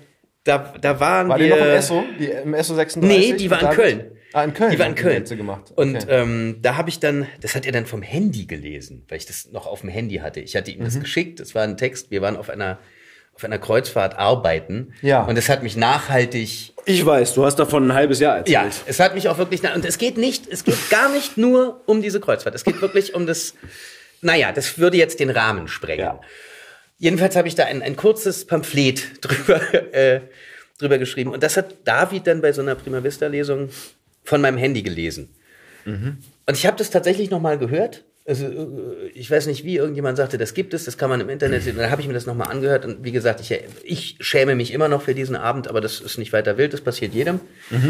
da, 0.46 0.74
da 0.80 1.00
waren 1.02 1.28
War 1.28 1.38
die 1.38 1.46
wir. 1.46 1.56
noch 1.58 1.66
im 1.66 1.72
Esso? 1.72 2.04
Die, 2.18 2.26
Im 2.28 2.54
Esso 2.54 2.74
36? 2.76 3.32
Nee, 3.32 3.38
die 3.38 3.52
war 3.52 3.62
in? 3.62 3.70
Köln. 3.72 4.12
Ah, 4.32 4.44
in 4.44 4.54
Köln. 4.54 4.72
Die 4.72 4.80
war 4.80 4.88
in 4.88 4.96
Köln. 4.96 5.24
gemacht. 5.26 5.72
Und 5.76 5.96
Okay. 5.96 6.06
ähm, 6.10 6.58
da 6.62 6.78
habe 6.78 6.90
ich 6.90 7.00
dann, 7.00 7.26
das 7.42 7.56
hat 7.56 7.66
er 7.66 7.72
dann 7.72 7.86
vom 7.86 8.02
Handy 8.02 8.46
gelesen, 8.46 9.04
weil 9.10 9.18
ich 9.18 9.26
das 9.26 9.50
noch 9.52 9.66
auf 9.66 9.82
dem 9.82 9.90
Handy 9.90 10.16
hatte. 10.18 10.40
Ich 10.42 10.56
hatte 10.56 10.72
ihm 10.72 10.80
Mhm. 10.80 10.86
das 10.86 11.00
geschickt. 11.00 11.40
Das 11.40 11.56
war 11.56 11.64
ein 11.64 11.78
Text. 11.78 12.12
Wir 12.12 12.22
waren 12.22 12.36
auf 12.38 12.50
einer 12.50 12.80
auf 13.34 13.44
einer 13.44 13.60
Kreuzfahrt 13.60 14.18
arbeiten. 14.18 14.94
Ja. 15.02 15.24
Und 15.24 15.38
es 15.38 15.50
hat 15.50 15.62
mich 15.62 15.76
nachhaltig 15.76 16.72
Ich 16.86 17.06
weiß, 17.06 17.34
du 17.34 17.44
hast 17.44 17.58
davon 17.58 17.88
ein 17.90 17.94
halbes 17.94 18.22
Jahr 18.22 18.38
erzählt. 18.38 18.54
ja, 18.54 18.66
es 18.86 19.00
hat 19.02 19.14
mich 19.14 19.28
auch 19.28 19.38
wirklich, 19.38 19.62
na- 19.62 19.74
und 19.76 19.84
es 19.84 19.98
geht 19.98 20.18
nicht, 20.18 20.48
es 20.50 20.64
geht 20.64 20.90
gar 20.90 21.12
nicht 21.12 21.36
nur 21.38 21.82
um 21.86 22.02
diese 22.02 22.22
Kreuzfahrt. 22.22 22.56
Es 22.56 22.64
geht 22.64 22.82
wirklich 22.82 23.14
um 23.14 23.28
das, 23.28 23.54
naja, 24.22 24.54
das 24.54 24.78
würde 24.80 24.96
jetzt 24.96 25.20
den 25.20 25.30
Rahmen 25.30 25.68
sprengen. 25.68 26.00
Ja. 26.06 26.22
Jedenfalls 26.98 27.36
habe 27.36 27.48
ich 27.48 27.56
da 27.56 27.66
ein, 27.66 27.82
ein 27.82 27.96
kurzes 27.96 28.46
Pamphlet 28.46 29.04
drüber, 29.22 29.94
äh, 29.94 30.22
drüber 30.78 30.98
geschrieben. 30.98 31.32
Und 31.32 31.44
das 31.44 31.58
hat 31.58 31.76
David 31.86 32.28
dann 32.28 32.42
bei 32.42 32.52
so 32.52 32.62
einer 32.62 32.76
Prima 32.76 33.04
Vista 33.04 33.28
Lesung 33.28 33.70
von 34.24 34.42
meinem 34.42 34.58
Handy 34.58 34.82
gelesen. 34.82 35.30
Und 36.48 36.58
ich 36.58 36.66
habe 36.66 36.78
das 36.78 36.90
tatsächlich 36.90 37.30
nochmal 37.30 37.58
gehört. 37.58 38.06
Also, 38.28 38.48
äh, 38.48 39.10
ich 39.14 39.30
weiß 39.30 39.46
nicht, 39.46 39.64
wie 39.66 39.76
irgendjemand 39.76 40.18
sagte, 40.18 40.40
das 40.40 40.56
gibt 40.56 40.74
es, 40.74 40.86
das 40.86 40.98
kann 40.98 41.12
man 41.12 41.22
im 41.22 41.30
Internet 41.30 41.62
sehen. 41.62 41.76
Und 41.76 41.84
dann 41.84 41.92
habe 41.92 42.02
ich 42.02 42.08
mir 42.08 42.14
das 42.16 42.26
nochmal 42.26 42.50
angehört. 42.50 42.84
Und 42.84 43.04
wie 43.04 43.12
gesagt, 43.12 43.40
ich, 43.40 43.60
ich 43.84 44.18
schäme 44.20 44.56
mich 44.56 44.74
immer 44.74 44.88
noch 44.88 45.04
für 45.04 45.14
diesen 45.14 45.36
Abend, 45.36 45.68
aber 45.68 45.80
das 45.80 46.02
ist 46.02 46.18
nicht 46.18 46.34
weiter 46.34 46.58
wild, 46.58 46.74
das 46.74 46.82
passiert 46.82 47.14
jedem. 47.14 47.40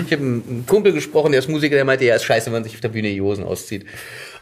Ich 0.06 0.12
habe 0.12 0.24
mit 0.24 0.48
einem 0.48 0.66
Kumpel 0.66 0.92
gesprochen, 0.92 1.32
der 1.32 1.40
ist 1.40 1.48
Musiker, 1.48 1.76
der 1.76 1.86
meinte, 1.86 2.04
ja, 2.04 2.16
ist 2.16 2.26
scheiße, 2.26 2.48
wenn 2.48 2.54
man 2.54 2.64
sich 2.66 2.74
auf 2.74 2.82
der 2.82 2.90
Bühne 2.90 3.10
die 3.10 3.22
Hosen 3.22 3.46
auszieht. 3.46 3.86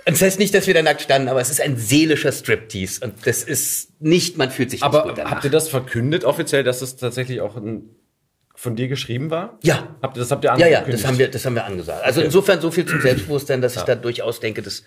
Und 0.06 0.14
das 0.16 0.22
heißt 0.22 0.40
nicht, 0.40 0.54
dass 0.54 0.68
wir 0.68 0.74
da 0.74 0.82
nackt 0.82 1.02
standen, 1.02 1.30
aber 1.30 1.40
es 1.40 1.50
ist 1.50 1.62
ein 1.62 1.78
seelischer 1.78 2.32
Striptease. 2.32 3.06
Und 3.06 3.26
das 3.26 3.44
ist 3.44 4.02
nicht, 4.02 4.38
man 4.38 4.52
fühlt 4.52 4.70
sich 4.72 4.82
nicht 4.82 4.86
Aber 4.86 5.04
gut 5.04 5.18
danach. 5.18 5.32
habt 5.32 5.44
ihr 5.46 5.50
das 5.52 5.70
verkündet 5.70 6.26
offiziell, 6.26 6.64
dass 6.64 6.82
es 6.82 6.96
tatsächlich 6.98 7.40
auch 7.42 7.56
ein, 7.56 7.90
von 8.56 8.76
dir 8.76 8.88
geschrieben 8.90 9.30
war? 9.32 9.58
Ja. 9.64 9.96
Habt 10.02 10.18
ihr, 10.18 10.20
das 10.22 10.32
habt 10.32 10.44
ihr 10.44 10.50
Ja, 10.58 10.58
ja, 10.68 10.80
angekündigt? 10.80 11.04
das 11.04 11.08
haben 11.08 11.20
wir, 11.20 11.28
das 11.30 11.46
haben 11.46 11.56
wir 11.56 11.66
angesagt. 11.66 12.04
Also 12.04 12.22
insofern 12.22 12.60
so 12.60 12.70
viel 12.72 12.86
zum 12.86 13.00
Selbstbewusstsein, 13.02 13.62
dass 13.62 13.76
ich 13.78 13.82
da 13.84 13.96
durchaus 13.96 14.40
denke, 14.42 14.62
dass 14.62 14.84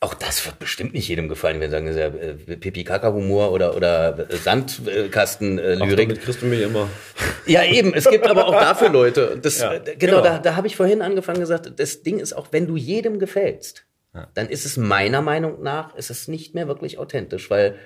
auch 0.00 0.12
das 0.14 0.44
wird 0.44 0.58
bestimmt 0.58 0.92
nicht 0.92 1.08
jedem 1.08 1.28
gefallen, 1.28 1.60
wenn 1.60 1.70
wir 1.70 1.70
sagen, 1.70 1.86
das 1.86 1.96
ist 1.96 2.00
ja 2.00 2.06
äh, 2.52 2.56
Pipi-Kaka-Humor 2.56 3.52
oder, 3.52 3.74
oder 3.74 4.28
äh, 4.30 4.36
Sandkasten-Lyrik. 4.36 6.08
damit 6.08 6.22
kriegst 6.22 6.42
du 6.42 6.46
mich 6.46 6.60
immer. 6.62 6.88
Ja, 7.46 7.62
eben. 7.62 7.92
Es 7.92 8.08
gibt 8.08 8.26
aber 8.26 8.46
auch 8.46 8.52
dafür 8.58 8.88
Leute. 8.88 9.38
Das, 9.40 9.60
Ja, 9.60 9.74
äh, 9.74 9.80
genau, 9.80 9.96
genau. 9.98 10.22
da, 10.22 10.38
da 10.38 10.56
habe 10.56 10.66
ich 10.66 10.76
vorhin 10.76 11.02
angefangen 11.02 11.40
gesagt, 11.40 11.70
das 11.78 12.02
Ding 12.02 12.18
ist 12.18 12.32
auch, 12.32 12.48
wenn 12.52 12.66
du 12.66 12.76
jedem 12.76 13.18
gefällst, 13.18 13.84
dann 14.34 14.48
ist 14.48 14.64
es 14.64 14.76
meiner 14.76 15.22
Meinung 15.22 15.62
nach, 15.62 15.94
ist 15.96 16.10
es 16.10 16.28
nicht 16.28 16.54
mehr 16.54 16.68
wirklich 16.68 16.98
authentisch, 16.98 17.50
weil 17.50 17.76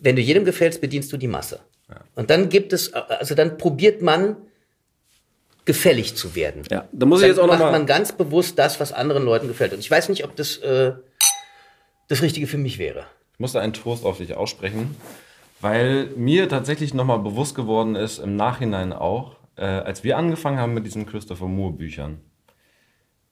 wenn 0.00 0.16
du 0.16 0.22
jedem 0.22 0.44
gefällst, 0.44 0.80
bedienst 0.80 1.12
du 1.12 1.16
die 1.16 1.28
Masse. 1.28 1.60
Und 2.14 2.30
dann 2.30 2.48
gibt 2.48 2.72
es, 2.72 2.92
also 2.94 3.34
dann 3.34 3.58
probiert 3.58 4.00
man 4.00 4.36
gefällig 5.64 6.16
zu 6.16 6.34
werden. 6.34 6.62
Ja, 6.70 6.88
da 6.90 7.06
muss 7.06 7.20
ich 7.20 7.28
jetzt 7.28 7.38
auch 7.38 7.46
noch 7.46 7.52
macht 7.54 7.60
mal- 7.64 7.72
man 7.72 7.86
ganz 7.86 8.12
bewusst 8.12 8.58
das, 8.58 8.80
was 8.80 8.92
anderen 8.92 9.24
Leuten 9.24 9.46
gefällt. 9.46 9.72
Und 9.74 9.78
ich 9.80 9.90
weiß 9.90 10.08
nicht, 10.08 10.24
ob 10.24 10.34
das 10.34 10.56
äh, 10.58 10.92
das 12.08 12.22
Richtige 12.22 12.46
für 12.46 12.58
mich 12.58 12.78
wäre. 12.78 13.04
Ich 13.34 13.40
musste 13.40 13.60
einen 13.60 13.72
Toast 13.74 14.04
auf 14.04 14.18
dich 14.18 14.34
aussprechen, 14.34 14.96
weil 15.60 16.06
mir 16.16 16.48
tatsächlich 16.48 16.94
nochmal 16.94 17.18
bewusst 17.20 17.54
geworden 17.54 17.94
ist, 17.94 18.18
im 18.18 18.36
Nachhinein 18.36 18.92
auch, 18.92 19.36
äh, 19.56 19.64
als 19.64 20.02
wir 20.02 20.16
angefangen 20.16 20.58
haben 20.58 20.74
mit 20.74 20.84
diesen 20.86 21.06
Christopher 21.06 21.46
Moore 21.46 21.74
Büchern, 21.74 22.20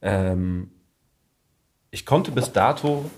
ähm, 0.02 0.70
ich 1.90 2.06
konnte 2.06 2.30
bis 2.30 2.52
dato 2.52 3.10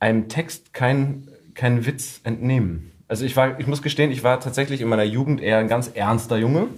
einem 0.00 0.28
Text 0.28 0.72
keinen 0.72 1.28
keinen 1.54 1.86
Witz 1.86 2.20
entnehmen. 2.22 2.92
Also 3.08 3.24
ich 3.24 3.36
war, 3.36 3.58
ich 3.58 3.66
muss 3.66 3.82
gestehen, 3.82 4.12
ich 4.12 4.22
war 4.22 4.38
tatsächlich 4.38 4.80
in 4.80 4.88
meiner 4.88 5.02
Jugend 5.02 5.40
eher 5.40 5.58
ein 5.58 5.66
ganz 5.66 5.90
ernster 5.92 6.36
Junge 6.36 6.68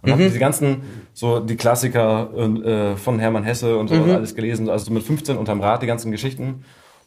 und 0.00 0.10
habe 0.10 0.22
diese 0.22 0.38
ganzen 0.38 0.82
so 1.12 1.40
die 1.40 1.56
Klassiker 1.56 2.30
äh, 2.34 2.96
von 2.96 3.18
Hermann 3.18 3.44
Hesse 3.44 3.76
und 3.76 3.88
so 3.88 3.94
alles 3.94 4.34
gelesen, 4.34 4.68
also 4.68 4.86
so 4.86 4.92
mit 4.92 5.02
15 5.02 5.36
unterm 5.36 5.60
Rad 5.60 5.82
die 5.82 5.86
ganzen 5.86 6.10
Geschichten 6.10 6.64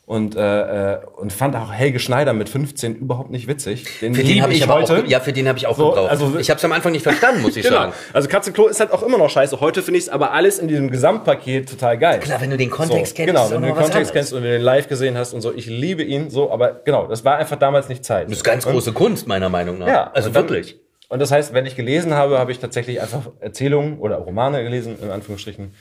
und 0.08 0.38
äh, 0.38 0.93
äh, 0.93 0.99
und 1.18 1.34
fand 1.34 1.53
auch 1.58 1.72
Helge 1.74 1.99
Schneider 1.99 2.32
mit 2.32 2.47
15 2.47 2.95
überhaupt 2.95 3.30
nicht 3.30 3.47
witzig. 3.49 3.99
Den 3.99 4.16
Für 4.16 4.24
den 4.24 4.41
habe 4.41 4.53
ich, 4.53 4.62
ich 4.62 4.68
heute. 4.68 5.03
auch, 5.03 5.05
ja, 5.05 5.20
für 5.20 5.34
den 5.34 5.49
habe 5.49 5.58
ich 5.60 5.68
auch 5.68 5.76
So, 5.78 5.89
gebraucht. 5.89 6.10
also- 6.10 6.39
ich 6.39 6.49
habe 6.49 6.58
es 6.58 6.64
am 6.64 6.72
Anfang 6.72 6.93
nicht 6.93 7.03
verstanden, 7.03 7.41
muss 7.41 7.58
ich 7.58 7.64
Genau. 7.64 7.76
sagen. 7.76 7.93
Also 8.14 8.30
Katzenklo 8.30 8.68
ist 8.68 8.80
halt 8.80 8.93
auch 8.93 9.03
immer 9.03 9.18
noch 9.18 9.30
scheiße. 9.30 9.60
Heute 9.60 9.84
finde 9.84 9.97
ich 9.97 10.05
es 10.05 10.10
aber 10.10 10.32
alles 10.32 10.60
in 10.60 10.70
diesem 10.70 10.89
Gesamtpaket 10.89 11.70
total 11.70 11.97
geil. 11.97 12.20
Klar, 12.22 12.39
wenn 12.39 12.49
du 12.51 12.55
den 12.58 12.70
Kontext 12.70 13.18
so, 13.18 13.24
kennst, 13.24 13.34
Genau, 13.36 13.51
wenn 13.51 13.62
du 13.62 13.68
den 13.68 13.76
Kontext 13.76 14.14
kennst 14.14 14.32
und 14.32 14.43
wenn 14.43 14.51
du 14.51 14.58
den 14.58 14.64
live 14.64 14.88
gesehen 14.88 15.18
hast 15.18 15.34
und 15.34 15.41
so. 15.41 15.53
Ich 15.53 15.66
liebe 15.66 16.03
ihn 16.03 16.30
so, 16.30 16.51
aber 16.53 16.82
genau, 16.86 17.08
das 17.08 17.26
war 17.26 17.36
einfach 17.36 17.58
damals 17.58 17.89
nicht 17.89 18.05
Zeit. 18.05 18.28
Das 18.28 18.38
ist 18.38 18.43
ganz 18.45 18.66
Und- 18.66 18.72
große 18.72 18.93
Kunst, 18.93 19.28
meiner 19.28 19.49
Meinung 19.49 19.78
nach. 19.78 19.88
Ja, 19.88 20.12
also 20.14 20.34
wirklich. 20.34 20.80
Und 21.10 21.20
das 21.22 21.32
heißt, 21.32 21.53
wenn 21.53 21.66
ich 21.66 21.76
gelesen 21.76 22.14
habe, 22.14 22.39
habe 22.39 22.53
ich 22.53 22.60
tatsächlich 22.60 23.01
einfach 23.01 23.24
Erzählungen 23.41 23.99
oder 23.99 24.16
Romane 24.20 24.64
gelesen, 24.64 24.95
in 25.01 25.10
Anführungsstrichen, 25.12 25.74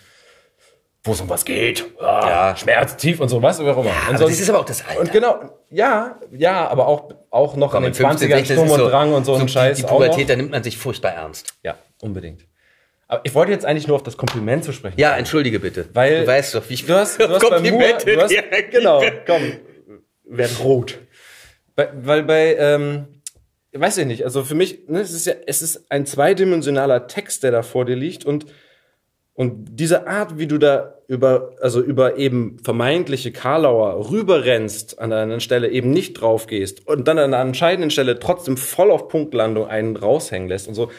wo 1.06 1.12
es 1.12 1.20
um 1.20 1.28
was 1.28 1.44
geht. 1.44 1.84
Ah, 2.00 2.28
Ja. 2.50 2.56
Schmerz, 2.56 2.96
tief 2.96 3.20
und 3.20 3.28
so, 3.28 3.42
was 3.42 3.58
auch 3.60 3.64
immer. 3.64 3.80
und 3.80 3.86
aber 4.08 4.18
sonst- 4.18 4.32
das 4.32 4.40
ist 4.40 4.50
aber 4.50 4.60
auch 4.60 4.64
das 4.64 4.86
Alter. 4.86 5.00
Und 5.00 5.12
genau, 5.12 5.40
ja, 5.70 6.20
ja, 6.32 6.68
aber 6.68 6.86
auch, 6.88 7.10
auch 7.30 7.56
noch 7.56 7.70
Komm, 7.72 7.84
in 7.84 7.92
den 7.92 8.02
mit 8.02 8.18
15, 8.18 8.28
20ern 8.28 8.36
16 8.38 8.56
Sturm 8.56 8.70
und 8.70 8.78
so- 8.78 8.88
Drang 8.88 9.12
und 9.14 9.24
so, 9.24 9.34
ein 9.34 9.46
die- 9.46 9.52
Scheiß. 9.52 9.76
Die. 9.78 9.82
Pubertät, 9.84 10.28
da 10.28 10.36
nimmt 10.36 10.50
man 10.50 10.62
sich 10.62 10.76
furchtbar 10.76 11.12
ernst. 11.12 11.54
Ja, 11.62 11.76
unbedingt. 12.00 12.46
Aber 13.08 13.20
ich 13.24 13.34
wollte 13.34 13.52
jetzt 13.52 13.64
eigentlich 13.64 13.86
nur 13.86 13.94
auf 13.96 14.02
das 14.02 14.16
Kompliment 14.16 14.64
zu 14.64 14.72
sprechen. 14.72 14.98
Ja, 14.98 15.16
entschuldige 15.16 15.60
bitte. 15.60 15.88
Weil 15.92 16.22
du 16.22 16.26
weißt 16.26 16.54
doch, 16.56 16.68
wie 16.68 16.74
ich 16.74 16.86
du 16.86 16.94
hast, 16.94 17.20
du 17.20 17.28
hast 17.28 17.40
bei 17.40 17.48
Moore, 17.48 17.60
Komplimente 17.62 18.14
du 18.14 18.20
hast, 18.20 18.30
reagiere. 18.32 18.62
genau, 18.70 19.02
komm, 19.26 19.52
werd 20.24 20.58
rot. 20.60 20.98
Bei, 21.76 21.88
weil 22.02 22.22
bei, 22.24 22.56
ähm, 22.56 23.06
weiß 23.72 23.98
ich 23.98 24.06
nicht, 24.06 24.24
also 24.24 24.42
für 24.42 24.54
mich, 24.56 24.88
ne, 24.88 25.00
es 25.00 25.12
ist 25.12 25.26
ja, 25.26 25.34
es 25.46 25.62
ist 25.62 25.90
ein 25.90 26.04
zweidimensionaler 26.06 27.06
Text, 27.06 27.42
der 27.44 27.50
da 27.52 27.62
vor 27.62 27.84
dir 27.84 27.94
liegt 27.94 28.24
und 28.24 28.46
und 29.36 29.78
diese 29.78 30.06
Art, 30.06 30.38
wie 30.38 30.46
du 30.46 30.56
da 30.56 30.94
über, 31.08 31.50
also 31.60 31.82
über 31.82 32.16
eben 32.16 32.58
vermeintliche 32.64 33.32
Karlauer 33.32 34.10
rüberrennst, 34.10 34.98
an 34.98 35.12
einer 35.12 35.40
Stelle 35.40 35.68
eben 35.68 35.90
nicht 35.90 36.14
drauf 36.14 36.46
gehst 36.46 36.88
und 36.88 37.06
dann 37.06 37.18
an 37.18 37.34
einer 37.34 37.42
entscheidenden 37.46 37.90
Stelle 37.90 38.18
trotzdem 38.18 38.56
voll 38.56 38.90
auf 38.90 39.08
Punktlandung 39.08 39.66
einen 39.66 39.94
raushängen 39.94 40.48
lässt 40.48 40.68
und 40.68 40.74
so, 40.74 40.90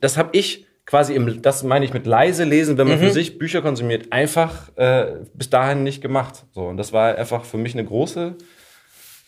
das 0.00 0.18
habe 0.18 0.28
ich 0.32 0.66
quasi 0.84 1.14
im, 1.14 1.40
das 1.40 1.62
meine 1.62 1.86
ich 1.86 1.94
mit 1.94 2.04
leise 2.04 2.44
lesen, 2.44 2.76
wenn 2.76 2.86
man 2.86 2.98
für 2.98 3.10
sich 3.10 3.38
Bücher 3.38 3.62
konsumiert, 3.62 4.12
einfach 4.12 4.70
äh, 4.76 5.20
bis 5.32 5.48
dahin 5.48 5.82
nicht 5.82 6.02
gemacht. 6.02 6.44
So 6.52 6.66
und 6.66 6.76
das 6.76 6.92
war 6.92 7.16
einfach 7.16 7.46
für 7.46 7.56
mich 7.56 7.72
eine 7.72 7.86
große 7.86 8.36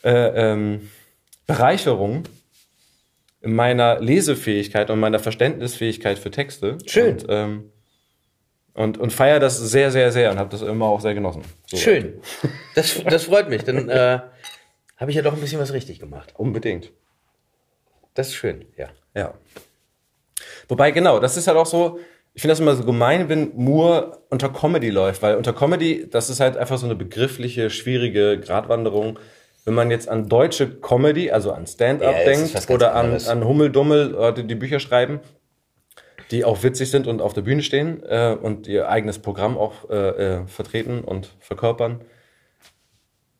äh, 0.04 0.10
ähm, 0.52 0.90
Bereicherung 1.46 2.24
in 3.40 3.54
meiner 3.54 3.98
Lesefähigkeit 3.98 4.90
und 4.90 5.00
meiner 5.00 5.20
Verständnisfähigkeit 5.20 6.18
für 6.18 6.30
Texte. 6.30 6.76
Schön. 6.84 7.14
Und, 7.14 7.26
ähm, 7.30 7.72
und, 8.76 8.98
und 8.98 9.12
feier 9.12 9.40
das 9.40 9.58
sehr, 9.58 9.90
sehr, 9.90 10.12
sehr 10.12 10.30
und 10.30 10.38
habe 10.38 10.50
das 10.50 10.62
immer 10.62 10.86
auch 10.86 11.00
sehr 11.00 11.14
genossen. 11.14 11.42
So. 11.66 11.76
Schön. 11.76 12.20
Das, 12.74 13.02
das 13.04 13.24
freut 13.24 13.48
mich. 13.48 13.64
Dann 13.64 13.88
äh, 13.88 14.20
habe 14.98 15.10
ich 15.10 15.16
ja 15.16 15.22
doch 15.22 15.32
ein 15.32 15.40
bisschen 15.40 15.60
was 15.60 15.72
richtig 15.72 15.98
gemacht. 15.98 16.34
Unbedingt. 16.36 16.92
Das 18.14 18.28
ist 18.28 18.34
schön, 18.34 18.66
ja. 18.76 18.88
Ja. 19.14 19.34
Wobei, 20.68 20.90
genau, 20.90 21.20
das 21.20 21.36
ist 21.36 21.46
halt 21.46 21.56
auch 21.56 21.66
so, 21.66 21.98
ich 22.34 22.42
finde 22.42 22.52
das 22.52 22.60
immer 22.60 22.74
so 22.74 22.84
gemein, 22.84 23.30
wenn 23.30 23.52
Moore 23.56 24.18
unter 24.28 24.50
Comedy 24.50 24.90
läuft, 24.90 25.22
weil 25.22 25.36
unter 25.36 25.54
Comedy, 25.54 26.08
das 26.10 26.28
ist 26.28 26.40
halt 26.40 26.58
einfach 26.58 26.76
so 26.76 26.84
eine 26.84 26.94
begriffliche, 26.94 27.70
schwierige 27.70 28.38
Gratwanderung. 28.38 29.18
Wenn 29.64 29.74
man 29.74 29.90
jetzt 29.90 30.08
an 30.08 30.28
deutsche 30.28 30.80
Comedy, 30.80 31.30
also 31.30 31.50
an 31.50 31.66
Stand-up 31.66 32.14
Ja, 32.14 32.24
denkt 32.24 32.70
oder 32.70 32.94
an, 32.94 33.16
an 33.26 33.44
Hummeldummel, 33.44 34.10
Leute, 34.10 34.44
die 34.44 34.54
Bücher 34.54 34.80
schreiben, 34.80 35.20
die 36.30 36.44
auch 36.44 36.62
witzig 36.62 36.90
sind 36.90 37.06
und 37.06 37.22
auf 37.22 37.32
der 37.32 37.42
Bühne 37.42 37.62
stehen 37.62 38.02
äh, 38.02 38.36
und 38.40 38.66
ihr 38.66 38.88
eigenes 38.88 39.18
Programm 39.18 39.56
auch 39.56 39.88
äh, 39.90 39.94
äh, 39.94 40.46
vertreten 40.46 41.02
und 41.02 41.28
verkörpern, 41.40 42.00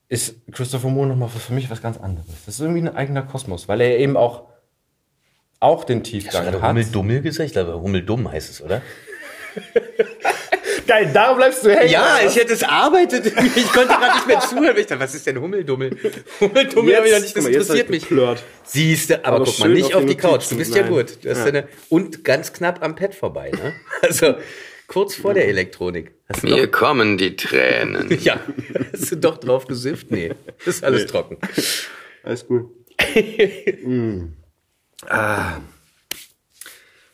ist 0.09 0.37
Christopher 0.53 0.89
Moore 0.89 1.09
nochmal 1.09 1.29
für 1.29 1.53
mich 1.53 1.69
was 1.69 1.83
ganz 1.83 1.99
anderes. 1.99 2.29
Das 2.47 2.55
ist 2.55 2.61
irgendwie 2.61 2.83
ein 2.83 2.95
eigener 2.95 3.23
Kosmos, 3.23 3.67
weil 3.67 3.81
er 3.81 3.99
eben 3.99 4.17
auch, 4.17 4.45
auch 5.59 5.85
den 5.85 5.99
Hast 5.99 6.07
du 6.07 6.11
Tiefgang 6.11 6.45
gerade 6.45 6.63
hat. 6.63 6.69
Hummeldummel 6.71 7.23
gesagt? 7.23 7.49
Ich 7.49 7.53
glaube, 7.53 7.81
Hummeldumm 7.81 8.31
heißt 8.31 8.51
es, 8.51 8.63
oder? 8.63 8.83
Geil, 10.87 11.11
da 11.13 11.33
bleibst 11.33 11.65
du 11.65 11.71
hängen. 11.75 11.91
Ja, 11.91 12.19
ich 12.25 12.37
hätte 12.37 12.53
es 12.53 12.63
arbeitet. 12.63 13.27
Ich 13.57 13.73
konnte 13.73 13.89
gerade 13.89 14.15
nicht 14.17 14.27
mehr 14.27 14.41
zuhören. 14.41 14.77
Ich 14.77 14.87
dachte, 14.87 15.01
was 15.01 15.15
ist 15.15 15.27
denn 15.27 15.41
Hummeldummel? 15.41 15.97
Hummeldummel 16.41 16.97
habe 16.97 17.07
ich 17.07 17.13
noch 17.15 17.21
nicht, 17.21 17.37
das 17.37 17.45
mal, 17.45 17.53
interessiert 17.53 17.91
mich. 17.91 18.03
geplört. 18.09 18.43
Siehste, 18.65 19.25
aber, 19.25 19.37
Aber 19.37 19.45
guck 19.47 19.59
mal, 19.61 19.69
nicht 19.71 19.95
auf 19.95 20.03
auf 20.03 20.07
die 20.07 20.17
Couch. 20.17 20.51
Du 20.51 20.57
bist 20.57 20.75
ja 20.75 20.83
Nein. 20.83 20.91
gut. 20.93 21.19
Du 21.23 21.31
hast 21.31 21.39
Ja. 21.39 21.45
Eine, 21.47 21.69
und 21.89 22.25
ganz 22.25 22.53
knapp 22.53 22.83
am 22.83 22.95
Pad 22.95 23.15
vorbei, 23.15 23.51
ne? 23.51 23.75
Also 24.03 24.35
kurz 24.87 25.15
vor 25.15 25.35
der 25.35 25.49
Elektronik. 25.49 26.13
Hast 26.29 26.43
du 26.43 26.49
Mir 26.49 26.69
kommen 26.71 27.19
die 27.19 27.37
Tränen. 27.37 28.17
ja, 28.23 28.41
hast 28.93 29.13
du 29.13 29.17
doch 29.17 29.39
drauf 29.39 29.67
gesifft? 29.67 30.11
Nee, 30.11 30.33
ist 30.65 30.85
alles 30.85 31.07
trocken. 31.07 31.39
Alles 32.23 32.47
gut. 32.47 32.71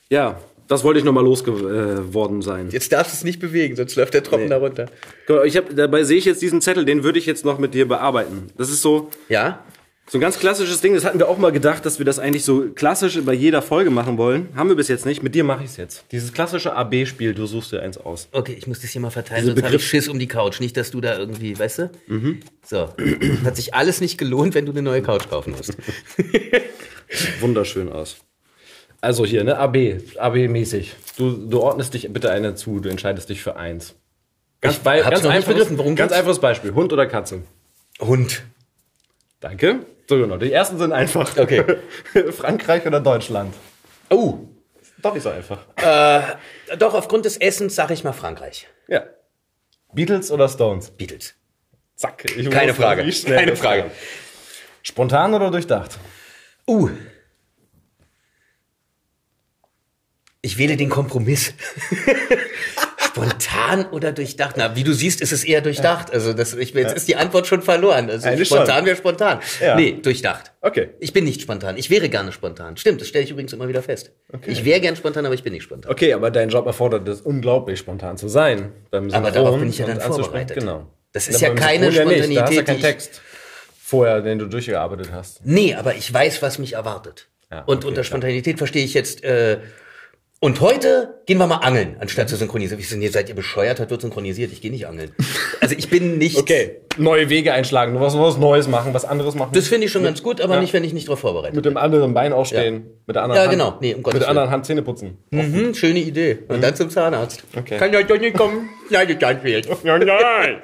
Ja, 0.08 0.40
das 0.72 0.84
wollte 0.84 0.98
ich 0.98 1.04
nochmal 1.04 1.24
losgeworden 1.24 2.42
sein. 2.42 2.68
Jetzt 2.70 2.92
darfst 2.92 3.12
du 3.12 3.16
es 3.16 3.24
nicht 3.24 3.40
bewegen, 3.40 3.76
sonst 3.76 3.94
läuft 3.96 4.14
der 4.14 4.22
Tropfen 4.22 4.50
da 4.50 4.56
runter. 4.56 4.86
Ich 5.44 5.56
hab, 5.56 5.74
dabei 5.74 6.04
sehe 6.04 6.18
ich 6.18 6.24
jetzt 6.24 6.42
diesen 6.42 6.60
Zettel, 6.60 6.84
den 6.84 7.04
würde 7.04 7.18
ich 7.18 7.26
jetzt 7.26 7.44
noch 7.44 7.58
mit 7.58 7.74
dir 7.74 7.86
bearbeiten. 7.86 8.48
Das 8.56 8.70
ist 8.70 8.82
so, 8.82 9.10
Ja? 9.28 9.64
so 10.08 10.18
ein 10.18 10.20
ganz 10.20 10.38
klassisches 10.38 10.80
Ding. 10.80 10.94
Das 10.94 11.04
hatten 11.04 11.18
wir 11.18 11.28
auch 11.28 11.38
mal 11.38 11.52
gedacht, 11.52 11.86
dass 11.86 11.98
wir 11.98 12.04
das 12.04 12.18
eigentlich 12.18 12.44
so 12.44 12.68
klassisch 12.74 13.18
bei 13.24 13.32
jeder 13.32 13.62
Folge 13.62 13.90
machen 13.90 14.18
wollen. 14.18 14.48
Haben 14.56 14.68
wir 14.68 14.76
bis 14.76 14.88
jetzt 14.88 15.06
nicht. 15.06 15.22
Mit 15.22 15.34
dir 15.34 15.44
mache 15.44 15.62
ich 15.64 15.70
es 15.70 15.76
jetzt. 15.76 16.04
Dieses 16.12 16.32
klassische 16.32 16.74
AB-Spiel, 16.74 17.32
du 17.34 17.46
suchst 17.46 17.72
dir 17.72 17.80
eins 17.82 17.96
aus. 17.98 18.28
Okay, 18.32 18.54
ich 18.58 18.66
muss 18.66 18.80
das 18.80 18.90
hier 18.90 19.00
mal 19.00 19.10
verteilen, 19.10 19.42
Diese 19.42 19.52
sonst 19.52 19.64
habe 19.64 19.76
ich 19.76 19.86
Schiss 19.86 20.08
um 20.08 20.18
die 20.18 20.26
Couch. 20.26 20.60
Nicht, 20.60 20.76
dass 20.76 20.90
du 20.90 21.00
da 21.00 21.16
irgendwie, 21.18 21.58
weißt 21.58 21.78
du? 21.78 21.90
So. 22.66 22.88
Hat 23.44 23.56
sich 23.56 23.74
alles 23.74 24.00
nicht 24.00 24.18
gelohnt, 24.18 24.54
wenn 24.54 24.66
du 24.66 24.72
eine 24.72 24.82
neue 24.82 25.02
Couch 25.02 25.28
kaufen 25.30 25.54
musst. 25.56 25.76
Wunderschön 27.40 27.90
aus. 27.90 28.16
Also 29.02 29.26
hier, 29.26 29.42
ne? 29.42 29.58
AB. 29.58 29.76
AB-mäßig. 30.16 30.94
Du, 31.18 31.48
du 31.48 31.60
ordnest 31.60 31.92
dich 31.92 32.10
bitte 32.12 32.30
eine 32.30 32.54
zu, 32.54 32.78
du 32.78 32.88
entscheidest 32.88 33.28
dich 33.28 33.42
für 33.42 33.56
eins. 33.56 33.96
Ganz, 34.60 34.76
Ich 34.76 34.82
bei, 34.82 35.00
ganz, 35.02 35.26
einfaches, 35.26 35.76
ganz 35.96 36.12
einfaches 36.12 36.38
Beispiel. 36.38 36.72
Hund 36.72 36.92
oder 36.92 37.06
Katze? 37.06 37.42
Hund. 38.00 38.44
Danke. 39.40 39.80
So 40.08 40.16
genau. 40.18 40.36
Die 40.36 40.52
ersten 40.52 40.78
sind 40.78 40.92
einfach. 40.92 41.36
Okay. 41.36 41.64
Frankreich 42.30 42.86
oder 42.86 43.00
Deutschland? 43.00 43.52
Oh. 44.08 44.38
Doch 45.02 45.14
nicht 45.14 45.24
so 45.24 45.30
einfach. 45.30 45.58
Doch, 46.78 46.94
aufgrund 46.94 47.24
des 47.24 47.36
Essens 47.36 47.74
sage 47.74 47.92
ich 47.92 48.04
mal 48.04 48.12
Frankreich. 48.12 48.68
Ja. 48.86 49.02
Beatles 49.92 50.30
oder 50.30 50.48
Stones? 50.48 50.92
Beatles. 50.92 51.34
Zack. 51.96 52.24
Ich 52.36 52.48
Keine 52.50 52.70
wusste, 52.70 52.82
Frage. 52.82 53.12
Keine 53.26 53.56
Frage. 53.56 53.90
Spontan 54.82 55.34
oder 55.34 55.50
durchdacht? 55.50 55.98
Uh. 56.68 56.90
Ich 60.42 60.58
wähle 60.58 60.76
den 60.76 60.88
Kompromiss. 60.88 61.54
Spontan 62.98 63.86
oder 63.90 64.10
durchdacht? 64.12 64.56
Na, 64.56 64.74
wie 64.74 64.84
du 64.84 64.92
siehst, 64.92 65.20
ist 65.20 65.32
es 65.32 65.44
eher 65.44 65.60
durchdacht. 65.60 66.12
Also 66.12 66.32
das, 66.32 66.54
ich, 66.54 66.72
jetzt 66.74 66.96
ist 66.96 67.06
die 67.06 67.16
Antwort 67.16 67.46
schon 67.46 67.62
verloren. 67.62 68.10
Also 68.10 68.28
Eigentlich 68.28 68.48
spontan 68.48 68.78
schon. 68.78 68.86
wäre 68.86 68.96
spontan. 68.96 69.40
Ja. 69.60 69.76
Nee, 69.76 69.98
durchdacht. 70.02 70.52
Okay. 70.62 70.90
Ich 70.98 71.12
bin 71.12 71.24
nicht 71.24 71.42
spontan. 71.42 71.76
Ich 71.76 71.90
wäre 71.90 72.08
gerne 72.08 72.32
spontan. 72.32 72.76
Stimmt, 72.76 73.00
das 73.00 73.08
stelle 73.08 73.24
ich 73.24 73.30
übrigens 73.30 73.52
immer 73.52 73.68
wieder 73.68 73.82
fest. 73.82 74.12
Ich 74.46 74.64
wäre 74.64 74.80
gern 74.80 74.96
spontan, 74.96 75.26
aber 75.26 75.34
ich 75.34 75.42
bin 75.42 75.52
nicht 75.52 75.62
spontan. 75.62 75.92
Okay, 75.92 76.12
aber 76.14 76.30
dein 76.30 76.48
Job 76.48 76.66
erfordert 76.66 77.06
es 77.06 77.20
unglaublich 77.20 77.78
spontan 77.78 78.16
zu 78.16 78.28
sein. 78.28 78.72
Beim 78.90 79.12
Aber 79.12 79.30
darauf 79.30 79.58
bin 79.58 79.68
ich 79.68 79.78
ja 79.78 79.86
dann 79.86 79.98
und 79.98 80.02
vorbereitet. 80.02 80.56
Genau. 80.56 80.86
Das 81.12 81.28
ist 81.28 81.40
ja 81.40 81.48
beim 81.48 81.58
keine 81.58 81.92
Synchron 81.92 82.08
nicht. 82.08 82.36
Da 82.36 82.42
hast 82.42 82.52
Spontanität, 82.54 82.66
keinen 82.66 82.80
Text 82.80 83.20
vorher, 83.78 84.22
den 84.22 84.38
du 84.38 84.46
durchgearbeitet 84.46 85.10
hast. 85.12 85.44
Nee, 85.44 85.74
aber 85.74 85.94
ich 85.94 86.12
weiß, 86.12 86.40
was 86.40 86.58
mich 86.58 86.72
erwartet. 86.72 87.28
Ja, 87.50 87.60
und 87.60 87.78
okay, 87.78 87.86
unter 87.88 87.92
klar. 87.92 88.04
Spontanität 88.04 88.56
verstehe 88.56 88.84
ich 88.84 88.94
jetzt, 88.94 89.22
äh, 89.22 89.58
und 90.42 90.60
heute 90.60 91.22
gehen 91.26 91.38
wir 91.38 91.46
mal 91.46 91.58
angeln, 91.58 91.96
anstatt 92.00 92.28
zu 92.28 92.34
synchronisieren. 92.34 92.76
Wie 92.78 92.82
ist 92.82 92.90
denn 92.90 93.00
hier, 93.00 93.12
seid 93.12 93.28
ihr 93.28 93.34
bescheuert, 93.36 93.78
hat 93.78 93.90
wird 93.90 94.00
synchronisiert, 94.00 94.50
ich 94.50 94.60
gehe 94.60 94.72
nicht 94.72 94.88
angeln. 94.88 95.14
Also 95.60 95.76
ich 95.78 95.88
bin 95.88 96.18
nicht. 96.18 96.36
Okay, 96.36 96.80
neue 96.98 97.28
Wege 97.28 97.52
einschlagen, 97.52 97.98
was, 98.00 98.18
was 98.18 98.38
Neues 98.38 98.66
machen, 98.66 98.92
was 98.92 99.04
anderes 99.04 99.36
machen. 99.36 99.52
Das 99.54 99.68
finde 99.68 99.86
ich 99.86 99.92
schon 99.92 100.02
ganz 100.02 100.20
gut, 100.20 100.40
aber 100.40 100.54
Ja. 100.56 100.60
nicht, 100.60 100.72
wenn 100.72 100.82
ich 100.82 100.92
nicht 100.92 101.06
darauf 101.06 101.20
vorbereitet 101.20 101.54
mit 101.54 101.64
dem 101.64 101.76
anderen 101.76 102.12
Bein 102.12 102.32
aufstehen, 102.32 102.88
mit 103.06 103.14
der 103.14 103.22
anderen 103.22 103.36
Ja, 103.36 103.42
Hand, 103.42 103.52
genau. 103.52 103.78
Nee, 103.80 103.94
um 103.94 104.02
Gottes 104.02 104.14
mit 104.14 104.22
der 104.22 104.30
anderen. 104.30 104.50
Hand 104.50 104.66
Zähne 104.66 104.82
putzen. 104.82 105.18
Mhm, 105.30 105.74
schöne 105.74 106.00
Idee. 106.00 106.40
Und 106.48 106.60
dann 106.60 106.74
zum 106.74 106.90
Zahnarzt. 106.90 107.44
Okay. 107.56 107.78
Kann 107.78 107.92
ja 107.92 108.02
doch 108.02 108.18
nicht 108.18 108.36
kommen, 108.36 108.68
schneidet 108.88 109.22
dann 109.22 109.40
fehlt. 109.40 109.68
Ja, 109.84 109.96
nein. 109.96 110.60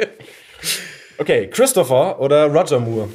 Okay, 1.19 1.47
Christopher 1.51 2.21
oder 2.21 2.47
Roger 2.47 2.81
Moore? 2.81 3.09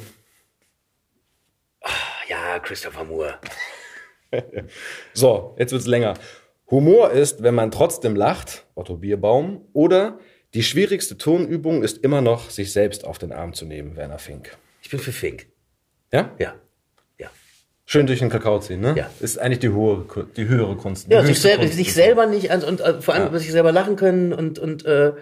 Ja, 2.28 2.58
Christopher 2.60 3.04
Moore. 3.04 3.34
So, 5.12 5.54
jetzt 5.58 5.70
wird's 5.72 5.86
länger. 5.86 6.14
Humor 6.70 7.10
ist, 7.10 7.42
wenn 7.42 7.54
man 7.54 7.70
trotzdem 7.70 8.16
lacht, 8.16 8.66
Otto 8.74 8.96
Bierbaum, 8.96 9.62
oder 9.72 10.18
die 10.54 10.62
schwierigste 10.62 11.18
Tonübung 11.18 11.82
ist 11.82 11.98
immer 11.98 12.20
noch, 12.20 12.50
sich 12.50 12.72
selbst 12.72 13.04
auf 13.04 13.18
den 13.18 13.32
Arm 13.32 13.52
zu 13.52 13.66
nehmen, 13.66 13.96
Werner 13.96 14.18
Fink. 14.18 14.56
Ich 14.82 14.90
bin 14.90 14.98
für 15.00 15.12
Fink. 15.12 15.46
Ja? 16.12 16.30
Ja. 16.38 16.54
Ja. 17.18 17.28
Schön 17.84 18.06
durch 18.06 18.20
den 18.20 18.30
Kakao 18.30 18.60
ziehen, 18.60 18.80
ne? 18.80 18.94
Ja. 18.96 19.10
Ist 19.20 19.38
eigentlich 19.38 19.58
die, 19.58 19.70
hohe, 19.70 20.06
die 20.36 20.46
höhere 20.46 20.76
Kunst. 20.76 21.08
Ja, 21.10 21.20
die 21.20 21.26
sich, 21.26 21.36
höchste 21.36 21.48
sel 21.48 21.58
Kunst. 21.58 21.74
sich 21.74 21.92
selber 21.92 22.26
nicht 22.26 22.50
an, 22.50 22.62
und 22.62 22.80
äh, 22.80 23.00
vor 23.02 23.14
allem 23.14 23.26
über 23.26 23.38
sich 23.38 23.50
selber 23.50 23.72
lachen 23.72 23.96
können 23.96 24.32
und 24.32 24.58
und 24.58 24.84
äh, 24.86 25.12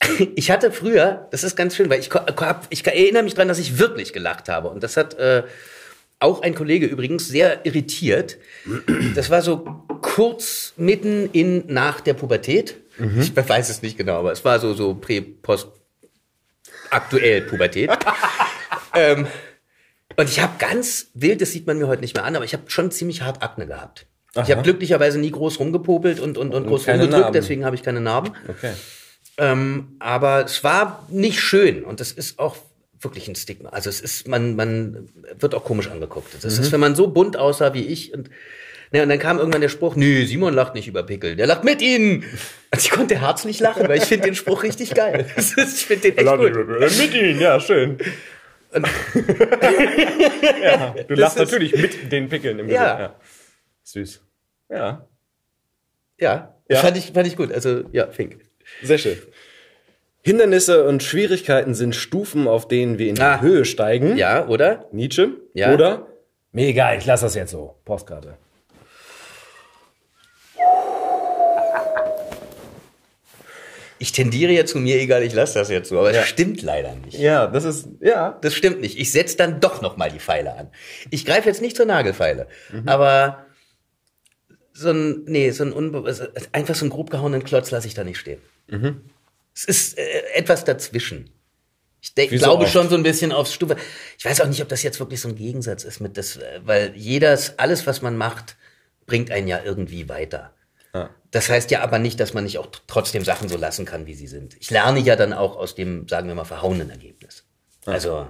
ich 0.34 0.50
hatte 0.50 0.72
früher, 0.72 1.28
das 1.30 1.44
ist 1.44 1.56
ganz 1.56 1.76
schön, 1.76 1.90
weil 1.90 2.00
ich, 2.00 2.10
ich 2.70 2.86
erinnere 2.86 3.22
mich 3.22 3.34
dran, 3.34 3.48
dass 3.48 3.58
ich 3.58 3.78
wirklich 3.78 4.12
gelacht 4.12 4.48
habe 4.48 4.68
und 4.68 4.82
das 4.82 4.96
hat 4.96 5.14
äh, 5.18 5.42
auch 6.20 6.42
ein 6.42 6.54
Kollege 6.54 6.86
übrigens 6.86 7.28
sehr 7.28 7.64
irritiert. 7.64 8.38
Das 9.14 9.30
war 9.30 9.42
so 9.42 9.84
kurz 10.00 10.72
mitten 10.76 11.28
in 11.32 11.64
nach 11.66 12.00
der 12.00 12.14
Pubertät. 12.14 12.76
Ich 13.20 13.36
weiß 13.36 13.68
es 13.70 13.80
nicht 13.82 13.96
genau, 13.96 14.18
aber 14.18 14.32
es 14.32 14.44
war 14.44 14.58
so 14.58 14.74
so 14.74 14.94
prä 14.94 15.20
post 15.20 15.68
aktuell 16.90 17.42
Pubertät. 17.42 17.90
ähm, 18.94 19.26
und 20.16 20.28
ich 20.28 20.40
habe 20.40 20.54
ganz 20.58 21.08
wild, 21.14 21.40
das 21.40 21.52
sieht 21.52 21.66
man 21.66 21.78
mir 21.78 21.86
heute 21.86 22.00
nicht 22.02 22.16
mehr 22.16 22.24
an, 22.24 22.34
aber 22.34 22.44
ich 22.44 22.52
habe 22.54 22.64
schon 22.68 22.90
ziemlich 22.90 23.22
hart 23.22 23.42
Akne 23.42 23.66
gehabt. 23.66 24.06
Ich 24.34 24.50
habe 24.50 24.62
glücklicherweise 24.62 25.18
nie 25.18 25.30
groß 25.30 25.58
rumgepopelt 25.58 26.20
und, 26.20 26.38
und, 26.38 26.54
und 26.54 26.66
groß 26.66 26.84
keine 26.84 26.98
rumgedrückt, 27.02 27.20
Narben. 27.22 27.32
deswegen 27.32 27.64
habe 27.64 27.74
ich 27.76 27.82
keine 27.82 28.00
Narben. 28.00 28.32
Okay. 28.48 28.72
Ähm, 29.36 29.96
aber 30.00 30.44
es 30.44 30.62
war 30.64 31.06
nicht 31.08 31.40
schön 31.40 31.84
und 31.84 32.00
das 32.00 32.12
ist 32.12 32.38
auch 32.38 32.56
wirklich 33.00 33.28
ein 33.28 33.36
Stigma. 33.36 33.70
Also 33.70 33.88
es 33.90 34.00
ist, 34.00 34.26
man, 34.28 34.56
man 34.56 35.08
wird 35.38 35.54
auch 35.54 35.64
komisch 35.64 35.88
angeguckt. 35.88 36.34
Das 36.42 36.56
Mhm. 36.56 36.62
ist, 36.62 36.72
wenn 36.72 36.80
man 36.80 36.94
so 36.96 37.08
bunt 37.08 37.36
aussah 37.36 37.74
wie 37.74 37.82
ich 37.86 38.12
und, 38.12 38.28
ne, 38.92 39.02
und 39.02 39.08
dann 39.08 39.18
kam 39.18 39.38
irgendwann 39.38 39.60
der 39.60 39.68
Spruch, 39.68 39.96
nee, 39.96 40.24
Simon 40.24 40.54
lacht 40.54 40.74
nicht 40.74 40.88
über 40.88 41.02
Pickel, 41.02 41.36
der 41.36 41.46
lacht 41.46 41.64
mit 41.64 41.80
ihnen. 41.82 42.24
Und 42.72 42.80
ich 42.80 42.90
konnte 42.90 43.20
herzlich 43.20 43.60
lachen, 43.60 43.88
weil 43.88 43.98
ich 43.98 44.04
finde 44.04 44.26
den 44.26 44.34
Spruch 44.34 44.62
richtig 44.62 44.94
geil. 44.94 45.26
Das 45.36 45.52
ist, 45.52 45.76
ich 45.80 45.86
finde 45.86 46.10
den 46.12 46.18
echt 46.18 46.36
gut. 46.36 46.52
Mit 46.98 47.14
ihnen, 47.14 47.40
ja, 47.40 47.58
schön. 47.60 47.98
ja, 50.62 50.94
du 51.06 51.14
lachst 51.14 51.36
ist- 51.36 51.42
natürlich 51.44 51.76
mit 51.76 52.12
den 52.12 52.28
Pickeln 52.28 52.58
im 52.58 52.68
Ja. 52.68 52.94
Gesicht. 52.96 53.14
Süß. 53.84 54.20
Ja, 54.70 55.06
Ja, 56.20 56.54
Ja. 56.68 56.76
Fand, 56.78 56.96
ich, 56.98 57.12
fand 57.12 57.26
ich 57.26 57.36
gut. 57.36 57.50
Also, 57.52 57.84
ja, 57.92 58.08
Fink. 58.08 58.38
sehr 58.82 58.98
schön. 58.98 59.16
Hindernisse 60.22 60.84
und 60.84 61.02
Schwierigkeiten 61.02 61.74
sind 61.74 61.94
Stufen, 61.94 62.46
auf 62.48 62.68
denen 62.68 62.98
wir 62.98 63.08
in 63.08 63.14
die 63.14 63.22
Ah. 63.22 63.40
Höhe 63.40 63.64
steigen. 63.64 64.16
Ja, 64.18 64.46
oder? 64.46 64.86
Nietzsche. 64.92 65.30
Ja. 65.54 65.72
Oder? 65.72 66.06
Mir 66.52 66.66
egal, 66.66 66.98
ich 66.98 67.06
lasse 67.06 67.24
das 67.24 67.34
jetzt 67.34 67.52
so. 67.52 67.76
Postkarte. 67.86 68.36
Ich 73.98 74.12
tendiere 74.12 74.52
ja 74.52 74.64
zu 74.64 74.78
mir, 74.78 75.00
egal, 75.00 75.22
ich 75.22 75.32
lasse 75.34 75.58
das 75.58 75.68
jetzt 75.70 75.88
so, 75.88 75.98
aber 75.98 76.12
Ja. 76.14 76.20
es 76.22 76.28
stimmt 76.28 76.62
leider 76.62 76.94
nicht. 76.94 77.18
Ja, 77.18 77.46
das 77.48 77.64
ist, 77.64 77.88
ja. 78.00 78.38
Das 78.42 78.54
stimmt 78.54 78.80
nicht. 78.80 78.98
Ich 78.98 79.10
setze 79.10 79.36
dann 79.36 79.60
doch 79.60 79.82
noch 79.82 79.96
mal 79.96 80.10
die 80.10 80.20
Pfeile 80.20 80.54
an. 80.54 80.68
Ich 81.10 81.24
greife 81.26 81.48
jetzt 81.48 81.60
nicht 81.60 81.76
zur 81.76 81.86
Nagelfeile, 81.86 82.46
aber 82.86 83.44
so 84.72 84.90
ein, 84.90 85.24
nee, 85.24 85.50
so 85.50 85.64
ein 85.64 85.72
unbe 85.72 86.04
also 86.06 86.24
einfach 86.52 86.74
so 86.76 86.84
einen 86.84 86.90
grob 86.90 87.10
gehauenen 87.10 87.42
Klotz 87.42 87.70
lasse 87.72 87.88
ich 87.88 87.94
da 87.94 88.04
nicht 88.04 88.18
stehen. 88.18 88.40
Es 89.54 89.64
ist 89.64 89.98
äh, 89.98 90.02
etwas 90.34 90.64
dazwischen. 90.64 91.30
Ich 92.00 92.14
denk, 92.14 92.30
so 92.30 92.36
glaube 92.38 92.62
oft. 92.64 92.72
schon 92.72 92.88
so 92.88 92.94
ein 92.94 93.02
bisschen 93.02 93.32
aufs 93.32 93.52
Stufe. 93.52 93.76
Ich 94.16 94.24
weiß 94.24 94.40
auch 94.40 94.46
nicht, 94.46 94.62
ob 94.62 94.68
das 94.68 94.84
jetzt 94.84 95.00
wirklich 95.00 95.20
so 95.20 95.28
ein 95.28 95.34
Gegensatz 95.34 95.82
ist 95.82 95.98
mit 95.98 96.16
das, 96.16 96.36
äh, 96.36 96.60
weil 96.64 96.92
jedes, 96.94 97.58
alles, 97.58 97.88
was 97.88 98.02
man 98.02 98.16
macht, 98.16 98.56
bringt 99.06 99.32
einen 99.32 99.48
ja 99.48 99.60
irgendwie 99.64 100.08
weiter. 100.08 100.52
Das 101.30 101.50
heißt 101.50 101.70
ja 101.70 101.82
aber 101.82 101.98
nicht, 101.98 102.18
dass 102.20 102.32
man 102.32 102.44
nicht 102.44 102.56
auch 102.58 102.68
trotzdem 102.86 103.22
Sachen 103.24 103.48
so 103.50 103.56
lassen 103.58 103.84
kann, 103.84 104.06
wie 104.06 104.14
sie 104.14 104.26
sind. 104.26 104.56
Ich 104.60 104.70
lerne 104.70 104.98
ja 105.00 105.14
dann 105.14 105.32
auch 105.34 105.56
aus 105.56 105.74
dem, 105.74 106.08
sagen 106.08 106.26
wir 106.28 106.34
mal, 106.34 106.44
verhauenen 106.44 106.88
Ergebnis. 106.88 107.44
Also, 107.84 108.26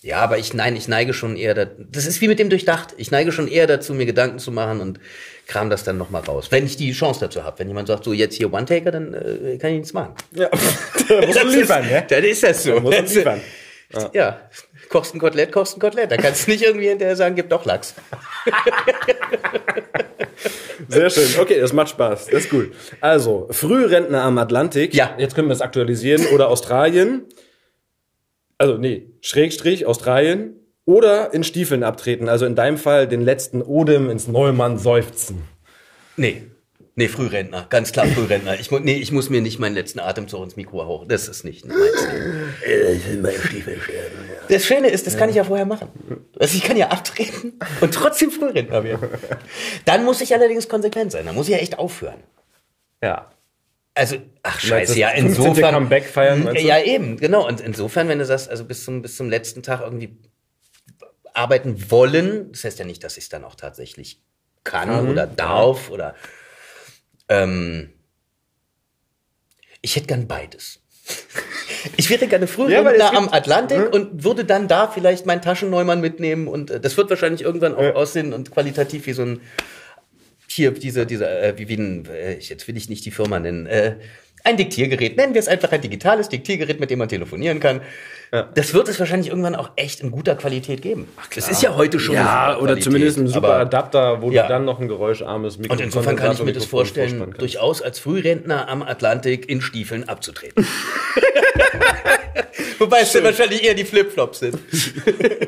ja, 0.00 0.16
aber 0.18 0.38
ich, 0.38 0.52
nein, 0.54 0.74
ich 0.74 0.88
neige 0.88 1.12
schon 1.14 1.36
eher, 1.36 1.54
da, 1.54 1.64
das 1.66 2.06
ist 2.06 2.20
wie 2.22 2.28
mit 2.28 2.38
dem 2.38 2.48
Durchdacht. 2.50 2.94
Ich 2.96 3.10
neige 3.10 3.30
schon 3.30 3.46
eher 3.46 3.66
dazu, 3.66 3.94
mir 3.94 4.06
Gedanken 4.06 4.38
zu 4.40 4.50
machen 4.50 4.80
und 4.80 4.98
kram 5.46 5.70
das 5.70 5.84
dann 5.84 5.96
nochmal 5.98 6.22
raus. 6.22 6.48
Wenn 6.50 6.64
ich 6.66 6.76
die 6.76 6.92
Chance 6.92 7.20
dazu 7.20 7.44
habe. 7.44 7.58
Wenn 7.60 7.68
jemand 7.68 7.86
sagt, 7.88 8.04
so 8.04 8.12
jetzt 8.12 8.34
hier 8.34 8.52
One-Taker, 8.52 8.90
dann 8.90 9.14
äh, 9.14 9.58
kann 9.58 9.70
ich 9.70 9.76
nichts 9.76 9.92
machen. 9.92 10.14
ja. 10.32 10.48
da 11.08 11.26
musst 11.26 11.42
du 11.42 11.48
liefern, 11.48 11.84
ist, 11.84 11.90
ja? 11.90 12.00
Dann 12.08 12.24
ist 12.24 12.42
das 12.42 12.62
so. 12.64 12.80
musst 12.80 12.96
du 12.98 13.02
Das- 13.02 13.14
liefern. 13.14 13.40
Ja, 14.14 14.48
kochst 14.92 15.14
ein 15.14 15.18
Kotelett, 15.18 15.50
kochst 15.50 15.76
ein 15.76 15.80
Kotelett. 15.80 16.12
Da 16.12 16.16
kannst 16.16 16.46
du 16.46 16.52
nicht 16.52 16.62
irgendwie 16.62 16.88
hinterher 16.88 17.16
sagen, 17.16 17.34
gib 17.34 17.48
doch 17.48 17.64
Lachs. 17.64 17.94
Sehr 20.88 21.10
schön. 21.10 21.28
Okay, 21.40 21.58
das 21.58 21.72
macht 21.72 21.88
Spaß. 21.88 22.26
Das 22.26 22.44
ist 22.44 22.50
gut. 22.50 22.72
Also, 23.00 23.48
Frührentner 23.50 24.22
am 24.22 24.38
Atlantik. 24.38 24.94
Ja. 24.94 25.14
Jetzt 25.18 25.34
können 25.34 25.48
wir 25.48 25.54
es 25.54 25.60
aktualisieren. 25.60 26.26
Oder 26.26 26.48
Australien. 26.48 27.22
Also, 28.58 28.76
nee, 28.76 29.08
Schrägstrich, 29.20 29.86
Australien. 29.86 30.58
Oder 30.84 31.32
in 31.32 31.44
Stiefeln 31.44 31.84
abtreten. 31.84 32.28
Also 32.28 32.44
in 32.44 32.56
deinem 32.56 32.76
Fall 32.76 33.06
den 33.06 33.20
letzten 33.22 33.62
Odem 33.62 34.10
ins 34.10 34.26
Neumann 34.26 34.78
seufzen. 34.78 35.42
Nee. 36.16 36.42
Nee, 36.94 37.08
Frührentner, 37.08 37.66
ganz 37.70 37.92
klar 37.92 38.06
Frührentner. 38.06 38.60
Ich, 38.60 38.70
mu 38.70 38.78
nee, 38.78 38.96
ich 38.96 39.12
muss 39.12 39.30
mir 39.30 39.40
nicht 39.40 39.58
meinen 39.58 39.74
letzten 39.74 39.98
Atemzug 39.98 40.44
ins 40.44 40.56
Mikro 40.56 40.84
hauchen. 40.84 41.08
Das 41.08 41.26
ist 41.26 41.42
nicht 41.42 41.64
meins. 41.66 41.80
Das 44.48 44.64
Schöne 44.64 44.88
ist, 44.88 45.06
das 45.06 45.16
kann 45.16 45.28
ich 45.30 45.36
ja 45.36 45.44
vorher 45.44 45.66
machen. 45.66 45.88
Also 46.38 46.56
ich 46.56 46.64
kann 46.64 46.76
ja 46.76 46.88
abtreten 46.88 47.58
und 47.80 47.94
trotzdem 47.94 48.30
Frührentner 48.30 48.84
werden. 48.84 49.08
Dann 49.84 50.04
muss 50.04 50.20
ich 50.20 50.34
allerdings 50.34 50.68
konsequent 50.68 51.12
sein. 51.12 51.26
Dann 51.26 51.34
muss 51.34 51.48
ich 51.48 51.54
ja 51.54 51.60
echt 51.60 51.78
aufhören. 51.78 52.22
Ja. 53.02 53.30
Also, 53.94 54.16
ach 54.42 54.58
scheiße, 54.58 54.98
ja, 54.98 55.08
15. 55.14 55.26
insofern. 55.26 55.74
Comeback 55.74 56.04
feiern, 56.04 56.46
du? 56.46 56.60
Ja, 56.60 56.80
eben, 56.82 57.18
genau. 57.18 57.46
Und 57.46 57.60
insofern, 57.60 58.08
wenn 58.08 58.18
du 58.18 58.24
sagst, 58.24 58.48
also 58.48 58.64
bis 58.64 58.84
zum, 58.84 59.02
bis 59.02 59.16
zum 59.16 59.28
letzten 59.28 59.62
Tag 59.62 59.80
irgendwie 59.80 60.16
arbeiten 61.34 61.90
wollen, 61.90 62.52
das 62.52 62.64
heißt 62.64 62.78
ja 62.78 62.84
nicht, 62.84 63.04
dass 63.04 63.16
ich 63.16 63.24
es 63.24 63.28
dann 63.28 63.44
auch 63.44 63.54
tatsächlich 63.54 64.22
kann 64.64 65.08
oder 65.08 65.26
darf 65.26 65.90
oder 65.90 66.14
ähm, 67.28 67.92
ich 69.80 69.96
hätte 69.96 70.06
gern 70.06 70.28
beides. 70.28 70.81
Ich 71.96 72.08
wäre 72.10 72.26
gerne 72.26 72.44
Ja, 72.44 72.48
es 72.48 72.54
Frührentner 72.54 72.92
gibt- 72.92 73.16
am 73.16 73.28
Atlantik 73.30 73.92
und 73.92 74.22
würde 74.24 74.44
dann 74.44 74.68
da 74.68 74.86
vielleicht 74.88 75.26
meinen 75.26 75.42
Taschenneumann 75.42 76.00
mitnehmen 76.00 76.46
und 76.48 76.70
äh, 76.70 76.80
das 76.80 76.96
wird 76.96 77.10
wahrscheinlich 77.10 77.42
irgendwann 77.42 77.74
auch 77.74 77.94
aussehen 77.94 78.32
und 78.32 78.50
qualitativ 78.50 79.06
wie 79.06 79.12
so 79.12 79.22
ein 79.22 79.40
hier 80.46 80.70
diese 80.70 81.06
diese 81.06 81.28
äh, 81.28 81.54
wie 81.56 81.68
wie 81.68 81.76
ein 81.76 82.06
äh, 82.06 82.38
jetzt 82.38 82.68
will 82.68 82.76
ich 82.76 82.88
nicht 82.88 83.04
die 83.04 83.10
Firma 83.10 83.40
nennen 83.40 83.66
äh, 83.66 83.96
ein 84.44 84.56
Diktiergerät. 84.56 85.16
Nennen 85.16 85.34
wir 85.34 85.40
es 85.40 85.48
einfach 85.48 85.70
ein 85.72 85.80
digitales 85.80 86.28
Diktiergerät 86.28 86.78
mit 86.80 86.90
dem 86.90 86.98
man 86.98 87.08
telefonieren 87.08 87.58
kann 87.60 87.80
das 88.54 88.72
wird 88.72 88.88
es 88.88 88.98
wahrscheinlich 88.98 89.28
irgendwann 89.28 89.54
auch 89.54 89.72
echt 89.76 90.00
in 90.00 90.10
guter 90.10 90.34
Qualität 90.36 90.80
geben 90.80 91.06
das 91.34 91.50
ist 91.50 91.62
ja 91.62 91.76
heute 91.76 92.00
schon 92.00 92.14
Ja, 92.14 92.52
eine 92.52 92.58
oder 92.60 92.80
zumindest 92.80 93.18
ein 93.18 93.26
super 93.28 93.56
Adapter, 93.58 94.22
wo 94.22 94.30
Ja. 94.30 94.44
du 94.44 94.48
dann 94.48 94.64
noch 94.64 94.80
ein 94.80 94.88
geräuscharmes 94.88 95.58
Mikrofon 95.58 95.78
und 95.78 95.84
insofern 95.84 96.16
kann 96.16 96.32
ich 96.32 96.42
mir 96.42 96.54
das 96.54 96.64
vorstellen, 96.64 97.34
durchaus 97.36 97.82
als 97.82 97.98
Frührentner 97.98 98.68
am 98.68 98.82
Atlantik 98.82 99.50
in 99.50 99.60
Stiefeln 99.60 100.08
abzutreten. 100.08 100.66
Wobei 102.78 103.00
es 103.00 103.12
dann 103.12 103.24
wahrscheinlich 103.24 103.64
eher 103.64 103.74
die 103.74 103.84
Flipflops 103.84 104.40
sind. 104.40 104.58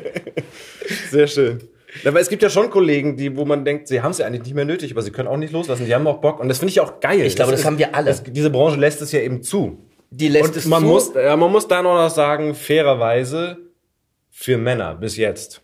Sehr 1.11 1.27
schön. 1.27 1.59
Aber 2.05 2.19
es 2.19 2.29
gibt 2.29 2.43
ja 2.43 2.49
schon 2.49 2.69
Kollegen, 2.69 3.17
die, 3.17 3.35
wo 3.35 3.45
man 3.45 3.65
denkt, 3.65 3.87
sie 3.87 4.01
haben 4.01 4.11
es 4.11 4.17
ja 4.19 4.25
eigentlich 4.27 4.43
nicht 4.43 4.53
mehr 4.53 4.65
nötig, 4.65 4.91
aber 4.91 5.01
sie 5.01 5.11
können 5.11 5.27
auch 5.27 5.37
nicht 5.37 5.53
loslassen. 5.53 5.85
Die 5.85 5.95
haben 5.95 6.05
auch 6.07 6.17
Bock 6.19 6.39
und 6.39 6.49
das 6.49 6.59
finde 6.59 6.71
ich 6.71 6.79
auch 6.81 6.99
geil. 6.99 7.21
Ich 7.21 7.35
glaube, 7.35 7.51
das 7.51 7.65
haben 7.65 7.79
wir 7.79 7.95
alle. 7.95 8.07
Das, 8.07 8.23
diese 8.23 8.49
Branche 8.49 8.77
lässt 8.77 9.01
es 9.01 9.11
ja 9.11 9.21
eben 9.21 9.41
zu. 9.43 9.79
Die 10.09 10.27
lässt 10.27 10.49
Und 10.49 10.55
es 10.57 10.65
man 10.65 10.81
zu. 10.81 10.87
muss, 10.87 11.13
ja, 11.13 11.35
man 11.35 11.51
muss 11.51 11.67
da 11.67 11.81
noch 11.81 12.09
sagen, 12.09 12.55
fairerweise 12.55 13.57
für 14.29 14.57
Männer 14.57 14.95
bis 14.95 15.17
jetzt 15.17 15.61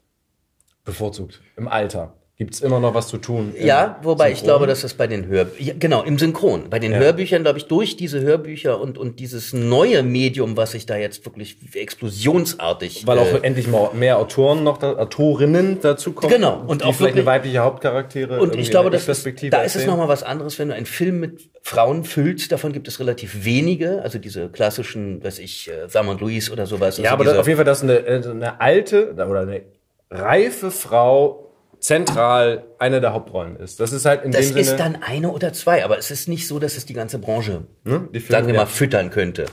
bevorzugt 0.84 1.41
im 1.57 1.68
Alter 1.68 2.20
gibt's 2.41 2.59
immer 2.61 2.80
noch 2.80 2.95
was 2.95 3.07
zu 3.07 3.19
tun. 3.19 3.53
Ja, 3.55 3.99
wobei 4.01 4.31
ich 4.31 4.39
Synchron. 4.39 4.47
glaube, 4.47 4.65
dass 4.65 4.81
das 4.81 4.95
bei 4.95 5.05
den 5.05 5.27
Hör 5.27 5.45
ja, 5.59 5.76
genau 5.77 6.01
im 6.01 6.18
Synchron, 6.18 6.72
bei 6.72 6.80
den 6.80 6.91
Ja. 6.91 6.97
Hörbüchern, 6.97 7.43
glaube 7.43 7.59
ich, 7.59 7.65
durch 7.65 7.97
diese 7.97 8.19
Hörbücher 8.19 8.81
und 8.81 8.97
und 8.97 9.19
dieses 9.19 9.53
neue 9.53 10.01
Medium, 10.01 10.57
was 10.57 10.72
sich 10.72 10.88
da 10.88 10.97
jetzt 10.97 11.23
wirklich 11.23 11.57
explosionsartig 11.76 13.05
weil 13.05 13.19
auch 13.19 13.31
äh, 13.31 13.39
endlich 13.43 13.68
mal 13.68 13.91
mehr 13.93 14.18
Autoren 14.18 14.63
noch, 14.63 14.80
da, 14.80 14.93
Autorinnen 14.93 15.81
dazu 15.81 16.13
kommen. 16.13 16.34
Genau. 16.34 16.63
Und 16.65 16.81
auch 16.81 16.95
vielleicht 16.95 16.99
wirklich- 16.99 17.15
eine 17.18 17.26
weibliche 17.27 17.59
Hauptcharaktere. 17.59 18.39
Und 18.39 18.55
ich 18.55 18.72
glaube, 18.72 18.89
der 18.89 18.99
das 18.99 19.23
da 19.51 19.61
ist 19.61 19.76
es 19.76 19.85
nochmal 19.85 20.07
was 20.07 20.23
anderes, 20.23 20.57
wenn 20.57 20.69
du 20.69 20.73
einen 20.73 20.88
Film 20.88 21.19
mit 21.19 21.47
Frauen 21.61 22.03
füllst. 22.03 22.51
Davon 22.51 22.73
gibt 22.73 22.88
es 22.88 22.99
relativ 22.99 23.45
wenige. 23.45 24.01
Also 24.01 24.18
diese 24.18 24.49
klassischen, 24.49 25.23
weiß 25.23 25.38
ich, 25.38 25.69
äh, 25.69 25.99
und 25.99 26.22
Louise 26.22 26.51
oder 26.51 26.65
sowas. 26.65 26.97
Ja, 26.97 27.03
also 27.03 27.13
aber 27.13 27.23
das, 27.26 27.38
auf 27.38 27.45
jeden 27.45 27.57
Fall, 27.57 27.65
dass 27.65 27.84
eine, 27.84 27.99
äh, 27.99 28.27
eine 28.27 28.59
alte 28.59 29.13
oder 29.13 29.41
eine 29.41 29.61
reife 30.09 30.72
Frau 30.72 31.51
zentral 31.82 32.64
eine 32.80 33.02
der 33.02 33.12
Hauptrollen 33.14 33.58
ist. 33.58 33.80
Das 33.80 33.91
ist 33.91 34.06
halt 34.06 34.24
in 34.24 34.32
das 34.32 34.48
dem 34.49 34.58
ist 34.58 34.68
Sinne. 34.68 34.78
dann 34.78 34.95
eine 35.03 35.32
oder 35.32 35.52
zwei, 35.52 35.84
aber 35.84 35.98
es 35.98 36.12
ist 36.12 36.28
nicht 36.30 36.48
so, 36.48 36.60
dass 36.60 36.78
es 36.78 36.86
die 36.86 36.94
ganze 36.94 37.20
Branche, 37.20 37.66
ne, 37.84 38.08
die 38.14 38.20
Filme- 38.20 38.32
sagen 38.32 38.48
wir 38.48 38.53
ja. 38.53 38.62
mal, 38.62 38.66
füttern 38.68 39.10
könnte. 39.10 39.45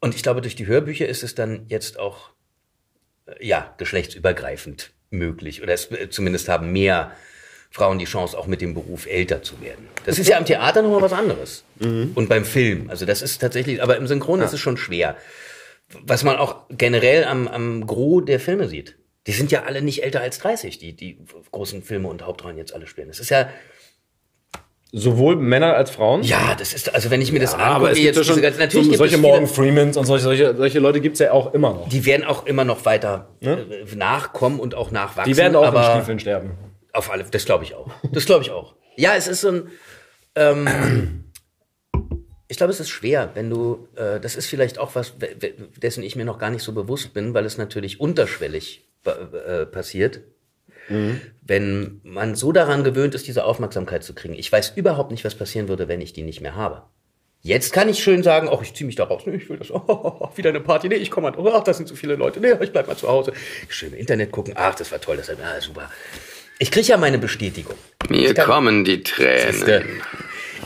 Und 0.00 0.14
ich 0.14 0.22
glaube, 0.22 0.40
durch 0.40 0.56
die 0.56 0.66
Hörbücher 0.66 1.06
ist 1.06 1.22
es 1.22 1.34
dann 1.34 1.66
jetzt 1.68 1.98
auch, 1.98 2.30
äh, 3.26 3.46
ja, 3.46 3.74
geschlechtsübergreifend 3.76 4.92
möglich. 5.10 5.62
Oder 5.62 5.74
es, 5.74 5.90
äh, 5.90 6.08
zumindest 6.08 6.48
haben 6.48 6.72
mehr 6.72 7.12
Frauen 7.70 7.98
die 7.98 8.06
Chance, 8.06 8.36
auch 8.36 8.46
mit 8.46 8.60
dem 8.62 8.74
Beruf 8.74 9.06
älter 9.06 9.42
zu 9.42 9.60
werden. 9.60 9.86
Das 10.06 10.18
ist 10.18 10.28
ja 10.28 10.38
am 10.38 10.44
Theater 10.46 10.82
nochmal 10.82 11.02
was 11.02 11.12
anderes. 11.12 11.62
Und 11.78 12.28
beim 12.28 12.44
Film. 12.44 12.90
Also 12.90 13.06
das 13.06 13.22
ist 13.22 13.38
tatsächlich, 13.38 13.80
aber 13.82 13.96
im 13.96 14.08
Synchron 14.08 14.40
ist 14.40 14.52
es 14.52 14.58
schon 14.58 14.76
schwer. 14.76 15.16
Was 16.02 16.24
man 16.24 16.36
auch 16.36 16.64
generell 16.70 17.24
am, 17.24 17.46
am 17.46 17.86
Gros 17.86 18.24
der 18.24 18.40
Filme 18.40 18.66
sieht. 18.66 18.96
Die 19.26 19.32
sind 19.32 19.52
ja 19.52 19.64
alle 19.64 19.82
nicht 19.82 20.02
älter 20.02 20.20
als 20.20 20.38
30, 20.38 20.78
die, 20.78 20.94
die 20.94 21.18
großen 21.52 21.82
Filme 21.82 22.08
und 22.08 22.22
Hauptrollen 22.24 22.56
jetzt 22.56 22.74
alle 22.74 22.86
spielen. 22.86 23.08
Das 23.08 23.20
ist 23.20 23.30
ja, 23.30 23.48
Sowohl 24.92 25.36
Männer 25.36 25.74
als 25.76 25.90
Frauen? 25.92 26.24
ja, 26.24 26.56
das 26.56 26.72
ist, 26.74 26.92
also 26.92 27.10
wenn 27.12 27.22
ich 27.22 27.30
mir 27.30 27.38
das 27.38 27.54
Ah, 27.54 27.76
aber 27.76 27.90
es 27.92 27.96
gibt 27.96 28.06
jetzt 28.06 28.16
ja 28.16 28.24
schon 28.24 28.42
ganzen- 28.42 28.58
natürlich 28.58 28.86
so, 28.86 28.90
gibt 28.90 28.98
solche 28.98 29.18
Morgan 29.18 29.46
Freemans 29.46 29.96
und 29.96 30.04
solche, 30.04 30.24
solche, 30.24 30.56
solche 30.56 30.80
Leute 30.80 31.00
gibt's 31.00 31.20
ja 31.20 31.30
auch 31.30 31.54
immer 31.54 31.74
noch. 31.74 31.88
Die 31.88 32.04
werden 32.06 32.24
auch 32.24 32.44
immer 32.44 32.64
noch 32.64 32.84
weiter 32.86 33.28
äh, 33.40 33.56
nachkommen 33.94 34.58
und 34.58 34.74
auch 34.74 34.90
nachwachsen. 34.90 35.32
Die 35.32 35.36
werden 35.38 35.54
auch 35.54 35.62
in 35.62 35.68
aber 35.68 35.94
Stiefeln 35.94 36.18
sterben. 36.18 36.50
Auf 36.92 37.08
alle, 37.08 37.22
das 37.22 37.44
glaube 37.44 37.62
ich 37.62 37.74
auch. 37.76 37.88
Das 38.10 38.24
glaube 38.26 38.42
ich 38.42 38.50
auch. 38.50 38.74
Ja, 38.96 39.14
es 39.14 39.28
ist 39.28 39.42
so 39.42 39.50
ein. 39.50 39.68
Ähm, 40.34 41.24
ich 42.48 42.56
glaube, 42.56 42.72
es 42.72 42.80
ist 42.80 42.88
schwer, 42.90 43.30
wenn 43.34 43.48
du. 43.48 43.86
Äh, 43.94 44.18
das 44.18 44.34
ist 44.34 44.46
vielleicht 44.46 44.78
auch 44.80 44.96
was, 44.96 45.14
dessen 45.80 46.02
ich 46.02 46.16
mir 46.16 46.24
noch 46.24 46.40
gar 46.40 46.50
nicht 46.50 46.62
so 46.64 46.72
bewusst 46.72 47.14
bin, 47.14 47.32
weil 47.32 47.44
es 47.44 47.58
natürlich 47.58 48.00
unterschwellig 48.00 48.88
äh, 49.04 49.66
passiert. 49.66 50.20
Wenn 51.42 52.00
man 52.02 52.34
so 52.34 52.50
daran 52.50 52.82
gewöhnt 52.82 53.14
ist, 53.14 53.28
diese 53.28 53.44
Aufmerksamkeit 53.44 54.02
zu 54.02 54.12
kriegen. 54.12 54.34
Ich 54.34 54.50
weiß 54.50 54.72
überhaupt 54.74 55.12
nicht, 55.12 55.24
was 55.24 55.36
passieren 55.36 55.68
würde, 55.68 55.86
wenn 55.86 56.00
ich 56.00 56.12
die 56.12 56.24
nicht 56.24 56.40
mehr 56.40 56.56
habe. 56.56 56.82
Jetzt 57.42 57.72
kann 57.72 57.88
ich 57.88 58.02
schön 58.02 58.22
sagen, 58.22 58.48
ach, 58.52 58.60
ich 58.60 58.74
ziehe 58.74 58.86
mich 58.86 58.96
da 58.96 59.04
raus. 59.04 59.22
Nee, 59.24 59.36
ich 59.36 59.48
will 59.48 59.56
das. 59.56 59.70
Oh, 59.72 60.28
wieder 60.34 60.50
eine 60.50 60.60
Party. 60.60 60.88
Nee, 60.88 60.96
ich 60.96 61.10
komme 61.10 61.30
mal. 61.30 61.52
Ach, 61.54 61.62
das 61.64 61.76
sind 61.76 61.88
zu 61.88 61.94
viele 61.96 62.16
Leute. 62.16 62.40
Nee, 62.40 62.52
ich 62.60 62.72
bleib 62.72 62.86
mal 62.88 62.96
zu 62.96 63.08
Hause. 63.08 63.32
Schön 63.68 63.92
im 63.92 63.98
Internet 63.98 64.30
gucken. 64.32 64.54
Ach, 64.56 64.74
das 64.74 64.90
war 64.92 65.00
toll. 65.00 65.16
Das 65.16 65.28
war 65.28 65.36
ah, 65.42 65.60
super. 65.60 65.88
Ich 66.58 66.70
kriege 66.70 66.88
ja 66.88 66.96
meine 66.96 67.18
Bestätigung. 67.18 67.76
Mir 68.08 68.34
kann- 68.34 68.46
kommen 68.46 68.84
die 68.84 69.02
Siehste, 69.06 69.64
Tränen. 69.64 70.02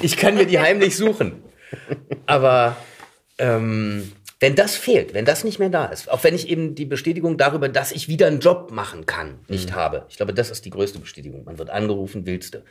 Ich 0.01 0.17
kann 0.17 0.35
mir 0.35 0.47
die 0.47 0.59
heimlich 0.59 0.97
suchen. 0.97 1.43
Aber 2.27 2.77
ähm, 3.39 4.11
wenn 4.45 4.55
das 4.57 4.77
fehlt, 4.77 5.15
wenn 5.15 5.25
das 5.25 5.43
nicht 5.43 5.59
mehr 5.59 5.71
da 5.71 5.87
ist, 5.87 6.11
auch 6.11 6.23
wenn 6.23 6.35
ich 6.35 6.49
eben 6.51 6.75
die 6.75 6.85
Bestätigung 6.85 7.39
darüber, 7.39 7.71
dass 7.71 7.93
ich 7.93 8.09
wieder 8.09 8.27
einen 8.27 8.41
Job 8.41 8.71
machen 8.71 9.07
kann, 9.07 9.39
nicht 9.49 9.73
habe. 9.75 10.05
Ich 10.11 10.19
glaube, 10.19 10.35
das 10.35 10.51
ist 10.51 10.67
die 10.67 10.71
größte 10.71 10.99
Bestätigung. 10.99 11.45
Man 11.45 11.57
wird 11.59 11.71
angerufen, 11.71 12.27
willst 12.27 12.53
du. 12.55 12.63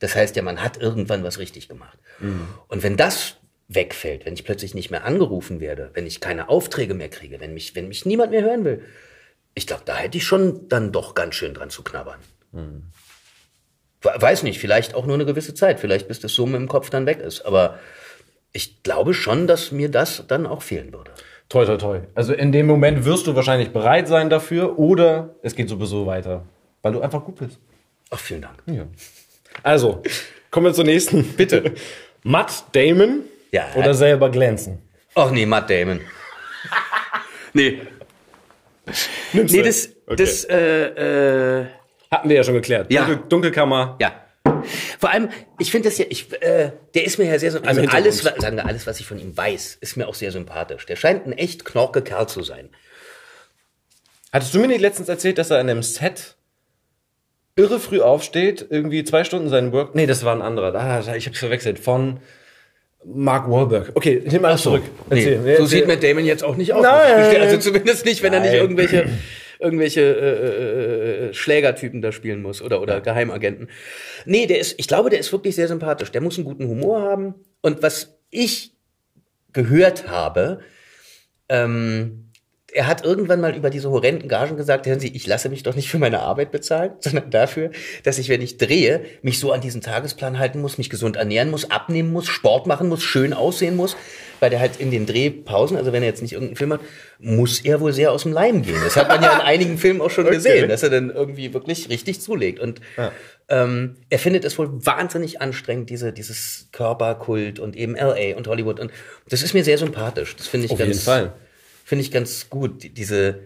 Das 0.00 0.16
heißt 0.16 0.34
ja, 0.34 0.42
man 0.42 0.60
hat 0.60 0.76
irgendwann 0.78 1.22
was 1.22 1.38
richtig 1.38 1.68
gemacht. 1.68 1.96
Und 2.66 2.82
wenn 2.82 2.96
das 2.96 3.36
wegfällt, 3.68 4.26
wenn 4.26 4.34
ich 4.34 4.44
plötzlich 4.44 4.74
nicht 4.74 4.90
mehr 4.90 5.04
angerufen 5.04 5.60
werde, 5.60 5.90
wenn 5.94 6.04
ich 6.04 6.18
keine 6.20 6.48
Aufträge 6.48 6.94
mehr 6.94 7.08
kriege, 7.10 7.38
wenn 7.38 7.54
mich, 7.54 7.76
wenn 7.76 7.86
mich 7.86 8.04
niemand 8.06 8.32
mehr 8.32 8.42
hören 8.42 8.64
will, 8.64 8.82
ich 9.54 9.66
glaube, 9.68 9.82
da 9.84 9.96
hätte 9.96 10.18
ich 10.18 10.24
schon 10.24 10.68
dann 10.68 10.90
doch 10.90 11.14
ganz 11.14 11.36
schön 11.36 11.54
dran 11.54 11.70
zu 11.70 11.82
knabbern. 11.84 12.18
We- 14.02 14.14
Weiß 14.16 14.42
nicht, 14.42 14.58
vielleicht 14.58 14.94
auch 14.94 15.06
nur 15.06 15.14
eine 15.14 15.26
gewisse 15.26 15.54
Zeit, 15.54 15.78
vielleicht 15.78 16.08
bis 16.08 16.18
das 16.18 16.34
Summen 16.34 16.54
im 16.56 16.68
Kopf 16.68 16.90
dann 16.90 17.06
weg 17.06 17.20
ist. 17.20 17.42
Aber 17.42 17.78
ich 18.52 18.82
glaube 18.82 19.14
schon, 19.14 19.46
dass 19.46 19.72
mir 19.72 19.90
das 19.90 20.24
dann 20.28 20.46
auch 20.46 20.62
fehlen 20.62 20.92
würde. 20.92 21.10
Toi, 21.48 21.64
toi, 21.66 21.76
toi. 21.76 22.00
Also 22.14 22.32
in 22.32 22.52
dem 22.52 22.66
Moment 22.66 23.04
wirst 23.04 23.26
du 23.26 23.34
wahrscheinlich 23.34 23.70
bereit 23.70 24.06
sein 24.08 24.30
dafür 24.30 24.78
oder 24.78 25.34
es 25.42 25.54
geht 25.56 25.68
sowieso 25.68 26.06
weiter, 26.06 26.44
weil 26.82 26.92
du 26.92 27.00
einfach 27.00 27.24
gut 27.24 27.36
bist. 27.36 27.58
Ach, 28.10 28.18
vielen 28.18 28.42
Dank. 28.42 28.54
Ja. 28.66 28.84
Also, 29.62 30.02
kommen 30.50 30.66
wir 30.66 30.72
zur 30.74 30.84
nächsten. 30.84 31.24
Bitte. 31.36 31.74
Matt 32.22 32.64
Damon 32.72 33.22
Ja. 33.52 33.66
oder 33.74 33.94
selber 33.94 34.30
glänzen? 34.30 34.78
Ach 35.14 35.30
nee, 35.30 35.46
Matt 35.46 35.68
Damon. 35.70 36.00
nee. 37.52 37.80
Nimmst 39.32 39.54
Nee, 39.54 39.60
du? 39.62 39.66
das, 39.66 39.88
Okay. 40.06 40.16
das, 40.24 40.44
äh, 40.44 41.60
äh, 41.60 41.66
hatten 42.10 42.28
wir 42.28 42.36
ja 42.36 42.42
schon 42.42 42.54
geklärt. 42.54 42.92
Ja. 42.92 43.04
Dunkel, 43.06 43.24
Dunkelkammer. 43.28 43.96
ja. 44.00 44.12
Vor 45.00 45.10
allem, 45.10 45.30
ich 45.58 45.70
finde 45.70 45.88
das 45.88 45.96
ja, 45.98 46.04
ich, 46.10 46.30
äh, 46.42 46.72
der 46.94 47.04
ist 47.04 47.18
mir 47.18 47.24
ja 47.24 47.38
sehr, 47.38 47.50
so- 47.52 47.60
also 47.62 47.80
alles, 47.80 48.18
sagen 48.18 48.56
wir, 48.56 48.66
alles, 48.66 48.86
was 48.86 49.00
ich 49.00 49.06
von 49.06 49.18
ihm 49.18 49.34
weiß, 49.34 49.78
ist 49.80 49.96
mir 49.96 50.06
auch 50.06 50.14
sehr 50.14 50.30
sympathisch. 50.30 50.84
Der 50.84 50.96
scheint 50.96 51.26
ein 51.26 51.32
echt 51.32 51.64
knorke 51.64 52.02
Kerl 52.02 52.28
zu 52.28 52.42
sein. 52.42 52.68
Hattest 54.32 54.54
du 54.54 54.60
mir 54.60 54.68
nicht 54.68 54.80
letztens 54.82 55.08
erzählt, 55.08 55.38
dass 55.38 55.50
er 55.50 55.58
an 55.58 55.68
einem 55.70 55.82
Set 55.82 56.36
irre 57.56 57.80
früh 57.80 58.00
aufsteht, 58.00 58.66
irgendwie 58.70 59.02
zwei 59.04 59.24
Stunden 59.24 59.48
seinen 59.48 59.72
Work... 59.72 59.94
Nee, 59.94 60.06
das 60.06 60.24
war 60.24 60.34
ein 60.34 60.42
anderer. 60.42 60.74
Ah, 60.74 61.14
ich 61.16 61.26
hab's 61.26 61.38
verwechselt. 61.38 61.78
Von 61.78 62.20
Mark 63.04 63.50
Wahlberg. 63.50 63.92
Okay, 63.94 64.22
nimm 64.26 64.44
alles 64.44 64.62
zurück. 64.62 64.82
Nee, 65.10 65.24
so 65.36 65.46
Erzähl. 65.46 65.66
sieht 65.66 65.86
Matt 65.88 66.02
Damon 66.02 66.24
jetzt 66.26 66.44
auch 66.44 66.56
nicht 66.56 66.72
aus. 66.74 66.82
Nein. 66.82 67.40
Also 67.40 67.56
zumindest 67.58 68.04
nicht, 68.04 68.22
wenn 68.22 68.32
er 68.34 68.40
nicht 68.40 68.52
Nein. 68.52 68.60
irgendwelche, 68.60 69.08
irgendwelche 69.60 70.00
äh, 70.00 71.28
äh, 71.28 71.34
Schlägertypen 71.34 72.02
da 72.02 72.12
spielen 72.12 72.42
muss 72.42 72.62
oder, 72.62 72.80
oder 72.80 73.00
Geheimagenten. 73.00 73.68
Nee, 74.24 74.46
der 74.46 74.58
ist, 74.58 74.74
ich 74.78 74.88
glaube, 74.88 75.10
der 75.10 75.20
ist 75.20 75.32
wirklich 75.32 75.54
sehr 75.54 75.68
sympathisch. 75.68 76.10
Der 76.10 76.20
muss 76.20 76.38
einen 76.38 76.46
guten 76.46 76.66
Humor 76.66 77.02
haben. 77.02 77.34
Und 77.60 77.82
was 77.82 78.18
ich 78.30 78.72
gehört 79.52 80.08
habe, 80.08 80.60
ähm, 81.48 82.29
er 82.72 82.86
hat 82.86 83.04
irgendwann 83.04 83.40
mal 83.40 83.56
über 83.56 83.70
diese 83.70 83.90
horrenden 83.90 84.28
Gagen 84.28 84.56
gesagt, 84.56 84.86
hören 84.86 85.00
Sie, 85.00 85.14
ich 85.14 85.26
lasse 85.26 85.48
mich 85.48 85.62
doch 85.62 85.74
nicht 85.74 85.88
für 85.88 85.98
meine 85.98 86.20
Arbeit 86.20 86.50
bezahlen, 86.50 86.92
sondern 87.00 87.30
dafür, 87.30 87.70
dass 88.04 88.18
ich, 88.18 88.28
wenn 88.28 88.42
ich 88.42 88.58
drehe, 88.58 89.02
mich 89.22 89.38
so 89.38 89.52
an 89.52 89.60
diesen 89.60 89.80
Tagesplan 89.80 90.38
halten 90.38 90.60
muss, 90.60 90.78
mich 90.78 90.90
gesund 90.90 91.16
ernähren 91.16 91.50
muss, 91.50 91.70
abnehmen 91.70 92.12
muss, 92.12 92.28
Sport 92.28 92.66
machen 92.66 92.88
muss, 92.88 93.02
schön 93.02 93.32
aussehen 93.32 93.76
muss, 93.76 93.96
weil 94.40 94.50
der 94.50 94.60
halt 94.60 94.78
in 94.78 94.90
den 94.90 95.06
Drehpausen, 95.06 95.76
also 95.76 95.92
wenn 95.92 96.02
er 96.02 96.08
jetzt 96.08 96.22
nicht 96.22 96.32
irgendeinen 96.32 96.56
Film 96.56 96.72
hat, 96.72 96.80
muss 97.18 97.60
er 97.60 97.80
wohl 97.80 97.92
sehr 97.92 98.12
aus 98.12 98.22
dem 98.22 98.32
Leim 98.32 98.62
gehen. 98.62 98.80
Das 98.82 98.96
hat 98.96 99.08
man 99.08 99.22
ja 99.22 99.34
in 99.34 99.40
einigen 99.40 99.78
Filmen 99.78 100.00
auch 100.00 100.10
schon 100.10 100.26
gesehen, 100.30 100.68
dass 100.68 100.82
er 100.82 100.90
dann 100.90 101.10
irgendwie 101.10 101.52
wirklich 101.52 101.88
richtig 101.90 102.20
zulegt. 102.20 102.58
Und 102.58 102.80
ähm, 103.48 103.96
er 104.08 104.18
findet 104.18 104.44
es 104.44 104.58
wohl 104.58 104.68
wahnsinnig 104.86 105.42
anstrengend, 105.42 105.90
diese, 105.90 106.12
dieses 106.12 106.68
Körperkult 106.72 107.58
und 107.58 107.76
eben 107.76 107.96
LA 107.96 108.36
und 108.36 108.46
Hollywood. 108.46 108.80
Und 108.80 108.92
das 109.28 109.42
ist 109.42 109.52
mir 109.52 109.64
sehr 109.64 109.76
sympathisch. 109.76 110.36
Das 110.36 110.46
finde 110.46 110.66
ich 110.66 110.72
Auf 110.72 110.78
ganz, 110.78 110.88
jeden 110.88 111.00
Fall. 111.00 111.32
Finde 111.90 112.04
ich 112.04 112.12
ganz 112.12 112.48
gut, 112.48 112.84
die- 112.84 112.94
diese, 112.94 113.40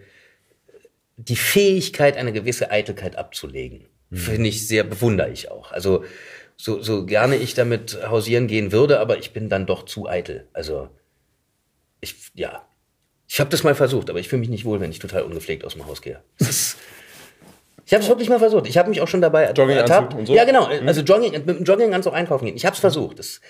die 1.17 1.35
Fähigkeit, 1.35 2.15
eine 2.15 2.31
gewisse 2.31 2.69
Eitelkeit 2.69 3.15
abzulegen. 3.17 3.87
Finde 4.11 4.47
ich 4.49 4.67
sehr, 4.67 4.83
bewundere 4.83 5.31
ich 5.31 5.49
auch. 5.49 5.71
Also, 5.71 6.05
so, 6.57 6.81
so 6.81 7.05
gerne 7.07 7.35
ich 7.37 7.55
damit 7.55 7.97
hausieren 8.07 8.45
gehen 8.47 8.71
würde, 8.71 8.99
aber 8.99 9.17
ich 9.17 9.33
bin 9.33 9.49
dann 9.49 9.65
doch 9.65 9.83
zu 9.83 10.07
eitel. 10.07 10.47
Also, 10.53 10.89
ich, 12.01 12.15
ja. 12.35 12.65
Ich 13.27 13.39
habe 13.39 13.49
das 13.49 13.63
mal 13.63 13.73
versucht, 13.73 14.09
aber 14.11 14.19
ich 14.19 14.29
fühle 14.29 14.41
mich 14.41 14.49
nicht 14.49 14.63
wohl, 14.63 14.79
wenn 14.79 14.91
ich 14.91 14.99
total 14.99 15.23
ungepflegt 15.23 15.65
aus 15.65 15.73
dem 15.73 15.87
Haus 15.87 16.01
gehe. 16.03 16.21
Ich 17.87 17.93
habe 17.93 18.01
es 18.01 18.09
wirklich 18.09 18.29
mal 18.29 18.39
versucht. 18.39 18.65
Ich 18.67 18.79
habe 18.79 18.89
mich 18.89 18.99
auch 19.01 19.07
schon 19.07 19.21
dabei 19.21 19.45
Jogginganzug 19.51 19.77
ertappt. 19.95 20.13
und 20.15 20.25
so? 20.25 20.31
Mhm. 20.33 20.37
Ja, 20.37 20.45
genau. 20.45 20.65
Also 20.65 21.01
Jogging, 21.01 21.33
mit 21.33 21.47
dem 21.47 21.63
Jogginganzug 21.63 22.13
einkaufen 22.15 22.45
gehen. 22.45 22.55
Ich 22.55 22.65
habe 22.65 22.73
es 22.73 22.79
versucht. 22.79 23.19
Das, 23.19 23.41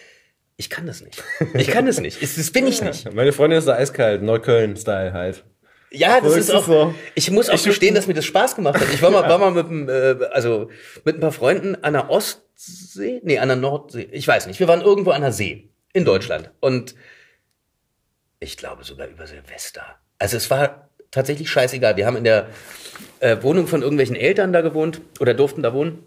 ich 0.57 0.69
kann 0.69 0.85
das 0.85 1.01
nicht. 1.01 1.21
Ich 1.53 1.67
kann 1.67 1.85
das 1.85 1.99
nicht. 1.99 2.21
Das, 2.21 2.51
bin 2.51 2.67
ich 2.67 2.81
nicht. 2.81 3.11
Meine 3.13 3.31
Freundin 3.33 3.59
ist 3.59 3.67
da 3.67 3.75
eiskalt, 3.75 4.21
Neukölln-Style 4.23 5.13
halt. 5.13 5.43
Ja, 5.91 6.19
das 6.19 6.33
So 6.33 6.37
ist 6.39 6.49
ist 6.49 6.55
auch. 6.55 6.65
so. 6.65 6.95
Ich 7.13 7.31
muss 7.31 7.49
auch 7.49 7.61
gestehen, 7.63 7.95
dass 7.95 8.07
mir 8.07 8.13
das 8.13 8.25
Spaß 8.25 8.55
gemacht 8.55 8.79
hat. 8.79 8.87
Ich 8.93 9.01
war 9.01 9.11
mal, 9.11 9.27
war 9.29 9.37
mal 9.37 9.51
mit, 9.51 9.67
einem, 9.67 9.87
äh, 9.89 10.25
also 10.31 10.69
mit 11.03 11.15
ein 11.15 11.21
paar 11.21 11.31
Freunden 11.31 11.75
an 11.83 11.93
der 11.93 12.09
Ostsee, 12.09 13.21
nee, 13.23 13.39
an 13.39 13.47
der 13.47 13.57
Nordsee. 13.57 14.07
Ich 14.11 14.27
weiß 14.27 14.47
nicht. 14.47 14.59
Wir 14.59 14.67
waren 14.67 14.81
irgendwo 14.81 15.11
an 15.11 15.21
der 15.21 15.31
See 15.31 15.69
in 15.93 16.03
Deutschland 16.03 16.51
und 16.59 16.95
ich 18.39 18.57
glaube 18.57 18.83
sogar 18.83 19.07
über 19.07 19.25
Silvester. 19.27 19.83
Also 20.19 20.35
es 20.37 20.49
war 20.49 20.89
tatsächlich 21.11 21.49
scheißegal. 21.49 21.95
Wir 21.95 22.05
haben 22.05 22.17
in 22.17 22.25
der 22.25 22.47
äh, 23.19 23.37
Wohnung 23.41 23.67
von 23.67 23.81
irgendwelchen 23.81 24.15
Eltern 24.15 24.51
da 24.51 24.61
gewohnt 24.61 25.01
oder 25.19 25.33
durften 25.33 25.63
da 25.63 25.73
wohnen. 25.73 26.03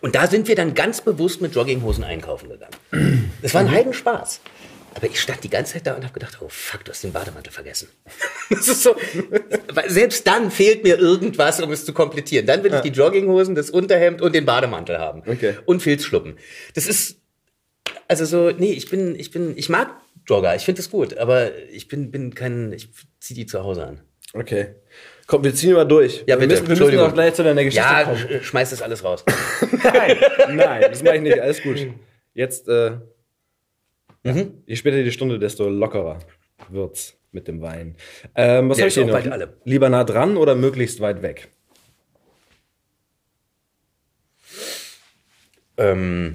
Und 0.00 0.14
da 0.14 0.26
sind 0.26 0.48
wir 0.48 0.54
dann 0.54 0.74
ganz 0.74 1.00
bewusst 1.00 1.40
mit 1.40 1.54
Jogginghosen 1.54 2.04
einkaufen 2.04 2.48
gegangen. 2.48 3.30
Das 3.42 3.54
war 3.54 3.60
ein 3.60 3.70
Heidenspaß. 3.70 4.40
Aber 4.96 5.06
ich 5.06 5.20
stand 5.20 5.44
die 5.44 5.50
ganze 5.50 5.74
Zeit 5.74 5.86
da 5.86 5.94
und 5.94 6.04
habe 6.04 6.14
gedacht, 6.14 6.38
oh 6.40 6.48
fuck, 6.48 6.82
du 6.84 6.90
hast 6.90 7.04
den 7.04 7.12
Bademantel 7.12 7.52
vergessen. 7.52 7.88
Das 8.48 8.68
ist 8.68 8.84
so, 8.84 8.94
selbst 9.88 10.24
dann 10.24 10.52
fehlt 10.52 10.84
mir 10.84 10.98
irgendwas, 10.98 11.60
um 11.60 11.72
es 11.72 11.84
zu 11.84 11.92
komplettieren. 11.92 12.46
Dann 12.46 12.62
will 12.62 12.72
ich 12.72 12.80
die 12.82 12.90
Jogginghosen, 12.90 13.56
das 13.56 13.70
Unterhemd 13.70 14.22
und 14.22 14.36
den 14.36 14.46
Bademantel 14.46 14.98
haben. 14.98 15.24
Okay. 15.26 15.56
Und 15.64 15.82
Filzschluppen. 15.82 16.38
Das 16.74 16.86
ist, 16.86 17.16
also 18.06 18.24
so, 18.24 18.52
nee, 18.52 18.70
ich 18.70 18.88
bin, 18.88 19.16
ich 19.18 19.32
bin, 19.32 19.58
ich 19.58 19.68
mag 19.68 19.90
Jogger, 20.28 20.54
ich 20.54 20.64
finde 20.64 20.80
das 20.80 20.90
gut, 20.90 21.18
aber 21.18 21.50
ich 21.70 21.88
bin, 21.88 22.12
bin 22.12 22.34
kein, 22.34 22.72
ich 22.72 22.88
zieh 23.18 23.34
die 23.34 23.46
zu 23.46 23.64
Hause 23.64 23.84
an. 23.84 24.00
Okay. 24.32 24.76
Komm, 25.26 25.42
wir 25.42 25.52
ziehen 25.54 25.72
mal 25.72 25.84
durch. 25.84 26.22
Ja, 26.26 26.36
bitte. 26.36 26.50
Wir 26.54 26.60
müssen, 26.62 26.68
wir 26.78 26.86
müssen 26.86 26.98
auch 27.00 27.12
gleich 27.12 27.34
zu 27.34 27.42
deiner 27.42 27.64
Geschichte 27.64 27.84
Ja, 27.86 28.04
kommen. 28.04 28.16
sch- 28.16 28.42
schmeiß 28.42 28.70
das 28.70 28.80
alles 28.82 29.02
raus. 29.02 29.24
Nein, 29.82 30.16
nein, 30.56 30.80
das 30.90 31.02
mache 31.02 31.16
ich 31.16 31.22
nicht. 31.22 31.40
Alles 31.40 31.62
gut. 31.62 31.78
Jetzt, 32.34 32.68
äh, 32.68 32.92
Mhm. 34.24 34.62
je 34.66 34.76
später 34.76 35.02
die 35.02 35.10
Stunde, 35.12 35.38
desto 35.38 35.68
lockerer 35.68 36.18
wird's 36.68 37.16
mit 37.32 37.46
dem 37.48 37.60
Wein. 37.60 37.96
Ähm, 38.34 38.68
was 38.70 38.78
Ja, 38.78 38.88
soll 38.90 39.04
ich 39.06 39.10
auch 39.14 39.22
noch? 39.24 39.32
alle. 39.32 39.56
Lieber 39.64 39.88
nah 39.88 40.04
dran 40.04 40.36
oder 40.36 40.54
möglichst 40.54 41.00
weit 41.00 41.22
weg? 41.22 41.48
Ähm, 45.76 46.34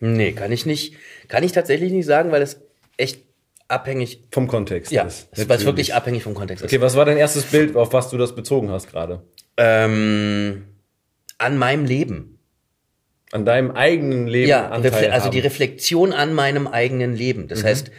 nee, 0.00 0.32
kann 0.32 0.52
ich 0.52 0.66
nicht, 0.66 0.94
kann 1.28 1.42
ich 1.42 1.52
tatsächlich 1.52 1.92
nicht 1.92 2.06
sagen, 2.06 2.30
weil 2.30 2.42
es 2.42 2.60
echt 2.96 3.22
abhängig. 3.68 4.24
Vom 4.30 4.48
Kontext 4.48 4.92
Ja, 4.92 5.02
ist. 5.04 5.28
es 5.32 5.38
Natürlich. 5.38 5.64
wirklich 5.66 5.94
abhängig 5.94 6.22
vom 6.22 6.34
Kontext 6.34 6.64
Okay, 6.64 6.76
ist. 6.76 6.82
was 6.82 6.96
war 6.96 7.04
dein 7.04 7.16
erstes 7.16 7.44
Bild, 7.44 7.76
auf 7.76 7.92
was 7.92 8.10
du 8.10 8.18
das 8.18 8.34
bezogen 8.34 8.70
hast 8.70 8.90
gerade? 8.90 9.22
Ähm, 9.56 10.64
an 11.38 11.58
meinem 11.58 11.84
Leben. 11.84 12.38
An 13.32 13.44
deinem 13.46 13.70
eigenen 13.70 14.26
Leben 14.26 14.48
Ja, 14.48 14.68
Anteil 14.68 15.10
also 15.10 15.26
haben. 15.26 15.32
die 15.32 15.38
Reflexion 15.40 16.12
an 16.12 16.34
meinem 16.34 16.66
eigenen 16.66 17.14
Leben. 17.16 17.42
Mhm. 17.44 17.48
Das 17.48 17.64
heißt, 17.64 17.90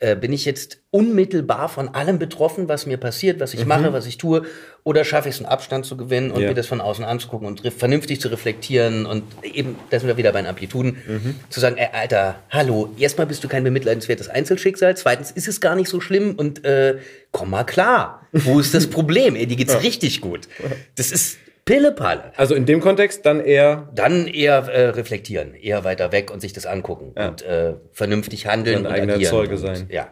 äh, 0.00 0.14
bin 0.14 0.32
ich 0.32 0.44
jetzt 0.44 0.78
unmittelbar 0.90 1.68
von 1.68 1.88
allem 1.88 2.18
betroffen, 2.18 2.68
was 2.68 2.86
mir 2.86 2.98
passiert, 2.98 3.40
was 3.40 3.52
ich 3.54 3.66
mache, 3.66 3.92
was 3.92 4.06
ich 4.06 4.16
tue, 4.16 4.42
oder 4.84 5.04
schaffe 5.04 5.28
ich 5.28 5.34
es, 5.34 5.40
einen 5.40 5.48
Abstand 5.50 5.84
zu 5.86 5.96
gewinnen 5.96 6.30
und 6.30 6.36
Mhm. 6.38 6.42
Ja. 6.42 6.48
mir 6.50 6.54
das 6.54 6.66
von 6.68 6.80
außen 6.80 7.04
anzugucken 7.04 7.46
und 7.48 7.72
vernünftig 7.72 8.20
zu 8.20 8.28
reflektieren 8.28 9.06
und 9.06 9.24
eben, 9.42 9.76
da 9.90 9.98
sind 9.98 10.06
wir 10.08 10.16
wieder 10.16 10.32
bei 10.32 10.40
den 10.40 10.46
Amplituden, 10.46 10.98
Mhm. 11.06 11.34
zu 11.50 11.58
sagen, 11.60 11.76
ey, 11.78 11.88
Alter, 11.92 12.36
hallo, 12.50 12.94
erstmal 12.98 13.26
bist 13.26 13.42
du 13.42 13.48
kein 13.48 13.64
bemitleidenswertes 13.64 14.28
Einzelschicksal, 14.28 14.96
zweitens 14.96 15.30
ist 15.32 15.48
es 15.48 15.60
gar 15.60 15.74
nicht 15.74 15.88
so 15.88 16.00
schlimm 16.00 16.34
und 16.36 16.64
äh, 16.64 16.98
komm 17.32 17.50
mal 17.50 17.64
klar, 17.64 18.26
wo 18.32 18.60
ist 18.60 18.74
das 18.74 18.86
Problem? 18.90 19.34
Ey, 19.34 19.46
dir 19.46 19.56
geht's 19.56 19.82
richtig 19.82 20.20
gut. 20.20 20.48
Das 20.94 21.10
ist 21.10 21.38
Pillepalle 21.68 22.32
Also 22.36 22.54
in 22.54 22.64
dem 22.64 22.80
Kontext 22.80 23.26
dann 23.26 23.40
eher 23.40 23.90
dann 23.94 24.26
eher 24.26 24.56
äh, 24.68 24.88
reflektieren, 24.88 25.54
eher 25.54 25.84
weiter 25.84 26.12
weg 26.12 26.30
und 26.30 26.40
sich 26.40 26.54
das 26.54 26.64
angucken 26.64 27.12
Ja. 27.16 27.28
und 27.28 27.42
äh, 27.42 27.74
vernünftig 27.92 28.46
handeln 28.46 28.78
und 28.78 28.86
eigener 28.86 29.14
agieren. 29.14 29.30
Zeuge 29.30 29.54
und, 29.56 29.60
sein. 29.60 29.86
Ja. 29.90 30.10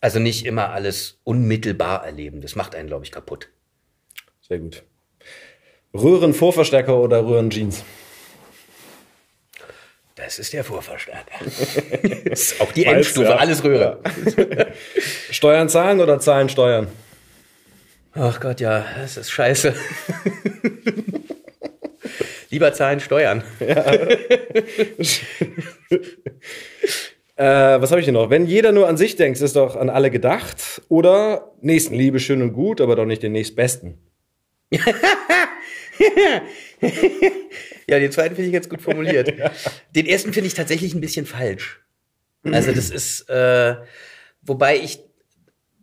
Also 0.00 0.18
nicht 0.18 0.44
immer 0.46 0.70
alles 0.70 1.20
unmittelbar 1.22 2.04
erleben. 2.04 2.40
Das 2.40 2.56
macht 2.56 2.74
einen, 2.74 2.88
glaube 2.88 3.04
ich, 3.04 3.12
kaputt. 3.12 3.50
sehr 4.40 4.58
gut. 4.58 4.82
Röhrenvorverstärker 5.94 6.98
oder 6.98 7.24
Röhrenjeans? 7.24 7.84
Das 10.16 10.40
ist 10.40 10.52
der 10.52 10.64
Vorverstärker. 10.64 11.44
das 12.24 12.40
ist 12.40 12.60
auch 12.60 12.72
die 12.72 12.84
Endstufe, 12.84 13.38
alles 13.38 13.62
Röhre. 13.62 14.00
Steuern 15.30 15.68
zahlen 15.68 16.00
oder 16.00 16.18
zahlen 16.18 16.48
Steuern? 16.48 16.88
Ach 18.14 18.38
Gott, 18.40 18.60
ja, 18.60 18.84
das 18.96 19.16
ist 19.16 19.30
scheiße. 19.30 19.74
Lieber 22.50 22.72
zahlen 22.72 23.00
Steuern. 23.00 23.42
Äh, 27.36 27.80
was 27.80 27.90
habe 27.90 28.00
ich 28.00 28.04
hier 28.04 28.12
noch? 28.12 28.30
Wenn 28.30 28.46
jeder 28.46 28.70
nur 28.70 28.86
an 28.86 28.96
sich 28.96 29.16
denkt, 29.16 29.40
ist 29.40 29.56
doch 29.56 29.74
an 29.74 29.90
alle 29.90 30.12
gedacht. 30.12 30.82
Oder 30.88 31.52
Nächstenliebe 31.62 32.20
schön 32.20 32.40
und 32.42 32.52
gut, 32.52 32.80
aber 32.80 32.94
doch 32.94 33.06
nicht 33.06 33.24
den 33.24 33.32
nächstbesten. 33.32 33.98
Ja, 37.88 37.98
den 37.98 38.12
zweiten 38.12 38.34
finde 38.34 38.48
ich 38.48 38.52
ganz 38.52 38.68
gut 38.68 38.80
formuliert. 38.82 39.32
Den 39.94 40.06
ersten 40.06 40.32
finde 40.32 40.46
ich 40.46 40.54
tatsächlich 40.54 40.94
ein 40.94 41.00
bisschen 41.00 41.26
falsch. 41.26 41.80
Also 42.44 42.72
das 42.72 42.90
ist, 42.90 43.28
äh, 43.28 43.76
wobei 44.42 44.76
ich 44.76 45.00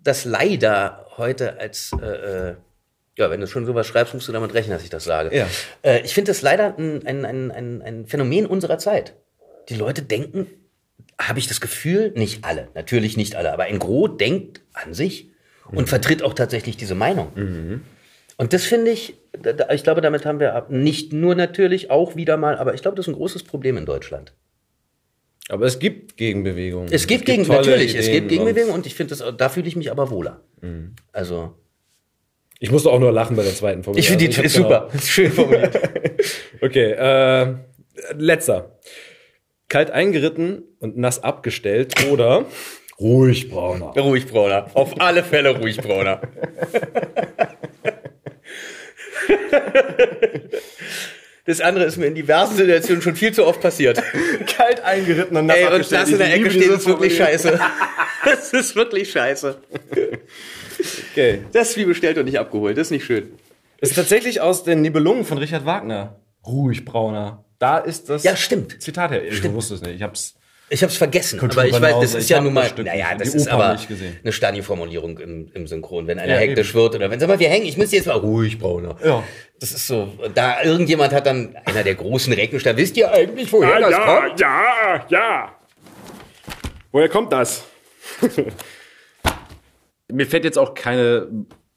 das 0.04 0.26
leider 0.26 1.06
heute 1.18 1.60
als, 1.60 1.92
äh, 2.02 2.06
äh, 2.06 2.56
ja, 3.18 3.30
wenn 3.30 3.42
du 3.42 3.48
schon 3.48 3.66
sowas 3.66 3.88
schreibst, 3.88 4.14
musst 4.14 4.28
du 4.28 4.32
damit 4.32 4.54
rechnen, 4.54 4.74
dass 4.74 4.84
ich 4.84 4.90
das 4.90 5.04
sage. 5.04 5.36
Ja. 5.36 5.48
Äh, 5.84 6.02
ich 6.02 6.14
finde 6.14 6.32
das 6.32 6.42
leider 6.42 6.78
ein, 6.78 7.06
ein, 7.06 7.26
ein, 7.26 7.52
ein, 7.52 7.82
ein 7.82 8.06
Phänomen 8.08 8.46
unserer 8.46 8.78
Zeit. 8.78 9.14
Die 9.70 9.76
Leute 9.76 10.02
denken, 10.02 10.48
habe 11.20 11.40
ich 11.40 11.48
das 11.48 11.62
Gefühl, 11.62 12.12
nicht 12.16 12.46
alle, 12.46 12.70
natürlich 12.74 13.18
nicht 13.18 13.36
alle, 13.36 13.54
aber 13.54 13.64
ein 13.64 13.80
Gros 13.80 14.18
denkt 14.18 14.62
an 14.74 14.94
sich 14.94 15.30
und 15.66 15.88
vertritt 15.88 16.24
auch 16.24 16.34
tatsächlich 16.34 16.78
diese 16.78 16.96
Meinung. 16.96 17.32
Und 18.38 18.54
das 18.54 18.64
finde 18.64 18.90
ich, 18.92 19.20
ich 19.72 19.84
glaube, 19.84 20.02
damit 20.02 20.26
haben 20.26 20.40
wir 20.40 20.66
nicht 20.70 21.14
nur 21.14 21.36
natürlich 21.36 21.92
auch 21.92 22.16
wieder 22.16 22.38
mal, 22.38 22.58
aber 22.58 22.74
ich 22.74 22.82
glaube, 22.82 22.98
das 22.98 23.06
ist 23.08 23.14
ein 23.14 23.16
großes 23.16 23.44
Problem 23.44 23.78
in 23.78 23.86
Deutschland. 23.86 24.34
Aber 25.52 25.66
es 25.66 25.80
gibt 25.80 26.16
Gegenbewegungen. 26.16 26.88
Es 26.94 27.08
gibt, 27.08 27.26
gegen, 27.26 27.44
tolle 27.44 27.58
natürlich, 27.60 27.94
es 27.94 28.08
Ideen 28.08 28.14
gibt 28.20 28.30
Gegenbewegungen 28.30 28.74
und 28.74 28.86
ich 28.86 28.96
finde 28.96 29.16
das, 29.18 29.36
da 29.38 29.50
fühle 29.50 29.68
ich 29.68 29.76
mich 29.76 29.92
aber 29.92 30.10
wohler. 30.10 30.40
Also, 31.12 31.56
Ich 32.60 32.72
musste 32.72 32.90
auch 32.90 33.00
nur 33.00 33.12
lachen 33.12 33.36
bei 33.36 33.44
der 33.44 33.54
zweiten 33.54 33.84
Formulierung. 33.84 34.00
ich 34.00 34.08
finde 34.08 34.30
die 34.30 34.38
Also 34.42 34.44
hab's 34.44 34.54
super, 34.54 34.88
genau- 34.90 35.04
schön 35.06 35.32
formuliert. 35.34 35.78
Okay, 36.62 36.92
äh, 36.94 37.56
letzter. 38.18 38.80
Kalt 39.68 39.92
eingeritten 39.92 40.64
und 40.80 40.96
nass 40.98 41.22
abgestellt 41.22 41.96
oder 42.10 42.46
ruhig 43.00 43.50
brauner. 43.50 43.88
ruhig, 43.98 44.28
Brauner. 44.28 44.68
Auf 44.74 45.02
alle 45.02 45.22
Fälle 45.22 45.58
ruhig, 45.58 45.76
Brauner. 45.78 46.22
Das 51.46 51.60
andere 51.60 51.86
ist 51.86 51.98
mir 51.98 52.06
in 52.06 52.16
diversen 52.16 52.56
Situationen 52.56 53.02
schon 53.02 53.16
viel 53.16 53.34
zu 53.34 53.46
oft 53.46 53.62
passiert. 53.62 54.02
Kalt 54.48 54.82
eingeritten 54.82 55.38
und 55.38 55.50
Ey, 55.50 55.66
und 55.66 55.92
das 55.92 56.10
in 56.10 56.18
der 56.20 56.34
Ecke 56.34 56.52
steht 56.52 56.70
ist 56.70 56.86
wirklich 56.86 57.18
scheiße. 57.18 57.60
Das 58.24 58.54
ist 58.54 58.76
wirklich 58.76 59.10
scheiße. 59.12 59.58
Okay. 61.12 61.40
Das 61.54 61.72
ist 61.72 61.78
wie 61.78 61.86
bestellt 61.86 62.20
und 62.20 62.26
nicht 62.26 62.38
abgeholt. 62.38 62.78
Das 62.78 62.88
ist 62.88 62.92
nicht 62.92 63.04
schön. 63.06 63.32
Ist 63.80 63.96
tatsächlich 63.96 64.42
aus 64.42 64.64
den 64.64 64.82
Nibelungen 64.82 65.26
von 65.26 65.40
Richard 65.40 65.66
Wagner. 65.66 66.20
Ruhig 66.46 66.86
brauner. 66.86 67.46
Da 67.58 67.80
ist 67.80 68.10
das 68.10 68.24
Ja, 68.24 68.36
stimmt. 68.36 68.80
Zitat 68.82 69.10
her. 69.10 69.24
Ich 69.24 69.44
wusste 69.52 69.74
es 69.74 69.82
nicht. 69.82 69.96
Ich 69.96 70.04
hab's. 70.04 70.36
Ich 70.74 70.82
habe 70.84 70.90
es 70.90 70.98
vergessen, 70.98 71.38
Kultur 71.38 71.64
aber 71.64 71.70
ich 71.70 71.82
weiß, 71.82 71.96
das 72.00 72.14
ist 72.16 72.24
Ich 72.24 72.30
ja 72.30 72.40
nun 72.40 72.54
mal, 72.54 72.66
Stück 72.66 72.86
naja, 72.86 73.14
das 73.18 73.36
ist 73.36 73.50
aber 73.50 73.78
eine 74.24 74.32
Stani-Formulierung 74.32 75.20
im, 75.20 75.52
im 75.54 75.68
Synchron. 75.68 76.08
Wenn 76.08 76.18
einer 76.18 76.36
Ja, 76.36 76.40
hektisch 76.40 76.70
eben. 76.70 76.80
wird 76.80 76.96
oder 76.96 77.12
wenn, 77.12 77.20
sag 77.20 77.28
mal, 77.28 77.40
wir 77.40 77.50
hängen, 77.50 77.66
ich 77.66 77.76
müsste 77.76 77.98
jetzt 77.98 78.06
mal 78.06 78.16
ruhig, 78.16 78.58
Brauner. 78.58 78.96
Ja. 79.04 79.22
Das 79.60 79.74
ist 79.74 79.86
so, 79.86 80.14
da 80.34 80.64
irgendjemand 80.64 81.12
hat 81.12 81.26
dann, 81.26 81.58
einer 81.66 81.84
der 81.84 81.96
großen 81.96 82.32
Reckenstein, 82.32 82.78
wisst 82.78 82.96
ihr 82.96 83.12
eigentlich, 83.12 83.52
woher 83.52 83.82
das 83.82 83.96
kommt? 83.96 84.40
ja, 84.40 85.06
ja. 85.10 85.56
Woher 86.94 87.10
kommt 87.10 87.34
das? 87.34 87.66
Mir 90.10 90.26
fällt 90.26 90.46
jetzt 90.46 90.58
auch 90.58 90.74
keine 90.74 91.28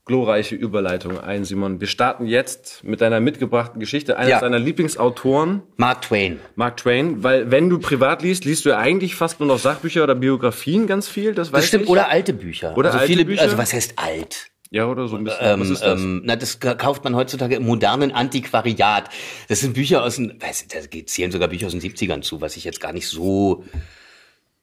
glorreiche 0.07 0.55
Überleitung 0.55 1.19
ein, 1.19 1.45
Simon. 1.45 1.81
Wir 1.81 1.87
starten 1.87 2.27
jetzt 2.27 2.85
mit 2.85 3.01
deiner 3.01 3.21
mitgebrachten 3.21 3.81
Geschichte 3.81 4.17
eines 4.19 4.31
Ja. 4.33 4.41
deiner 4.41 4.59
Lieblingsautoren, 4.59 5.63
Mark 5.77 6.03
Twain. 6.03 6.41
Mark 6.57 6.77
Twain, 6.77 7.23
weil 7.23 7.51
wenn 7.51 7.71
du 7.71 7.79
privat 7.79 8.21
liest, 8.23 8.45
liest 8.45 8.65
du 8.67 8.71
ja 8.71 8.79
eigentlich 8.79 9.15
fast 9.15 9.41
nur 9.41 9.47
noch 9.47 9.59
Sachbücher 9.59 10.03
oder 10.05 10.15
Biografien 10.15 10.87
ganz 10.87 11.09
viel, 11.09 11.35
das 11.35 11.53
weiß 11.53 11.61
Das 11.61 11.69
stimmt, 11.69 11.85
ich. 11.85 11.91
oder 11.91 12.09
alte 12.11 12.35
Bücher. 12.35 12.77
Oder 12.77 12.89
also 12.89 12.99
alte 12.99 13.13
viele, 13.13 13.25
Bücher? 13.25 13.43
Also 13.43 13.57
was 13.57 13.73
heißt 13.73 13.95
alt? 13.99 14.49
Ja, 14.71 14.87
oder 14.89 15.07
so 15.09 15.17
ein 15.17 15.25
bisschen. 15.25 15.41
Was 15.61 15.67
Ähm, 15.69 15.73
ist 15.73 15.83
das? 15.83 16.01
ähm, 16.01 16.23
na, 16.25 16.37
das 16.37 16.59
ka- 16.61 16.75
kauft 16.75 17.05
man 17.05 17.15
heutzutage 17.15 17.55
im 17.55 17.65
modernen 17.65 18.11
Antiquariat. 18.13 19.09
Das 19.49 19.61
sind 19.61 19.73
Bücher 19.75 20.03
aus 20.03 20.17
den, 20.17 20.39
weiß, 20.43 20.67
da 20.69 20.81
geht- 20.81 21.09
zählen 21.09 21.31
sogar 21.31 21.49
Bücher 21.49 21.67
aus 21.67 21.73
den 21.73 21.81
70ern 21.81 22.23
zu, 22.23 22.41
was 22.43 22.57
ich 22.57 22.65
jetzt 22.65 22.81
gar 22.81 22.93
nicht 22.93 23.09
so, 23.09 23.65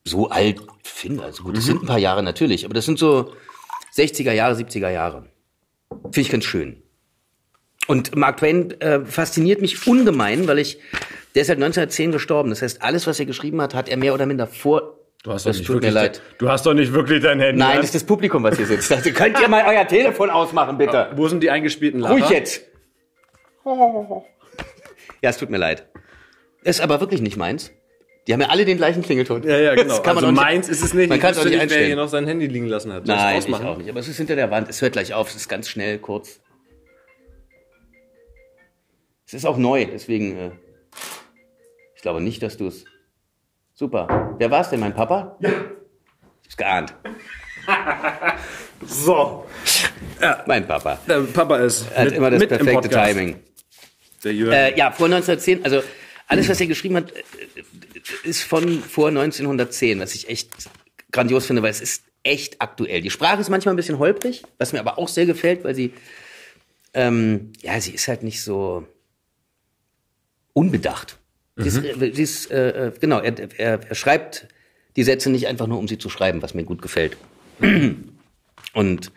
so 0.03 0.30
alt 0.30 0.61
finde. 0.84 1.23
Also 1.23 1.43
gut, 1.43 1.55
das 1.57 1.65
sind 1.65 1.81
ein 1.84 1.88
paar 1.88 1.97
Jahre 1.97 2.22
natürlich, 2.23 2.65
aber 2.65 2.73
das 2.73 2.85
sind 2.85 2.99
so 2.99 3.31
60er 3.95 4.34
Jahre, 4.34 4.55
70er 4.55 4.89
Jahre. 4.91 5.26
Finde 5.91 6.22
ich 6.22 6.30
ganz 6.30 6.45
schön. 6.45 6.81
Und 7.88 8.15
Mark 8.15 8.38
Twain 8.38 8.80
äh, 8.80 9.05
fasziniert 9.05 9.61
mich 9.61 9.88
ungemein, 9.88 10.47
weil 10.47 10.59
ich, 10.59 10.80
der 11.35 11.41
ist 11.41 11.49
halt 11.49 11.57
1910 11.57 12.11
gestorben. 12.11 12.49
Das 12.49 12.61
heißt, 12.61 12.81
alles, 12.81 13.07
was 13.07 13.19
er 13.19 13.26
geschrieben 13.26 13.61
hat, 13.61 13.73
hat 13.73 13.89
er 13.89 13.97
mehr 13.97 14.13
oder 14.13 14.26
minder 14.26 14.47
vor. 14.47 14.99
du 15.23 15.31
hast 15.31 15.45
das 15.45 15.61
tut 15.61 15.81
mir 15.81 15.89
leid. 15.89 16.22
Du 16.38 16.49
hast 16.49 16.65
doch 16.65 16.73
nicht 16.73 16.93
wirklich 16.93 17.22
dein 17.23 17.39
Handy. 17.39 17.59
Nein, 17.59 17.77
das 17.77 17.88
ist 17.88 17.95
das 17.95 18.03
Publikum, 18.03 18.43
was 18.43 18.57
hier 18.57 18.68
sitzt. 18.68 18.91
Also, 18.91 19.11
könnt 19.11 19.39
ihr 19.39 19.47
mal 19.47 19.63
euer 19.68 19.88
Telefon 19.88 20.30
ausmachen, 20.30 20.77
bitte? 20.77 21.09
Wo 21.15 21.27
sind 21.27 21.41
die 21.41 21.49
eingespielten 21.49 21.99
Lacher? 21.99 22.13
Ruhig 22.13 22.30
jetzt. 22.30 22.61
Ja, 23.65 25.30
es 25.30 25.38
tut 25.38 25.49
mir 25.49 25.57
leid. 25.57 25.88
Ist 26.63 26.81
aber 26.81 26.99
wirklich 26.99 27.22
nicht 27.22 27.38
meins. 27.38 27.72
Die 28.27 28.34
haben 28.34 28.41
ja 28.41 28.49
alle 28.49 28.65
den 28.65 28.77
gleichen 28.77 29.02
Klingelton. 29.02 29.43
Ja, 29.43 29.57
ja, 29.57 29.76
genau. 29.76 29.88
Das 29.95 30.03
kann 30.03 30.15
man 30.15 30.23
also 30.23 30.27
auch 30.27 30.31
nicht- 30.31 30.41
meins 30.41 30.69
ist 30.69 30.84
es 30.84 30.93
nicht. 30.93 31.10
Man 31.10 31.19
kann 31.19 31.31
es 31.31 31.39
auch 31.39 31.43
nicht 31.43 31.53
wer 31.53 31.60
hier 31.60 31.64
einstellen. 31.64 31.98
noch 31.98 32.07
sein 32.07 32.27
Handy 32.27 32.48
liegen 32.48 32.68
lassen 32.68 32.93
hat. 32.93 33.06
Nein, 33.06 33.39
ich 33.39 33.53
auch 33.53 33.77
nicht. 33.77 33.89
Aber 33.89 33.99
es 33.99 34.07
ist 34.07 34.18
hinter 34.18 34.35
der 34.35 34.52
Wand. 34.52 34.69
Es 34.69 34.81
hört 34.81 34.93
gleich 34.93 35.14
auf. 35.14 35.30
Es 35.30 35.35
ist 35.35 35.49
ganz 35.49 35.68
schnell, 35.69 35.98
kurz. 35.99 36.39
Es 39.26 39.34
ist 39.34 39.45
auch 39.45 39.57
neu, 39.57 39.85
deswegen. 39.85 40.38
Äh, 40.38 40.52
ich 41.95 42.02
glaube 42.02 42.22
nicht, 42.22 42.43
dass 42.43 42.57
du 42.57 42.68
es. 42.68 42.85
Super. 43.73 44.35
Wer 44.38 44.52
war 44.52 44.61
es 44.61 44.69
denn, 44.69 44.80
mein 44.80 44.93
Papa? 44.93 45.38
Ja. 45.39 45.49
Ich 45.49 45.56
hab's 46.45 46.57
geahnt. 46.57 46.93
So. 48.84 49.45
Mein 50.48 50.68
Papa. 50.68 50.99
Der 51.07 51.19
Papa 51.22 51.57
ist 51.57 51.85
Er 51.91 51.98
hat 51.99 52.06
mit, 52.06 52.14
immer 52.15 52.31
das 52.31 52.48
perfekte. 52.48 52.89
Timing. 52.89 53.39
Der 54.23 54.34
Jürgen. 54.34 54.53
Äh, 54.53 54.76
ja, 54.77 54.91
vor 54.91 55.06
1910, 55.06 55.64
also 55.64 55.84
alles, 56.27 56.49
was 56.49 56.60
er 56.61 56.68
geschrieben 56.68 56.95
hat, 56.98 57.11
äh, 57.11 57.22
ist 58.23 58.43
von 58.43 58.81
vor 58.81 59.09
1910, 59.09 59.99
was 59.99 60.15
ich 60.15 60.29
echt 60.29 60.51
grandios 61.11 61.45
finde, 61.45 61.61
weil 61.61 61.71
es 61.71 61.81
ist 61.81 62.03
echt 62.23 62.61
aktuell. 62.61 63.01
Die 63.01 63.09
Sprache 63.09 63.41
ist 63.41 63.49
manchmal 63.49 63.73
ein 63.73 63.77
bisschen 63.77 63.99
holprig, 63.99 64.43
was 64.57 64.73
mir 64.73 64.79
aber 64.79 64.97
auch 64.97 65.07
sehr 65.07 65.25
gefällt, 65.25 65.63
weil 65.63 65.75
sie, 65.75 65.93
ähm, 66.93 67.51
ja, 67.61 67.79
sie 67.81 67.93
ist 67.93 68.07
halt 68.07 68.23
nicht 68.23 68.41
so 68.41 68.88
unbedacht. 70.53 71.17
Sie 71.57 71.67
ist, 71.67 71.77
äh, 71.77 72.11
sie 72.13 72.23
ist 72.23 72.51
äh, 72.51 72.88
äh, 72.88 72.91
genau, 72.99 73.19
er, 73.19 73.38
er, 73.59 73.79
er 73.88 73.95
schreibt 73.95 74.47
die 74.95 75.03
Sätze 75.03 75.29
nicht 75.29 75.47
einfach 75.47 75.67
nur, 75.67 75.79
um 75.79 75.88
sie 75.88 75.97
zu 75.97 76.09
schreiben, 76.09 76.41
was 76.41 76.53
mir 76.53 76.63
gut 76.63 76.81
gefällt. 76.81 77.17
Und 78.73 79.11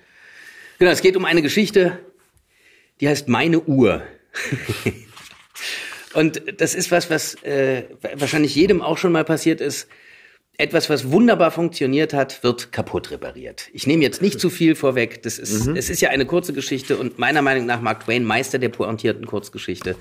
genau, 0.78 0.90
es 0.90 1.00
geht 1.00 1.16
um 1.16 1.24
eine 1.24 1.42
Geschichte, 1.42 1.98
die 3.00 3.08
heißt 3.08 3.28
Meine 3.28 3.60
Uhr. 3.60 4.02
Und 6.14 6.60
das 6.60 6.74
ist 6.74 6.90
was, 6.90 7.10
was 7.10 7.34
äh, 7.42 7.84
wahrscheinlich 8.14 8.54
jedem 8.54 8.82
auch 8.82 8.98
schon 8.98 9.12
mal 9.12 9.24
passiert 9.24 9.60
ist, 9.60 9.88
Etwas, 10.56 10.88
was 10.88 11.10
wunderbar 11.10 11.50
funktioniert 11.50 12.14
hat, 12.14 12.44
wird 12.44 12.70
kaputt 12.70 13.10
repariert. 13.10 13.70
Ich 13.72 13.88
nehme 13.88 14.04
jetzt 14.04 14.22
nicht 14.22 14.38
zu 14.38 14.50
viel 14.50 14.76
vorweg. 14.76 15.20
Das 15.22 15.40
ist, 15.40 15.66
es 15.66 15.90
ist 15.90 16.00
ja 16.00 16.10
eine 16.10 16.26
kurze 16.26 16.52
Geschichte 16.52 16.96
und 16.96 17.18
meiner 17.18 17.42
Meinung 17.42 17.66
nach 17.66 17.80
Mark 17.80 18.04
Twain 18.04 18.22
Meister 18.22 18.60
der 18.60 18.68
pointierten 18.68 19.26
Kurzgeschichte. 19.26 19.96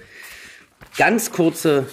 Ganz 0.96 1.32
kurze, 1.32 1.88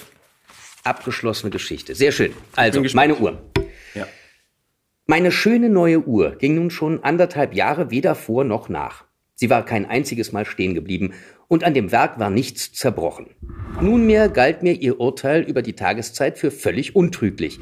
abgeschlossene 0.84 1.50
Geschichte. 1.50 1.94
Sehr 1.94 2.12
schön. 2.12 2.34
Also, 2.54 2.82
meine 2.92 3.14
Uhr. 3.14 3.40
Ja. 3.94 4.06
Meine 5.06 5.32
schöne 5.32 5.70
neue 5.70 6.00
Uhr 6.00 6.32
ging 6.32 6.56
nun 6.56 6.70
schon 6.70 7.02
anderthalb 7.02 7.54
Jahre 7.54 7.90
weder 7.90 8.14
vor 8.14 8.44
noch 8.44 8.68
nach. 8.68 9.04
Sie 9.36 9.48
war 9.48 9.64
kein 9.64 9.86
einziges 9.86 10.32
Mal 10.32 10.44
stehen 10.44 10.74
geblieben 10.74 11.14
und 11.50 11.64
an 11.64 11.74
dem 11.74 11.90
Werk 11.90 12.20
war 12.20 12.30
nichts 12.30 12.72
zerbrochen. 12.72 13.26
Nunmehr 13.80 14.28
galt 14.28 14.62
mir 14.62 14.72
ihr 14.72 15.00
Urteil 15.00 15.42
über 15.42 15.62
die 15.62 15.72
Tageszeit 15.72 16.38
für 16.38 16.52
völlig 16.52 16.94
untrüglich, 16.94 17.58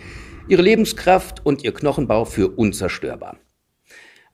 ihre 0.47 0.60
Lebenskraft 0.60 1.44
und 1.44 1.65
ihr 1.65 1.73
Knochenbau 1.73 2.27
für 2.27 2.48
unzerstörbar. 2.48 3.39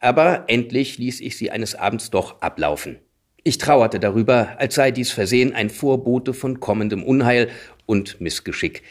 Aber 0.01 0.45
endlich 0.49 0.99
ließ 0.99 1.21
ich 1.21 1.39
sie 1.39 1.53
eines 1.53 1.77
Abends 1.77 2.11
doch 2.11 2.43
ablaufen. 2.43 2.99
Ich 3.45 3.59
trauerte 3.59 4.01
darüber, 4.01 4.59
als 4.59 4.75
sei 4.75 4.91
dies 4.91 5.13
Versehen 5.13 5.55
ein 5.55 5.71
Vorbote 5.71 6.35
von 6.35 6.59
kommendem 6.59 7.05
Unheil 7.05 7.49
und 7.87 8.21
Missgeschick. 8.21 8.83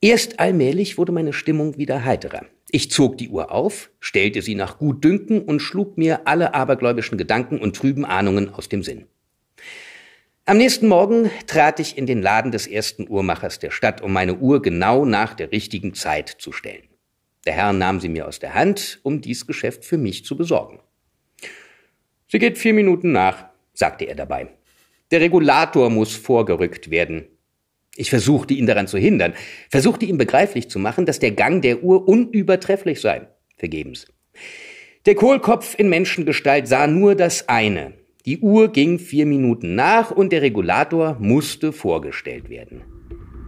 Erst 0.00 0.40
allmählich 0.40 0.96
wurde 0.96 1.12
meine 1.12 1.34
Stimmung 1.34 1.76
wieder 1.76 2.06
heiterer. 2.06 2.46
Ich 2.70 2.90
zog 2.90 3.18
die 3.18 3.28
Uhr 3.28 3.52
auf, 3.52 3.90
stellte 4.00 4.40
sie 4.40 4.54
nach 4.54 4.78
Gutdünken 4.78 5.42
und 5.42 5.60
schlug 5.60 5.98
mir 5.98 6.26
alle 6.26 6.54
abergläubischen 6.54 7.18
Gedanken 7.18 7.58
und 7.58 7.76
trüben 7.76 8.06
Ahnungen 8.06 8.48
aus 8.48 8.70
dem 8.70 8.82
Sinn. 8.82 9.04
Am 10.46 10.56
nächsten 10.56 10.88
Morgen 10.88 11.30
trat 11.46 11.78
ich 11.78 11.96
in 11.96 12.06
den 12.06 12.22
Laden 12.22 12.50
des 12.50 12.66
ersten 12.66 13.08
Uhrmachers 13.08 13.58
der 13.58 13.70
Stadt, 13.70 14.00
um 14.00 14.12
meine 14.12 14.36
Uhr 14.36 14.62
genau 14.62 15.04
nach 15.04 15.34
der 15.34 15.52
richtigen 15.52 15.94
Zeit 15.94 16.28
zu 16.28 16.50
stellen. 16.50 16.88
Der 17.46 17.52
Herr 17.52 17.72
nahm 17.72 18.00
sie 18.00 18.08
mir 18.08 18.26
aus 18.26 18.38
der 18.38 18.54
Hand, 18.54 19.00
um 19.02 19.20
dies 19.20 19.46
Geschäft 19.46 19.84
für 19.84 19.98
mich 19.98 20.24
zu 20.24 20.36
besorgen. 20.36 20.80
Sie 22.26 22.38
geht 22.38 22.58
vier 22.58 22.74
Minuten 22.74 23.12
nach, 23.12 23.46
sagte 23.74 24.06
er 24.06 24.14
dabei. 24.14 24.48
Der 25.10 25.20
Regulator 25.20 25.90
muss 25.90 26.14
vorgerückt 26.14 26.90
werden. 26.90 27.26
Ich 27.96 28.10
versuchte 28.10 28.54
ihn 28.54 28.66
daran 28.66 28.86
zu 28.86 28.98
hindern, 28.98 29.34
versuchte 29.68 30.06
ihm 30.06 30.16
begreiflich 30.16 30.70
zu 30.70 30.78
machen, 30.78 31.06
dass 31.06 31.18
der 31.18 31.32
Gang 31.32 31.60
der 31.62 31.82
Uhr 31.82 32.08
unübertrefflich 32.08 33.00
sei. 33.00 33.28
Vergebens. 33.56 34.06
Der 35.06 35.14
Kohlkopf 35.14 35.78
in 35.78 35.88
Menschengestalt 35.88 36.66
sah 36.66 36.86
nur 36.86 37.14
das 37.14 37.48
eine. 37.48 37.99
Die 38.26 38.38
Uhr 38.40 38.70
ging 38.70 38.98
vier 38.98 39.24
Minuten 39.24 39.74
nach 39.74 40.10
und 40.10 40.30
der 40.30 40.42
Regulator 40.42 41.16
musste 41.18 41.72
vorgestellt 41.72 42.50
werden. 42.50 42.82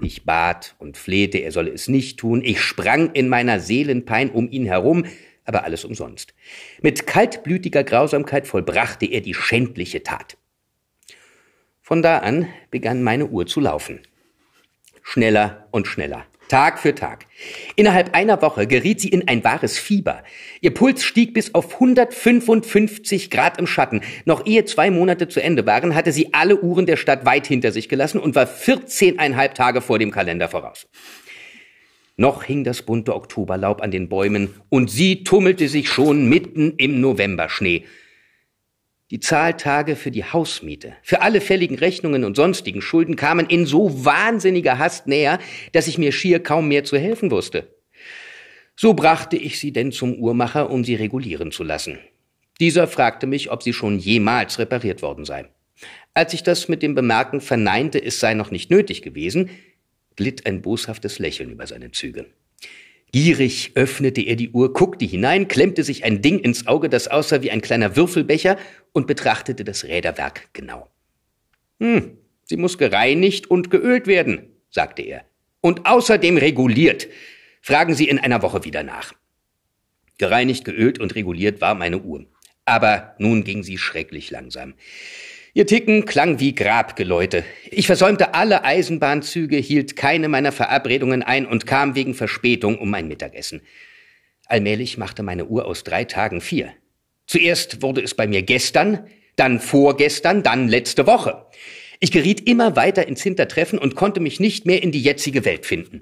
Ich 0.01 0.25
bat 0.25 0.75
und 0.79 0.97
flehte, 0.97 1.39
er 1.39 1.53
solle 1.53 1.71
es 1.71 1.89
nicht 1.89 2.19
tun. 2.19 2.43
Ich 2.43 2.61
sprang 2.61 3.13
in 3.13 3.29
meiner 3.29 3.61
Seelenpein 3.61 4.31
um 4.31 4.51
ihn 4.51 4.65
herum, 4.65 5.05
aber 5.45 5.65
alles 5.65 5.85
umsonst. 5.85 6.35
Mit 6.81 7.07
kaltblütiger 7.07 7.85
Grausamkeit 7.85 8.47
vollbrachte 8.47 9.07
er 9.07 9.21
die 9.21 9.35
schändliche 9.35 10.03
Tat. 10.03 10.37
Von 11.83 12.01
da 12.01 12.19
an 12.19 12.49
begann 12.71 13.03
meine 13.03 13.27
Uhr 13.27 13.47
zu 13.47 13.61
laufen. 13.61 14.01
Schneller 15.03 15.69
und 15.71 15.87
schneller. 15.87 16.27
Tag 16.53 16.79
für 16.79 16.95
Tag. 16.95 17.25
Innerhalb 17.77 18.15
einer 18.15 18.43
Woche 18.43 18.67
geriet 18.67 19.01
sie 19.01 19.09
in 19.09 19.27
ein 19.27 19.43
wahres 19.43 19.79
Fieber. 19.79 20.23
Ihr 20.61 20.75
Puls 20.75 21.03
stieg 21.03 21.33
bis 21.33 21.55
auf 21.55 21.73
155 21.73 23.31
Grad 23.31 23.57
im 23.57 23.67
Schatten. 23.67 24.03
Noch 24.27 24.45
ehe 24.45 24.67
zwei 24.67 24.91
Monate 24.91 25.29
zu 25.29 25.43
Ende 25.43 25.65
waren, 25.65 25.95
hatte 25.95 26.13
sie 26.13 26.35
alle 26.35 26.61
Uhren 26.61 26.85
der 26.85 26.99
Stadt 26.99 27.25
weit 27.25 27.47
hinter 27.47 27.73
sich 27.73 27.89
gelassen 27.89 28.19
und 28.21 28.35
war 28.35 28.45
14,5 28.45 29.55
Tage 29.55 29.81
vor 29.81 29.99
dem 29.99 30.11
Kalender 30.11 30.47
voraus. 30.47 30.87
Noch 32.19 32.45
hing 32.45 32.65
das 32.65 32.83
bunte 32.83 33.15
Oktoberlaub 33.15 33.81
an 33.81 33.91
den 33.91 34.11
Bäumen 34.11 34.53
und 34.69 34.91
sie 34.91 35.25
tummelte 35.25 35.69
sich 35.69 35.89
schon 35.89 36.29
mitten 36.29 36.75
im 36.77 37.01
Novemberschnee. 37.01 37.87
Die 39.13 39.21
Zahltage 39.21 39.95
für 39.95 40.11
die 40.11 40.25
Hausmiete, 40.25 40.97
für 41.03 41.21
alle 41.21 41.43
fälligen 41.43 41.77
Rechnungen 41.77 42.25
und 42.25 42.35
sonstigen 42.35 42.81
Schulden 42.81 43.15
kamen 43.15 43.45
in 43.45 43.67
so 43.67 44.07
wahnsinniger 44.07 44.79
Hast 44.79 45.07
näher, 45.07 45.39
dass 45.73 45.87
ich 45.87 45.99
mir 45.99 46.13
schier 46.13 46.43
kaum 46.43 46.67
mehr 46.67 46.85
zu 46.85 46.97
helfen 46.97 47.31
wusste. 47.31 47.69
So 48.75 48.95
brachte 48.95 49.37
ich 49.37 49.61
sie 49.61 49.71
denn 49.71 49.93
zum 49.93 50.15
Uhrmacher, 50.15 50.71
um 50.71 50.83
sie 50.83 50.95
regulieren 50.95 51.53
zu 51.53 51.63
lassen. 51.63 51.99
Dieser 52.59 52.89
fragte 52.89 53.27
mich, 53.27 53.51
ob 53.51 53.63
sie 53.63 53.75
schon 53.75 53.99
jemals 53.99 54.59
repariert 54.59 55.03
worden 55.03 55.27
sei. 55.27 55.45
Als 56.15 56.33
ich 56.33 56.43
das 56.43 56.69
mit 56.69 56.83
dem 56.83 56.95
Bemerken 56.95 57.43
verneinte, 57.43 58.03
es 58.03 58.19
sei 58.19 58.33
noch 58.33 58.51
nicht 58.51 58.71
nötig 58.71 59.03
gewesen, 59.03 59.51
glitt 60.17 60.47
ein 60.47 60.63
boshaftes 60.63 61.19
Lächeln 61.19 61.51
über 61.51 61.67
seine 61.67 61.91
Züge. 61.91 62.31
Gierig 63.13 63.73
öffnete 63.75 64.23
er 64.23 64.37
die 64.37 64.51
Uhr, 64.51 64.73
guckte 64.73 65.05
hinein, 65.05 65.47
klemmte 65.47 65.85
sich 65.85 66.03
ein 66.05 66.23
Ding 66.23 66.39
ins 66.39 66.67
Auge, 66.67 66.89
das 66.89 67.09
aussah 67.09 67.43
wie 67.43 67.51
ein 67.51 67.61
kleiner 67.61 67.95
Würfelbecher, 67.95 68.57
und 68.93 69.07
betrachtete 69.07 69.65
das 69.65 69.85
Räderwerk 69.85 70.49
genau. 70.55 70.89
Hm, 71.79 72.17
sie 72.45 72.57
muss 72.57 72.79
gereinigt 72.79 73.51
und 73.51 73.71
geölt 73.71 74.07
werden, 74.07 74.49
sagte 74.71 75.03
er. 75.03 75.25
Und 75.61 75.87
außerdem 75.87 76.39
reguliert. 76.39 77.07
Fragen 77.61 77.95
Sie 77.95 78.09
in 78.09 78.19
einer 78.19 78.43
Woche 78.43 78.65
wieder 78.65 78.83
nach. 78.83 79.13
Gereinigt, 80.19 80.65
geölt 80.65 80.99
und 80.99 81.15
reguliert 81.15 81.61
war 81.61 81.75
meine 81.75 82.01
Uhr. 82.01 82.27
Aber 82.65 83.15
nun 83.19 83.45
ging 83.45 83.63
sie 83.63 83.79
schrecklich 83.79 84.31
langsam. 84.31 84.75
Ihr 85.55 85.67
Ticken 85.67 86.07
klang 86.07 86.41
wie 86.41 86.55
Grabgeläute. 86.55 87.45
Ich 87.71 87.87
versäumte 87.87 88.33
alle 88.33 88.65
Eisenbahnzüge, 88.65 89.59
hielt 89.59 89.97
keine 89.97 90.31
meiner 90.31 90.51
Verabredungen 90.51 91.23
ein 91.23 91.45
und 91.45 91.67
kam 91.67 91.95
wegen 91.95 92.15
Verspätung 92.15 92.79
um 92.79 92.89
mein 92.89 93.07
Mittagessen. 93.07 93.61
Allmählich 94.47 94.97
machte 94.97 95.23
meine 95.23 95.45
Uhr 95.45 95.67
aus 95.67 95.85
drei 95.85 96.05
Tagen 96.05 96.41
vier. 96.41 96.73
Zuerst 97.27 97.83
wurde 97.83 98.01
es 98.01 98.15
bei 98.15 98.27
mir 98.27 98.41
gestern, 98.41 99.07
dann 99.37 99.61
vorgestern, 99.61 100.43
dann 100.43 100.69
letzte 100.69 101.07
Woche. 101.07 101.45
Ich 102.01 102.13
geriet 102.13 102.49
immer 102.49 102.75
weiter 102.75 103.07
ins 103.07 103.23
Hintertreffen 103.23 103.79
und 103.79 103.95
konnte 103.95 104.21
mich 104.21 104.41
nicht 104.41 104.65
mehr 104.65 104.83
in 104.83 104.91
die 104.91 105.03
jetzige 105.03 105.45
Welt 105.45 105.67
finden. 105.67 106.01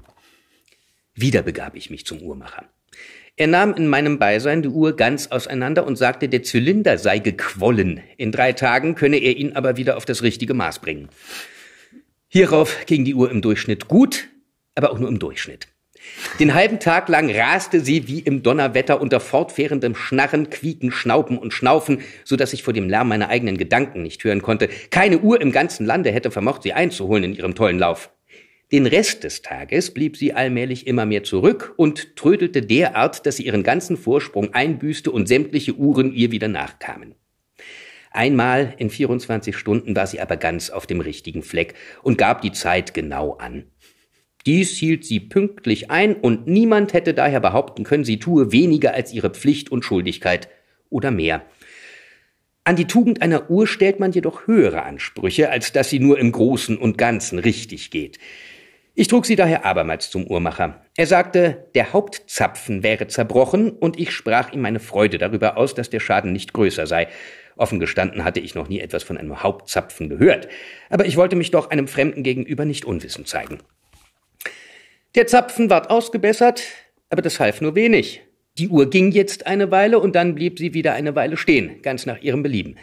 Wieder 1.14 1.42
begab 1.42 1.74
ich 1.74 1.90
mich 1.90 2.06
zum 2.06 2.22
Uhrmacher. 2.22 2.68
Er 3.36 3.46
nahm 3.46 3.74
in 3.74 3.86
meinem 3.86 4.18
Beisein 4.18 4.62
die 4.62 4.68
Uhr 4.68 4.96
ganz 4.96 5.28
auseinander 5.28 5.86
und 5.86 5.96
sagte, 5.96 6.28
der 6.28 6.42
Zylinder 6.42 6.98
sei 6.98 7.18
gequollen. 7.18 8.00
In 8.16 8.32
drei 8.32 8.52
Tagen 8.52 8.94
könne 8.94 9.18
er 9.18 9.36
ihn 9.36 9.54
aber 9.54 9.76
wieder 9.76 9.96
auf 9.96 10.04
das 10.04 10.22
richtige 10.22 10.54
Maß 10.54 10.80
bringen. 10.80 11.08
Hierauf 12.28 12.86
ging 12.86 13.04
die 13.04 13.14
Uhr 13.14 13.30
im 13.30 13.42
Durchschnitt 13.42 13.88
gut, 13.88 14.28
aber 14.74 14.92
auch 14.92 14.98
nur 14.98 15.08
im 15.08 15.18
Durchschnitt. 15.18 15.68
Den 16.38 16.54
halben 16.54 16.80
Tag 16.80 17.08
lang 17.08 17.30
raste 17.30 17.80
sie 17.80 18.08
wie 18.08 18.20
im 18.20 18.42
Donnerwetter 18.42 19.00
unter 19.00 19.20
fortwährendem 19.20 19.94
Schnarren, 19.94 20.48
Quieken, 20.48 20.92
Schnauben 20.92 21.38
und 21.38 21.52
Schnaufen, 21.52 22.00
so 22.24 22.36
dass 22.36 22.52
ich 22.52 22.62
vor 22.62 22.72
dem 22.72 22.88
Lärm 22.88 23.08
meiner 23.08 23.28
eigenen 23.28 23.58
Gedanken 23.58 24.02
nicht 24.02 24.24
hören 24.24 24.42
konnte. 24.42 24.68
Keine 24.90 25.18
Uhr 25.18 25.40
im 25.40 25.52
ganzen 25.52 25.84
Lande 25.86 26.10
hätte 26.10 26.30
vermocht, 26.30 26.62
sie 26.62 26.72
einzuholen 26.72 27.24
in 27.24 27.34
ihrem 27.34 27.54
tollen 27.54 27.78
Lauf. 27.78 28.10
Den 28.72 28.86
Rest 28.86 29.24
des 29.24 29.42
Tages 29.42 29.92
blieb 29.92 30.16
sie 30.16 30.32
allmählich 30.32 30.86
immer 30.86 31.04
mehr 31.04 31.24
zurück 31.24 31.74
und 31.76 32.14
trödelte 32.14 32.62
derart, 32.62 33.26
dass 33.26 33.36
sie 33.36 33.46
ihren 33.46 33.64
ganzen 33.64 33.96
Vorsprung 33.96 34.54
einbüßte 34.54 35.10
und 35.10 35.26
sämtliche 35.26 35.74
Uhren 35.74 36.12
ihr 36.12 36.30
wieder 36.30 36.46
nachkamen. 36.46 37.16
Einmal 38.12 38.74
in 38.78 38.88
24 38.88 39.56
Stunden 39.56 39.96
war 39.96 40.06
sie 40.06 40.20
aber 40.20 40.36
ganz 40.36 40.70
auf 40.70 40.86
dem 40.86 41.00
richtigen 41.00 41.42
Fleck 41.42 41.74
und 42.02 42.16
gab 42.16 42.42
die 42.42 42.52
Zeit 42.52 42.94
genau 42.94 43.34
an. 43.34 43.64
Dies 44.46 44.76
hielt 44.76 45.04
sie 45.04 45.20
pünktlich 45.20 45.90
ein 45.90 46.14
und 46.14 46.46
niemand 46.46 46.92
hätte 46.92 47.12
daher 47.12 47.40
behaupten 47.40 47.82
können, 47.82 48.04
sie 48.04 48.18
tue 48.20 48.52
weniger 48.52 48.94
als 48.94 49.12
ihre 49.12 49.30
Pflicht 49.30 49.70
und 49.70 49.84
Schuldigkeit 49.84 50.48
oder 50.90 51.10
mehr. 51.10 51.44
An 52.64 52.76
die 52.76 52.86
Tugend 52.86 53.20
einer 53.20 53.50
Uhr 53.50 53.66
stellt 53.66 54.00
man 54.00 54.12
jedoch 54.12 54.46
höhere 54.46 54.82
Ansprüche, 54.82 55.50
als 55.50 55.72
dass 55.72 55.90
sie 55.90 55.98
nur 55.98 56.18
im 56.18 56.30
Großen 56.30 56.76
und 56.78 56.98
Ganzen 56.98 57.38
richtig 57.38 57.90
geht. 57.90 58.18
Ich 59.00 59.08
trug 59.08 59.24
sie 59.24 59.34
daher 59.34 59.64
abermals 59.64 60.10
zum 60.10 60.26
Uhrmacher. 60.26 60.84
Er 60.94 61.06
sagte, 61.06 61.64
der 61.74 61.94
Hauptzapfen 61.94 62.82
wäre 62.82 63.06
zerbrochen, 63.06 63.70
und 63.70 63.98
ich 63.98 64.10
sprach 64.10 64.52
ihm 64.52 64.60
meine 64.60 64.78
Freude 64.78 65.16
darüber 65.16 65.56
aus, 65.56 65.74
dass 65.74 65.88
der 65.88 66.00
Schaden 66.00 66.34
nicht 66.34 66.52
größer 66.52 66.86
sei. 66.86 67.08
Offen 67.56 67.80
gestanden 67.80 68.24
hatte 68.24 68.40
ich 68.40 68.54
noch 68.54 68.68
nie 68.68 68.78
etwas 68.78 69.02
von 69.02 69.16
einem 69.16 69.42
Hauptzapfen 69.42 70.10
gehört, 70.10 70.48
aber 70.90 71.06
ich 71.06 71.16
wollte 71.16 71.34
mich 71.34 71.50
doch 71.50 71.70
einem 71.70 71.88
Fremden 71.88 72.22
gegenüber 72.22 72.66
nicht 72.66 72.84
unwissend 72.84 73.26
zeigen. 73.26 73.60
Der 75.14 75.26
Zapfen 75.26 75.70
ward 75.70 75.88
ausgebessert, 75.88 76.62
aber 77.08 77.22
das 77.22 77.40
half 77.40 77.62
nur 77.62 77.74
wenig. 77.74 78.20
Die 78.58 78.68
Uhr 78.68 78.90
ging 78.90 79.12
jetzt 79.12 79.46
eine 79.46 79.70
Weile 79.70 79.98
und 79.98 80.14
dann 80.14 80.34
blieb 80.34 80.58
sie 80.58 80.74
wieder 80.74 80.92
eine 80.92 81.14
Weile 81.14 81.38
stehen, 81.38 81.80
ganz 81.80 82.04
nach 82.04 82.20
ihrem 82.20 82.42
Belieben. 82.42 82.76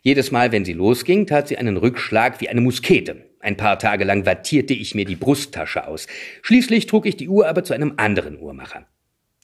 Jedes 0.00 0.30
Mal, 0.30 0.50
wenn 0.50 0.64
sie 0.64 0.72
losging, 0.72 1.26
tat 1.26 1.48
sie 1.48 1.58
einen 1.58 1.76
Rückschlag 1.76 2.40
wie 2.40 2.48
eine 2.48 2.62
Muskete. 2.62 3.27
Ein 3.40 3.56
paar 3.56 3.78
Tage 3.78 4.04
lang 4.04 4.26
wattierte 4.26 4.74
ich 4.74 4.94
mir 4.94 5.04
die 5.04 5.16
Brusttasche 5.16 5.86
aus. 5.86 6.06
Schließlich 6.42 6.86
trug 6.86 7.06
ich 7.06 7.16
die 7.16 7.28
Uhr 7.28 7.48
aber 7.48 7.64
zu 7.64 7.72
einem 7.72 7.94
anderen 7.96 8.38
Uhrmacher. 8.38 8.86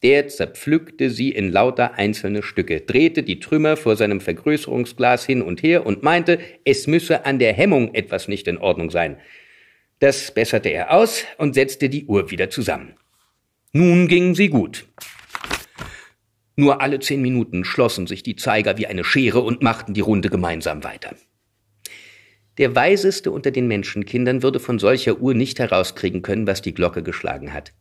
Der 0.03 0.29
zerpflückte 0.29 1.09
sie 1.09 1.31
in 1.31 1.51
lauter 1.51 1.95
einzelne 1.95 2.43
Stücke, 2.43 2.81
drehte 2.83 3.23
die 3.23 3.41
Trümmer 3.41 3.77
vor 3.77 3.97
seinem 3.97 4.21
Vergrößerungsglas 4.21 5.25
hin 5.25 5.41
und 5.41 5.63
her 5.63 5.87
und 5.87 6.03
meinte, 6.03 6.39
es 6.65 6.87
müsse 6.87 7.25
an 7.25 7.39
der 7.39 7.55
Hemmung 7.55 7.95
etwas 7.95 8.29
nicht 8.29 8.47
in 8.47 8.59
Ordnung 8.59 8.91
sein. 8.91 9.17
Das 10.01 10.35
besserte 10.35 10.69
er 10.69 10.93
aus 10.93 11.25
und 11.39 11.55
setzte 11.55 11.89
die 11.89 12.05
Uhr 12.05 12.31
wieder 12.31 12.51
zusammen. 12.51 12.97
Nun 13.73 14.09
ging 14.09 14.35
sie 14.35 14.49
gut. 14.49 14.87
Nur 16.57 16.83
alle 16.83 17.01
zehn 17.01 17.23
Minuten 17.23 17.65
schlossen 17.65 18.07
sich 18.07 18.23
die 18.23 18.37
Zeiger 18.37 18.77
wie 18.77 18.87
eine 18.87 19.05
Schere 19.05 19.41
und 19.41 19.63
machten 19.63 19.95
die 19.95 20.01
Runde 20.01 20.29
gemeinsam 20.29 20.85
weiter. 20.85 21.17
Der 22.57 22.77
Weiseste 22.77 23.33
unter 23.33 23.51
den 23.51 23.67
Menschenkindern 23.67 24.45
würde 24.45 24.61
von 24.61 24.79
solcher 24.79 25.19
Uhr 25.19 25.35
nicht 25.35 25.59
herauskriegen 25.59 26.23
können, 26.23 26.47
was 26.47 26.63
die 26.63 26.73
Glocke 26.73 27.03
geschlagen 27.03 27.53
hat. 27.53 27.73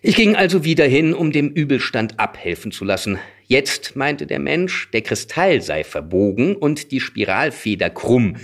Ich 0.00 0.16
ging 0.16 0.34
also 0.34 0.64
wieder 0.64 0.86
hin, 0.86 1.12
um 1.12 1.32
dem 1.32 1.48
Übelstand 1.48 2.18
abhelfen 2.18 2.72
zu 2.72 2.84
lassen. 2.84 3.18
Jetzt 3.46 3.96
meinte 3.96 4.26
der 4.26 4.38
Mensch, 4.38 4.90
der 4.92 5.02
Kristall 5.02 5.60
sei 5.60 5.84
verbogen 5.84 6.56
und 6.56 6.90
die 6.90 7.00
Spiralfeder 7.00 7.90
krumm. 7.90 8.36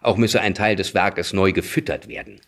Auch 0.00 0.16
müsse 0.16 0.40
ein 0.40 0.54
Teil 0.54 0.74
des 0.74 0.94
Werkes 0.94 1.32
neu 1.32 1.52
gefüttert 1.52 2.08
werden. 2.08 2.40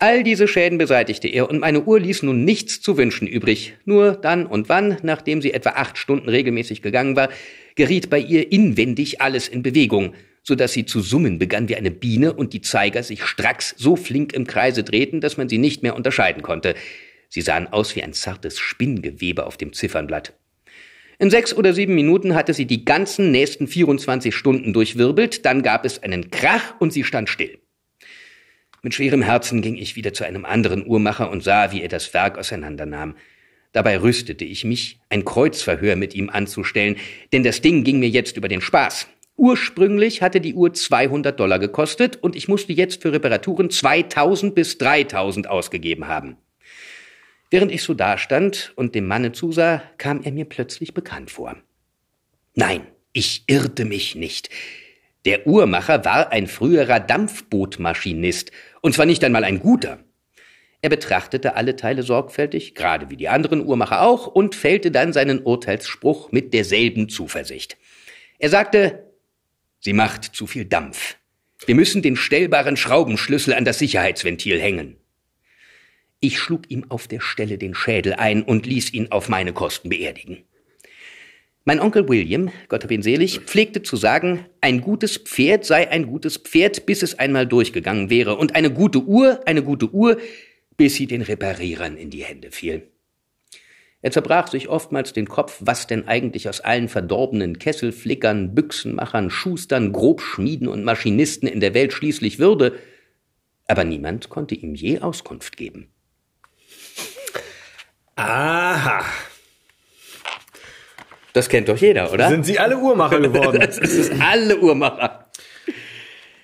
All 0.00 0.22
diese 0.22 0.48
Schäden 0.48 0.76
beseitigte 0.76 1.28
er 1.28 1.48
und 1.48 1.60
meine 1.60 1.84
Uhr 1.84 1.98
ließ 1.98 2.24
nun 2.24 2.44
nichts 2.44 2.82
zu 2.82 2.98
wünschen 2.98 3.26
übrig. 3.26 3.74
Nur 3.86 4.12
dann 4.12 4.44
und 4.44 4.68
wann, 4.68 4.98
nachdem 5.02 5.40
sie 5.40 5.54
etwa 5.54 5.70
acht 5.70 5.96
Stunden 5.96 6.28
regelmäßig 6.28 6.82
gegangen 6.82 7.16
war, 7.16 7.30
geriet 7.74 8.10
bei 8.10 8.18
ihr 8.18 8.52
inwendig 8.52 9.22
alles 9.22 9.48
in 9.48 9.62
Bewegung, 9.62 10.14
so 10.44 10.54
dass 10.54 10.72
sie 10.72 10.84
zu 10.84 11.00
summen 11.00 11.38
begann 11.38 11.68
wie 11.68 11.76
eine 11.76 11.90
Biene 11.90 12.34
und 12.34 12.52
die 12.52 12.60
Zeiger 12.60 13.02
sich 13.02 13.24
stracks 13.24 13.74
so 13.76 13.96
flink 13.96 14.32
im 14.34 14.46
Kreise 14.46 14.84
drehten, 14.84 15.20
dass 15.20 15.36
man 15.36 15.48
sie 15.48 15.58
nicht 15.58 15.82
mehr 15.82 15.96
unterscheiden 15.96 16.42
konnte. 16.42 16.74
Sie 17.30 17.40
sahen 17.40 17.66
aus 17.66 17.96
wie 17.96 18.02
ein 18.02 18.12
zartes 18.12 18.60
Spinngewebe 18.60 19.46
auf 19.46 19.56
dem 19.56 19.72
Ziffernblatt. 19.72 20.34
In 21.18 21.30
sechs 21.30 21.54
oder 21.54 21.72
sieben 21.72 21.94
Minuten 21.94 22.34
hatte 22.34 22.52
sie 22.52 22.66
die 22.66 22.84
ganzen 22.84 23.30
nächsten 23.30 23.66
24 23.66 24.34
Stunden 24.34 24.72
durchwirbelt, 24.72 25.44
dann 25.46 25.62
gab 25.62 25.84
es 25.84 26.02
einen 26.02 26.30
Krach 26.30 26.74
und 26.78 26.92
sie 26.92 27.04
stand 27.04 27.28
still. 27.28 27.58
Mit 28.82 28.94
schwerem 28.94 29.22
Herzen 29.22 29.62
ging 29.62 29.76
ich 29.76 29.96
wieder 29.96 30.12
zu 30.12 30.24
einem 30.24 30.44
anderen 30.44 30.86
Uhrmacher 30.86 31.30
und 31.30 31.42
sah, 31.42 31.72
wie 31.72 31.80
er 31.80 31.88
das 31.88 32.12
Werk 32.12 32.36
auseinandernahm. 32.36 33.16
Dabei 33.72 33.98
rüstete 33.98 34.44
ich 34.44 34.64
mich, 34.64 35.00
ein 35.08 35.24
Kreuzverhör 35.24 35.96
mit 35.96 36.14
ihm 36.14 36.28
anzustellen, 36.28 36.96
denn 37.32 37.42
das 37.42 37.62
Ding 37.62 37.82
ging 37.82 37.98
mir 37.98 38.10
jetzt 38.10 38.36
über 38.36 38.48
den 38.48 38.60
Spaß. 38.60 39.08
Ursprünglich 39.36 40.22
hatte 40.22 40.40
die 40.40 40.54
Uhr 40.54 40.72
200 40.72 41.38
Dollar 41.38 41.58
gekostet 41.58 42.16
und 42.22 42.36
ich 42.36 42.48
musste 42.48 42.72
jetzt 42.72 43.02
für 43.02 43.12
Reparaturen 43.12 43.68
2000 43.68 44.54
bis 44.54 44.78
3000 44.78 45.48
ausgegeben 45.48 46.06
haben. 46.06 46.36
Während 47.50 47.72
ich 47.72 47.82
so 47.82 47.94
dastand 47.94 48.72
und 48.76 48.94
dem 48.94 49.06
Manne 49.06 49.32
zusah, 49.32 49.82
kam 49.98 50.22
er 50.22 50.32
mir 50.32 50.44
plötzlich 50.44 50.94
bekannt 50.94 51.30
vor. 51.30 51.56
Nein, 52.54 52.86
ich 53.12 53.44
irrte 53.46 53.84
mich 53.84 54.14
nicht. 54.14 54.50
Der 55.24 55.46
Uhrmacher 55.46 56.04
war 56.04 56.32
ein 56.32 56.46
früherer 56.46 57.00
Dampfbootmaschinist, 57.00 58.52
und 58.82 58.94
zwar 58.94 59.06
nicht 59.06 59.24
einmal 59.24 59.44
ein 59.44 59.58
guter. 59.58 59.98
Er 60.82 60.90
betrachtete 60.90 61.56
alle 61.56 61.76
Teile 61.76 62.02
sorgfältig, 62.02 62.74
gerade 62.74 63.08
wie 63.08 63.16
die 63.16 63.28
anderen 63.28 63.64
Uhrmacher 63.64 64.02
auch, 64.02 64.26
und 64.26 64.54
fällte 64.54 64.90
dann 64.90 65.12
seinen 65.12 65.42
Urteilsspruch 65.42 66.30
mit 66.30 66.52
derselben 66.52 67.08
Zuversicht. 67.08 67.78
Er 68.38 68.50
sagte, 68.50 69.03
sie 69.84 69.92
macht 69.92 70.24
zu 70.24 70.46
viel 70.46 70.64
Dampf. 70.64 71.16
Wir 71.66 71.74
müssen 71.74 72.02
den 72.02 72.16
stellbaren 72.16 72.76
Schraubenschlüssel 72.76 73.54
an 73.54 73.64
das 73.64 73.78
Sicherheitsventil 73.78 74.60
hängen. 74.60 74.96
Ich 76.20 76.38
schlug 76.38 76.70
ihm 76.70 76.90
auf 76.90 77.06
der 77.06 77.20
Stelle 77.20 77.58
den 77.58 77.74
Schädel 77.74 78.14
ein 78.14 78.42
und 78.42 78.66
ließ 78.66 78.94
ihn 78.94 79.10
auf 79.10 79.28
meine 79.28 79.52
Kosten 79.52 79.90
beerdigen. 79.90 80.44
Mein 81.66 81.80
Onkel 81.80 82.08
William, 82.08 82.50
Gott 82.68 82.82
hab 82.82 82.90
ihn 82.90 83.02
selig, 83.02 83.40
pflegte 83.40 83.82
zu 83.82 83.96
sagen, 83.96 84.46
ein 84.60 84.80
gutes 84.80 85.16
Pferd 85.16 85.64
sei 85.64 85.90
ein 85.90 86.06
gutes 86.06 86.36
Pferd, 86.36 86.84
bis 86.86 87.02
es 87.02 87.18
einmal 87.18 87.46
durchgegangen 87.46 88.10
wäre, 88.10 88.36
und 88.36 88.54
eine 88.54 88.70
gute 88.70 89.02
Uhr, 89.02 89.40
eine 89.46 89.62
gute 89.62 89.90
Uhr, 89.90 90.18
bis 90.76 90.94
sie 90.94 91.06
den 91.06 91.22
Reparierern 91.22 91.96
in 91.96 92.10
die 92.10 92.24
Hände 92.24 92.50
fiel. 92.50 92.88
Er 94.04 94.10
zerbrach 94.10 94.48
sich 94.48 94.68
oftmals 94.68 95.14
den 95.14 95.26
Kopf, 95.26 95.56
was 95.60 95.86
denn 95.86 96.06
eigentlich 96.06 96.46
aus 96.46 96.60
allen 96.60 96.90
verdorbenen 96.90 97.58
Kesselflickern, 97.58 98.54
Büchsenmachern, 98.54 99.30
Schustern, 99.30 99.94
Grobschmieden 99.94 100.68
und 100.68 100.84
Maschinisten 100.84 101.48
in 101.48 101.60
der 101.60 101.72
Welt 101.72 101.94
schließlich 101.94 102.38
würde, 102.38 102.78
aber 103.66 103.84
niemand 103.84 104.28
konnte 104.28 104.56
ihm 104.56 104.74
je 104.74 104.98
Auskunft 104.98 105.56
geben. 105.56 105.88
Aha. 108.16 109.06
Das 111.32 111.48
kennt 111.48 111.70
doch 111.70 111.78
jeder, 111.78 112.12
oder? 112.12 112.28
Sind 112.28 112.44
sie 112.44 112.58
alle 112.58 112.76
Uhrmacher 112.76 113.20
geworden? 113.22 113.58
das 113.58 113.78
ist 113.78 114.12
alle 114.20 114.60
Uhrmacher. 114.60 115.23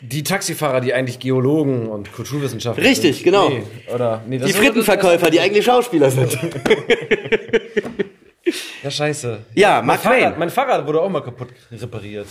Die 0.02 0.22
Taxifahrer, 0.22 0.80
die 0.80 0.94
eigentlich 0.94 1.18
Geologen 1.18 1.86
und 1.88 2.12
Kulturwissenschaftler 2.12 2.82
Richtig, 2.84 3.16
sind. 3.16 3.24
genau. 3.24 3.48
Nee, 3.50 3.62
oder, 3.92 4.22
nee, 4.26 4.38
Die 4.38 4.52
Frittenverkäufer, 4.52 5.30
die 5.30 5.40
eigentlich 5.40 5.64
Schauspieler 5.64 6.10
sind. 6.10 6.38
Ja, 8.82 8.90
scheiße. 8.90 9.38
Ja, 9.54 9.76
mein 9.78 9.86
Mark 9.86 10.00
Fahrrad, 10.00 10.38
mein 10.38 10.50
Fahrrad 10.50 10.86
wurde 10.86 11.00
auch 11.02 11.10
mal 11.10 11.20
kaputt 11.20 11.48
repariert. 11.70 12.26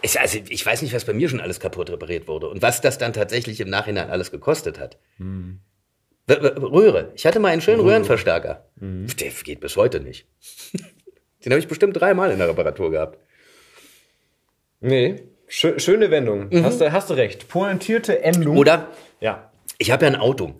Ich, 0.00 0.18
also, 0.18 0.38
ich 0.48 0.64
weiß 0.64 0.80
nicht, 0.82 0.94
was 0.94 1.04
bei 1.04 1.12
mir 1.12 1.28
schon 1.28 1.40
alles 1.40 1.60
kaputt 1.60 1.90
repariert 1.90 2.28
wurde 2.28 2.48
und 2.48 2.62
was 2.62 2.80
das 2.80 2.96
dann 2.96 3.12
tatsächlich 3.12 3.60
im 3.60 3.68
Nachhinein 3.68 4.08
alles 4.08 4.30
gekostet 4.30 4.78
hat. 4.78 4.96
W- 5.18 6.34
Röhre. 6.34 7.12
Ich 7.16 7.26
hatte 7.26 7.40
mal 7.40 7.48
einen 7.48 7.60
schönen 7.60 7.80
Röhrenverstärker. 7.80 8.64
Der 8.76 9.30
geht 9.44 9.60
bis 9.60 9.76
heute 9.76 10.00
nicht. 10.00 10.26
Den 11.44 11.52
habe 11.52 11.58
ich 11.60 11.68
bestimmt 11.68 11.98
dreimal 12.00 12.30
in 12.30 12.38
der 12.38 12.48
Reparatur 12.48 12.90
gehabt. 12.90 13.18
Nee, 14.80 15.16
schöne 15.50 16.10
Wendung. 16.10 16.48
Hast, 16.64 16.80
du, 16.80 16.90
hast 16.92 17.10
du 17.10 17.14
recht. 17.14 17.48
Pointierte 17.48 18.22
Endung. 18.22 18.56
Oder 18.56 18.88
Ja. 19.20 19.50
ich 19.78 19.90
habe 19.90 20.06
ja 20.06 20.12
ein 20.12 20.16
Auto. 20.16 20.54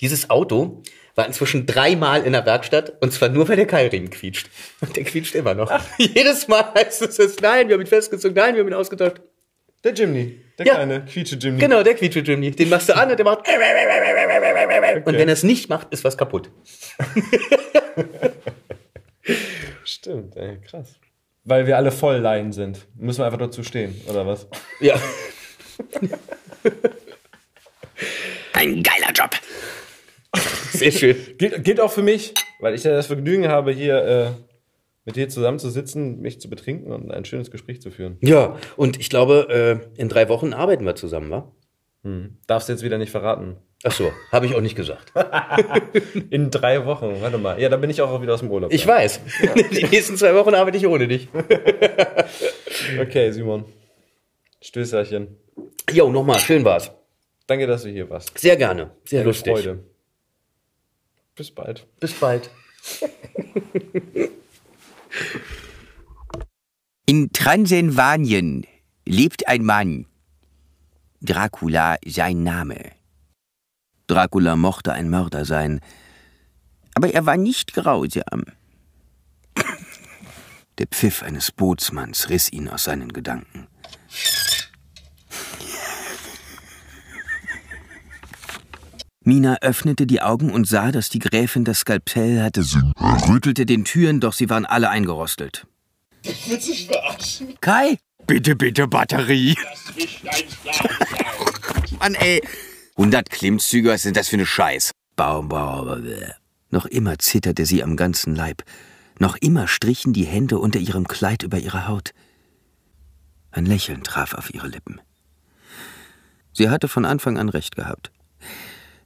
Dieses 0.00 0.30
Auto 0.30 0.82
war 1.14 1.26
inzwischen 1.26 1.66
dreimal 1.66 2.22
in 2.24 2.32
der 2.32 2.46
Werkstatt 2.46 2.94
und 3.00 3.12
zwar 3.12 3.28
nur, 3.28 3.48
weil 3.48 3.56
der 3.56 3.66
Keilriemen 3.66 4.10
quietscht. 4.10 4.48
Und 4.80 4.96
der 4.96 5.04
quietscht 5.04 5.34
immer 5.34 5.54
noch. 5.54 5.70
Jedes 5.98 6.46
Mal 6.48 6.72
heißt 6.74 7.02
es, 7.02 7.18
es, 7.18 7.40
nein, 7.40 7.68
wir 7.68 7.74
haben 7.74 7.80
ihn 7.82 7.86
festgezogen, 7.86 8.34
nein, 8.36 8.54
wir 8.54 8.60
haben 8.60 8.68
ihn 8.68 8.74
ausgetauscht. 8.74 9.16
Der 9.84 9.92
Jimny. 9.92 10.40
Der 10.58 10.66
Ja. 10.66 10.74
kleine 10.74 11.04
quietsche 11.04 11.36
Jimny. 11.36 11.58
Genau, 11.60 11.82
der 11.82 11.94
quietsche 11.94 12.20
Jimny. 12.20 12.50
Den 12.50 12.68
machst 12.70 12.88
du 12.88 12.96
an 12.96 13.10
und 13.10 13.16
der 13.18 13.24
macht. 13.24 13.46
Und 15.06 15.14
wenn 15.18 15.28
er 15.28 15.32
es 15.34 15.42
nicht 15.42 15.68
macht, 15.68 15.92
ist 15.92 16.02
was 16.04 16.16
kaputt. 16.16 16.50
Stimmt, 19.84 20.36
ey, 20.36 20.58
krass. 20.68 20.98
Weil 21.46 21.66
wir 21.66 21.76
alle 21.76 21.92
voll 21.92 22.16
Laien 22.16 22.52
sind. 22.52 22.86
Müssen 22.96 23.20
wir 23.20 23.26
einfach 23.26 23.38
dazu 23.38 23.62
stehen, 23.62 23.98
oder 24.08 24.26
was? 24.26 24.48
Ja. 24.80 24.96
Ein 28.52 28.82
geiler 28.82 29.12
Job. 29.14 29.30
Sehr 30.72 30.90
schön. 30.90 31.16
Gilt, 31.38 31.64
gilt 31.64 31.80
auch 31.80 31.92
für 31.92 32.02
mich, 32.02 32.34
weil 32.58 32.74
ich 32.74 32.82
ja 32.82 32.90
das 32.92 33.06
Vergnügen 33.06 33.48
habe, 33.48 33.70
hier 33.70 34.04
äh, 34.04 34.30
mit 35.04 35.14
dir 35.14 35.28
zusammenzusitzen, 35.28 36.20
mich 36.20 36.40
zu 36.40 36.50
betrinken 36.50 36.92
und 36.92 37.12
ein 37.12 37.24
schönes 37.24 37.52
Gespräch 37.52 37.80
zu 37.80 37.92
führen. 37.92 38.18
Ja, 38.20 38.56
und 38.76 38.98
ich 38.98 39.08
glaube, 39.08 39.80
äh, 39.96 40.00
in 40.00 40.08
drei 40.08 40.28
Wochen 40.28 40.52
arbeiten 40.52 40.84
wir 40.84 40.96
zusammen, 40.96 41.30
wa? 41.30 41.52
Darfst 42.46 42.68
du 42.68 42.72
jetzt 42.72 42.82
wieder 42.82 42.98
nicht 42.98 43.10
verraten. 43.10 43.56
Ach 43.88 43.92
so, 43.92 44.12
habe 44.32 44.46
ich 44.46 44.54
auch 44.56 44.60
nicht 44.60 44.74
gesagt. 44.74 45.12
In 46.30 46.50
drei 46.50 46.84
Wochen, 46.86 47.20
warte 47.20 47.38
mal. 47.38 47.60
Ja, 47.60 47.68
dann 47.68 47.80
bin 47.80 47.88
ich 47.88 48.02
auch 48.02 48.20
wieder 48.20 48.34
aus 48.34 48.40
dem 48.40 48.50
Urlaub. 48.50 48.72
Ich 48.72 48.84
weiß. 48.84 49.20
Die 49.70 49.84
nächsten 49.84 50.16
zwei 50.16 50.34
Wochen 50.34 50.54
arbeite 50.54 50.76
ich 50.76 50.86
ohne 50.86 51.06
dich. 51.06 51.28
Okay, 53.00 53.32
Simon. 53.32 53.64
Stößerchen. 54.60 55.36
Jo, 55.90 56.10
nochmal, 56.10 56.38
schön 56.38 56.64
war's. 56.64 56.90
Danke, 57.46 57.66
dass 57.66 57.82
du 57.82 57.88
hier 57.88 58.08
warst. 58.10 58.38
Sehr 58.38 58.56
gerne. 58.56 58.90
Sehr 59.04 59.20
Eine 59.20 59.28
lustig. 59.28 59.52
Freude. 59.54 59.82
Bis 61.34 61.50
bald. 61.50 61.86
Bis 61.98 62.12
bald. 62.12 62.50
In 67.06 67.32
Transsilvanien 67.32 68.66
lebt 69.06 69.48
ein 69.48 69.64
Mann. 69.64 70.06
Dracula 71.22 71.96
sein 72.06 72.42
Name. 72.42 72.95
Dracula 74.06 74.56
mochte 74.56 74.92
ein 74.92 75.10
Mörder 75.10 75.44
sein, 75.44 75.80
aber 76.94 77.12
er 77.12 77.26
war 77.26 77.36
nicht 77.36 77.74
grausam. 77.74 78.44
Der 80.78 80.86
Pfiff 80.86 81.22
eines 81.22 81.52
Bootsmanns 81.52 82.28
riss 82.28 82.52
ihn 82.52 82.68
aus 82.68 82.84
seinen 82.84 83.12
Gedanken. 83.12 83.66
Mina 89.26 89.56
öffnete 89.60 90.06
die 90.06 90.22
Augen 90.22 90.52
und 90.52 90.68
sah, 90.68 90.92
dass 90.92 91.08
die 91.08 91.18
Gräfin 91.18 91.64
das 91.64 91.80
Skalpell 91.80 92.42
hatte. 92.42 92.62
Sie 92.62 92.80
rüttelte 93.28 93.66
den 93.66 93.84
Türen, 93.84 94.20
doch 94.20 94.32
sie 94.32 94.48
waren 94.48 94.64
alle 94.64 94.88
eingerostet. 94.88 95.66
Kai? 97.60 97.98
Bitte, 98.26 98.54
bitte, 98.54 98.86
Batterie. 98.86 99.56
Mann, 101.98 102.14
ey. 102.14 102.40
100 102.96 103.28
Klimmzüge, 103.28 103.90
was 103.90 104.02
sind 104.02 104.16
das 104.16 104.28
für 104.28 104.36
eine 104.36 104.46
Scheiß? 104.46 104.92
Baum, 105.16 105.48
Baum. 105.48 106.02
Noch 106.70 106.86
immer 106.86 107.18
zitterte 107.18 107.66
sie 107.66 107.82
am 107.82 107.96
ganzen 107.96 108.34
Leib. 108.34 108.62
Noch 109.18 109.36
immer 109.36 109.68
strichen 109.68 110.14
die 110.14 110.24
Hände 110.24 110.58
unter 110.58 110.78
ihrem 110.78 111.06
Kleid 111.06 111.42
über 111.42 111.58
ihre 111.58 111.88
Haut. 111.88 112.12
Ein 113.50 113.66
Lächeln 113.66 114.02
traf 114.02 114.32
auf 114.32 114.52
ihre 114.52 114.68
Lippen. 114.68 115.00
Sie 116.54 116.70
hatte 116.70 116.88
von 116.88 117.04
Anfang 117.04 117.36
an 117.36 117.50
recht 117.50 117.76
gehabt. 117.76 118.10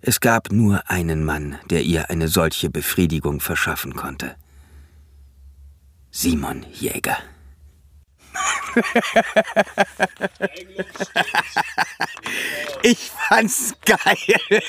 Es 0.00 0.20
gab 0.20 0.52
nur 0.52 0.88
einen 0.88 1.24
Mann, 1.24 1.58
der 1.68 1.82
ihr 1.82 2.10
eine 2.10 2.28
solche 2.28 2.70
Befriedigung 2.70 3.40
verschaffen 3.40 3.94
konnte. 3.94 4.36
Simon 6.12 6.64
Jäger. 6.72 7.18
Ich 12.82 13.11
fand's 13.28 13.74
geil. 13.85 14.62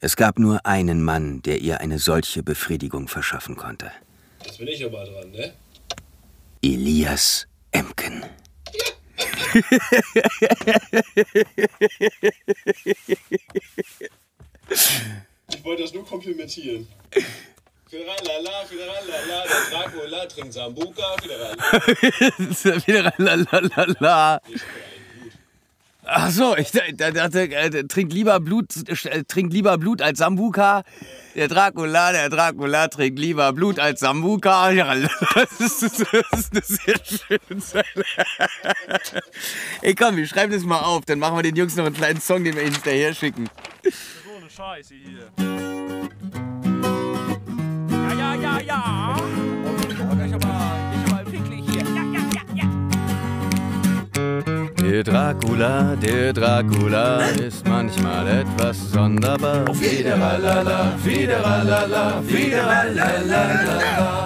Es 0.00 0.16
gab 0.16 0.38
nur 0.38 0.66
einen 0.66 1.02
Mann, 1.02 1.42
der 1.42 1.58
ihr 1.58 1.80
eine 1.80 1.98
solche 1.98 2.42
Befriedigung 2.42 3.08
verschaffen 3.08 3.56
konnte. 3.56 3.92
Jetzt 4.44 4.58
bin 4.58 4.68
ich 4.68 4.84
aber 4.84 5.04
dran, 5.04 5.30
ne? 5.30 5.52
Elias 6.62 7.46
Emken. 7.70 8.24
Ich 15.48 15.64
wollte 15.64 15.82
das 15.82 15.92
nur 15.92 16.06
komplimentieren. 16.06 16.88
Fideralala, 17.88 18.64
Fideralala, 18.66 19.44
der 19.44 19.70
Dracula 19.70 20.26
trinkt 20.26 20.54
Sambuka, 20.54 21.16
Fideralala. 21.20 21.86
Wieder 22.86 23.12
lalalala. 23.18 24.40
Ach 26.04 26.30
so, 26.30 26.56
ich 26.56 26.72
da- 26.72 27.10
dachte, 27.12 27.42
äh, 27.52 27.84
trinkt 27.84 28.12
lieber 28.12 28.40
Blut, 28.40 28.66
äh, 28.88 29.22
trinkt 29.24 29.52
lieber 29.52 29.78
Blut 29.78 30.02
als 30.02 30.18
Sambuka. 30.18 30.82
Der 31.36 31.46
Dracula, 31.48 32.10
der 32.12 32.28
Dracula 32.28 32.88
trinkt 32.88 33.18
lieber 33.20 33.52
Blut 33.52 33.78
als 33.78 34.00
Sambuka. 34.00 34.70
Ja, 34.72 34.94
Das 35.34 35.60
ist, 35.60 35.82
das 35.82 36.00
ist 36.00 36.52
eine 36.52 36.62
sehr 36.64 36.96
schöne 37.04 37.60
Zeile. 37.60 37.84
Ey, 39.82 39.94
komm, 39.94 40.16
wir 40.16 40.26
schreiben 40.26 40.52
das 40.52 40.64
mal 40.64 40.80
auf. 40.80 41.04
Dann 41.04 41.20
machen 41.20 41.36
wir 41.36 41.42
den 41.44 41.54
Jungs 41.56 41.76
noch 41.76 41.86
einen 41.86 41.94
kleinen 41.94 42.20
Song, 42.20 42.42
den 42.42 42.56
wir 42.56 42.62
ihnen 42.62 42.72
hinterher 42.74 43.14
schicken. 43.14 43.48
So 43.84 43.90
eine 44.40 44.50
Scheiße 44.50 44.94
hier. 44.94 45.30
Ja, 47.90 48.12
ja, 48.18 48.34
ja, 48.34 48.60
ja. 48.60 49.16
Der 54.82 55.04
Dracula, 55.04 55.94
der 55.94 56.32
Dracula 56.32 57.20
ist 57.40 57.66
manchmal 57.68 58.26
etwas 58.40 58.90
sonderbar. 58.90 59.64
Fideralala, 59.74 60.92
fideralala, 61.02 62.20
fideralala. 62.26 64.24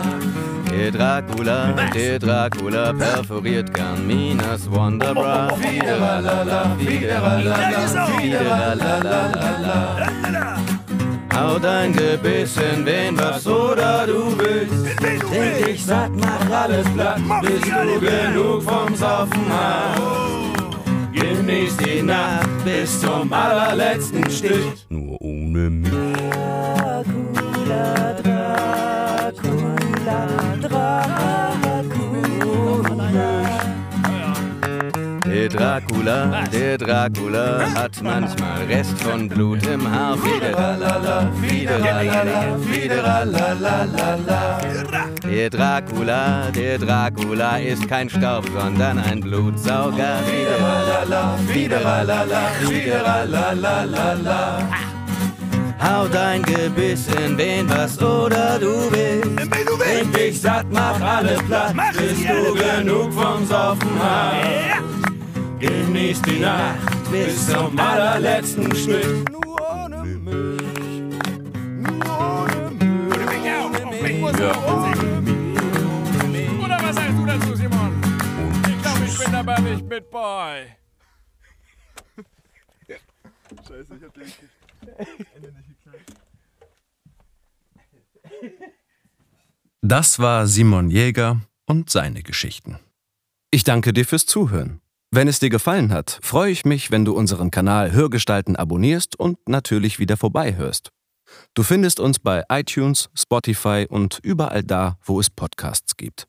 Der 0.71 0.91
Dracula, 0.91 1.75
der 1.95 2.19
Dracula 2.19 2.93
perforiert 2.95 3.73
gern 3.75 4.07
Minas 4.07 4.71
Wonderbra. 4.71 5.51
Fideralala, 5.61 6.77
fideralala, 6.79 8.07
fideralala. 8.19 9.37
Hau 11.35 11.59
dein 11.59 11.93
Gebiss 11.93 12.57
in 12.57 12.87
wen 12.87 13.19
was 13.19 13.47
oder 13.47 14.07
du 14.07 14.37
willst. 14.39 14.97
Trink 14.97 15.65
dich 15.67 15.85
satt, 15.85 16.11
mach 16.17 16.51
alles 16.51 16.89
platt, 16.95 17.21
bis 17.43 17.61
du 17.61 18.01
genug 18.01 18.63
vom 18.63 18.95
Saufen 18.97 19.47
hast. 19.51 20.46
Genieß 21.47 21.77
die 21.77 22.03
Nacht 22.03 22.65
bis 22.65 23.01
zum 23.01 23.33
allerletzten 23.33 24.29
Stich. 24.29 24.85
Nur 24.89 25.17
ohne 25.23 25.71
mich. 25.71 25.93
Dracula, 35.57 36.45
der 36.53 36.77
Dracula 36.77 37.75
hat 37.75 38.03
manchmal 38.03 38.65
Rest 38.69 39.01
von 39.01 39.27
Blut 39.27 39.67
im 39.67 39.91
Haar. 39.91 40.19
Fideralala, 40.19 41.33
fideralala, 41.41 42.59
fideralalalala. 42.71 44.59
Der 45.25 45.49
Dracula, 45.49 46.51
der 46.55 46.79
Dracula 46.79 47.57
ist 47.57 47.89
kein 47.89 48.11
Staub, 48.11 48.45
sondern 48.55 48.99
ein 48.99 49.21
Blutsauger. 49.21 50.19
Fideralala, 50.27 51.39
fideralala, 51.49 52.41
fideralalalala. 52.61 54.59
Hau 55.81 56.07
dein 56.09 56.43
Gebiss 56.43 57.07
in 57.09 57.39
wen 57.39 57.69
was 57.71 57.99
oder 58.03 58.59
du 58.59 58.91
willst. 58.91 59.51
Trink 59.79 60.13
dich 60.13 60.41
satt, 60.41 60.67
mach 60.71 61.01
alle 61.01 61.39
platt, 61.49 61.75
bis 61.93 62.19
du 62.27 62.55
genug 62.55 63.13
vom 63.13 63.47
Saufen 63.47 63.99
hast. 63.99 65.16
Genieß 65.67 66.23
die 66.23 66.39
Nacht 66.39 67.11
bis 67.11 67.49
zum 67.49 67.79
allerletzten 67.79 68.75
Stück. 68.75 69.31
Oder 76.63 76.79
was 76.83 76.95
sagst 76.95 77.19
du 77.19 77.27
dazu, 77.27 77.57
Simon? 77.57 78.01
Ich 78.69 78.83
glaube, 78.83 79.05
ich 79.07 79.19
bin 79.19 79.35
aber 79.35 79.59
nicht 79.61 79.89
mit 79.89 80.11
bei. 80.11 80.77
Das 89.83 90.19
war 90.19 90.47
Simon 90.47 90.91
Jäger 90.91 91.41
und 91.67 91.91
seine 91.91 92.23
Geschichten. 92.23 92.79
Ich 93.51 93.65
danke 93.65 93.93
dir 93.93 94.05
fürs 94.05 94.27
Zuhören. 94.27 94.81
Wenn 95.17 95.29
es 95.29 95.39
dir 95.39 95.49
gefallen 95.49 95.95
hat, 95.95 96.19
freue 96.21 96.51
ich 96.51 96.67
mich, 96.67 96.91
wenn 96.91 97.07
du 97.07 97.15
unseren 97.15 97.51
Kanal 97.51 97.93
Hörgestalten 97.93 98.55
abonnierst 98.55 99.19
und 99.19 99.39
natürlich 99.49 99.99
wieder 99.99 100.19
vorbeihörst. 100.19 100.91
Du 101.55 101.63
findest 101.63 102.01
uns 102.01 102.19
bei 102.19 102.45
iTunes, 102.51 103.09
Spotify 103.15 103.87
und 103.89 104.19
überall 104.23 104.63
da, 104.63 104.99
wo 105.03 105.19
es 105.19 105.31
Podcasts 105.31 105.97
gibt. 105.97 106.29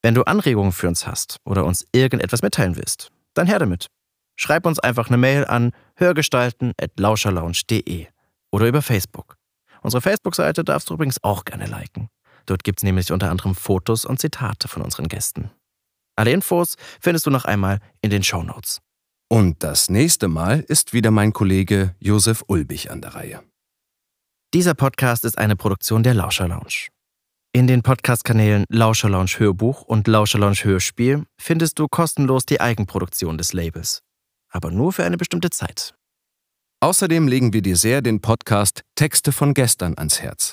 Wenn 0.00 0.14
du 0.14 0.22
Anregungen 0.22 0.70
für 0.70 0.86
uns 0.86 1.08
hast 1.08 1.38
oder 1.44 1.64
uns 1.64 1.84
irgendetwas 1.90 2.42
mitteilen 2.42 2.76
willst, 2.76 3.10
dann 3.34 3.48
her 3.48 3.58
damit. 3.58 3.88
Schreib 4.36 4.64
uns 4.64 4.78
einfach 4.78 5.08
eine 5.08 5.16
Mail 5.16 5.44
an 5.44 5.72
hörgestalten.lauscherlounge.de 5.96 8.06
oder 8.52 8.68
über 8.68 8.80
Facebook. 8.80 9.38
Unsere 9.82 10.02
Facebook-Seite 10.02 10.62
darfst 10.62 10.88
du 10.88 10.94
übrigens 10.94 11.20
auch 11.24 11.44
gerne 11.44 11.66
liken. 11.66 12.10
Dort 12.46 12.62
gibt's 12.62 12.84
nämlich 12.84 13.10
unter 13.10 13.28
anderem 13.28 13.56
Fotos 13.56 14.04
und 14.04 14.20
Zitate 14.20 14.68
von 14.68 14.82
unseren 14.82 15.08
Gästen. 15.08 15.50
Alle 16.20 16.32
Infos 16.32 16.76
findest 17.00 17.24
du 17.24 17.30
noch 17.30 17.46
einmal 17.46 17.78
in 18.02 18.10
den 18.10 18.22
Show 18.22 18.42
Notes. 18.42 18.82
Und 19.30 19.62
das 19.62 19.88
nächste 19.88 20.28
Mal 20.28 20.60
ist 20.60 20.92
wieder 20.92 21.10
mein 21.10 21.32
Kollege 21.32 21.94
Josef 21.98 22.44
Ulbich 22.46 22.90
an 22.90 23.00
der 23.00 23.14
Reihe. 23.14 23.42
Dieser 24.52 24.74
Podcast 24.74 25.24
ist 25.24 25.38
eine 25.38 25.56
Produktion 25.56 26.02
der 26.02 26.12
Lauscher 26.12 26.46
Lounge. 26.46 26.88
In 27.54 27.66
den 27.66 27.80
Podcast-Kanälen 27.80 28.66
Lauscher 28.68 29.08
Lounge 29.08 29.38
Hörbuch 29.38 29.80
und 29.80 30.08
Lauscher 30.08 30.38
Lounge 30.38 30.62
Hörspiel 30.62 31.24
findest 31.40 31.78
du 31.78 31.88
kostenlos 31.88 32.44
die 32.44 32.60
Eigenproduktion 32.60 33.38
des 33.38 33.54
Labels. 33.54 34.02
Aber 34.50 34.70
nur 34.70 34.92
für 34.92 35.04
eine 35.04 35.16
bestimmte 35.16 35.48
Zeit. 35.48 35.94
Außerdem 36.80 37.28
legen 37.28 37.54
wir 37.54 37.62
dir 37.62 37.76
sehr 37.76 38.02
den 38.02 38.20
Podcast 38.20 38.82
Texte 38.94 39.32
von 39.32 39.54
gestern 39.54 39.96
ans 39.96 40.20
Herz. 40.20 40.52